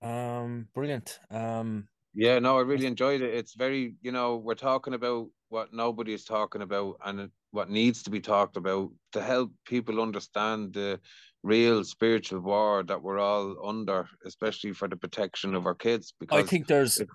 Um, 0.01 0.67
brilliant. 0.73 1.17
Um, 1.31 1.87
Yeah, 2.13 2.39
no, 2.39 2.57
I 2.57 2.61
really 2.61 2.87
enjoyed 2.87 3.21
it. 3.21 3.33
It's 3.33 3.53
very, 3.53 3.95
you 4.01 4.11
know, 4.11 4.35
we're 4.35 4.55
talking 4.55 4.93
about 4.93 5.29
what 5.47 5.73
nobody 5.73 6.13
is 6.13 6.25
talking 6.25 6.61
about 6.61 6.97
and 7.05 7.21
it- 7.21 7.31
what 7.51 7.69
needs 7.69 8.03
to 8.03 8.09
be 8.09 8.19
talked 8.19 8.57
about 8.57 8.89
to 9.13 9.21
help 9.21 9.51
people 9.65 10.01
understand 10.01 10.73
the 10.73 10.99
real 11.43 11.83
spiritual 11.83 12.41
war 12.41 12.83
that 12.83 13.01
we're 13.01 13.19
all 13.19 13.55
under, 13.67 14.07
especially 14.25 14.73
for 14.73 14.87
the 14.87 14.97
protection 14.97 15.55
of 15.55 15.65
our 15.65 15.75
kids. 15.75 16.13
Because 16.19 16.43
I 16.43 16.45
think 16.45 16.67
there's, 16.67 16.99
if- 16.99 17.09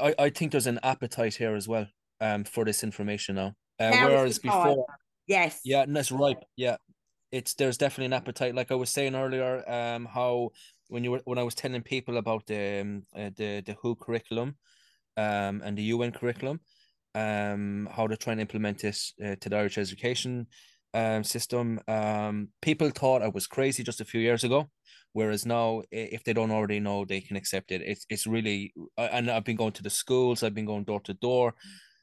I 0.00 0.14
I 0.18 0.30
think 0.30 0.52
there's 0.52 0.68
an 0.68 0.78
appetite 0.82 1.34
here 1.34 1.56
as 1.56 1.66
well. 1.66 1.86
Um, 2.20 2.42
for 2.42 2.64
this 2.64 2.82
information 2.82 3.36
now. 3.36 3.54
Uh, 3.78 3.90
Now 3.90 3.92
is 3.92 4.00
the 4.00 4.08
whereas 4.08 4.38
before, 4.40 4.86
Yes. 5.28 5.60
Yeah, 5.64 5.82
and 5.82 5.94
that's 5.94 6.10
ripe. 6.10 6.42
Yeah, 6.56 6.76
it's 7.30 7.54
there's 7.54 7.78
definitely 7.78 8.06
an 8.06 8.12
appetite. 8.12 8.56
Like 8.56 8.72
I 8.72 8.74
was 8.74 8.90
saying 8.90 9.14
earlier, 9.14 9.62
um, 9.70 10.04
how 10.06 10.50
when 10.88 11.04
you 11.04 11.12
were 11.12 11.20
when 11.26 11.38
I 11.38 11.44
was 11.44 11.54
telling 11.54 11.82
people 11.82 12.16
about 12.16 12.46
the 12.46 12.80
um, 12.80 13.02
uh, 13.14 13.30
the 13.36 13.62
the 13.64 13.76
WHO 13.80 13.94
curriculum, 13.96 14.56
um, 15.16 15.62
and 15.64 15.78
the 15.78 15.84
UN 15.94 16.10
curriculum, 16.10 16.60
um, 17.14 17.88
how 17.90 18.06
they're 18.06 18.16
trying 18.16 18.36
to 18.38 18.42
implement 18.42 18.78
this 18.78 19.14
uh, 19.24 19.36
to 19.40 19.48
the 19.48 19.56
Irish 19.56 19.78
education 19.78 20.46
um 20.94 21.22
system. 21.22 21.78
Um, 21.86 22.48
people 22.62 22.88
thought 22.90 23.20
I 23.20 23.28
was 23.28 23.46
crazy 23.46 23.82
just 23.82 24.00
a 24.00 24.06
few 24.06 24.20
years 24.20 24.42
ago, 24.42 24.70
whereas 25.12 25.44
now, 25.44 25.82
if 25.90 26.24
they 26.24 26.32
don't 26.32 26.50
already 26.50 26.80
know, 26.80 27.04
they 27.04 27.20
can 27.20 27.36
accept 27.36 27.72
it. 27.72 27.82
It's 27.82 28.06
it's 28.08 28.26
really, 28.26 28.72
I- 28.96 29.08
and 29.08 29.30
I've 29.30 29.44
been 29.44 29.56
going 29.56 29.72
to 29.72 29.82
the 29.82 29.90
schools. 29.90 30.42
I've 30.42 30.54
been 30.54 30.64
going 30.64 30.84
door 30.84 31.00
to 31.00 31.14
door 31.14 31.54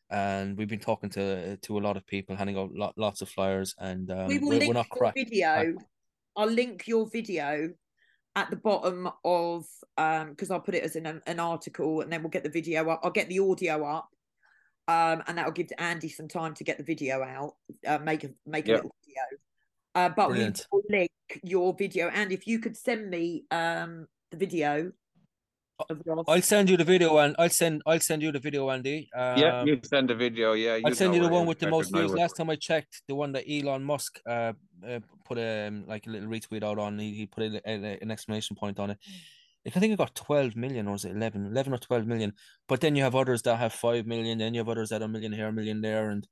and 0.10 0.57
we've 0.57 0.68
been 0.68 0.80
talking 0.80 1.10
to 1.11 1.57
to 1.57 1.77
a 1.77 1.82
lot 1.82 1.98
of 1.98 2.06
people, 2.06 2.36
handing 2.36 2.57
out 2.57 2.72
lot, 2.73 2.94
lots 2.98 3.22
of 3.22 3.30
flyers, 3.30 3.73
and 3.80 4.11
um, 4.11 4.27
we 4.27 4.38
will 4.38 4.49
we're, 4.49 4.60
link 4.60 4.68
we're 4.68 4.73
not 4.73 4.88
your 4.94 4.98
crack. 4.98 5.15
video. 5.15 5.73
I'll 6.36 6.48
link 6.48 6.88
your 6.88 7.07
video 7.10 7.69
at 8.36 8.49
the 8.49 8.57
bottom 8.57 9.10
of 9.23 9.65
um 9.98 10.30
because 10.32 10.52
I'll 10.52 10.60
put 10.60 10.76
it 10.76 10.84
as 10.84 10.95
an 10.95 11.22
an 11.26 11.40
article 11.40 12.02
and 12.02 12.11
then 12.11 12.22
we'll 12.22 12.30
get 12.30 12.44
the 12.44 12.49
video 12.49 12.88
up. 12.90 13.02
I'll 13.03 13.11
get 13.11 13.30
the 13.30 13.40
audio 13.40 13.84
up. 13.86 14.10
Um, 14.88 15.24
and 15.28 15.38
that'll 15.38 15.52
give 15.52 15.70
Andy 15.78 16.10
some 16.10 16.28
time 16.28 16.53
to 16.56 16.64
get 16.64 16.78
the 16.78 16.84
video 16.84 17.24
out, 17.24 17.56
uh, 17.88 17.98
make 17.98 18.24
a 18.24 18.30
make 18.45 18.68
a 18.68 18.74
little 18.74 18.95
video. 19.06 19.24
Uh, 19.95 20.10
but 20.10 20.28
Brilliant. 20.28 20.68
we 20.72 20.78
will 20.78 20.84
link 20.90 21.12
your 21.44 21.74
video, 21.74 22.10
and 22.10 22.32
if 22.32 22.45
you 22.45 22.60
could 22.60 22.78
send 22.78 23.10
me 23.10 23.45
um 23.52 24.07
the 24.32 24.38
video. 24.38 24.91
I'll 26.28 26.41
send 26.41 26.70
you 26.70 26.78
the 26.78 26.86
video, 26.86 27.18
and 27.18 27.36
I'll 27.38 27.49
send 27.49 27.82
I'll 27.86 27.99
send 27.99 28.22
you 28.22 28.32
the 28.32 28.40
video, 28.40 28.70
Andy. 28.70 29.10
Um, 29.14 29.38
yeah, 29.38 29.64
you 29.66 29.80
send 29.84 30.10
a 30.10 30.16
video. 30.16 30.53
Yeah, 30.53 30.80
I'll 30.86 30.95
send 30.95 31.14
you 31.14 31.22
the 31.22 31.28
one 31.28 31.45
with 31.45 31.60
the 31.60 31.70
most 31.70 31.91
better 31.91 32.03
than 32.03 32.06
I 32.06 32.07
views. 32.07 32.20
Last 32.20 32.38
time 32.38 32.49
I 32.49 32.56
checked, 32.56 33.02
the 33.07 33.16
one 33.16 33.34
that 33.34 33.44
Elon 33.49 33.84
Musk 33.84 34.20
uh, 34.26 34.53
uh 34.88 34.99
put 35.26 35.38
a 35.38 35.68
um, 35.68 35.86
like 35.86 36.07
a 36.07 36.12
little 36.12 36.30
retweet 36.30 36.64
out 36.64 36.80
on. 36.80 36.98
He, 36.98 37.14
he 37.14 37.26
put 37.26 37.44
a, 37.44 37.62
a- 37.70 37.98
an 38.02 38.10
exclamation 38.10 38.56
point 38.56 38.80
on 38.80 38.91
it. 38.91 38.99
I 39.68 39.80
think 39.80 39.94
it 39.94 39.98
got 39.98 40.16
12 40.16 40.56
million 40.56 40.88
or 40.88 40.92
was 40.92 41.06
it 41.06 41.12
11, 41.16 41.48
11 41.48 41.74
or 41.74 41.78
12 41.78 42.06
million. 42.06 42.34
But 42.68 42.82
then 42.82 42.96
you 42.96 43.04
have 43.04 43.16
others 43.16 43.42
that 43.44 43.58
have 43.58 43.74
5 43.74 44.06
million, 44.06 44.38
then 44.38 44.54
you 44.54 44.60
have 44.60 44.70
others 44.70 44.90
that 44.90 45.02
are 45.02 45.06
a 45.06 45.10
million 45.10 45.34
here, 45.34 45.48
a 45.48 45.54
million 45.54 45.82
there, 45.82 46.10
and 46.10 46.28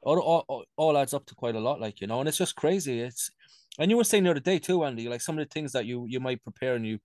all, 0.00 0.18
all, 0.18 0.64
all- 0.76 0.98
adds 0.98 1.14
up 1.14 1.24
to 1.26 1.34
quite 1.34 1.54
a 1.54 1.60
lot, 1.60 1.80
like, 1.80 2.00
you 2.00 2.06
know, 2.06 2.18
and 2.18 2.28
it's 2.28 2.38
just 2.38 2.56
crazy. 2.56 3.00
It's, 3.00 3.30
and 3.78 3.90
you 3.90 3.96
were 3.96 4.04
saying 4.04 4.24
the 4.24 4.30
other 4.30 4.40
day 4.40 4.58
too, 4.58 4.84
Andy, 4.84 5.08
like 5.08 5.20
some 5.20 5.38
of 5.38 5.46
the 5.48 5.52
things 5.52 5.72
that 5.72 5.86
you, 5.86 6.06
you 6.08 6.18
might 6.18 6.42
prepare 6.42 6.74
and 6.74 6.86
you, 6.86 6.98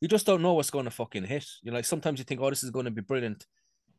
you 0.00 0.08
just 0.08 0.26
don't 0.26 0.42
know 0.42 0.54
what's 0.54 0.70
going 0.70 0.86
to 0.86 0.90
fucking 0.90 1.24
hit. 1.24 1.46
You 1.62 1.70
know, 1.70 1.76
like 1.76 1.84
sometimes 1.84 2.18
you 2.18 2.24
think, 2.24 2.40
oh, 2.40 2.50
this 2.50 2.64
is 2.64 2.70
going 2.70 2.86
to 2.86 2.90
be 2.90 3.02
brilliant. 3.02 3.46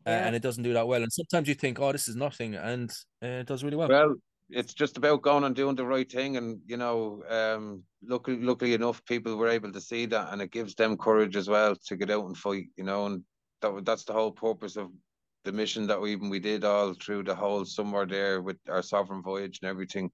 Uh, 0.06 0.10
and 0.10 0.36
it 0.36 0.41
doesn't 0.41 0.64
do 0.64 0.74
that 0.74 0.88
well. 0.88 1.03
And 1.03 1.14
sometimes 1.14 1.48
you 1.48 1.53
think, 1.53 1.80
oh, 1.80 1.91
this 1.91 2.08
is 2.08 2.16
nothing, 2.16 2.56
and 2.56 2.90
uh, 3.24 3.28
it 3.28 3.45
does 3.45 3.64
really 3.64 3.78
well. 3.78 3.88
Well, 3.88 4.16
it's 4.52 4.73
just 4.73 4.98
about 4.98 5.22
going 5.22 5.44
and 5.44 5.56
doing 5.56 5.76
the 5.76 5.86
right 5.86 6.10
thing, 6.10 6.38
and 6.38 6.60
you 6.65 6.78
know, 6.78 7.23
um, 7.30 7.84
luckily, 8.03 8.41
luckily 8.41 8.73
enough, 8.73 9.03
people 9.06 9.36
were 9.36 9.48
able 9.48 9.72
to 9.72 9.82
see 9.82 10.06
that, 10.07 10.32
and 10.32 10.41
it 10.41 10.52
gives 10.52 10.76
them 10.76 10.98
courage 10.98 11.36
as 11.36 11.48
well 11.48 11.76
to 11.88 11.95
get 11.95 12.10
out 12.10 12.26
and 12.26 12.38
fight. 12.38 12.68
You 12.78 12.84
know, 12.84 13.06
and 13.06 13.23
that 13.61 13.86
that's 13.86 14.06
the 14.06 14.14
whole 14.14 14.32
purpose 14.32 14.76
of 14.76 14.90
the 15.44 15.52
mission 15.52 15.88
that 15.88 15.99
we 15.99 16.11
even 16.11 16.30
we 16.30 16.40
did 16.40 16.64
all 16.64 16.94
through 16.94 17.23
the 17.23 17.36
whole 17.36 17.65
summer 17.65 18.06
there 18.06 18.41
with 18.41 18.57
our 18.69 18.82
sovereign 18.82 19.23
voyage 19.23 19.60
and 19.61 19.69
everything. 19.69 20.11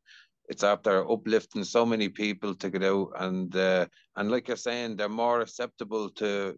It's 0.50 0.64
after 0.64 1.10
uplifting 1.12 1.66
so 1.66 1.86
many 1.86 2.08
people 2.08 2.56
to 2.56 2.70
get 2.70 2.84
out, 2.84 3.12
and 3.18 3.56
uh, 3.56 3.88
and 4.16 4.32
like 4.32 4.48
you're 4.48 4.58
saying, 4.58 4.96
they're 4.96 5.10
more 5.10 5.42
acceptable 5.42 6.10
to 6.12 6.58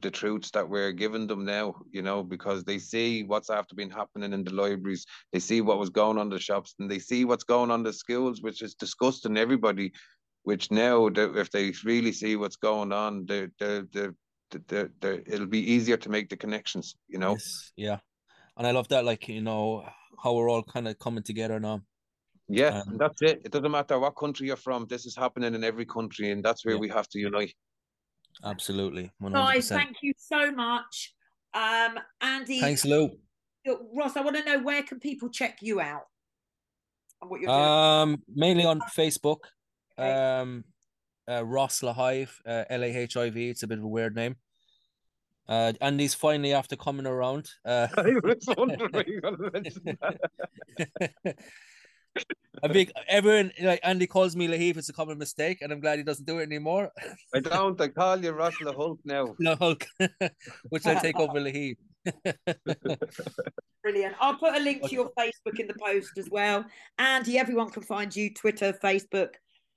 the 0.00 0.10
truths 0.10 0.50
that 0.52 0.68
we're 0.68 0.92
giving 0.92 1.26
them 1.26 1.44
now, 1.44 1.74
you 1.90 2.02
know, 2.02 2.22
because 2.22 2.64
they 2.64 2.78
see 2.78 3.24
what's 3.24 3.50
after 3.50 3.74
been 3.74 3.90
happening 3.90 4.32
in 4.32 4.44
the 4.44 4.52
libraries, 4.52 5.06
they 5.32 5.38
see 5.38 5.60
what 5.60 5.78
was 5.78 5.90
going 5.90 6.18
on 6.18 6.26
in 6.26 6.30
the 6.30 6.38
shops, 6.38 6.74
and 6.78 6.90
they 6.90 6.98
see 6.98 7.24
what's 7.24 7.44
going 7.44 7.70
on 7.70 7.80
in 7.80 7.84
the 7.84 7.92
schools, 7.92 8.42
which 8.42 8.62
is 8.62 8.74
disgusting 8.74 9.36
everybody. 9.36 9.92
Which 10.44 10.70
now, 10.70 11.06
if 11.06 11.50
they 11.50 11.74
really 11.84 12.12
see 12.12 12.36
what's 12.36 12.56
going 12.56 12.92
on, 12.92 13.26
it'll 13.28 14.14
be 15.46 15.72
easier 15.72 15.96
to 15.98 16.08
make 16.08 16.30
the 16.30 16.36
connections, 16.36 16.96
you 17.06 17.18
know. 17.18 17.32
Yes, 17.32 17.72
yeah. 17.76 17.98
And 18.56 18.66
I 18.66 18.70
love 18.70 18.88
that, 18.88 19.04
like, 19.04 19.28
you 19.28 19.42
know, 19.42 19.86
how 20.22 20.34
we're 20.34 20.48
all 20.48 20.62
kind 20.62 20.88
of 20.88 20.98
coming 20.98 21.22
together 21.22 21.60
now. 21.60 21.82
Yeah, 22.48 22.80
Um, 22.80 22.92
and 22.92 22.98
that's 22.98 23.20
it. 23.20 23.42
It 23.44 23.52
doesn't 23.52 23.70
matter 23.70 23.98
what 23.98 24.16
country 24.16 24.46
you're 24.46 24.56
from. 24.56 24.86
This 24.86 25.04
is 25.04 25.14
happening 25.14 25.54
in 25.54 25.64
every 25.64 25.84
country, 25.84 26.30
and 26.30 26.42
that's 26.42 26.64
where 26.64 26.76
Yeah. 26.76 26.80
we 26.80 26.88
have 26.88 27.08
to 27.08 27.18
unite. 27.18 27.54
Absolutely. 28.44 29.10
100%. 29.22 29.32
Guys, 29.32 29.68
thank 29.68 29.96
you 30.02 30.12
so 30.16 30.50
much. 30.50 31.14
Um, 31.54 31.98
Andy, 32.20 32.60
Thanks, 32.60 32.84
Lou. 32.84 33.10
Ross, 33.94 34.16
I 34.16 34.20
want 34.20 34.36
to 34.36 34.44
know 34.44 34.60
where 34.60 34.82
can 34.82 34.98
people 35.00 35.28
check 35.28 35.58
you 35.60 35.80
out 35.80 36.04
what 37.26 37.40
you're 37.40 37.50
doing. 37.50 37.60
Um, 37.60 38.22
mainly 38.32 38.64
on 38.64 38.80
Facebook. 38.96 39.38
Okay. 39.98 40.12
Um, 40.12 40.64
uh, 41.28 41.44
Ross 41.44 41.80
Lahive, 41.80 42.30
uh, 42.46 42.64
L 42.70 42.84
A 42.84 42.86
H 42.86 43.16
I 43.16 43.30
V. 43.30 43.50
It's 43.50 43.62
a 43.62 43.66
bit 43.66 43.78
of 43.78 43.84
a 43.84 43.88
weird 43.88 44.14
name. 44.14 44.36
Uh, 45.48 45.72
and 45.80 45.98
he's 45.98 46.14
finally 46.14 46.52
after 46.52 46.76
coming 46.76 47.06
around. 47.06 47.48
Uh, 47.64 47.88
I 47.96 48.14
was 48.22 48.46
wondering 48.56 48.90
where 52.14 52.24
you 52.28 52.34
were 52.34 52.44
going 52.44 52.62
to 52.62 52.62
mention 52.62 52.62
that. 52.62 52.70
I 52.70 52.72
think 52.72 52.92
everyone 53.08 53.52
like 53.62 53.80
Andy 53.82 54.06
calls 54.06 54.36
me 54.36 54.48
Lahive. 54.48 54.76
It's 54.76 54.88
a 54.88 54.92
common 54.92 55.18
mistake, 55.18 55.58
and 55.62 55.72
I'm 55.72 55.80
glad 55.80 55.98
he 55.98 56.04
doesn't 56.04 56.26
do 56.26 56.38
it 56.38 56.44
anymore. 56.44 56.90
I 57.34 57.40
don't. 57.40 57.80
I 57.80 57.88
call 57.88 58.22
you 58.22 58.32
Russell 58.32 58.72
Hulk 58.72 59.00
now. 59.04 59.34
no 59.38 59.56
Hulk, 59.56 59.86
which 60.68 60.86
I 60.86 60.94
take 60.94 61.18
over 61.18 61.40
Lahive. 61.40 61.76
Brilliant. 63.82 64.14
I'll 64.20 64.36
put 64.36 64.54
a 64.54 64.60
link 64.60 64.86
to 64.88 64.94
your 64.94 65.10
Facebook 65.18 65.58
in 65.58 65.66
the 65.66 65.74
post 65.80 66.18
as 66.18 66.28
well. 66.30 66.64
Andy, 66.98 67.38
everyone 67.38 67.70
can 67.70 67.82
find 67.82 68.14
you 68.14 68.32
Twitter, 68.32 68.72
Facebook. 68.82 69.34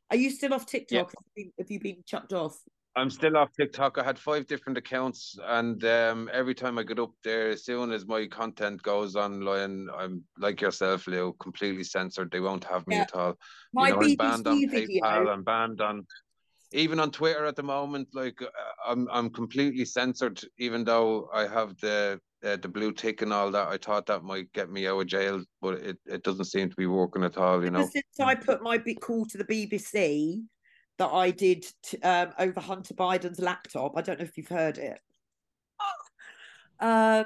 Are 0.09 0.17
you 0.17 0.29
still 0.29 0.53
off 0.53 0.65
TikTok? 0.65 1.13
Yeah. 1.37 1.45
Have 1.57 1.71
you 1.71 1.79
been 1.79 2.03
chucked 2.05 2.33
off? 2.33 2.57
I'm 2.95 3.09
still 3.09 3.37
off 3.37 3.49
TikTok. 3.53 3.97
I 3.97 4.03
had 4.03 4.19
five 4.19 4.47
different 4.47 4.77
accounts, 4.77 5.37
and 5.45 5.83
um, 5.85 6.29
every 6.33 6.53
time 6.53 6.77
I 6.77 6.83
get 6.83 6.99
up 6.99 7.13
there, 7.23 7.49
as 7.49 7.63
soon 7.63 7.91
as 7.91 8.05
my 8.05 8.27
content 8.27 8.83
goes 8.83 9.15
online, 9.15 9.87
I'm 9.95 10.23
like 10.37 10.59
yourself, 10.59 11.07
Leo, 11.07 11.31
completely 11.33 11.85
censored. 11.85 12.31
They 12.31 12.41
won't 12.41 12.65
have 12.65 12.85
me 12.87 12.97
yeah. 12.97 13.03
at 13.03 13.15
all. 13.15 13.37
My 13.73 13.89
you 13.89 13.93
know, 13.93 13.99
BBC 13.99 14.09
I'm 14.09 14.15
banned 14.17 14.47
on 14.47 14.69
video. 14.69 15.01
PayPal. 15.01 15.29
I'm 15.29 15.43
banned 15.43 15.81
on 15.81 16.05
even 16.73 16.99
on 16.99 17.11
Twitter 17.11 17.45
at 17.45 17.55
the 17.55 17.63
moment. 17.63 18.09
Like 18.13 18.41
uh, 18.41 18.47
I'm, 18.85 19.07
I'm 19.11 19.29
completely 19.29 19.85
censored, 19.85 20.41
even 20.57 20.83
though 20.83 21.29
I 21.33 21.47
have 21.47 21.77
the 21.79 22.19
uh, 22.43 22.57
the 22.57 22.67
blue 22.67 22.91
tick 22.91 23.21
and 23.21 23.31
all 23.31 23.51
that. 23.51 23.67
I 23.67 23.77
thought 23.77 24.05
that 24.07 24.23
might 24.23 24.51
get 24.51 24.69
me 24.69 24.87
out 24.87 24.99
of 24.99 25.07
jail, 25.07 25.43
but 25.61 25.75
it, 25.75 25.97
it 26.05 26.23
doesn't 26.23 26.45
seem 26.45 26.69
to 26.69 26.75
be 26.75 26.87
working 26.87 27.23
at 27.23 27.37
all. 27.37 27.63
You 27.63 27.71
know, 27.71 27.87
since 27.89 28.19
I 28.19 28.35
put 28.35 28.61
my 28.61 28.77
big 28.77 28.99
call 28.99 29.25
to 29.27 29.37
the 29.37 29.45
BBC 29.45 30.43
that 30.97 31.09
I 31.11 31.31
did 31.31 31.65
to, 31.83 31.99
um, 32.01 32.33
over 32.39 32.59
Hunter 32.59 32.93
Biden's 32.93 33.39
laptop. 33.39 33.97
I 33.97 34.01
don't 34.01 34.19
know 34.19 34.25
if 34.25 34.37
you've 34.37 34.47
heard 34.47 34.77
it. 34.77 34.99
Uh, 36.79 37.25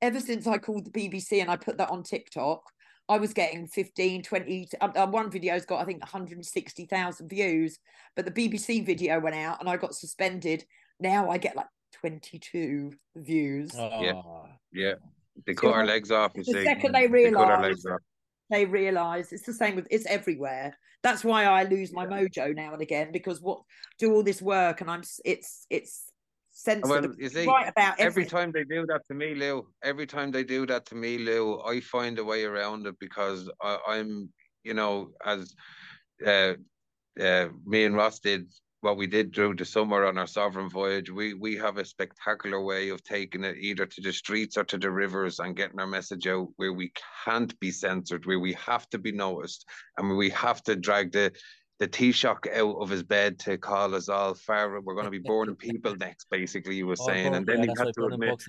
ever 0.00 0.18
since 0.18 0.46
I 0.46 0.56
called 0.56 0.86
the 0.86 0.90
BBC 0.90 1.42
and 1.42 1.50
I 1.50 1.56
put 1.56 1.76
that 1.76 1.90
on 1.90 2.02
TikTok, 2.02 2.62
I 3.08 3.18
was 3.18 3.34
getting 3.34 3.66
15, 3.66 4.22
20. 4.22 4.68
Um, 4.80 4.92
uh, 4.96 5.06
one 5.06 5.30
video's 5.30 5.66
got, 5.66 5.82
I 5.82 5.84
think, 5.84 6.00
160,000 6.00 7.28
views, 7.28 7.78
but 8.16 8.24
the 8.24 8.30
BBC 8.30 8.84
video 8.84 9.20
went 9.20 9.36
out 9.36 9.60
and 9.60 9.68
I 9.68 9.76
got 9.76 9.94
suspended. 9.94 10.64
Now 11.00 11.28
I 11.28 11.36
get 11.36 11.54
like 11.54 11.66
22 12.00 12.92
views. 13.16 13.72
Oh. 13.76 14.02
Yeah. 14.02 14.22
Yeah. 14.72 14.94
They 15.46 15.54
cut 15.54 15.68
so, 15.68 15.74
our 15.74 15.84
legs 15.84 16.10
off. 16.10 16.32
The 16.32 16.44
second 16.44 16.92
they 16.92 17.08
realise, 17.08 17.84
they, 18.50 18.64
they 18.64 18.64
realise 18.64 19.32
it's 19.32 19.46
the 19.46 19.52
same 19.52 19.76
with 19.76 19.86
it's 19.90 20.06
everywhere. 20.06 20.76
That's 21.02 21.22
why 21.22 21.44
I 21.44 21.64
lose 21.64 21.92
my 21.92 22.06
mojo 22.06 22.54
now 22.54 22.72
and 22.72 22.82
again 22.82 23.12
because 23.12 23.40
what 23.40 23.60
do 23.98 24.12
all 24.14 24.22
this 24.22 24.40
work 24.40 24.80
and 24.80 24.90
I'm 24.90 25.02
it's 25.24 25.66
it's 25.68 26.10
sensitive. 26.54 26.88
Well, 26.88 27.14
you 27.18 27.28
see, 27.28 27.46
right 27.46 27.68
about 27.68 28.00
every 28.00 28.24
time 28.24 28.52
they 28.52 28.64
do 28.64 28.86
that 28.86 29.02
to 29.08 29.14
me, 29.14 29.34
Lou. 29.34 29.66
Every 29.82 30.06
time 30.06 30.30
they 30.30 30.44
do 30.44 30.64
that 30.66 30.86
to 30.86 30.94
me, 30.94 31.18
Lou, 31.18 31.60
I 31.60 31.80
find 31.80 32.18
a 32.18 32.24
way 32.24 32.44
around 32.44 32.86
it 32.86 32.98
because 32.98 33.50
I, 33.60 33.78
I'm, 33.86 34.32
you 34.62 34.72
know, 34.74 35.10
as 35.26 35.54
uh, 36.24 36.54
uh, 37.20 37.48
me 37.66 37.84
and 37.84 37.96
Ross 37.96 38.20
did 38.20 38.46
what 38.84 38.98
we 38.98 39.06
did 39.06 39.34
through 39.34 39.54
the 39.54 39.64
summer 39.64 40.04
on 40.04 40.18
our 40.18 40.26
sovereign 40.26 40.68
voyage, 40.68 41.10
we 41.10 41.32
we 41.32 41.56
have 41.56 41.78
a 41.78 41.84
spectacular 41.84 42.62
way 42.62 42.90
of 42.90 43.02
taking 43.02 43.42
it 43.42 43.56
either 43.56 43.86
to 43.86 44.00
the 44.02 44.12
streets 44.12 44.58
or 44.58 44.64
to 44.64 44.76
the 44.76 44.90
rivers 44.90 45.38
and 45.38 45.56
getting 45.56 45.80
our 45.80 45.86
message 45.86 46.26
out 46.26 46.48
where 46.56 46.74
we 46.74 46.92
can't 47.24 47.58
be 47.60 47.70
censored, 47.70 48.26
where 48.26 48.38
we 48.38 48.52
have 48.52 48.88
to 48.90 48.98
be 48.98 49.10
noticed, 49.10 49.64
and 49.96 50.16
we 50.16 50.28
have 50.30 50.62
to 50.64 50.76
drag 50.76 51.12
the 51.12 51.32
the 51.80 51.88
Taoiseach 51.88 52.46
out 52.54 52.76
of 52.76 52.90
his 52.90 53.02
bed 53.02 53.38
to 53.40 53.58
call 53.58 53.94
us 53.94 54.08
all 54.08 54.34
far. 54.34 54.80
We're 54.80 54.94
going 54.94 55.06
to 55.06 55.10
be 55.10 55.18
burning 55.30 55.56
people 55.56 55.96
next, 55.96 56.26
basically, 56.30 56.74
he 56.74 56.84
was 56.84 57.00
oh, 57.00 57.06
saying, 57.06 57.34
and 57.34 57.46
then 57.46 57.64
yeah, 57.64 57.72
he 57.76 57.84
had 57.84 57.94
to 57.94 58.04
admit, 58.04 58.44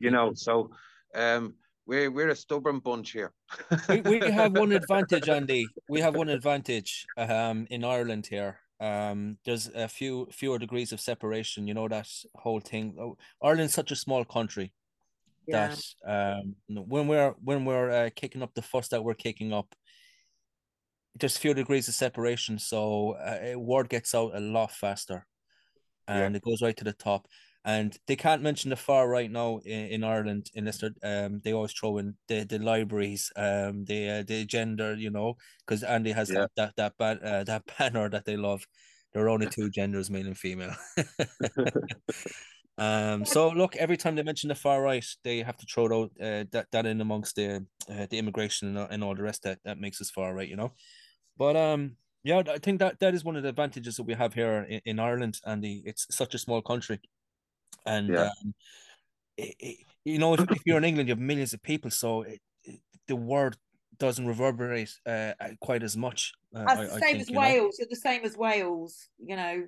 you 0.00 0.10
know, 0.12 0.32
so 0.34 0.70
um, 1.16 1.54
we're 1.84 2.12
we're 2.12 2.28
a 2.28 2.36
stubborn 2.36 2.78
bunch 2.78 3.10
here. 3.10 3.32
we, 3.88 4.00
we 4.02 4.20
have 4.30 4.56
one 4.56 4.70
advantage, 4.82 5.28
Andy. 5.28 5.66
We 5.88 6.00
have 6.00 6.14
one 6.14 6.28
advantage 6.28 7.06
um, 7.18 7.66
in 7.70 7.84
Ireland 7.84 8.28
here 8.28 8.60
um 8.80 9.36
there's 9.44 9.68
a 9.74 9.88
few 9.88 10.26
fewer 10.32 10.58
degrees 10.58 10.92
of 10.92 11.00
separation 11.00 11.66
you 11.66 11.74
know 11.74 11.86
that 11.86 12.08
whole 12.34 12.60
thing 12.60 12.96
oh, 12.98 13.16
ireland's 13.42 13.74
such 13.74 13.90
a 13.90 13.96
small 13.96 14.24
country 14.24 14.72
yeah. 15.46 15.74
that 16.06 16.40
um 16.42 16.54
when 16.68 17.06
we're 17.06 17.34
when 17.44 17.64
we're 17.64 17.90
uh, 17.90 18.10
kicking 18.16 18.42
up 18.42 18.54
the 18.54 18.62
fuss 18.62 18.88
that 18.88 19.04
we're 19.04 19.14
kicking 19.14 19.52
up 19.52 19.74
there's 21.18 21.36
fewer 21.36 21.54
degrees 21.54 21.88
of 21.88 21.94
separation 21.94 22.58
so 22.58 23.12
uh, 23.12 23.58
word 23.58 23.88
gets 23.88 24.14
out 24.14 24.34
a 24.34 24.40
lot 24.40 24.70
faster 24.70 25.26
and 26.08 26.34
yeah. 26.34 26.38
it 26.38 26.42
goes 26.42 26.62
right 26.62 26.76
to 26.76 26.84
the 26.84 26.92
top 26.92 27.26
and 27.64 27.98
they 28.06 28.16
can't 28.16 28.42
mention 28.42 28.70
the 28.70 28.76
far 28.76 29.08
right 29.08 29.30
now 29.30 29.58
in, 29.64 29.86
in 29.86 30.04
Ireland 30.04 30.50
unless 30.54 30.78
they 30.78 30.88
um 31.02 31.40
they 31.44 31.52
always 31.52 31.72
throw 31.72 31.98
in 31.98 32.14
the, 32.28 32.44
the 32.44 32.58
libraries 32.58 33.30
um 33.36 33.84
the 33.84 34.08
uh, 34.08 34.22
the 34.26 34.44
gender 34.46 34.94
you 34.94 35.10
know 35.10 35.36
because 35.66 35.82
Andy 35.82 36.12
has 36.12 36.30
yeah. 36.30 36.46
that 36.56 36.74
that 36.76 36.94
that, 36.98 37.22
uh, 37.22 37.44
that 37.44 37.64
banner 37.78 38.08
that 38.08 38.24
they 38.24 38.36
love. 38.36 38.66
There 39.12 39.24
are 39.24 39.28
only 39.28 39.48
two 39.48 39.70
genders 39.70 40.08
male 40.10 40.26
and 40.26 40.38
female. 40.38 40.74
Um 42.78 43.26
so 43.26 43.50
look 43.50 43.76
every 43.76 43.98
time 43.98 44.14
they 44.14 44.22
mention 44.22 44.48
the 44.48 44.54
far 44.54 44.80
right 44.80 45.04
they 45.22 45.42
have 45.42 45.58
to 45.58 45.66
throw 45.66 46.04
out 46.04 46.12
uh, 46.18 46.44
that 46.52 46.68
that 46.72 46.86
in 46.86 47.02
amongst 47.02 47.36
the 47.36 47.66
uh, 47.90 48.06
the 48.08 48.16
immigration 48.16 48.74
and, 48.74 48.90
and 48.90 49.04
all 49.04 49.14
the 49.14 49.22
rest 49.22 49.42
that 49.42 49.58
that 49.64 49.78
makes 49.78 50.00
us 50.00 50.08
far 50.08 50.32
right 50.32 50.48
you 50.48 50.56
know? 50.56 50.72
But 51.36 51.56
um 51.56 51.96
yeah 52.22 52.42
I 52.48 52.56
think 52.56 52.78
that 52.78 52.98
that 53.00 53.12
is 53.12 53.22
one 53.22 53.36
of 53.36 53.42
the 53.42 53.50
advantages 53.50 53.96
that 53.96 54.04
we 54.04 54.14
have 54.14 54.32
here 54.32 54.62
in, 54.62 54.80
in 54.86 54.98
Ireland 54.98 55.40
Andy. 55.44 55.82
It's 55.84 56.06
such 56.10 56.32
a 56.34 56.38
small 56.38 56.62
country 56.62 57.00
and 57.86 58.08
yeah. 58.08 58.22
um, 58.24 58.54
it, 59.36 59.54
it, 59.58 59.76
you 60.04 60.18
know 60.18 60.34
if, 60.34 60.40
if, 60.40 60.62
you're 60.64 60.78
in 60.78 60.84
England, 60.84 61.08
you 61.08 61.12
have 61.12 61.20
millions 61.20 61.54
of 61.54 61.62
people, 61.62 61.90
so 61.90 62.22
it, 62.22 62.40
the 63.06 63.16
word 63.16 63.56
doesn't 63.98 64.26
reverberate 64.26 64.92
uh, 65.06 65.32
quite 65.60 65.82
as 65.82 65.96
much. 65.96 66.32
Uh, 66.54 66.64
That's 66.64 66.80
the 66.80 66.88
same 66.88 66.96
I 66.96 67.00
think, 67.00 67.20
as 67.20 67.30
Wales. 67.30 67.76
Know? 67.78 67.82
You're 67.82 67.88
the 67.90 67.96
same 67.96 68.24
as 68.24 68.36
Wales. 68.36 69.08
You 69.18 69.36
know, 69.36 69.66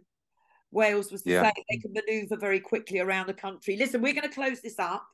Wales 0.70 1.12
was 1.12 1.22
the 1.22 1.32
yeah. 1.32 1.42
same. 1.42 1.64
They 1.70 1.76
can 1.78 1.92
manoeuvre 1.92 2.36
very 2.38 2.60
quickly 2.60 2.98
around 2.98 3.26
the 3.26 3.34
country. 3.34 3.76
Listen, 3.76 4.02
we're 4.02 4.14
going 4.14 4.28
to 4.28 4.34
close 4.34 4.60
this 4.60 4.78
up. 4.78 5.06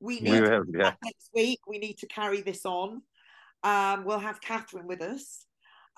We 0.00 0.20
need 0.20 0.42
we 0.42 0.48
have, 0.48 0.64
yeah. 0.72 0.92
next 1.04 1.30
week. 1.34 1.60
We 1.66 1.78
need 1.78 1.98
to 1.98 2.06
carry 2.06 2.40
this 2.40 2.64
on. 2.64 3.02
Um, 3.62 4.04
we'll 4.04 4.18
have 4.18 4.40
Kathryn 4.40 4.84
with 4.84 5.02
us. 5.02 5.44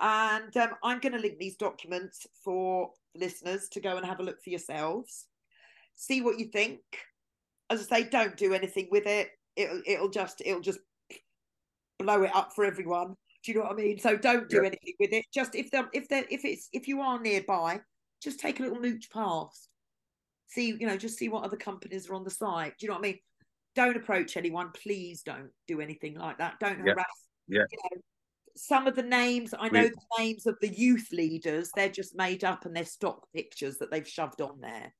And 0.00 0.56
um, 0.56 0.70
I'm 0.82 1.00
going 1.00 1.12
to 1.12 1.18
link 1.18 1.38
these 1.38 1.56
documents 1.56 2.26
for 2.44 2.90
listeners 3.14 3.68
to 3.70 3.80
go 3.80 3.96
and 3.96 4.06
have 4.06 4.20
a 4.20 4.22
look 4.22 4.42
for 4.42 4.50
yourselves 4.50 5.26
see 5.98 6.22
what 6.22 6.38
you 6.38 6.46
think. 6.46 6.80
As 7.68 7.80
I 7.80 7.98
say, 7.98 8.08
don't 8.08 8.36
do 8.36 8.54
anything 8.54 8.88
with 8.90 9.06
it. 9.06 9.28
It'll 9.56 9.82
it'll 9.84 10.08
just 10.08 10.40
it'll 10.44 10.62
just 10.62 10.78
blow 11.98 12.22
it 12.22 12.34
up 12.34 12.52
for 12.54 12.64
everyone. 12.64 13.14
Do 13.44 13.52
you 13.52 13.58
know 13.58 13.64
what 13.64 13.72
I 13.72 13.76
mean? 13.76 13.98
So 13.98 14.16
don't 14.16 14.48
do 14.48 14.58
yeah. 14.62 14.68
anything 14.68 14.94
with 14.98 15.12
it. 15.12 15.26
Just 15.34 15.54
if 15.54 15.70
they 15.70 15.82
if 15.92 16.08
they 16.08 16.24
if 16.30 16.44
it's 16.44 16.68
if 16.72 16.88
you 16.88 17.00
are 17.00 17.20
nearby, 17.20 17.80
just 18.22 18.40
take 18.40 18.60
a 18.60 18.62
little 18.62 18.80
mooch 18.80 19.10
past. 19.12 19.68
See, 20.46 20.68
you 20.68 20.86
know, 20.86 20.96
just 20.96 21.18
see 21.18 21.28
what 21.28 21.44
other 21.44 21.56
companies 21.56 22.08
are 22.08 22.14
on 22.14 22.24
the 22.24 22.30
site. 22.30 22.78
Do 22.78 22.86
you 22.86 22.88
know 22.88 22.94
what 22.94 23.04
I 23.04 23.08
mean? 23.08 23.18
Don't 23.74 23.96
approach 23.96 24.36
anyone. 24.36 24.70
Please 24.82 25.22
don't 25.22 25.50
do 25.66 25.80
anything 25.80 26.14
like 26.14 26.38
that. 26.38 26.58
Don't 26.58 26.78
yeah. 26.78 26.92
harass. 26.92 27.06
Yeah. 27.48 27.64
You 27.70 27.78
know, 27.84 28.00
some 28.56 28.86
of 28.86 28.96
the 28.96 29.02
names 29.02 29.52
I 29.58 29.68
know 29.68 29.88
the 29.88 30.22
names 30.24 30.46
of 30.46 30.56
the 30.60 30.68
youth 30.68 31.08
leaders. 31.12 31.70
They're 31.74 31.88
just 31.88 32.16
made 32.16 32.44
up 32.44 32.64
and 32.64 32.74
they're 32.74 32.84
stock 32.84 33.26
pictures 33.34 33.78
that 33.78 33.90
they've 33.90 34.08
shoved 34.08 34.40
on 34.40 34.60
there. 34.60 34.94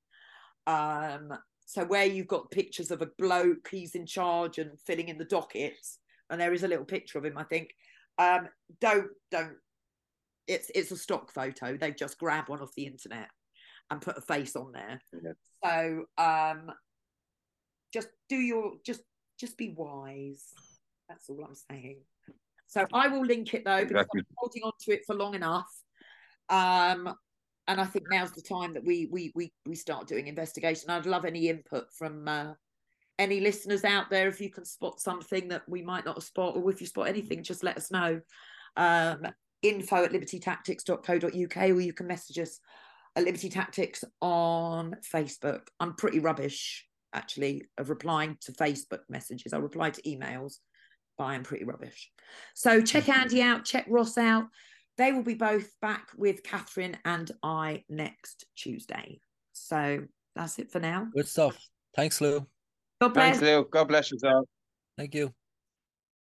Um, 0.69 1.33
so 1.65 1.85
where 1.85 2.05
you've 2.05 2.29
got 2.29 2.51
pictures 2.51 2.91
of 2.91 3.03
a 3.03 3.09
bloke, 3.19 3.69
he's 3.71 3.95
in 3.95 4.07
charge 4.07 4.59
and 4.59 4.79
filling 4.87 5.09
in 5.09 5.19
the 5.19 5.25
dockets, 5.25 5.99
and 6.31 6.41
there 6.41 6.53
is 6.53 6.63
a 6.63 6.69
little 6.69 6.85
picture 6.85 7.19
of 7.19 7.25
him, 7.25 7.37
I 7.37 7.45
think. 7.45 7.71
Um, 8.19 8.49
don't 8.81 9.09
don't. 9.31 9.57
It's 10.47 10.71
it's 10.75 10.91
a 10.91 10.97
stock 10.97 11.33
photo. 11.33 11.77
They've 11.77 11.97
just 11.97 12.19
grab 12.19 12.49
one 12.49 12.61
off 12.61 12.75
the 12.77 12.87
internet 12.87 13.29
and 13.91 14.01
put 14.01 14.19
a 14.19 14.21
face 14.21 14.57
on 14.57 14.73
there. 14.73 15.01
Yeah. 15.13 15.33
So 15.65 16.05
um, 16.23 16.71
just 17.93 18.09
do 18.29 18.37
your 18.37 18.75
just 18.85 19.03
just 19.41 19.57
be 19.57 19.75
wise. 19.77 20.45
That's 21.09 21.29
all 21.31 21.45
I'm 21.45 21.55
saying. 21.71 22.01
So 22.67 22.87
I 22.93 23.09
will 23.09 23.25
link 23.25 23.55
it 23.55 23.65
though 23.65 23.81
because 23.81 23.93
exactly. 23.93 24.21
I'm 24.21 24.35
holding 24.37 24.63
on 24.65 24.73
to 24.81 24.93
it 24.93 25.03
for 25.07 25.15
long 25.15 25.35
enough. 25.35 25.71
Um, 26.51 27.15
and 27.69 27.81
I 27.81 27.85
think 27.85 28.07
now's 28.11 28.33
the 28.33 28.43
time 28.43 28.75
that 28.75 28.85
we 28.85 29.09
we 29.13 29.31
we 29.35 29.53
we 29.67 29.75
start 29.75 30.09
doing 30.09 30.27
investigation. 30.27 30.91
I'd 30.91 31.07
love 31.07 31.27
any 31.27 31.49
input 31.49 31.85
from 31.93 32.27
uh, 32.27 32.55
any 33.19 33.41
listeners 33.41 33.85
out 33.85 34.11
there. 34.11 34.27
If 34.27 34.41
you 34.41 34.51
can 34.51 34.65
spot 34.65 35.01
something 35.01 35.49
that 35.49 35.63
we 35.69 35.83
might 35.83 36.07
not 36.07 36.17
have 36.17 36.25
spot, 36.25 36.57
or 36.57 36.71
if 36.71 36.81
you 36.81 36.87
spot 36.87 37.09
anything, 37.09 37.43
just 37.43 37.63
let 37.63 37.77
us 37.77 37.91
know. 37.91 38.21
Um, 38.77 39.27
info 39.63 40.05
at 40.05 40.13
libertytactics.co.uk, 40.13 41.57
or 41.57 41.81
you 41.81 41.93
can 41.93 42.07
message 42.07 42.39
us 42.39 42.59
at 43.17 43.25
Liberty 43.25 43.51
Tactics 43.51 44.03
on 44.23 44.97
Facebook. 45.13 45.63
I'm 45.79 45.95
pretty 45.95 46.21
rubbish 46.21 46.87
actually 47.13 47.65
of 47.77 47.91
replying 47.91 48.37
to 48.43 48.53
Facebook 48.53 49.01
messages. 49.09 49.53
I 49.53 49.59
reply 49.59 49.91
to 49.91 50.03
emails, 50.03 50.59
but 51.19 51.25
I'm 51.25 51.43
pretty 51.43 51.65
rubbish. 51.65 52.11
So 52.55 52.81
check 52.81 53.09
Andy 53.15 53.43
out, 53.43 53.65
check 53.65 53.85
Ross 53.89 54.17
out. 54.17 54.45
They 54.99 55.13
will 55.13 55.23
be 55.23 55.35
both 55.35 55.71
back 55.81 56.09
with 56.17 56.43
Kathryn 56.43 56.97
and 57.05 57.31
I 57.43 57.85
next 57.89 58.47
Tuesday. 58.57 59.21
So 59.53 60.01
that's 60.35 60.59
it 60.59 60.71
for 60.71 60.81
now. 60.81 61.07
Good 61.15 61.29
stuff. 61.29 61.57
Thanks, 61.95 62.21
Lou. 62.21 62.45
God 63.01 63.15
bless. 63.15 63.39
Thanks, 63.39 63.43
Lou. 63.43 63.65
God 63.71 63.89
bless 63.89 64.11
you, 64.11 64.19
all. 64.25 64.45
Thank 64.97 65.15
you. 65.15 65.33